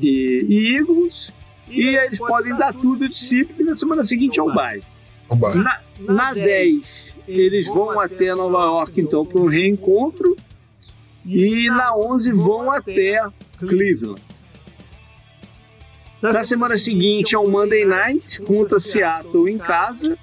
e, 0.00 0.46
e 0.48 0.76
Eagles. 0.76 1.32
E 1.68 1.96
eles 1.96 2.20
podem 2.20 2.54
dar 2.54 2.72
tudo 2.72 3.04
de 3.04 3.12
si, 3.12 3.44
porque 3.44 3.64
na 3.64 3.74
semana 3.74 4.04
seguinte 4.04 4.38
é 4.38 4.42
o 4.42 4.54
bye. 4.54 4.80
Oba. 5.28 5.52
Na, 5.56 5.80
na 5.98 6.32
10, 6.32 7.14
eles 7.26 7.66
vão 7.66 7.98
até 7.98 8.34
Nova 8.34 8.64
York, 8.64 9.00
então, 9.00 9.24
para 9.24 9.40
um 9.40 9.46
reencontro. 9.46 10.36
E 11.24 11.68
na 11.68 11.96
11 11.96 12.32
vão 12.32 12.70
até 12.70 13.20
Cleveland. 13.58 14.22
Na 16.22 16.44
semana 16.44 16.78
seguinte 16.78 17.34
é 17.34 17.38
o 17.38 17.48
Monday 17.48 17.84
Night 17.84 18.40
contra 18.42 18.78
Seattle 18.78 19.50
em 19.50 19.58
casa. 19.58 20.16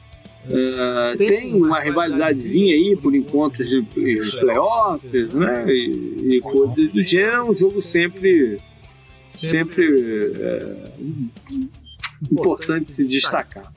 Ah, 0.51 1.13
tem 1.17 1.53
uma 1.53 1.79
rivalidadezinha 1.79 2.75
aí 2.75 2.97
por 2.97 3.15
encontros 3.15 3.69
de 3.69 3.81
de 3.81 4.37
playoffs, 4.39 5.33
né? 5.33 5.65
E, 5.67 6.35
e 6.35 6.41
coisas 6.41 6.91
do 6.91 7.03
gênero. 7.03 7.37
É 7.37 7.43
um 7.43 7.55
jogo 7.55 7.81
sempre, 7.81 8.59
sempre 9.25 9.85
é, 10.35 10.91
importante 12.31 12.91
se 12.91 13.05
destacar. 13.05 13.71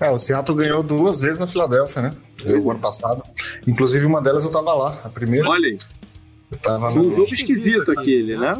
É, 0.00 0.10
o 0.10 0.18
Seattle 0.18 0.56
ganhou 0.56 0.82
duas 0.82 1.20
vezes 1.20 1.38
na 1.38 1.46
Filadélfia, 1.46 2.02
né? 2.02 2.14
O 2.62 2.70
ano 2.70 2.80
passado. 2.80 3.22
Inclusive, 3.66 4.06
uma 4.06 4.22
delas 4.22 4.44
eu 4.44 4.50
tava 4.50 4.72
lá. 4.72 4.98
A 5.04 5.08
primeira 5.10 5.48
Olha 5.48 5.66
aí, 5.66 5.78
eu 6.50 6.58
tava 6.58 6.90
foi 6.90 7.02
um 7.02 7.04
no... 7.04 7.16
jogo 7.16 7.34
esquisito 7.34 7.92
aquele, 7.92 8.36
né? 8.36 8.54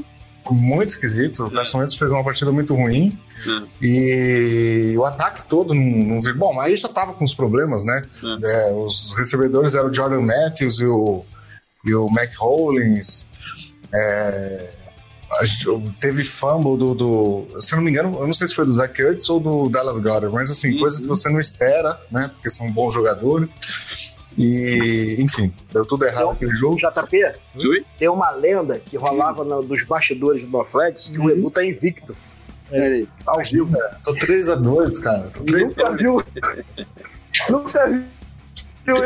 muito 0.51 0.91
esquisito. 0.91 1.47
O 1.47 1.51
Carson 1.51 1.79
Wentz 1.79 1.95
fez 1.95 2.11
uma 2.11 2.25
partida 2.25 2.51
muito 2.51 2.75
ruim. 2.75 3.17
É. 3.47 3.63
E 3.87 4.95
o 4.99 5.05
ataque 5.05 5.45
todo 5.45 5.75
não, 5.75 5.83
não 5.83 6.21
viu. 6.21 6.37
Bom, 6.37 6.61
aí 6.61 6.77
já 6.77 6.89
tava 6.89 7.13
com 7.13 7.25
os 7.25 7.35
problemas, 7.35 7.85
né? 7.85 8.03
É. 8.43 8.69
É, 8.69 8.73
os 8.73 9.15
recebedores 9.15 9.75
eram 9.75 9.91
o 9.91 9.95
Jordan 9.95 10.23
Matthews 10.23 10.81
e 10.81 10.87
o, 10.87 11.25
e 11.85 11.95
o 11.95 12.09
Mac 12.09 12.31
Hollins. 12.39 13.27
É, 13.93 14.71
teve 16.01 16.25
fumble 16.25 16.77
do, 16.77 16.95
do. 16.95 17.61
Se 17.61 17.75
eu 17.75 17.77
não 17.77 17.85
me 17.85 17.91
engano, 17.91 18.17
eu 18.19 18.27
não 18.27 18.33
sei 18.33 18.49
se 18.49 18.55
foi 18.55 18.65
do 18.67 18.75
Zach 18.75 19.01
Ertz 19.01 19.29
ou 19.31 19.41
do 19.41 19.69
Dallas 19.69 19.99
Goddard, 19.99 20.35
mas 20.35 20.51
assim, 20.51 20.73
Uhum. 20.75 20.81
coisa 20.81 21.01
que 21.01 21.07
você 21.07 21.29
não 21.29 21.41
espera, 21.41 21.99
né? 22.11 22.31
Porque 22.35 22.51
são 22.51 22.71
bons 22.71 22.93
jogadores. 22.93 23.55
E, 24.39 25.17
enfim, 25.19 25.53
deu 25.73 25.85
tudo 25.85 26.05
errado 26.05 26.21
Então, 26.23 26.31
aquele 26.33 26.55
jogo. 26.55 26.77
JP, 26.77 27.35
Oi? 27.57 27.85
tem 27.99 28.09
uma 28.09 28.31
lenda 28.31 28.79
que 28.79 28.97
rolava 28.97 29.45
no- 29.45 29.63
dos 29.63 29.85
bastidores 29.85 30.45
do 30.45 30.61
Athletics 30.61 31.09
que 31.11 31.19
o 31.19 31.23
Uhum. 31.23 31.31
Edu 31.31 31.51
tá 31.51 31.65
invicto. 31.65 32.17
Peraí. 32.71 33.09
Ao 33.27 33.43
vivo. 33.43 33.77
Tô 34.05 34.15
3x2, 34.15 34.99
cara. 35.03 35.29
Tô 35.35 35.43
3 35.45 35.69
Nunca 35.71 35.91
viu. 35.97 36.25
Nunca 37.51 37.87
viu. 37.89 38.05
Eu, 38.87 38.97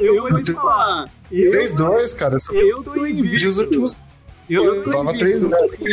Eu 0.00 0.22
vou 0.28 0.42
te 0.42 0.52
falar. 0.52 1.04
Eu, 1.30 1.52
3x2, 1.52 2.16
cara. 2.16 2.38
Só 2.38 2.52
eu 2.52 2.82
tô 2.82 2.92
vi 2.92 3.10
invicto. 3.12 3.48
os 3.48 3.58
últimos. 3.58 3.96
Eu, 4.48 4.64
Eu 4.64 4.82
tô 4.84 4.90
tava 4.90 5.10
invicto, 5.14 5.48
3-0. 5.48 5.68
porque 5.68 5.92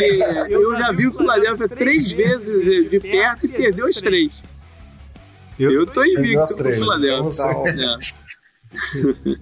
Eu 0.50 0.78
já 0.78 0.92
vi 0.92 1.08
o 1.08 1.12
Philadelphia 1.14 1.68
três 1.70 2.12
vezes 2.12 2.90
de- 2.90 3.00
perto 3.00 3.46
e 3.46 3.50
perdeu 3.50 3.86
as 3.88 3.96
três. 4.00 4.34
Eu 5.60 5.86
tô 5.86 6.02
Perdeu 6.02 6.20
invicto 6.24 6.46
com 6.48 6.54
o 6.54 6.58
três. 6.64 6.80
Philadelphia. 6.80 7.30
Então, 7.34 7.68
É. 7.68 7.98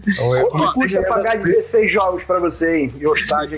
Então, 0.07 0.35
eu- 0.35 0.47
Quanto 0.47 0.73
custa 0.73 1.01
pagar 1.03 1.37
16 1.37 1.89
jogos 1.91 2.23
pra 2.25 2.37
você, 2.39 2.69
hein? 2.79 2.93
E 2.99 3.07
o 3.07 3.13
estádio. 3.13 3.57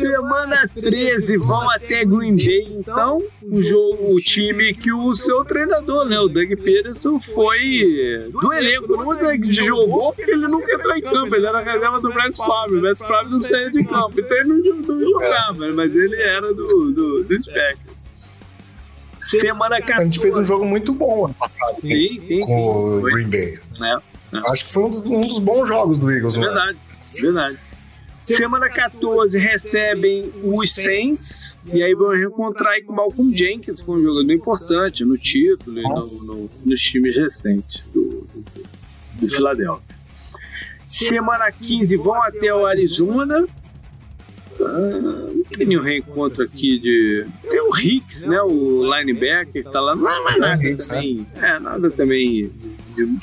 Semana 0.00 0.60
13, 0.74 1.36
vão 1.38 1.70
até 1.70 2.04
Green 2.04 2.36
Bay, 2.36 2.66
então, 2.70 3.18
o, 3.42 3.62
jogo, 3.62 4.14
o 4.14 4.16
time 4.16 4.74
que 4.74 4.92
o 4.92 5.14
seu 5.14 5.44
treinador, 5.44 6.04
né, 6.06 6.18
o 6.18 6.28
Doug 6.28 6.50
Peterson, 6.62 7.18
foi 7.20 8.28
do 8.32 8.52
elenco. 8.52 8.96
Não 8.96 9.08
dizer 9.08 9.38
que 9.40 9.52
jogou, 9.52 10.12
porque 10.12 10.30
ele 10.30 10.46
nunca 10.46 10.72
entrou 10.72 10.96
em 10.96 11.02
campo, 11.02 11.34
ele 11.34 11.46
era 11.46 11.60
reserva 11.60 12.00
do 12.00 12.12
Brett 12.12 12.36
Favre. 12.36 12.76
O 12.76 12.80
Brett 12.80 12.98
Favre 12.98 13.30
não 13.30 13.40
saía 13.40 13.70
de 13.70 13.84
campo, 13.84 14.18
então 14.18 14.36
ele 14.36 14.48
não, 14.48 14.76
não 14.76 15.00
jogava, 15.00 15.72
mas 15.74 15.94
ele 15.94 16.16
era 16.20 16.52
do, 16.52 16.66
do, 16.66 17.24
do 17.24 17.44
Packers. 17.46 17.94
Semana 19.16 19.80
14. 19.80 20.00
A 20.00 20.04
gente 20.04 20.20
fez 20.20 20.36
um 20.36 20.44
jogo 20.44 20.64
muito 20.64 20.92
bom 20.92 21.24
ano 21.24 21.34
passado 21.34 21.80
Sim, 21.80 22.20
sim, 22.28 22.40
com 22.40 22.98
o. 22.98 23.00
Green 23.02 23.28
Bay. 23.28 23.58
né? 23.78 23.98
Acho 24.48 24.66
que 24.66 24.72
foi 24.72 24.82
um 24.84 24.90
dos, 24.90 25.00
um 25.00 25.20
dos 25.22 25.38
bons 25.38 25.66
jogos 25.68 25.96
do 25.96 26.10
Eagles, 26.10 26.36
É 26.36 26.40
né? 26.40 26.46
verdade, 26.46 26.78
verdade. 27.22 27.58
Semana 28.24 28.68
14 28.70 29.38
recebem 29.38 30.32
os 30.42 30.72
Saints 30.72 31.52
e 31.72 31.82
aí 31.82 31.94
vão 31.94 32.10
reencontrar 32.10 32.72
aí 32.72 32.82
com 32.82 32.92
o 32.92 32.96
Malcolm 32.96 33.36
Jenkins, 33.36 33.80
que 33.80 33.84
foi 33.84 33.98
um 34.00 34.02
jogador 34.12 34.32
importante 34.32 35.04
no 35.04 35.16
título 35.18 35.78
e 35.78 35.82
no, 35.82 36.06
no- 36.24 36.50
nos 36.64 36.80
times 36.80 37.14
recentes 37.16 37.84
do, 37.92 38.26
do, 38.34 38.44
do 39.20 39.28
Philadelphia. 39.28 39.94
Semana 40.84 41.50
15 41.52 41.96
vão 41.96 42.22
até 42.22 42.52
o 42.54 42.64
Arizona. 42.66 43.46
Ah, 44.60 45.30
tem 45.56 45.66
nenhum 45.66 45.82
reencontro 45.82 46.44
aqui 46.44 46.78
de. 46.78 47.26
Tem 47.50 47.60
o 47.60 47.76
Hicks, 47.76 48.22
né? 48.22 48.40
O 48.42 48.82
linebacker 48.84 49.64
que 49.64 49.70
tá 49.70 49.80
lá. 49.80 49.94
Não 49.96 50.08
é 50.08 50.22
mais 50.22 50.38
nada 50.40 50.62
Hicks, 50.64 50.88
também. 50.88 51.26
É, 51.42 51.58
nada 51.58 51.90
também 51.90 52.50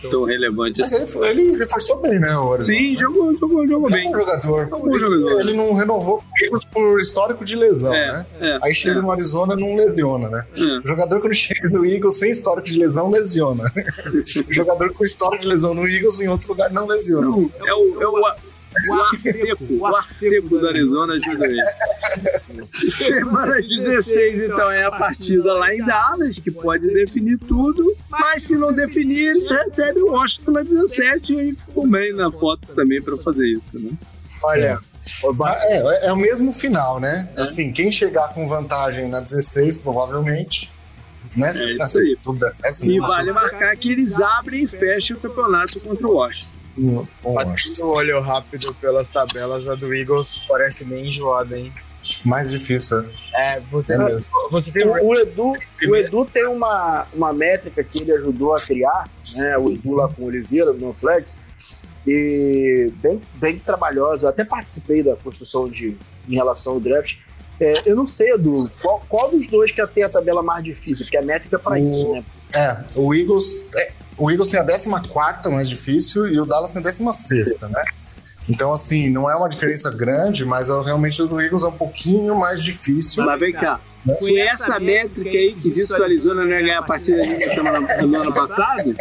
tão 0.10 0.24
relevante 0.24 0.82
Mas 0.82 0.94
assim. 0.94 1.04
ele, 1.04 1.12
foi- 1.12 1.28
ele 1.30 1.58
reforçou 1.58 1.98
bem, 1.98 2.20
né, 2.20 2.38
o 2.38 2.54
Arizona? 2.54 2.78
Sim, 2.80 2.98
jogou, 2.98 3.34
jogou, 3.38 3.68
jogou 3.68 3.90
Ele 3.90 3.98
é 3.98 4.02
bem. 4.04 4.10
um 4.16 4.18
jogador. 4.20 4.68
É 4.72 4.76
um 4.76 4.80
bom 4.82 5.00
jogador. 5.00 5.40
Ele 5.42 5.54
não 5.54 5.74
renovou 5.74 6.18
com 6.18 6.24
o 6.24 6.46
Eagles 6.46 6.66
por 6.66 7.00
histórico 7.00 7.44
de 7.46 7.56
lesão, 7.56 7.94
É, 7.94 8.12
né? 8.14 8.26
é, 8.40 8.60
Aí 8.64 8.74
chega 8.74 9.00
é. 9.00 9.02
no 9.02 9.12
Arizona 9.12 9.56
não 9.56 9.76
lesiona, 9.76 10.30
né? 10.30 10.46
É. 10.56 10.80
O 10.80 10.88
jogador 10.88 11.22
quando 11.22 11.34
chega 11.34 11.70
no 11.70 11.86
Eagles 11.86 12.18
sem 12.18 12.32
histórico 12.32 12.68
de 12.68 12.78
lesão 12.80 13.10
lesiona. 13.10 13.64
o 14.48 14.54
jogador 14.54 14.94
com 14.94 15.04
histórico 15.04 15.42
de 15.44 15.48
lesão 15.50 15.74
no 15.74 15.88
Eagles 15.88 16.20
em 16.20 16.28
outro 16.28 16.50
lugar 16.50 16.72
não 16.72 16.88
lesiona. 16.88 17.28
Não, 17.28 17.52
é 17.68 17.74
o, 17.74 18.02
é 18.02 18.08
o, 18.08 18.22
o 18.90 18.94
ar 18.94 19.20
seco, 19.20 19.66
o 19.70 19.86
ar 19.86 20.08
seco 20.08 20.50
do 20.50 20.68
Arizona 20.68 21.14
ajuda 21.14 21.46
ele. 21.48 21.64
Semana 22.72 23.56
16, 23.62 24.44
então, 24.44 24.72
é 24.72 24.84
a 24.86 24.92
partida 24.92 25.54
lá 25.54 25.74
em 25.74 25.84
Dallas, 25.86 26.40
que 26.40 26.52
pode 26.52 26.88
definir 26.94 27.38
tudo, 27.40 27.96
mas 28.10 28.44
se 28.44 28.56
não 28.56 28.74
definir, 28.74 29.30
eles 29.32 29.50
recebem 29.50 30.04
o 30.04 30.12
Washington 30.12 30.52
na 30.52 30.64
17 30.64 31.34
e 31.34 31.56
ficou 31.56 31.88
bem 31.88 32.14
na 32.14 32.32
foto 32.32 32.68
também 32.74 33.02
para 33.02 33.18
fazer 33.18 33.48
isso, 33.48 33.80
né? 33.80 33.92
Olha, 34.44 34.80
É, 35.64 36.08
é 36.08 36.14
o 36.14 36.16
mesmo 36.16 36.54
final, 36.54 37.00
né? 37.00 37.30
É. 37.36 37.42
Assim, 37.42 37.72
quem 37.72 37.92
chegar 37.92 38.34
com 38.34 38.48
vantagem 38.48 39.08
na 39.08 39.20
16, 39.20 39.78
provavelmente. 39.78 40.72
Né? 41.36 41.48
É 41.48 41.52
isso 41.52 41.82
Assim, 41.82 42.00
aí. 42.00 42.18
Tudo 42.22 42.40
der 42.40 42.54
certo, 42.54 42.86
E 42.86 43.00
vale 43.00 43.32
marcar 43.32 43.76
que 43.78 43.92
eles 43.92 44.20
abrem 44.20 44.64
e 44.64 44.68
fecham 44.68 45.18
o 45.18 45.20
campeonato 45.20 45.80
contra 45.80 46.08
o 46.08 46.14
Washington. 46.14 46.61
Batendo 47.24 47.84
o 47.84 47.96
olho 47.96 48.22
rápido 48.22 48.74
pelas 48.76 49.08
tabelas, 49.10 49.68
a 49.68 49.76
do 49.76 49.94
Eagles 49.94 50.46
parece 50.48 50.84
bem 50.84 51.10
enjoada, 51.10 51.58
hein? 51.58 51.72
mais 52.26 52.52
difícil. 52.52 53.02
é. 53.36 53.56
É, 53.56 53.60
você, 53.72 53.94
É 53.94 54.20
você 54.50 54.72
tem 54.72 54.86
o, 54.86 54.92
o 54.92 55.16
Edu, 55.16 55.54
o 55.88 55.96
Edu 55.96 56.26
tem 56.26 56.48
uma, 56.48 57.08
uma 57.14 57.32
métrica 57.32 57.84
que 57.84 58.02
ele 58.02 58.12
ajudou 58.14 58.54
a 58.56 58.60
criar, 58.60 59.10
né? 59.34 59.58
O 59.58 59.72
Edu 59.72 59.94
lá 59.94 60.08
com 60.08 60.24
o 60.24 60.26
Oliveira, 60.26 60.74
no 60.74 60.92
Flex, 60.92 61.38
e 62.06 62.92
bem, 63.02 63.22
bem 63.36 63.60
trabalhosa. 63.60 64.28
Eu 64.28 64.30
até 64.32 64.44
participei 64.44 65.04
da 65.04 65.16
construção 65.16 65.70
de 65.70 65.96
em 66.28 66.36
relação 66.36 66.74
ao 66.74 66.80
draft. 66.80 67.18
É, 67.60 67.74
eu 67.86 67.96
não 67.96 68.08
sei, 68.08 68.32
Edu, 68.34 68.70
qual, 68.82 69.04
qual 69.08 69.30
dos 69.30 69.46
dois 69.48 69.72
que 69.72 69.86
tem 69.88 70.04
a 70.04 70.10
tabela 70.10 70.42
mais 70.42 70.64
difícil? 70.64 71.06
Porque 71.06 71.18
a 71.18 71.22
métrica 71.22 71.58
é 71.58 71.60
para 71.60 71.80
isso, 71.80 72.12
né? 72.12 72.24
É, 72.54 72.78
o 72.96 73.14
Eagles, 73.14 73.64
é, 73.76 73.92
o 74.22 74.30
Eagles 74.30 74.50
tem 74.50 74.60
a 74.60 74.64
14 74.64 75.50
mais 75.50 75.68
difícil 75.68 76.28
e 76.28 76.40
o 76.40 76.46
Dallas 76.46 76.72
tem 76.72 76.80
a 76.80 76.84
16, 76.84 77.60
né? 77.62 77.84
Então, 78.48 78.72
assim, 78.72 79.10
não 79.10 79.30
é 79.30 79.36
uma 79.36 79.50
diferença 79.50 79.90
grande, 79.90 80.46
mas 80.46 80.70
é, 80.70 80.80
realmente 80.82 81.20
o 81.24 81.28
do 81.28 81.42
Eagles 81.42 81.64
é 81.64 81.68
um 81.68 81.78
pouquinho 81.78 82.36
mais 82.36 82.64
difícil. 82.64 83.26
Mas 83.26 83.40
vem 83.40 83.52
cá. 83.52 83.80
Foi 84.20 84.40
essa 84.40 84.78
métrica 84.78 85.30
aí 85.30 85.56
que 85.56 85.72
disse 85.72 85.94
que 85.94 86.00
o 86.00 86.04
Arizona 86.04 86.44
não 86.44 86.52
ia 86.52 86.62
ganhar 86.62 86.80
a 86.80 86.84
partida 86.84 87.20
no 88.02 88.22
ano 88.22 88.34
passado? 88.34 88.96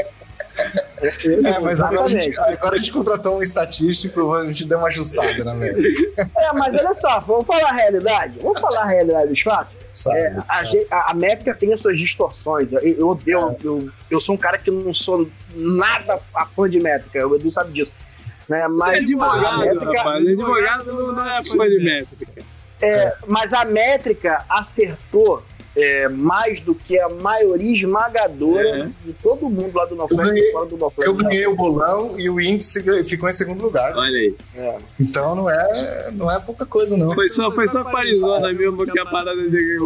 É, 1.45 1.59
mas 1.59 1.81
agora 1.83 2.05
a, 2.05 2.09
gente, 2.09 2.39
agora 2.39 2.75
a 2.75 2.79
gente 2.79 2.93
contratou 2.93 3.39
um 3.39 3.43
estatístico, 3.43 4.35
a 4.35 4.47
gente 4.47 4.67
deu 4.67 4.79
uma 4.79 4.89
ajustada 4.89 5.45
na 5.45 5.55
métrica. 5.55 6.31
É, 6.39 6.53
mas 6.55 6.75
olha 6.77 6.95
só, 6.95 7.21
vamos 7.21 7.47
falar 7.47 7.69
a 7.69 7.73
realidade. 7.73 8.39
Vamos 8.41 8.59
falar 8.59 8.83
a 8.83 8.89
realidade 8.89 9.29
dos 9.29 9.41
fatos. 9.41 9.80
Sabe? 9.95 10.19
É, 10.19 10.37
a, 10.49 10.63
a- 10.97 11.11
a 11.11 11.15
métrica 11.15 11.55
tem 11.55 11.73
as 11.73 11.81
suas 11.81 11.99
distorções. 11.99 12.73
Eu, 12.73 12.81
eu, 12.81 13.19
eu, 13.27 13.57
eu, 13.63 13.91
eu 14.11 14.21
sou 14.21 14.35
um 14.35 14.39
cara 14.39 14.59
que 14.59 14.71
não 14.71 14.93
sou 14.95 15.29
nada 15.55 16.19
a 16.35 16.47
fã 16.47 16.69
de 16.69 16.81
métrica, 16.81 17.27
o 17.27 17.35
Edu 17.35 17.51
sabe 17.51 17.73
disso. 17.73 17.93
Né? 18.49 18.61
É 18.63 18.69
Mas 18.69 18.95
a 18.95 18.99
advogado, 18.99 19.59
métrica, 19.59 19.93
rapaz. 19.97 20.27
Advogado 20.27 20.85
não, 20.93 21.13
não 21.13 21.31
é 21.31 21.45
fã 21.45 21.69
de 21.69 21.85
métrica. 21.85 22.43
é, 22.83 23.15
mas 23.27 23.53
a 23.53 23.65
métrica 23.65 24.45
acertou 24.49 25.43
é, 25.77 26.09
mais 26.09 26.61
do 26.61 26.75
que 26.75 26.99
a 26.99 27.09
maioria 27.09 27.73
esmagadora 27.75 28.69
É. 28.85 28.89
de 29.05 29.13
todo 29.23 29.49
mundo 29.49 29.75
lá 29.75 29.87
do 29.87 29.95
Noflex 29.95 30.31
e 30.31 30.53
fora 30.53 30.67
do 30.67 30.77
Noflex. 30.77 31.07
Eu 31.07 31.15
ganhei 31.15 31.47
o 31.47 31.55
bolão 31.55 32.19
e 32.19 32.29
o 32.29 32.41
índice 32.41 32.83
ficou 33.05 33.29
em 33.29 33.33
segundo 33.33 33.63
lugar. 33.63 33.97
Olha 33.97 34.19
aí. 34.19 34.35
É. 34.57 34.79
Então 34.99 35.35
não 35.35 35.49
é, 35.49 36.11
não 36.13 36.31
é 36.31 36.41
pouca 36.41 36.67
coisa, 36.67 36.97
não. 36.97 37.15
Foi 37.15 37.29
só, 37.29 37.51
foi 37.53 37.69
só 37.69 37.85
com 37.85 37.97
a 37.97 38.01
Arizona 38.01 38.53
mesmo 38.53 38.85
que 38.87 38.99
a 38.99 39.07
parada 39.07 39.37
de 39.37 39.79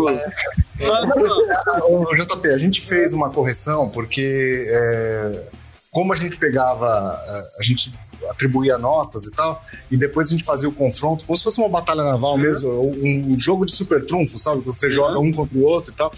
não. 0.80 2.02
Ô, 2.02 2.14
JP, 2.14 2.48
a 2.48 2.58
gente 2.58 2.80
fez 2.80 3.12
uma 3.12 3.30
correção 3.30 3.88
porque 3.88 4.66
é, 4.68 5.42
como 5.90 6.12
a 6.12 6.16
gente 6.16 6.36
pegava, 6.36 7.22
é, 7.26 7.60
a 7.60 7.62
gente 7.62 7.92
atribuía 8.28 8.78
notas 8.78 9.24
e 9.24 9.30
tal, 9.30 9.64
e 9.90 9.96
depois 9.96 10.28
a 10.28 10.30
gente 10.30 10.44
fazia 10.44 10.68
o 10.68 10.72
confronto, 10.72 11.24
como 11.24 11.36
se 11.36 11.44
fosse 11.44 11.58
uma 11.58 11.68
batalha 11.68 12.02
naval 12.02 12.36
mesmo, 12.36 12.70
um 12.80 13.38
jogo 13.38 13.64
de 13.66 13.72
super 13.72 14.04
trunfo, 14.04 14.38
sabe? 14.38 14.60
Você 14.62 14.90
joga 14.90 15.18
um 15.18 15.32
contra 15.32 15.56
o 15.58 15.62
outro 15.62 15.92
e 15.92 15.96
tal. 15.96 16.12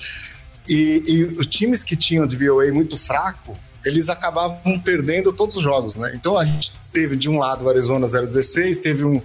E, 0.69 1.03
e 1.07 1.25
os 1.25 1.47
times 1.47 1.85
que 1.85 1.97
tinham 1.97 2.27
de 2.27 2.37
VOA 2.37 2.73
muito 2.73 2.97
fraco, 2.97 3.57
eles 3.85 4.09
acabavam 4.09 4.79
perdendo 4.81 5.33
todos 5.33 5.57
os 5.57 5.63
jogos, 5.63 5.95
né? 5.95 6.13
Então 6.15 6.37
a 6.37 6.45
gente 6.45 6.73
teve 6.93 7.15
de 7.17 7.31
um 7.31 7.39
lado 7.39 7.65
o 7.65 7.69
Arizona 7.69 8.07
016, 8.07 8.79
teve 8.79 9.05
um 9.05 9.23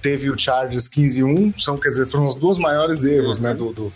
teve 0.00 0.30
o 0.30 0.38
Chargers 0.38 0.88
15-1, 0.88 1.60
são, 1.60 1.76
quer 1.76 1.88
dizer, 1.90 2.06
foram 2.06 2.28
os 2.28 2.36
dois 2.36 2.56
maiores 2.56 3.04
erros, 3.04 3.40
né, 3.40 3.52
do, 3.52 3.72
do, 3.72 3.92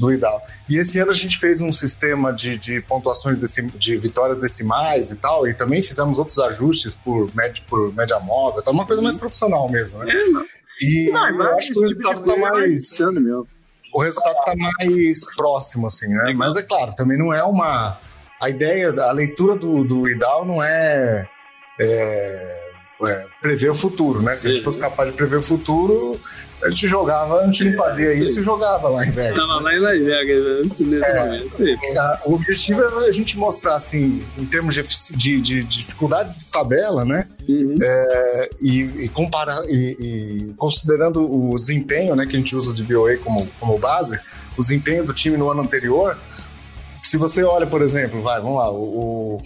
do 0.00 0.10
Idal. 0.12 0.44
E 0.68 0.78
esse 0.78 0.98
ano 0.98 1.10
a 1.10 1.14
gente 1.14 1.38
fez 1.38 1.60
um 1.60 1.70
sistema 1.70 2.32
de, 2.32 2.56
de 2.56 2.80
pontuações 2.80 3.38
decim, 3.38 3.66
de 3.66 3.96
vitórias 3.98 4.38
decimais 4.38 5.10
e 5.10 5.16
tal, 5.16 5.46
e 5.46 5.52
também 5.52 5.82
fizemos 5.82 6.18
outros 6.18 6.38
ajustes 6.38 6.94
por, 6.94 7.32
média, 7.36 7.62
por 7.68 7.94
média 7.94 8.18
móvel, 8.18 8.62
tá 8.62 8.70
uma 8.70 8.86
coisa 8.86 9.02
mais 9.02 9.14
profissional 9.14 9.68
mesmo, 9.70 9.98
né? 9.98 10.10
É, 10.10 10.26
não. 10.30 10.42
E 10.80 11.10
Não, 11.12 11.28
eu 11.28 11.56
acho 11.56 11.74
que 11.74 11.78
o 11.78 11.88
tipo 11.90 12.08
resultado 12.08 12.24
tá 12.24 12.32
é 12.32 12.36
mais 12.38 12.72
insano 12.72 13.20
mesmo. 13.20 13.46
o 13.92 14.00
resultado 14.00 14.38
está 14.38 14.54
mais 14.56 15.34
próximo, 15.36 15.86
assim, 15.86 16.08
né? 16.08 16.32
Mas 16.34 16.56
é 16.56 16.62
claro, 16.62 16.94
também 16.94 17.18
não 17.18 17.34
é 17.34 17.44
uma. 17.44 17.98
A 18.40 18.48
ideia, 18.48 18.88
a 19.02 19.12
leitura 19.12 19.54
do, 19.54 19.84
do 19.84 20.08
IDAL 20.08 20.46
não 20.46 20.62
é, 20.62 21.28
é, 21.78 22.70
é 23.04 23.26
prever 23.42 23.68
o 23.68 23.74
futuro, 23.74 24.22
né? 24.22 24.34
Se 24.34 24.48
a 24.48 24.50
gente 24.50 24.62
fosse 24.62 24.78
capaz 24.78 25.10
de 25.10 25.14
prever 25.14 25.36
o 25.36 25.42
futuro, 25.42 26.18
a 26.62 26.70
gente 26.70 26.88
jogava, 26.88 27.40
a 27.40 27.46
gente 27.46 27.64
não 27.64 27.72
fazia 27.72 28.12
isso 28.12 28.40
e 28.40 28.42
jogava 28.42 28.88
lá 28.88 29.06
em 29.06 29.10
Vegas. 29.10 29.36
Tava 29.36 29.60
lá 29.60 29.74
em 29.74 29.78
Las 29.78 29.98
Vegas 29.98 30.44
né, 30.44 30.70
nesse 30.78 31.14
momento. 31.14 31.56
Sim. 31.56 31.98
Ah, 31.98 32.20
O 32.26 32.34
objetivo 32.34 32.82
é 32.82 33.08
a 33.08 33.12
gente 33.12 33.38
mostrar, 33.38 33.74
assim, 33.74 34.22
em 34.36 34.44
termos 34.44 34.74
de, 34.74 34.82
de, 35.16 35.40
de 35.40 35.64
dificuldade 35.64 36.38
de 36.38 36.44
tabela, 36.46 37.04
né? 37.04 37.26
Uhum. 37.48 37.74
É, 37.82 38.48
e, 38.62 38.80
e, 39.04 39.08
comparar, 39.08 39.62
e, 39.68 39.96
e 40.50 40.54
considerando 40.54 41.20
o 41.20 41.56
desempenho 41.56 42.14
né, 42.14 42.26
que 42.26 42.36
a 42.36 42.38
gente 42.38 42.54
usa 42.54 42.74
de 42.74 42.82
VOA 42.82 43.16
como, 43.18 43.46
como 43.58 43.78
base, 43.78 44.20
o 44.56 44.60
desempenho 44.60 45.04
do 45.04 45.14
time 45.14 45.36
no 45.36 45.50
ano 45.50 45.62
anterior, 45.62 46.18
se 47.02 47.16
você 47.16 47.42
olha, 47.42 47.66
por 47.66 47.80
exemplo, 47.80 48.20
vai, 48.20 48.40
vamos 48.40 48.58
lá, 48.58 48.70
o 48.70 49.40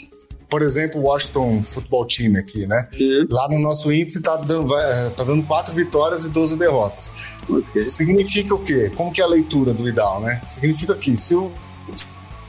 por 0.48 0.62
exemplo, 0.62 1.00
o 1.00 1.04
Washington 1.04 1.62
Futebol 1.64 2.06
Time 2.06 2.38
aqui, 2.38 2.66
né? 2.66 2.88
Sim. 2.92 3.26
Lá 3.30 3.48
no 3.48 3.58
nosso 3.58 3.92
índice 3.92 4.20
tá 4.20 4.36
dando, 4.36 4.66
vai- 4.66 5.10
tá 5.10 5.24
dando 5.24 5.42
quatro 5.44 5.72
vitórias 5.74 6.24
e 6.24 6.28
12 6.30 6.56
derrotas. 6.56 7.10
Ok. 7.48 7.88
Significa 7.88 8.54
o 8.54 8.58
quê? 8.58 8.90
Como 8.96 9.12
que 9.12 9.20
é 9.20 9.24
a 9.24 9.26
leitura 9.26 9.72
do 9.72 9.88
Idal, 9.88 10.20
né? 10.20 10.40
Significa 10.46 10.94
que 10.94 11.16
se 11.16 11.34
o, 11.34 11.50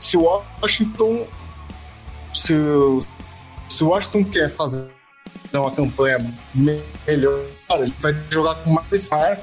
se 0.00 0.16
o 0.16 0.22
Washington 0.62 1.26
se 2.32 2.52
o, 2.52 3.04
se 3.68 3.82
o 3.82 3.88
Washington 3.88 4.24
quer 4.24 4.50
fazer 4.50 4.90
uma 5.54 5.70
campanha 5.70 6.18
me- 6.54 6.82
melhor, 7.06 7.44
ele 7.70 7.92
vai 7.98 8.14
jogar 8.30 8.56
com 8.56 8.70
mais 8.72 9.06
far 9.06 9.38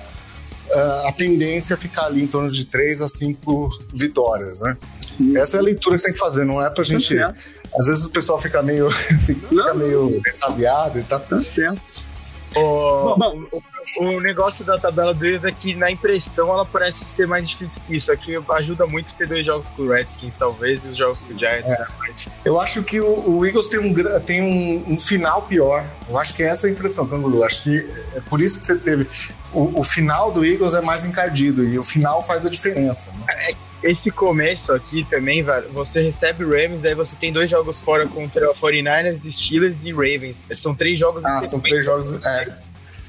a 1.05 1.11
tendência 1.11 1.73
é 1.75 1.77
ficar 1.77 2.05
ali 2.05 2.23
em 2.23 2.27
torno 2.27 2.49
de 2.49 2.65
3 2.65 3.01
a 3.01 3.07
5 3.07 3.69
vitórias, 3.93 4.61
né? 4.61 4.75
Essa 5.35 5.57
é 5.57 5.59
a 5.59 5.63
leitura 5.63 5.95
que 5.95 6.01
você 6.01 6.05
tem 6.07 6.13
que 6.13 6.19
fazer, 6.19 6.45
não 6.45 6.61
é 6.61 6.69
pra 6.69 6.83
gente. 6.83 7.07
certo. 7.07 7.35
Às 7.77 7.87
vezes 7.87 8.05
o 8.05 8.09
pessoal 8.09 8.39
fica 8.39 8.61
meio, 8.61 8.89
fica 9.25 9.47
Não. 9.51 9.75
meio 9.75 10.21
ressabiado 10.25 10.99
e 10.99 11.03
tal. 11.03 11.19
Tá 11.19 11.39
certo. 11.39 11.81
O, 12.55 13.15
Bom. 13.17 13.45
o, 13.51 14.03
o 14.03 14.21
negócio 14.21 14.63
da 14.63 14.77
tabela 14.77 15.11
deles 15.11 15.43
é 15.43 15.51
que 15.51 15.73
na 15.73 15.89
impressão 15.89 16.49
ela 16.49 16.63
parece 16.63 17.03
ser 17.03 17.25
mais 17.25 17.49
difícil 17.49 17.81
que 17.87 17.95
isso. 17.95 18.11
Aqui 18.11 18.35
ajuda 18.51 18.85
muito 18.85 19.15
ter 19.15 19.27
dois 19.27 19.43
jogos 19.43 19.67
com 19.69 19.81
o 19.81 19.89
Redskins, 19.89 20.33
talvez, 20.37 20.85
e 20.85 20.89
os 20.89 20.95
jogos 20.97 21.23
com 21.23 21.33
o 21.33 21.39
Giants. 21.39 21.65
É. 21.65 21.79
né? 21.79 21.87
Eu 22.45 22.61
acho 22.61 22.83
que 22.83 23.01
o, 23.01 23.37
o 23.37 23.43
Eagles 23.43 23.67
tem, 23.67 23.79
um, 23.79 24.19
tem 24.19 24.41
um, 24.43 24.93
um 24.93 24.99
final 24.99 25.41
pior. 25.41 25.83
Eu 26.07 26.15
acho 26.19 26.35
que 26.35 26.43
essa 26.43 26.67
é 26.67 26.69
a 26.69 26.73
impressão, 26.73 27.07
Canguru. 27.07 27.43
Acho 27.43 27.63
que 27.63 27.89
é 28.13 28.21
por 28.21 28.39
isso 28.39 28.59
que 28.59 28.65
você 28.65 28.75
teve. 28.75 29.07
O, 29.51 29.79
o 29.79 29.83
final 29.83 30.31
do 30.31 30.45
Eagles 30.45 30.75
é 30.75 30.81
mais 30.81 31.05
encardido 31.05 31.63
e 31.67 31.79
o 31.79 31.83
final 31.83 32.21
faz 32.21 32.45
a 32.45 32.49
diferença. 32.51 33.11
né? 33.25 33.53
Esse 33.83 34.09
começo 34.09 34.71
aqui 34.71 35.05
também, 35.09 35.43
você 35.71 36.01
recebe 36.01 36.43
o 36.43 36.49
Rams, 36.49 36.81
daí 36.81 36.95
você 36.95 37.15
tem 37.15 37.31
dois 37.31 37.49
jogos 37.51 37.79
fora 37.81 38.07
contra 38.07 38.53
49ers, 38.53 39.19
Steelers 39.31 39.77
e 39.83 39.91
Ravens. 39.91 40.41
São 40.53 40.73
três 40.73 40.99
jogos 40.99 41.25
Ah, 41.25 41.43
são 41.43 41.59
três 41.59 41.85
jogos. 41.85 42.13
É, 42.25 42.47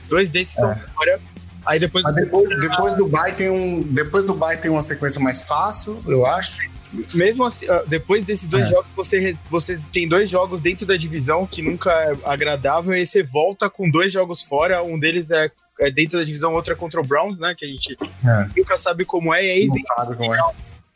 Dois 0.09 0.31
desses 0.31 0.55
são 0.55 0.75
fora. 0.95 1.21
Aí 1.65 1.79
depois 1.79 2.05
mas 2.05 2.15
você 2.15 2.25
depois, 2.25 2.61
depois 2.61 2.95
do 2.95 3.07
bye 3.07 3.33
tem 3.33 3.49
um. 3.49 3.81
Depois 3.81 4.25
do 4.25 4.35
bye 4.35 4.57
tem 4.57 4.71
uma 4.71 4.83
sequência 4.83 5.21
mais 5.21 5.43
fácil, 5.43 5.99
eu 6.07 6.27
acho. 6.27 6.69
mesmo 7.15 7.45
assim, 7.45 7.67
ah, 7.69 7.83
depois 7.87 8.25
desses 8.25 8.47
dois 8.49 8.65
É. 8.67 8.71
jogos, 8.71 8.87
você, 8.95 9.37
você 9.51 9.81
tem 9.93 10.07
dois 10.07 10.29
jogos 10.29 10.61
dentro 10.61 10.85
da 10.87 10.97
divisão 10.97 11.47
que 11.47 11.63
nunca 11.63 11.91
é 11.91 12.13
agradável, 12.25 12.93
e 12.95 12.99
aí 12.99 13.07
você 13.07 13.23
volta 13.23 13.69
com 13.71 13.89
dois 13.91 14.13
jogos 14.13 14.43
fora, 14.43 14.83
um 14.83 14.99
deles 14.99 15.31
é, 15.31 15.51
é 15.81 15.91
dentro 15.91 16.19
da 16.19 16.25
divisão, 16.25 16.53
outro 16.55 16.73
é 16.73 16.77
contra 16.77 17.01
o 17.01 17.05
Browns, 17.05 17.39
né? 17.39 17.55
Que 17.57 17.65
a 17.65 17.69
gente 17.69 17.97
É, 18.25 18.49
nunca 18.57 18.77
sabe 18.79 19.05
como 19.05 19.33
é, 19.35 19.45
e 19.45 19.51
aí 19.51 19.67
não 19.67 19.77
sabe 19.97 20.17
como 20.17 20.35
é. 20.35 20.39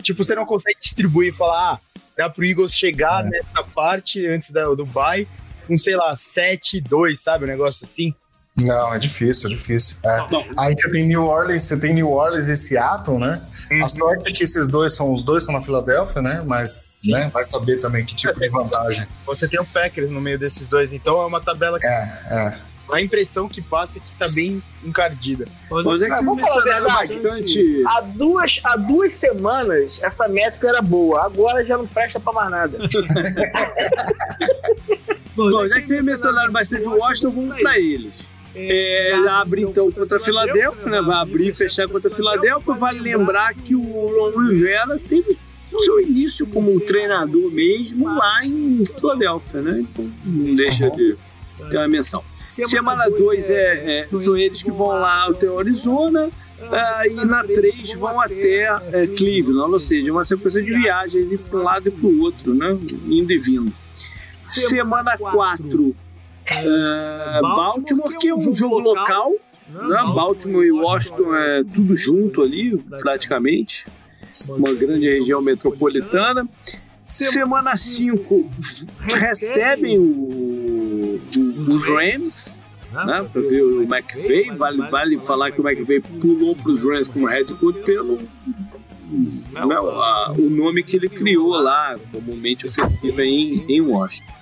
tipo, 0.03 0.23
você 0.25 0.35
não 0.35 0.47
consegue 0.47 0.79
distribuir 0.81 1.33
e 1.33 1.37
falar, 1.37 1.75
ah, 1.75 1.81
dá 2.17 2.29
pro 2.31 2.45
Eagles 2.45 2.73
chegar 2.73 3.25
É. 3.27 3.29
nessa 3.31 3.63
parte 3.75 4.27
antes 4.27 4.51
da, 4.51 4.65
do 4.65 4.87
bye 4.87 5.27
com, 5.67 5.77
sei 5.77 5.97
lá, 5.97 6.15
7-2, 6.17 7.19
sabe? 7.23 7.45
Um 7.45 7.49
negócio 7.49 7.85
assim. 7.85 8.15
Não, 8.61 8.93
é 8.93 8.99
difícil, 8.99 9.49
é 9.51 9.53
difícil. 9.55 9.97
É. 10.05 10.19
Aí 10.57 10.75
você 10.77 10.91
tem 10.91 11.07
New 11.07 11.23
Orleans, 11.25 11.63
você 11.63 11.79
tem 11.79 11.95
New 11.95 12.11
Orleans 12.11 12.49
e 12.49 12.57
Seattle, 12.57 13.17
né? 13.19 13.41
A 13.85 13.87
sorte 13.89 14.29
é 14.29 14.33
que 14.33 14.43
esses 14.43 14.67
dois 14.67 14.95
são, 14.97 15.13
os 15.13 15.23
dois 15.23 15.45
são 15.45 15.55
na 15.55 15.61
Filadélfia, 15.61 16.21
né? 16.21 16.43
Mas, 16.45 16.93
né, 17.05 17.31
vai 17.33 17.45
saber 17.45 17.77
também 17.77 18.05
que 18.05 18.17
tipo 18.17 18.39
de 18.41 18.49
vantagem. 18.49 19.07
Você 19.27 19.47
tem 19.47 19.61
o 19.61 19.65
Packers 19.67 20.11
no 20.11 20.21
meio 20.21 20.39
desses 20.41 20.67
dois, 20.67 20.93
então 20.93 21.23
é 21.23 21.27
uma 21.27 21.41
tabela 21.41 21.79
que 21.79 21.87
É, 21.87 22.23
é. 22.31 22.59
A 22.93 23.01
impressão 23.01 23.48
que 23.48 23.60
passa 23.60 23.98
é 23.98 24.01
que 24.01 24.19
tá 24.19 24.27
bem 24.28 24.62
encardida. 24.85 25.44
Mas 25.70 26.02
é 26.02 26.06
que 26.10 26.24
vamos 26.24 26.40
falar 26.40 26.60
a 26.60 26.65
verdade. 26.65 27.16
bastante. 27.16 27.82
Há 27.86 28.01
duas, 28.01 28.60
há 28.65 28.77
duas 28.77 29.15
semanas 29.15 30.01
essa 30.02 30.28
métrica 30.28 30.69
era 30.69 30.82
boa, 30.82 31.24
agora 31.24 31.65
já 31.65 31.77
não 31.77 31.86
presta 31.86 32.19
pra 32.20 32.32
mais 32.32 32.51
nada. 32.51 32.78
Bom, 35.36 35.69
já 35.69 35.81
que 35.81 35.86
vocês 35.86 36.02
mencionaram 36.02 36.52
bastante 36.52 36.85
o 36.85 36.97
Washington, 36.97 37.31
vamos 37.31 37.60
pra 37.62 37.78
eles. 37.78 38.27
É, 38.55 39.15
abre 39.28 39.62
então 39.62 39.90
contra 39.93 40.16
a 40.16 40.20
Filadélfia, 40.20 40.90
né? 40.90 41.01
Vai 41.01 41.16
abrir 41.16 41.48
e 41.48 41.55
fechar 41.55 41.89
contra 41.89 42.10
a 42.10 42.15
Filadélfia. 42.15 42.74
Vale 42.74 42.98
lembrar 42.98 43.55
que 43.55 43.74
o 43.77 43.82
Ron 43.82 44.48
Rivera 44.48 44.98
teve 44.98 45.39
seu 45.65 46.01
início 46.01 46.47
como 46.47 46.81
treinador 46.81 47.51
mesmo 47.52 48.09
lá 48.09 48.40
em 48.44 48.85
Filadélfia, 48.85 49.60
né? 49.60 49.81
Então 49.81 50.10
não 50.24 50.55
deixa 50.55 50.90
de 50.90 51.16
ter 51.70 51.77
uma 51.77 51.89
menção. 51.89 52.24
Semana 52.49 53.09
2 53.09 53.51
é, 53.51 53.99
é, 53.99 54.03
são 54.03 54.37
eles 54.37 54.62
que 54.62 54.70
vão 54.70 54.89
lá 54.89 55.29
até 55.29 55.47
Arizona. 55.47 56.31
ah, 56.73 57.07
e 57.07 57.25
na 57.25 57.45
3 57.45 57.95
vão 57.95 58.20
até 58.20 58.65
é, 58.93 59.07
Cleveland, 59.07 59.73
ou 59.73 59.81
seja, 59.81 60.11
uma 60.11 60.25
sequência 60.25 60.62
de 60.62 60.73
viagens 60.73 61.29
de 61.29 61.39
um 61.53 61.59
lado 61.59 61.89
e 61.89 61.91
para 61.91 62.07
o 62.07 62.20
outro, 62.20 62.55
né? 62.55 62.77
Indo 63.07 63.33
e 63.33 63.39
vindo. 63.39 63.73
Semana 64.33 65.16
4, 65.19 65.95
Baltimore, 67.43 68.19
que 68.19 68.29
é 68.29 68.35
um 68.35 68.55
jogo 68.57 68.79
local. 68.79 69.33
Né? 69.69 69.97
Baltimore 70.15 70.65
e 70.65 70.73
Washington 70.73 71.35
é 71.35 71.62
tudo 71.62 71.95
junto 71.97 72.43
ali, 72.43 72.77
praticamente. 72.79 73.87
Uma 74.49 74.73
grande 74.73 75.09
região 75.09 75.43
metropolitana. 75.43 76.49
Semana 77.09 77.76
5 77.76 78.47
recebem 79.01 79.98
o- 79.98 81.18
o- 81.36 81.74
os 81.74 81.86
Rams, 81.86 82.48
né, 82.93 83.26
para 83.32 83.40
ver 83.43 83.62
o 83.62 83.82
McVay. 83.82 84.51
Vale, 84.56 84.90
vale 84.90 85.18
falar 85.20 85.51
que 85.51 85.60
o 85.60 85.66
McVay 85.68 86.01
pulou 86.01 86.55
para 86.55 86.70
os 86.72 86.82
Rams 86.85 87.09
como 87.09 87.26
head 87.26 87.52
coach 87.55 87.80
pelo 87.85 88.18
né, 89.10 89.74
a- 89.74 90.32
o 90.36 90.51
nome 90.51 90.82
que 90.82 90.97
ele 90.97 91.09
criou 91.09 91.48
lá, 91.56 91.97
comumente 92.12 92.66
ofensiva 92.66 93.24
em, 93.24 93.64
em 93.68 93.80
Washington. 93.80 94.32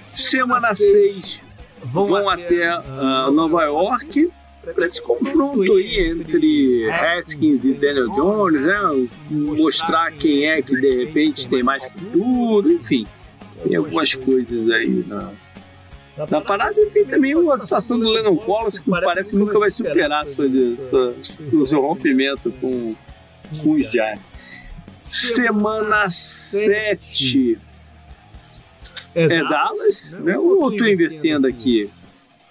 Semana 0.00 0.74
6 0.74 1.40
vão 1.84 2.28
até 2.30 2.68
ah, 2.68 3.30
Nova 3.32 3.62
York 3.64 4.30
para 4.62 4.86
esse 4.86 5.02
confronto 5.02 5.72
aí 5.74 6.10
entre 6.10 6.88
Haskins 6.90 7.64
e 7.64 7.72
Daniel 7.74 8.08
Jones, 8.10 8.60
né? 8.60 9.08
mostrar 9.30 10.12
quem 10.12 10.48
é 10.48 10.62
que 10.62 10.74
de 10.80 11.04
repente 11.04 11.48
tem 11.48 11.62
mais 11.62 11.92
futuro, 11.92 12.70
enfim. 12.70 13.06
Tem 13.64 13.76
algumas 13.76 14.14
coisas 14.14 14.70
aí 14.70 15.04
na, 15.06 15.32
na 16.16 16.40
parada 16.40 16.74
tem 16.86 17.04
também 17.04 17.34
uma 17.34 17.56
situação 17.56 17.98
do 17.98 18.08
Lennon 18.08 18.36
Collins 18.36 18.78
que 18.78 18.90
parece 18.90 19.30
que 19.30 19.36
nunca 19.36 19.58
vai 19.58 19.70
superar 19.70 20.26
sua, 20.26 20.46
sua, 20.90 21.14
o 21.52 21.66
seu 21.66 21.80
rompimento 21.80 22.52
com, 22.60 22.88
com 23.62 23.70
os 23.72 23.90
Giants. 23.90 24.22
Semana 24.98 26.08
7 26.08 27.58
é 29.14 29.42
Dallas, 29.42 30.12
né? 30.20 30.38
Ou 30.38 30.70
eu 30.70 30.76
tô 30.76 30.86
invertendo 30.86 31.46
aqui? 31.46 31.90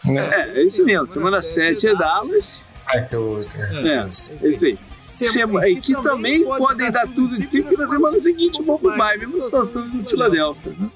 É, 0.05 0.59
é 0.59 0.63
isso 0.63 0.83
mesmo. 0.83 1.07
Semana 1.07 1.41
7 1.41 1.87
é 1.87 1.95
Dallas. 1.95 2.65
É, 2.93 3.01
que 3.01 3.15
eu, 3.15 3.39
É, 3.85 4.45
é 4.45 4.49
isso 4.49 4.65
aí. 4.65 4.77
Sema- 5.05 5.67
e 5.67 5.75
que 5.75 5.93
também 6.01 6.43
podem 6.45 6.89
dar 6.89 7.05
tudo 7.05 7.35
de 7.35 7.45
si, 7.45 7.61
porque 7.61 7.75
na 7.75 7.87
semana 7.87 8.19
seguinte 8.19 8.61
vão 8.63 8.77
pro 8.77 8.95
bye. 8.95 9.17
Mesma 9.17 9.41
situação 9.41 9.87
do 9.89 10.03
Philadelphia, 10.07 10.73
né? 10.79 10.89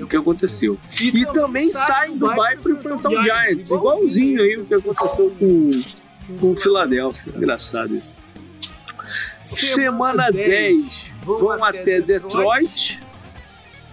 O 0.00 0.06
que 0.06 0.16
aconteceu. 0.16 0.78
E 0.98 1.24
também 1.26 1.68
saem 1.68 2.16
do 2.16 2.28
bye 2.34 2.56
para 2.56 2.72
enfrentar 2.72 3.10
o 3.10 3.22
Giants, 3.22 3.70
igualzinho 3.70 4.42
aí 4.42 4.56
o 4.56 4.64
que 4.64 4.74
aconteceu 4.74 5.30
com, 5.38 5.70
com 6.40 6.52
o 6.52 6.56
Philadelphia. 6.56 7.32
Engraçado 7.36 7.94
isso. 7.96 8.10
Semana 9.42 10.30
10 10.30 11.10
vão 11.22 11.62
até 11.62 12.00
Detroit. 12.00 12.98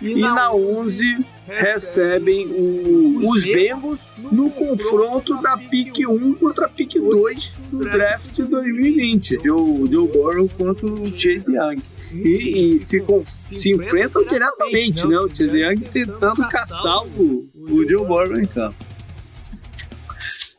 E 0.02 0.16
na 0.16 0.54
11 0.54 1.26
recebem 1.50 2.48
o- 2.48 3.30
os 3.30 3.44
Bengals 3.44 4.08
no 4.32 4.50
confronto 4.52 5.42
da 5.42 5.58
pick 5.58 6.00
1 6.08 6.34
contra 6.36 6.66
a 6.66 6.70
pick 6.70 6.94
2 7.00 7.52
do 7.72 7.80
draft 7.80 8.32
de 8.34 8.44
2020, 8.44 9.40
Joe, 9.44 9.92
Joe 9.92 10.08
Burrow 10.08 10.50
contra 10.58 10.86
o 10.88 11.06
Chase 11.08 11.52
Young. 11.56 11.82
E, 12.12 12.76
e 12.78 12.86
ficam, 12.86 13.24
se 13.26 13.72
enfrentam 13.72 14.24
diretamente, 14.26 15.06
né? 15.08 15.18
O 15.20 15.30
Chase 15.30 15.60
Young 15.62 15.78
tentando 15.92 16.48
caçar 16.50 17.04
o, 17.06 17.48
o 17.56 17.88
Joe 17.88 18.06
Burrow 18.06 18.40
em 18.40 18.46
campo. 18.46 18.76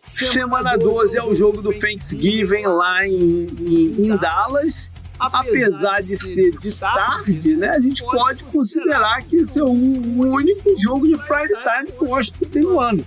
Semana 0.03 0.77
12 0.77 1.17
é 1.17 1.23
o 1.23 1.35
jogo 1.35 1.63
do 1.63 1.73
Thanksgiving 1.73 2.67
lá 2.67 3.07
em, 3.07 3.47
em, 3.61 4.07
em 4.07 4.17
Dallas. 4.17 4.90
Apesar 5.21 6.01
de 6.01 6.17
ser 6.17 6.51
de 6.59 6.73
tarde, 6.75 7.57
né, 7.57 7.69
a 7.69 7.81
gente 7.81 8.03
pode 8.03 8.43
considerar 8.45 9.23
que 9.23 9.37
esse 9.37 9.59
é 9.59 9.63
o, 9.63 9.69
o 9.69 10.35
único 10.35 10.75
jogo 10.81 11.07
de 11.07 11.17
prime 11.19 11.49
time 11.63 11.93
que 11.99 12.05
eu 12.05 12.15
acho 12.15 12.33
que 12.33 12.47
tem 12.47 12.63
no 12.63 12.81
ano. 12.81 13.05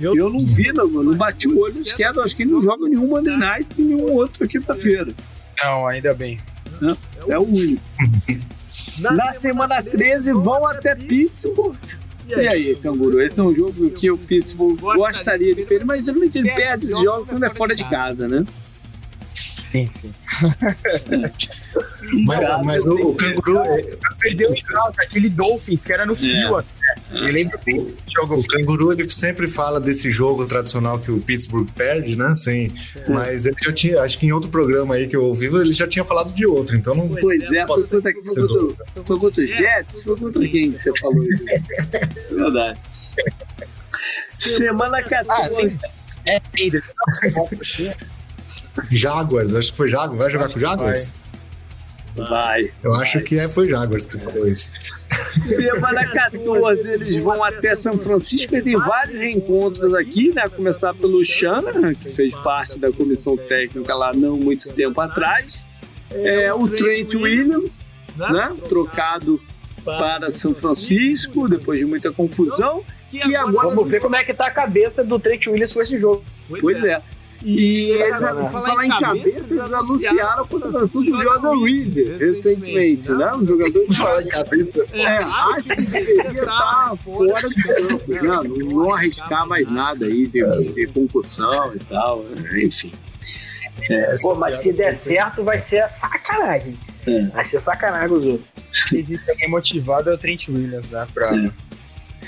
Eu 0.00 0.30
não 0.30 0.46
vi, 0.46 0.72
não, 0.72 0.86
não 0.86 1.14
bati 1.14 1.48
o 1.48 1.58
olho 1.58 1.74
no 1.74 1.82
esquerdo, 1.82 2.20
acho 2.22 2.36
que 2.36 2.44
ele 2.44 2.52
não 2.52 2.62
joga 2.62 2.88
nenhum 2.88 3.08
Monday 3.08 3.36
Night 3.36 3.68
e 3.76 3.82
nenhum 3.82 4.12
outro 4.12 4.46
quinta-feira. 4.46 5.12
Não, 5.60 5.88
ainda 5.88 6.14
bem. 6.14 6.38
É 7.26 7.36
o 7.36 7.42
único. 7.42 7.82
Na 9.00 9.32
semana 9.32 9.82
13 9.82 10.32
vão 10.34 10.64
até 10.66 10.94
Pittsburgh. 10.94 11.76
E 12.28 12.46
aí, 12.46 12.76
Canguru? 12.76 13.20
Esse 13.20 13.40
é 13.40 13.42
um 13.42 13.54
jogo 13.54 13.90
que 13.90 14.10
o 14.10 14.18
Pittsburgh 14.18 14.78
gostaria 14.78 15.54
de 15.54 15.64
perder, 15.64 15.84
mas 15.84 16.04
geralmente 16.04 16.38
ele 16.38 16.52
perde 16.52 16.84
esse 16.84 16.92
jogo 16.92 17.26
quando 17.26 17.42
é 17.42 17.50
fora 17.50 17.74
de 17.74 17.84
casa, 17.88 18.28
né? 18.28 18.44
Sim, 19.70 19.88
sim. 20.00 20.12
mas, 22.24 22.64
mas 22.64 22.84
o, 22.84 23.10
o 23.10 23.14
canguru. 23.14 23.58
é- 23.58 23.98
Perdeu 24.18 24.50
o 24.50 24.54
final, 24.54 24.92
aquele 24.98 25.28
Dolphins, 25.28 25.84
que 25.84 25.92
era 25.92 26.06
no 26.06 26.16
fio. 26.16 26.56
até. 26.56 26.68
Eu 27.12 27.24
lembro 27.24 27.58
que 27.58 27.72
o 27.78 27.94
jogo 28.16 28.36
O 28.36 28.46
canguru 28.46 28.92
ele 28.92 29.08
sempre 29.10 29.46
fala 29.46 29.78
desse 29.80 30.10
jogo 30.10 30.46
tradicional 30.46 30.98
que 30.98 31.10
o 31.10 31.20
Pittsburgh 31.20 31.68
perde, 31.74 32.16
né? 32.16 32.34
Sim. 32.34 32.72
Mas 33.08 33.44
ele 33.44 33.56
já 33.62 33.72
tinha, 33.72 34.02
acho 34.02 34.18
que 34.18 34.26
em 34.26 34.32
outro 34.32 34.48
programa 34.50 34.94
aí 34.94 35.06
que 35.06 35.14
eu 35.14 35.22
ouvi, 35.24 35.46
ele 35.46 35.72
já 35.72 35.86
tinha 35.86 36.04
falado 36.04 36.32
de 36.32 36.46
outro, 36.46 36.74
então 36.76 36.94
não. 36.94 37.08
Pois 37.08 37.42
é, 37.42 37.66
foi 37.66 37.82
contra, 37.86 38.12
foi 38.12 38.48
contra, 38.48 39.04
foi 39.04 39.18
contra 39.18 39.42
os 39.42 39.48
Jets? 39.50 40.02
Foi 40.02 40.16
contra 40.16 40.48
quem 40.48 40.72
que 40.72 40.78
você 40.78 40.92
falou 40.98 41.22
isso? 41.24 41.44
Verdade. 42.34 42.80
Semana 44.38 45.02
14. 45.02 45.28
Ah, 45.30 45.48
sim. 45.50 45.78
É, 46.26 46.40
ainda. 46.58 46.82
Jaguars, 48.90 49.54
acho 49.54 49.70
que 49.72 49.76
foi 49.76 49.88
Jaguars. 49.88 50.18
Vai 50.18 50.30
jogar 50.30 50.48
com 50.48 50.58
Jaguars? 50.58 51.12
Vai. 52.16 52.70
Eu 52.82 52.94
acho 52.94 53.20
que 53.20 53.38
é, 53.38 53.48
foi 53.48 53.68
Jaguars 53.68 54.06
que 54.06 54.12
você 54.12 54.18
falou 54.18 54.46
isso. 54.46 54.70
Semana 55.46 56.06
14, 56.06 56.88
eles 56.88 57.22
vão 57.22 57.42
até 57.44 57.76
São 57.76 57.96
Francisco 57.98 58.56
e 58.56 58.62
tem 58.62 58.76
vários 58.76 59.20
reencontros 59.20 59.94
aqui, 59.94 60.32
né? 60.34 60.48
Começar 60.48 60.94
pelo 60.94 61.24
Shanahan, 61.24 61.94
que 61.94 62.10
fez 62.10 62.34
parte 62.36 62.78
da 62.78 62.90
comissão 62.90 63.36
técnica 63.36 63.94
lá 63.94 64.12
não 64.12 64.36
muito 64.36 64.68
tempo 64.70 65.00
atrás. 65.00 65.66
É, 66.10 66.52
o 66.52 66.66
Trent 66.68 67.14
Williams, 67.14 67.84
né? 68.16 68.56
Trocado 68.68 69.40
para 69.84 70.30
São 70.30 70.54
Francisco, 70.54 71.48
depois 71.48 71.78
de 71.78 71.84
muita 71.84 72.10
confusão. 72.10 72.82
E 73.12 73.34
agora, 73.36 73.68
Vamos 73.68 73.88
ver 73.88 74.00
como 74.00 74.16
é 74.16 74.24
que 74.24 74.34
tá 74.34 74.46
a 74.46 74.50
cabeça 74.50 75.02
do 75.04 75.18
Trent 75.18 75.46
Williams 75.46 75.72
com 75.72 75.80
esse 75.80 75.96
jogo. 75.98 76.22
pois 76.60 76.84
é. 76.84 77.00
E 77.42 77.90
eles, 77.90 78.16
por 78.16 78.50
falar 78.50 78.84
em 78.84 78.88
cabeça, 78.88 79.44
eles 79.48 79.60
anunciaram 79.60 80.42
a 80.42 80.46
contratação 80.46 81.02
do 81.02 81.22
Jordan 81.22 81.64
Reed 81.64 81.96
recentemente, 82.18 83.10
né? 83.12 83.32
Um 83.34 83.46
jogador 83.46 83.86
de 83.86 83.96
Fala 83.96 84.22
de 84.24 84.28
cabeça. 84.28 84.86
É, 84.92 85.16
acho 85.22 85.62
que 85.62 85.84
deveria 85.86 86.26
estar 86.26 86.96
fora 86.96 87.48
do 87.48 87.54
campo, 87.54 88.12
né? 88.12 88.20
não, 88.22 88.42
não 88.82 88.92
arriscar 88.92 89.46
mais 89.46 89.70
nada 89.70 90.06
aí, 90.06 90.26
ter, 90.26 90.50
ter 90.74 90.92
concussão 90.92 91.72
e 91.74 91.78
tal, 91.84 92.24
enfim. 92.60 92.92
Pô, 94.22 94.34
mas 94.34 94.56
se 94.56 94.72
der 94.72 94.92
certo, 94.94 95.44
vai 95.44 95.58
ser 95.58 95.88
sacanagem. 95.88 96.76
É. 97.06 97.22
Vai 97.26 97.44
ser 97.44 97.58
sacanagem 97.58 98.16
os 98.16 98.26
outros. 98.26 98.48
Existe 98.92 99.30
alguém 99.30 99.48
motivado 99.48 100.10
é 100.10 100.14
o 100.14 100.18
Trent 100.18 100.48
Williams, 100.48 100.88
né? 100.90 101.06
Pra... 101.14 101.30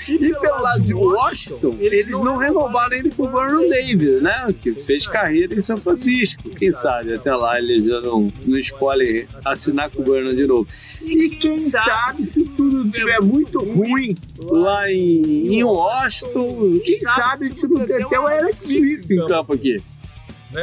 E 0.07 0.17
pelo 0.17 0.61
lado 0.61 0.81
de 0.81 0.93
Washington, 0.93 1.75
eles 1.79 2.09
não 2.09 2.37
renovaram 2.37 2.95
ele 2.95 3.11
com 3.11 3.23
o 3.23 3.29
Vernon 3.29 3.69
Davis, 3.69 4.21
né? 4.21 4.47
Que 4.59 4.73
fez 4.73 5.05
carreira 5.05 5.53
em 5.53 5.61
São 5.61 5.77
Francisco. 5.77 6.49
Quem 6.49 6.71
sabe 6.71 7.13
até 7.13 7.33
lá 7.33 7.59
ele 7.59 7.79
já 7.79 8.01
não, 8.01 8.27
não 8.45 8.57
escolhe 8.57 9.27
assinar 9.45 9.89
com 9.89 10.01
o 10.01 10.05
Vernon 10.05 10.33
de 10.33 10.47
novo. 10.47 10.67
E 11.01 11.29
quem 11.29 11.55
sabe 11.55 12.25
se 12.25 12.43
tudo 12.43 12.85
estiver 12.85 13.21
muito 13.21 13.63
ruim 13.63 14.15
lá 14.43 14.91
em, 14.91 15.55
em 15.55 15.63
Washington, 15.63 16.79
quem 16.83 16.99
sabe 16.99 17.47
se 17.47 17.67
não 17.67 17.85
tem 17.85 18.03
até 18.03 18.19
o 18.19 18.27
Alex 18.27 18.65
Smith 18.65 19.09
em 19.09 19.25
campo 19.25 19.53
aqui. 19.53 19.77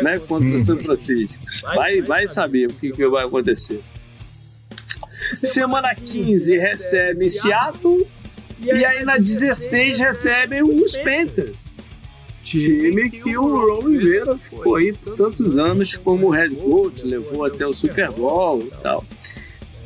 Né, 0.02 0.18
contra 0.18 0.46
o 0.46 0.58
São 0.58 0.78
Francisco. 0.78 1.38
Vai, 1.62 2.02
vai 2.02 2.26
saber 2.26 2.66
o 2.66 2.74
que, 2.74 2.92
que 2.92 3.08
vai 3.08 3.24
acontecer. 3.24 3.82
Semana 5.34 5.94
15 5.94 6.58
recebe 6.58 7.28
Seattle 7.28 8.06
e 8.60 8.84
aí 8.84 9.04
na 9.04 9.16
16 9.16 9.98
recebem 9.98 10.62
os 10.62 10.96
Panthers. 10.96 11.68
Time 12.42 13.10
que 13.10 13.36
o 13.36 13.42
Ron 13.42 13.88
Rivera 13.88 14.38
ficou 14.38 14.76
aí 14.76 14.92
por 14.92 15.16
tantos 15.16 15.58
anos 15.58 15.96
como 15.96 16.30
head 16.30 16.54
coach, 16.56 17.04
levou 17.04 17.44
até 17.44 17.66
o 17.66 17.74
Super 17.74 18.10
Bowl 18.10 18.60
e 18.62 18.70
tal. 18.82 19.04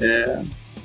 É, 0.01 0.43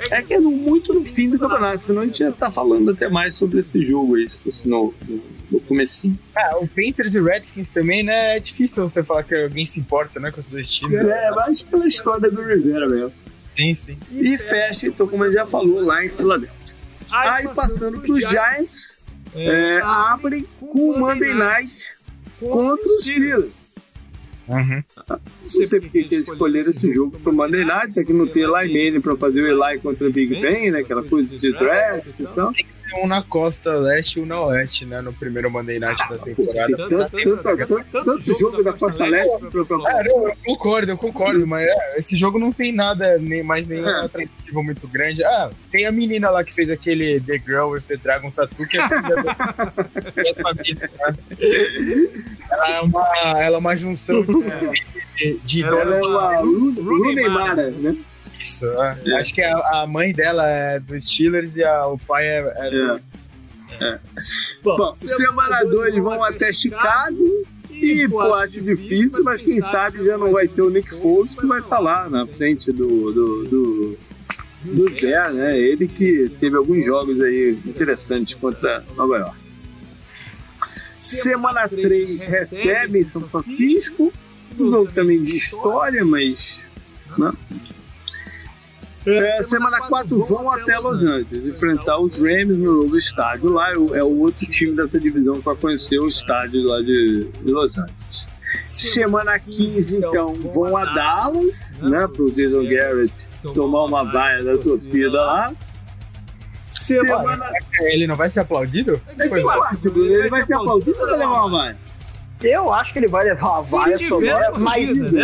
é 0.09 0.22
que 0.22 0.34
é 0.34 0.39
muito 0.39 0.93
no 0.93 1.03
fim 1.03 1.30
do 1.30 1.39
campeonato, 1.39 1.84
senão 1.84 2.01
a 2.01 2.05
gente 2.05 2.19
ia 2.19 2.30
estar 2.30 2.51
falando 2.51 2.91
até 2.91 3.07
mais 3.09 3.35
sobre 3.35 3.59
esse 3.59 3.84
jogo 3.84 4.15
aí, 4.15 4.27
se 4.27 4.43
fosse 4.43 4.68
no, 4.68 4.93
no, 5.07 5.22
no 5.51 5.59
comecinho. 5.61 6.18
Ah, 6.35 6.57
o 6.57 6.68
Panthers 6.68 7.15
e 7.15 7.22
Redskins 7.22 7.68
também, 7.69 8.03
né? 8.03 8.38
É 8.38 8.39
difícil 8.39 8.88
você 8.88 9.03
falar 9.03 9.23
que 9.23 9.35
alguém 9.35 9.65
se 9.65 9.80
importa, 9.80 10.19
né? 10.19 10.31
Com 10.31 10.39
esses 10.39 10.51
dois 10.51 10.72
times. 10.72 11.05
É, 11.05 11.31
mas 11.31 11.61
pela 11.64 11.88
história 11.88 12.30
do 12.30 12.41
Rivera 12.41 12.88
mesmo. 12.88 13.14
Sim, 13.55 13.73
sim. 13.73 13.97
E 14.11 14.38
fecha, 14.38 14.88
então, 14.88 15.07
como 15.07 15.23
a 15.23 15.27
gente 15.27 15.35
já 15.35 15.45
falou, 15.45 15.81
lá 15.81 16.05
em 16.05 16.09
Filadélfia. 16.09 16.76
Aí 17.11 17.47
passando 17.53 17.99
para 17.99 18.11
os 18.11 18.19
Giants, 18.19 18.95
é, 19.35 19.79
abrem 19.84 20.45
com 20.59 20.91
o 20.91 20.99
Monday 20.99 21.34
Night 21.34 21.91
contra 22.39 22.88
os 22.88 23.01
Steelers. 23.03 23.51
Uhum. 24.47 24.81
Não 25.09 25.49
sei 25.49 25.67
porque 25.67 26.03
que 26.03 26.15
eles 26.15 26.29
escolheram 26.29 26.71
esse 26.71 26.89
jogo 26.93 27.19
pro 27.19 27.34
Monday 27.34 27.65
Night, 27.65 27.93
já 27.95 28.03
que 28.03 28.13
não 28.13 28.25
tem 28.25 28.43
Eli 28.43 28.51
Manning 28.89 29.01
pra 29.01 29.17
fazer 29.17 29.41
o 29.41 29.47
Eli 29.65 29.79
contra 29.79 30.07
o 30.07 30.11
Big 30.11 30.39
Ben, 30.39 30.71
né? 30.71 30.79
Aquela 30.79 31.03
coisa 31.03 31.38
de 31.38 31.51
draft 31.51 32.07
e 32.17 32.25
tal. 32.27 32.53
Tem 32.53 33.03
um 33.03 33.07
na 33.07 33.21
costa 33.21 33.73
leste 33.73 34.17
e 34.17 34.21
um 34.21 34.25
na 34.25 34.39
oeste, 34.39 34.85
né? 34.85 35.01
No 35.01 35.11
primeiro 35.11 35.51
Monday 35.51 35.77
Night 35.77 35.99
da 36.09 36.17
Tem 36.17 36.34
temporada. 36.34 36.77
tanto, 36.77 36.89
tanto, 37.11 37.67
tanto, 37.67 38.05
tanto 38.05 38.39
jogo 38.39 38.63
da 38.63 38.71
Costa 38.71 39.05
Leste 39.05 39.38
pra, 39.51 39.65
pra, 39.65 39.75
Ah, 39.85 40.03
não, 40.05 40.29
eu 40.29 40.34
concordo, 40.45 40.91
eu 40.93 40.97
concordo, 40.97 41.45
mas 41.45 41.67
é, 41.67 41.99
esse 41.99 42.15
jogo 42.15 42.39
não 42.39 42.53
tem 42.53 42.71
nada, 42.71 43.17
nem 43.17 43.43
mais 43.43 43.67
nenhum 43.67 43.89
É. 43.89 44.05
atrativo 44.05 44.31
muito 44.53 44.87
grande. 44.87 45.23
Ah, 45.23 45.49
tem 45.71 45.85
a 45.85 45.91
menina 45.91 46.29
lá 46.29 46.43
que 46.43 46.53
fez 46.53 46.69
aquele 46.69 47.19
The 47.19 47.37
Girl 47.39 47.69
with 47.71 47.81
the 47.87 47.95
Dragon 47.97 48.31
Tattoo, 48.31 48.67
que 48.67 48.77
é 48.77 48.81
da 48.87 50.41
família, 50.41 50.89
né? 50.99 51.13
Ela 52.51 52.69
é 52.77 52.81
uma, 52.81 53.07
ela 53.41 53.55
é 53.55 53.59
uma 53.59 53.75
junção 53.75 54.23
de, 54.23 55.39
de 55.43 55.63
Ela 55.63 55.95
é 55.95 55.99
idola 55.99 56.41
uma 56.41 57.55
né? 57.55 57.97
disso. 58.37 58.65
é. 58.65 59.15
Acho 59.17 59.33
que 59.33 59.41
a, 59.41 59.57
a 59.81 59.87
mãe 59.87 60.13
dela 60.13 60.47
é 60.47 60.79
do 60.79 60.99
Steelers 61.01 61.55
e 61.55 61.63
a- 61.63 61.87
o 61.87 61.97
pai 61.97 62.25
é, 62.27 62.37
é 62.55 62.69
do 62.69 63.01
É. 63.81 63.99
Bom, 64.63 64.95
semana 64.95 65.63
2 65.63 65.95
vão 66.01 66.23
até 66.23 66.51
Chicago. 66.53 67.45
E, 67.69 68.07
pô, 68.07 68.33
acho 68.33 68.59
difícil, 68.61 69.23
mas 69.23 69.41
quem 69.41 69.61
sabe 69.61 70.03
já 70.03 70.17
não 70.17 70.31
vai 70.31 70.47
ser 70.47 70.63
o 70.63 70.69
Nick 70.69 70.89
Foles 70.95 71.35
que 71.35 71.45
vai 71.45 71.59
estar 71.59 71.77
lá 71.79 72.09
na 72.09 72.25
frente 72.25 72.71
do, 72.71 72.87
do, 73.11 73.43
do, 73.43 73.97
do 74.63 74.89
Bear, 74.89 75.34
né? 75.34 75.57
Ele 75.57 75.88
que 75.88 76.29
teve 76.39 76.55
alguns 76.55 76.85
jogos 76.85 77.19
aí 77.21 77.57
interessantes 77.65 78.35
contra 78.35 78.84
Nova 78.95 79.17
York. 79.17 79.38
Semana 80.95 81.67
3 81.67 82.23
recebe 82.25 83.03
São 83.05 83.21
Francisco. 83.21 84.11
Um 84.59 84.71
jogo 84.71 84.91
também 84.91 85.21
de 85.21 85.38
história, 85.38 86.03
mas. 86.03 86.63
Né? 87.17 87.31
É, 89.05 89.41
semana 89.43 89.79
4 89.88 90.25
vão 90.25 90.51
até 90.51 90.77
Los 90.79 91.01
Angeles 91.01 91.47
enfrentar 91.47 91.97
os 91.97 92.17
Rams 92.17 92.57
no 92.57 92.81
novo 92.81 92.97
estádio. 92.97 93.53
Lá 93.53 93.71
é 93.71 93.77
o, 93.77 93.95
é 93.95 94.03
outro 94.03 94.45
time 94.49 94.75
dessa 94.75 94.99
divisão 94.99 95.35
vai 95.35 95.55
conhecer 95.55 95.97
o 95.99 96.07
estádio 96.07 96.63
lá 96.63 96.81
de 96.81 97.29
Los 97.45 97.77
Angeles. 97.77 98.27
Semana 98.68 99.39
15, 99.39 99.98
então, 99.98 100.34
vão 100.34 100.76
a 100.76 100.85
Dallas, 100.94 101.72
né, 101.81 102.06
pro 102.07 102.30
Jason 102.31 102.68
Garrett 102.68 103.27
tomar 103.53 103.85
uma 103.85 104.03
vaia 104.03 104.44
da 104.44 104.57
torcida 104.57 105.10
lá. 105.23 105.52
Semana. 106.68 107.49
Ele 107.80 108.06
não 108.07 108.15
vai 108.15 108.30
ser 108.30 108.41
aplaudido? 108.41 109.02
Mas 109.18 109.31
acha, 109.45 109.76
Bruno? 109.89 110.06
Ele 110.06 110.30
vai 110.30 110.45
ser 110.45 110.53
aplaudido 110.56 110.99
ou 110.99 111.07
vai 111.07 111.18
levar 111.18 111.45
uma 111.45 111.49
vaia? 111.61 111.77
Eu 112.44 112.72
acho 112.72 112.94
que 112.94 112.99
ele 112.99 113.07
vai 113.07 113.23
levar 113.26 113.48
uma 113.48 113.61
vaia 113.64 113.98
sonora, 113.98 114.52
mas 114.60 115.02
né? 115.03 115.23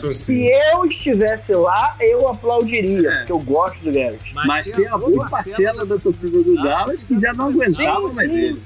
Se 0.00 0.46
eu 0.46 0.84
estivesse 0.84 1.52
lá, 1.54 1.96
eu 2.00 2.28
aplaudiria, 2.28 3.10
É. 3.10 3.16
porque 3.18 3.32
eu 3.32 3.38
gosto 3.40 3.82
do 3.82 3.92
Garrett. 3.92 4.32
Mas 4.34 4.70
tem 4.70 4.86
a 4.86 4.96
boa 4.96 5.28
parcela 5.28 5.84
da 5.84 5.98
torcida 5.98 6.42
do 6.42 6.54
Dallas 6.62 7.02
que 7.02 7.18
já 7.18 7.32
não 7.32 7.46
aguentava 7.48 8.02
mais 8.02 8.18
ele. 8.20 8.62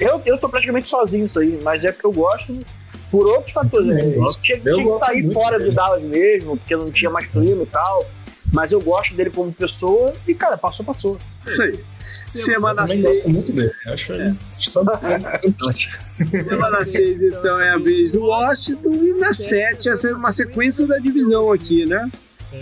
Eu, 0.00 0.20
eu 0.24 0.38
tô 0.38 0.48
praticamente 0.48 0.88
sozinho 0.88 1.26
isso 1.26 1.38
aí, 1.38 1.58
mas 1.62 1.84
é 1.84 1.92
porque 1.92 2.06
eu 2.06 2.12
gosto 2.12 2.58
por 3.10 3.26
outros 3.26 3.52
fatores. 3.52 3.88
Eu 3.88 3.94
né? 3.94 4.02
gosto- 4.16 4.42
Tinha, 4.42 4.58
eu 4.64 4.74
tinha 4.76 4.86
que 4.86 4.92
sair 4.92 5.32
fora 5.32 5.58
dele. 5.58 5.70
do 5.70 5.76
Dallas 5.76 6.02
mesmo, 6.02 6.56
porque 6.56 6.74
não 6.76 6.90
tinha 6.90 7.10
mais 7.10 7.26
clima 7.28 7.62
e 7.62 7.66
tal. 7.66 8.04
Mas 8.52 8.72
eu 8.72 8.80
gosto 8.80 9.14
dele 9.14 9.30
como 9.30 9.52
pessoa 9.52 10.12
e, 10.28 10.34
cara, 10.34 10.56
passou, 10.56 10.84
passou. 10.86 11.18
Isso 11.46 11.62
aí. 11.62 11.72
Eu 11.72 12.40
Semana 12.40 12.82
também 12.82 13.00
6, 13.02 13.16
gosto 13.16 13.28
muito 13.30 13.52
dele. 13.52 13.72
Acho 13.86 14.12
fantástico. 15.42 15.94
semana 16.30 16.84
6, 16.84 17.22
então, 17.22 17.60
é 17.60 17.70
a 17.70 17.78
vez 17.78 18.12
do 18.12 18.20
Washington. 18.22 18.92
E 18.92 19.12
na 19.14 19.32
7, 19.32 19.88
essa 19.88 20.08
é 20.08 20.14
uma 20.14 20.32
sequência 20.32 20.86
da 20.86 20.98
divisão 20.98 21.52
aqui, 21.52 21.86
né? 21.86 22.10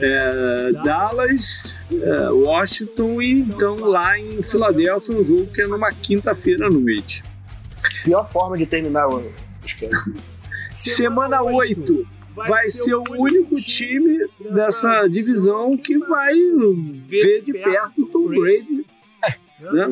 É, 0.01 0.73
Dallas, 0.85 1.75
é, 1.93 2.31
Washington 2.31 3.21
e 3.21 3.41
então 3.41 3.77
lá 3.77 4.19
em 4.19 4.43
Filadélfia, 4.43 5.15
um 5.15 5.25
jogo 5.25 5.47
que 5.47 5.63
é 5.63 5.67
numa 5.67 5.93
quinta-feira 5.93 6.67
à 6.67 6.71
noite. 6.71 7.23
Pior 8.05 8.29
forma 8.29 8.57
de 8.57 8.67
terminar 8.67 9.09
o 9.09 9.33
esquema. 9.65 9.99
Semana 10.71 11.43
8 11.43 12.07
vai 12.35 12.71
ser 12.71 12.95
o 12.95 13.05
único 13.11 13.55
time 13.57 14.27
dessa 14.51 15.07
divisão 15.07 15.77
que 15.77 15.99
vai 15.99 16.35
ver 17.03 17.43
de 17.43 17.53
perto 17.53 18.03
o 18.03 18.07
Tom 18.07 18.27
Brady 18.29 18.87
né, 19.61 19.87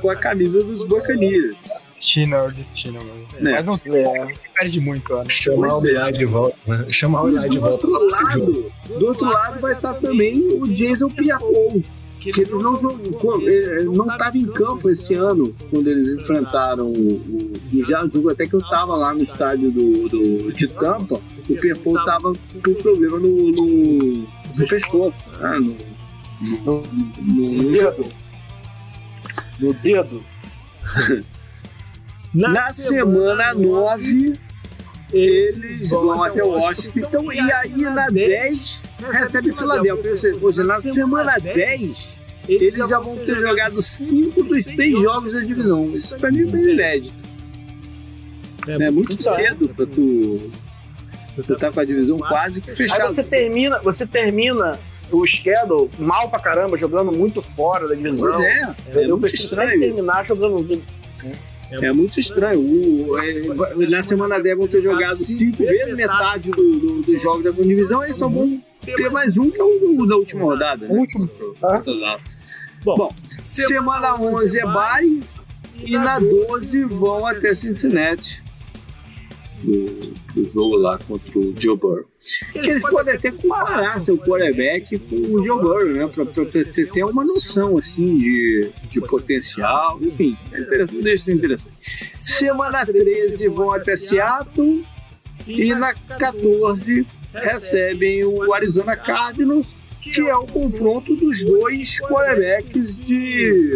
com 0.00 0.10
a 0.10 0.16
camisa 0.16 0.62
dos 0.62 0.84
Buccaneers. 0.84 1.56
Destino 2.00 2.34
é 2.36 2.46
o 2.46 2.50
destino, 2.50 2.98
mano. 3.04 3.26
É. 3.38 3.52
Mas 3.52 3.66
não 3.66 3.74
É. 3.94 4.34
perde 4.58 4.80
muito, 4.80 5.14
né? 5.14 5.24
Chamar 5.28 5.76
o 5.76 5.80
Milagre 5.82 6.18
de 6.18 6.24
volta, 6.24 6.56
né? 6.66 6.86
Chamar 6.90 7.22
o 7.22 7.26
Milagre 7.26 7.50
de 7.50 7.58
do 7.58 7.60
volta 7.60 7.86
outro 7.86 8.10
jogo. 8.32 8.70
lado, 8.88 8.98
do 8.98 9.06
outro 9.06 9.24
lado 9.26 9.60
vai 9.60 9.72
estar 9.74 9.94
também 9.94 10.38
o 10.38 10.62
Jason 10.74 11.08
Pierre-Paul, 11.08 11.82
que 12.18 12.30
ele 12.30 12.50
não 12.50 12.80
jogou, 12.80 13.40
ele 13.40 13.84
não 13.84 14.06
estava 14.06 14.36
em 14.36 14.46
campo 14.46 14.90
esse 14.90 15.14
ano 15.14 15.54
quando 15.70 15.88
eles 15.88 16.16
enfrentaram 16.18 16.86
o, 16.86 17.52
o 17.72 17.82
já 17.82 18.06
jogou 18.08 18.30
até 18.30 18.46
que 18.46 18.54
eu 18.54 18.60
estava 18.60 18.94
lá 18.96 19.14
no 19.14 19.22
estádio 19.22 19.70
do, 19.70 20.08
do 20.08 20.52
de 20.52 20.68
Tampa, 20.68 21.20
o 21.48 21.54
Pierre-Paul 21.56 21.98
estava 21.98 22.32
com 22.32 22.74
problema 22.74 23.18
no, 23.18 23.36
no, 23.52 23.98
no 24.58 24.68
pescoço, 24.68 25.16
né? 25.40 25.58
no, 25.58 25.76
no, 26.64 26.82
no, 26.82 27.62
No 27.62 27.70
dedo. 27.72 28.02
No 29.58 29.72
dedo. 29.74 30.22
Na 32.32 32.70
semana 32.72 33.54
9, 33.54 34.38
eles 35.12 35.90
vão 35.90 36.22
até 36.22 36.42
o 36.44 36.50
Washington 36.50 37.32
e 37.32 37.40
aí 37.52 37.82
na 37.82 38.06
10 38.06 38.82
recebe 39.10 39.52
Filadélfia. 39.52 40.12
Ou 40.12 40.18
seja, 40.18 40.38
ou 40.44 40.52
seja, 40.52 40.64
na 40.64 40.80
semana 40.80 41.38
10 41.38 42.20
eles 42.48 42.76
já 42.76 42.98
vão 42.98 43.16
ter 43.16 43.38
jogado 43.38 43.82
5 43.82 44.42
dos 44.44 44.64
6 44.64 45.00
jogos 45.00 45.32
da 45.32 45.40
divisão. 45.40 45.86
Isso 45.86 46.16
pra 46.16 46.30
mim 46.30 46.42
é 46.42 46.46
bem 46.46 46.62
inédito. 46.62 47.30
É 48.68 48.90
muito 48.90 49.14
cedo 49.20 49.68
pra 49.70 49.86
tu, 49.86 50.50
tu 51.42 51.56
tá 51.56 51.72
com 51.72 51.80
a 51.80 51.84
divisão 51.84 52.18
quase 52.18 52.60
que 52.60 52.70
Aí 52.70 52.76
fechada. 52.76 53.08
você 53.08 53.24
termina, 53.24 53.78
você 53.80 54.06
termina 54.06 54.78
o 55.10 55.26
schedule 55.26 55.90
mal 55.98 56.28
pra 56.28 56.38
caramba, 56.38 56.76
jogando 56.76 57.10
muito 57.10 57.42
fora 57.42 57.88
da 57.88 57.94
divisão. 57.94 58.32
Pois 58.32 58.44
é, 58.44 58.74
é 58.94 59.10
eu 59.10 59.18
preciso 59.18 59.56
terminar 59.56 60.24
jogando. 60.24 60.80
É 61.24 61.49
muito 61.92 62.18
estranho. 62.18 62.60
O- 62.60 63.18
é, 63.18 63.86
na 63.88 64.02
semana 64.02 64.38
10 64.40 64.56
vão 64.58 64.66
ter 64.68 64.82
jogado 64.82 65.16
cinco 65.16 65.58
vezes 65.58 65.94
metade 65.94 66.50
do, 66.50 66.72
do, 66.78 67.02
dos 67.02 67.22
jogos 67.22 67.44
da 67.44 67.50
divisão, 67.50 68.00
aí 68.00 68.12
só 68.14 68.28
vão 68.28 68.60
ter 68.84 69.10
mais 69.10 69.36
um, 69.36 69.50
que 69.50 69.60
é 69.60 69.64
o, 69.64 69.96
o 70.00 70.06
da 70.06 70.16
última 70.16 70.42
rodada. 70.44 70.86
Né? 70.88 70.94
Último. 70.98 71.28
Ah. 71.62 71.82
Bom, 72.84 73.12
semana 73.44 74.14
11 74.20 74.58
é 74.58 74.64
bye 74.64 75.20
e 75.84 75.92
na 75.92 76.18
12 76.18 76.84
vão 76.84 77.26
até 77.26 77.54
Cincinnati. 77.54 78.42
No, 79.62 80.12
no 80.36 80.50
jogo 80.52 80.76
lá 80.76 80.98
contra 80.98 81.38
o 81.38 81.54
Joe 81.58 81.76
Burrow. 81.76 82.04
Que 82.52 82.58
eles 82.70 82.82
podem 82.88 83.14
até 83.14 83.30
comparar 83.30 83.98
seu 84.00 84.16
quarterback 84.16 84.98
com 84.98 85.16
o 85.16 85.44
Joe 85.44 85.60
Burrow, 85.60 85.84
né? 85.86 86.06
Pra, 86.06 86.24
pra 86.24 86.44
ter, 86.46 86.72
ter- 86.90 87.04
uma 87.04 87.24
noção 87.24 87.76
assim 87.76 88.16
de, 88.18 88.70
de 88.88 89.00
potencial. 89.00 89.98
Enfim, 90.00 90.36
é 90.52 90.60
interessante, 90.60 91.02
deixa 91.02 91.14
isso 91.16 91.30
interessante. 91.32 91.74
Semana 92.14 92.86
13 92.86 93.48
vão 93.48 93.72
até 93.72 93.96
Seattle 93.96 94.84
e 95.46 95.74
na 95.74 95.92
14 95.94 97.06
recebem 97.34 98.24
o 98.24 98.52
Arizona 98.54 98.96
Cardinals, 98.96 99.74
que 100.00 100.20
é 100.20 100.34
o 100.34 100.46
confronto 100.46 101.14
dos 101.16 101.42
dois 101.44 101.98
quarterbacks 102.00 102.98
de. 102.98 103.72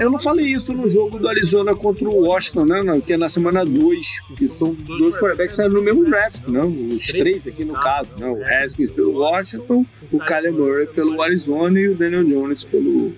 Eu 0.00 0.10
não 0.10 0.18
falei 0.18 0.46
isso 0.46 0.72
no 0.72 0.90
jogo 0.90 1.18
do 1.18 1.28
Arizona 1.28 1.74
contra 1.74 2.08
o 2.08 2.26
Washington, 2.26 2.64
né? 2.64 2.80
não, 2.82 3.00
Que 3.00 3.14
é 3.14 3.16
na 3.16 3.28
semana 3.28 3.64
2, 3.64 4.20
que 4.36 4.48
são 4.48 4.74
dois 4.74 5.14
quarterbacks 5.14 5.48
que 5.48 5.54
saíram 5.54 5.74
no 5.74 5.82
mesmo 5.82 6.04
draft, 6.04 6.40
não? 6.48 6.68
Os 6.68 7.06
três 7.08 7.46
aqui 7.46 7.64
no 7.64 7.74
caso, 7.74 8.10
né? 8.18 8.26
O 8.26 8.42
Haskins 8.42 8.90
pelo 8.90 9.18
Washington, 9.18 9.84
o 10.10 10.18
Kyler 10.18 10.52
Murray 10.52 10.86
pelo 10.86 11.20
Arizona 11.20 11.78
e 11.78 11.88
o 11.88 11.94
Daniel 11.94 12.24
Jones 12.24 12.64
pelo, 12.64 13.12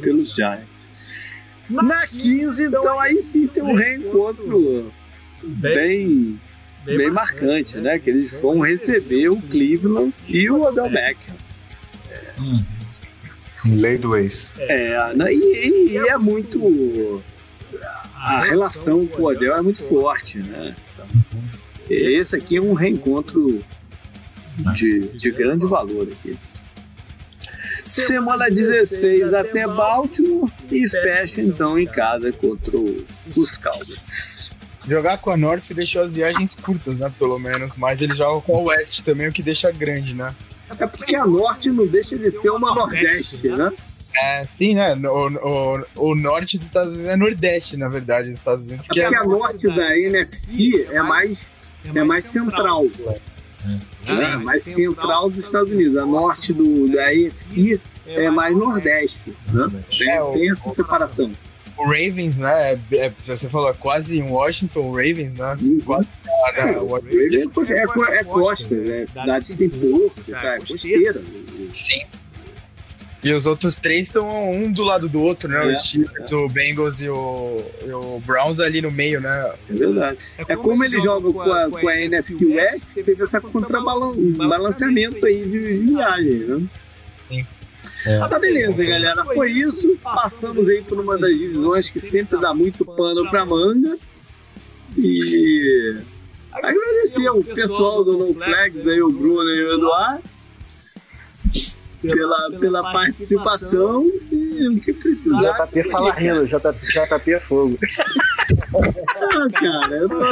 pelos 0.00 0.34
Giants. 0.34 0.68
Na 1.68 2.06
15, 2.06 2.64
então 2.64 2.98
aí 2.98 3.14
sim 3.20 3.46
tem 3.46 3.62
um 3.62 3.74
reencontro 3.74 4.92
bem, 5.42 6.40
bem 6.84 7.10
marcante, 7.10 7.78
né? 7.78 7.98
Que 7.98 8.10
eles 8.10 8.40
vão 8.40 8.58
receber 8.58 9.28
o 9.28 9.40
Cleveland 9.40 10.12
e 10.28 10.50
o 10.50 10.62
Odell 10.62 10.90
Beckham. 10.90 11.36
Lei 13.64 13.98
do 13.98 14.16
ex. 14.16 14.52
É, 14.58 15.14
né, 15.14 15.32
e, 15.32 15.90
e 15.92 15.96
é 15.96 16.16
muito. 16.16 17.22
A 18.14 18.42
relação 18.42 19.06
com 19.06 19.22
o 19.22 19.26
Odell 19.26 19.56
é 19.56 19.62
muito 19.62 19.82
forte, 19.82 20.38
né? 20.38 20.74
Esse 21.88 22.36
aqui 22.36 22.56
é 22.56 22.60
um 22.60 22.74
reencontro 22.74 23.58
de, 24.74 25.00
de 25.00 25.30
grande 25.30 25.66
valor 25.66 26.08
aqui. 26.08 26.36
Semana 27.82 28.48
16 28.50 29.34
até 29.34 29.66
Baltimore 29.66 30.50
e 30.70 30.88
fecha 30.88 31.40
então 31.40 31.78
em 31.78 31.86
casa 31.86 32.30
contra 32.30 32.76
os 33.36 33.56
Cowboys. 33.56 34.50
Jogar 34.86 35.18
com 35.18 35.30
a 35.30 35.36
Norte 35.36 35.74
deixou 35.74 36.02
as 36.02 36.12
viagens 36.12 36.54
curtas, 36.54 36.96
né? 36.98 37.12
Pelo 37.18 37.38
menos. 37.38 37.72
Mas 37.76 38.00
ele 38.00 38.14
joga 38.14 38.40
com 38.42 38.56
a 38.56 38.60
West 38.60 39.02
também, 39.02 39.28
o 39.28 39.32
que 39.32 39.42
deixa 39.42 39.70
grande, 39.70 40.14
né? 40.14 40.34
É 40.78 40.86
porque 40.86 41.16
a 41.16 41.26
Norte 41.26 41.70
não 41.70 41.86
deixa 41.86 42.16
de 42.16 42.30
ser 42.30 42.50
uma 42.50 42.74
Nordeste, 42.74 43.48
né? 43.48 43.72
É, 44.14 44.44
sim, 44.44 44.74
né? 44.74 44.94
O, 44.94 45.28
o, 45.28 46.10
o 46.10 46.14
norte 46.14 46.58
dos 46.58 46.66
Estados 46.66 46.92
Unidos 46.92 47.08
é 47.08 47.16
Nordeste, 47.16 47.76
na 47.76 47.88
verdade, 47.88 48.28
dos 48.28 48.38
Estados 48.38 48.64
Unidos. 48.64 48.86
É 48.90 48.92
Que 48.92 49.00
é, 49.00 49.04
porque 49.04 49.16
a 49.16 49.22
Norte 49.22 49.66
da 49.68 49.96
NFC 49.96 50.86
é 50.90 51.02
mais, 51.02 51.46
é 51.94 52.04
mais 52.04 52.24
central. 52.24 52.86
É, 54.08 54.36
mais 54.36 54.62
central 54.62 55.28
dos 55.28 55.38
Estados 55.38 55.70
Unidos. 55.70 55.96
A 55.96 56.06
norte 56.06 56.52
do, 56.52 56.88
da 56.88 57.04
AFC 57.04 57.80
é 58.06 58.30
mais 58.30 58.56
nordeste. 58.56 59.34
Né? 59.52 59.68
Tem, 59.96 60.10
É, 60.10 60.32
tem 60.32 60.50
essa 60.50 60.70
separação. 60.70 61.30
O 61.80 61.84
Ravens, 61.84 62.36
né? 62.36 62.72
É, 62.72 62.78
é- 63.06 63.12
você 63.26 63.48
falou, 63.48 63.70
é 63.70 63.74
quase 63.74 64.16
em 64.18 64.22
Washington, 64.22 64.80
o 64.80 64.92
Ravens, 64.92 65.34
né? 65.34 65.56
Quase 65.84 66.08
É, 66.56 66.72
na- 66.72 66.82
o 66.82 66.94
Ravens 66.94 67.70
é, 67.70 67.74
é, 67.74 68.18
é 68.20 68.24
costa, 68.24 68.74
é 68.74 69.06
cidade 69.06 69.52
que 69.52 69.56
tem 69.56 69.68
porto, 69.70 70.22
tá? 70.30 70.54
é 70.54 70.58
costeira. 70.58 71.22
Sim. 71.74 72.02
E 73.22 73.32
os 73.34 73.44
outros 73.44 73.76
três 73.76 74.06
estão 74.06 74.50
um 74.50 74.72
do 74.72 74.82
lado 74.82 75.06
do 75.06 75.22
outro, 75.22 75.46
né? 75.46 75.58
É, 75.62 75.72
Os 75.72 75.82
Steelers, 75.88 76.32
o 76.32 76.48
Bengals 76.48 77.02
e 77.02 77.08
o, 77.10 77.60
e 77.86 77.90
o 77.92 78.18
Browns 78.24 78.58
ali 78.58 78.80
no 78.80 78.90
meio, 78.90 79.20
né? 79.20 79.52
É 79.68 79.72
verdade. 79.74 80.18
É 80.38 80.56
como 80.56 80.82
ele 80.82 80.98
joga 81.00 81.30
com 81.30 81.42
a, 81.42 81.68
com 81.68 81.86
a 81.86 82.00
NFC 82.00 82.42
West, 82.46 82.94
teve 82.94 83.12
esse 83.12 83.40
contrabalanceamento 83.40 85.26
aí 85.26 85.42
de 85.42 85.58
viagem, 85.58 86.34
né? 86.46 86.62
Sim. 87.28 87.46
É. 88.06 88.18
Tá 88.26 88.38
beleza, 88.38 88.82
galera. 88.84 89.24
Foi 89.24 89.50
isso. 89.50 89.96
Passamos 90.02 90.68
aí 90.68 90.82
por 90.82 90.98
uma 90.98 91.18
das 91.18 91.36
divisões 91.36 91.90
que 91.90 92.00
sempre 92.00 92.38
dá 92.40 92.54
muito 92.54 92.84
pano 92.84 93.28
pra 93.28 93.44
manga. 93.44 93.96
E 94.96 95.98
agradecer 96.52 97.30
o 97.30 97.44
pessoal 97.44 98.04
do 98.04 98.12
No 98.18 98.34
Flags 98.34 98.86
aí, 98.88 99.00
o 99.02 99.10
Bruno 99.10 99.48
e 99.50 99.64
o 99.64 99.74
Eduardo, 99.74 100.22
pela, 102.02 102.50
pela 102.58 102.82
participação 102.92 104.04
e 104.32 104.68
o 104.68 104.80
que 104.80 104.92
precisar. 104.92 105.38
JP 105.66 105.90
fala 105.90 106.12
rindo, 106.14 106.46
JP, 106.46 107.30
é 107.32 107.40
fogo. 107.40 107.76
Ah, 108.52 109.48
cara, 109.52 109.96
eu 109.96 110.08
tô, 110.08 110.24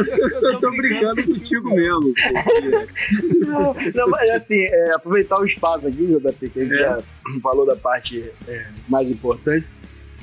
eu 0.49 0.59
tô 0.61 0.71
brincando 0.71 1.25
contigo 1.25 1.71
mesmo. 1.75 2.15
porque- 2.15 3.91
Não, 3.95 4.09
mas 4.09 4.31
assim, 4.31 4.63
é, 4.63 4.93
aproveitar 4.93 5.39
o 5.41 5.47
espaço 5.47 5.89
aqui, 5.89 6.07
JP, 6.07 6.49
que 6.51 6.59
a 6.61 6.65
gente 6.65 6.75
É. 6.75 6.79
já 6.79 6.99
falou 7.43 7.67
da 7.67 7.77
parte 7.77 8.31
é, 8.47 8.67
mais 8.89 9.11
importante, 9.11 9.67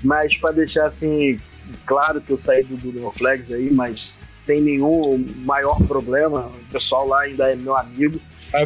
mas 0.03 0.35
para 0.37 0.51
deixar 0.51 0.85
assim 0.85 1.39
claro 1.85 2.21
que 2.21 2.31
eu 2.31 2.37
saí 2.37 2.63
do, 2.63 2.75
do 2.77 2.91
No 2.99 3.11
Flags 3.11 3.51
aí, 3.51 3.71
mas 3.73 4.01
sem 4.01 4.61
nenhum 4.61 5.25
maior 5.37 5.81
problema, 5.87 6.47
o 6.47 6.71
pessoal 6.71 7.07
lá 7.07 7.21
ainda 7.21 7.51
é 7.51 7.55
meu 7.55 7.75
amigo, 7.75 8.19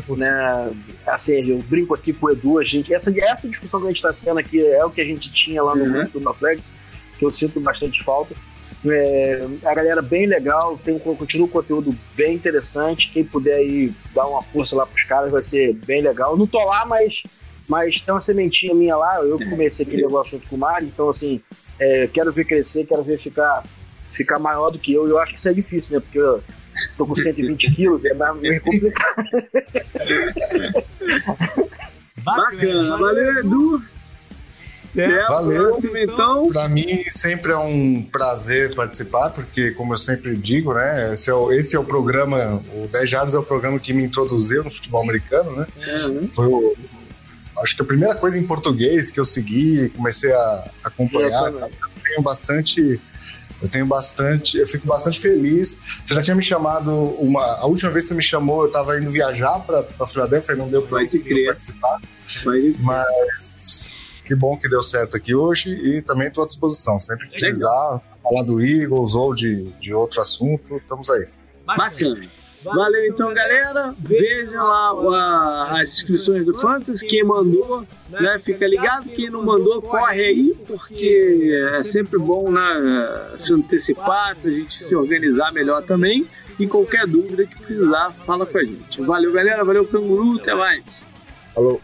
Pô, 0.06 0.16
né? 0.16 0.72
Assim, 1.08 1.50
eu 1.50 1.60
brinco 1.60 1.94
aqui 1.96 2.12
com 2.14 2.28
o 2.28 2.32
Edu, 2.32 2.60
a 2.60 2.64
gente, 2.64 2.94
essa, 2.94 3.14
essa 3.20 3.48
discussão 3.48 3.80
que 3.80 3.86
a 3.88 3.90
gente 3.90 4.02
tá 4.02 4.14
tendo 4.14 4.40
aqui 4.40 4.66
é 4.66 4.84
o 4.86 4.90
que 4.92 5.02
a 5.02 5.06
gente 5.06 5.32
tinha 5.32 5.64
lá 5.64 5.76
no 5.76 5.84
Uhum. 5.86 5.92
grupo 5.92 6.20
do 6.20 6.34
Flags, 6.34 6.72
que 7.18 7.26
eu 7.26 7.32
sinto 7.32 7.60
bastante 7.60 8.04
falta. 8.04 8.36
É, 8.86 9.42
a 9.66 9.74
galera 9.74 10.02
bem 10.02 10.26
legal, 10.26 10.78
tem, 10.84 10.94
um- 10.96 11.00
continua 11.00 11.48
um 11.48 11.50
conteúdo 11.50 11.94
bem 12.16 12.36
interessante. 12.36 13.10
Quem 13.12 13.24
puder 13.26 13.56
aí 13.56 13.92
dar 14.16 14.26
uma 14.28 14.42
força 14.42 14.76
lá 14.76 14.86
pros 14.86 15.04
caras 15.04 15.32
vai 15.32 15.44
ser 15.44 15.74
bem 15.86 16.02
legal. 16.02 16.38
Não 16.38 16.48
tô 16.48 16.64
lá, 16.66 16.86
mas, 16.86 17.24
mas 17.68 18.00
tem 18.00 18.14
uma 18.14 18.22
sementinha 18.22 18.74
minha 18.74 18.96
lá. 18.96 19.18
Eu 19.22 19.38
que 19.38 19.50
comecei 19.50 19.86
aquele 19.86 20.04
negócio 20.04 20.34
junto 20.38 20.48
com 20.48 20.56
o 20.56 20.60
Mário, 20.60 20.88
então 20.88 21.10
assim, 21.10 21.42
é, 21.80 22.08
quero 22.08 22.32
ver 22.32 22.46
crescer, 22.46 22.86
quero 22.86 23.04
ver 23.04 23.18
ficar, 23.18 23.64
ficar 24.14 24.40
maior 24.40 24.70
do 24.70 24.80
que 24.80 24.94
eu. 24.94 25.06
E 25.08 25.10
eu 25.10 25.20
acho 25.20 25.34
que 25.34 25.40
isso 25.40 25.50
é 25.50 25.54
difícil, 25.54 25.96
né? 25.96 26.00
Porque 26.00 26.20
eu 26.20 26.42
tô 26.98 27.06
com 27.06 27.16
120 27.16 27.72
quilos, 27.76 28.06
é 28.06 28.14
mais- 28.14 28.38
meio 28.40 28.62
complicado. 28.62 29.24
Bacana. 32.24 32.98
Valeu, 32.98 33.40
Edu. 33.40 33.84
Até 34.92 35.22
a 35.22 35.26
Valeu. 35.28 35.70
próxima, 35.70 36.00
então. 36.00 36.48
Para 36.52 36.68
mim 36.68 37.04
sempre 37.12 37.52
é 37.52 37.58
um 37.58 38.02
prazer 38.02 38.74
participar, 38.76 39.30
porque 39.30 39.72
como 39.72 39.94
eu 39.94 39.98
sempre 39.98 40.36
digo, 40.36 40.74
né, 40.74 41.14
esse 41.14 41.30
é 41.30 41.34
o, 41.34 41.52
esse 41.52 41.76
é 41.76 41.80
o 41.80 41.84
programa, 41.84 42.62
o 42.74 42.88
10 42.88 43.08
Jardas 43.10 43.36
é 43.36 43.40
o 43.40 43.44
programa 43.44 43.80
que 43.80 43.94
me 43.94 44.04
introduziu 44.04 44.64
no 44.64 44.72
futebol 44.72 45.04
americano, 45.04 45.56
né? 45.56 45.68
Foi 46.34 46.48
o, 46.48 46.76
acho 47.62 47.76
que 47.76 47.82
a 47.84 47.86
primeira 47.86 48.16
coisa 48.16 48.40
em 48.40 48.48
português 48.48 49.12
que 49.12 49.20
eu 49.20 49.26
segui, 49.26 49.90
comecei 49.90 50.32
a 50.34 50.72
acompanhar, 50.84 51.52
Eu 51.52 51.70
tenho 52.04 52.22
bastante 52.24 53.00
Eu 53.62 53.68
tenho 53.68 53.86
bastante, 53.86 54.58
eu 54.58 54.68
fico 54.68 54.88
bastante 54.88 55.20
feliz. 55.20 55.78
Você 56.06 56.16
já 56.16 56.22
tinha 56.22 56.36
me 56.36 56.42
chamado 56.42 56.92
uma, 56.94 57.44
a 57.44 57.66
última 57.66 57.92
vez 57.92 58.06
que 58.06 58.10
você 58.10 58.16
me 58.16 58.24
chamou, 58.24 58.62
eu 58.62 58.68
estava 58.68 58.98
indo 59.00 59.12
viajar 59.12 59.60
para 59.60 60.08
Filadélfia, 60.08 60.56
não 60.56 60.70
deu 60.70 60.82
para 60.84 61.00
participar. 61.46 62.00
Vai 62.46 62.76
Mas 62.80 64.22
que 64.26 64.36
bom 64.36 64.56
que 64.56 64.70
deu 64.70 64.82
certo 64.82 65.18
aqui 65.18 65.34
hoje 65.34 65.72
e 65.72 66.02
também 66.02 66.28
estou 66.28 66.44
à 66.44 66.48
disposição. 66.48 67.00
Sempre 67.00 67.28
que 67.28 67.40
precisar 67.40 68.02
falar 68.24 68.44
do 68.44 68.62
Eagles 68.62 69.16
ou 69.16 69.34
de, 69.34 69.64
de 69.82 69.94
outro 69.94 70.22
assunto, 70.22 70.78
estamos 70.78 71.10
aí. 71.10 71.28
Bacana. 71.66 72.39
Valeu 72.64 73.06
então, 73.08 73.34
galera. 73.34 73.96
Vejam 73.98 74.66
lá 74.66 75.68
as 75.80 75.94
inscrições 75.94 76.46
do 76.46 76.54
Fantasy. 76.54 77.08
Quem 77.08 77.24
mandou, 77.24 77.86
né, 78.10 78.38
fica 78.40 78.68
ligado. 78.68 79.10
Quem 79.10 79.30
não 79.30 79.44
mandou, 79.44 79.82
corre 79.82 80.26
aí, 80.26 80.58
porque 80.68 81.70
é 81.74 81.84
sempre 81.84 82.20
bom 82.20 82.52
né, 82.52 83.30
se 83.38 83.54
antecipar, 83.54 84.36
para 84.36 84.50
a 84.50 84.54
gente 84.54 84.74
se 84.74 84.96
organizar 84.96 85.54
melhor 85.54 85.82
também. 85.84 86.28
E 86.60 86.68
qualquer 86.68 87.08
dúvida 87.08 87.46
que 87.46 87.58
precisar, 87.62 88.12
fala 88.14 88.46
com 88.46 88.58
a 88.58 88.64
gente. 88.64 89.02
Valeu, 89.02 89.32
galera. 89.32 89.64
Valeu, 89.64 89.88
Canguru. 89.88 90.38
Até 90.40 90.54
mais. 90.54 91.06
Falou. 91.56 91.82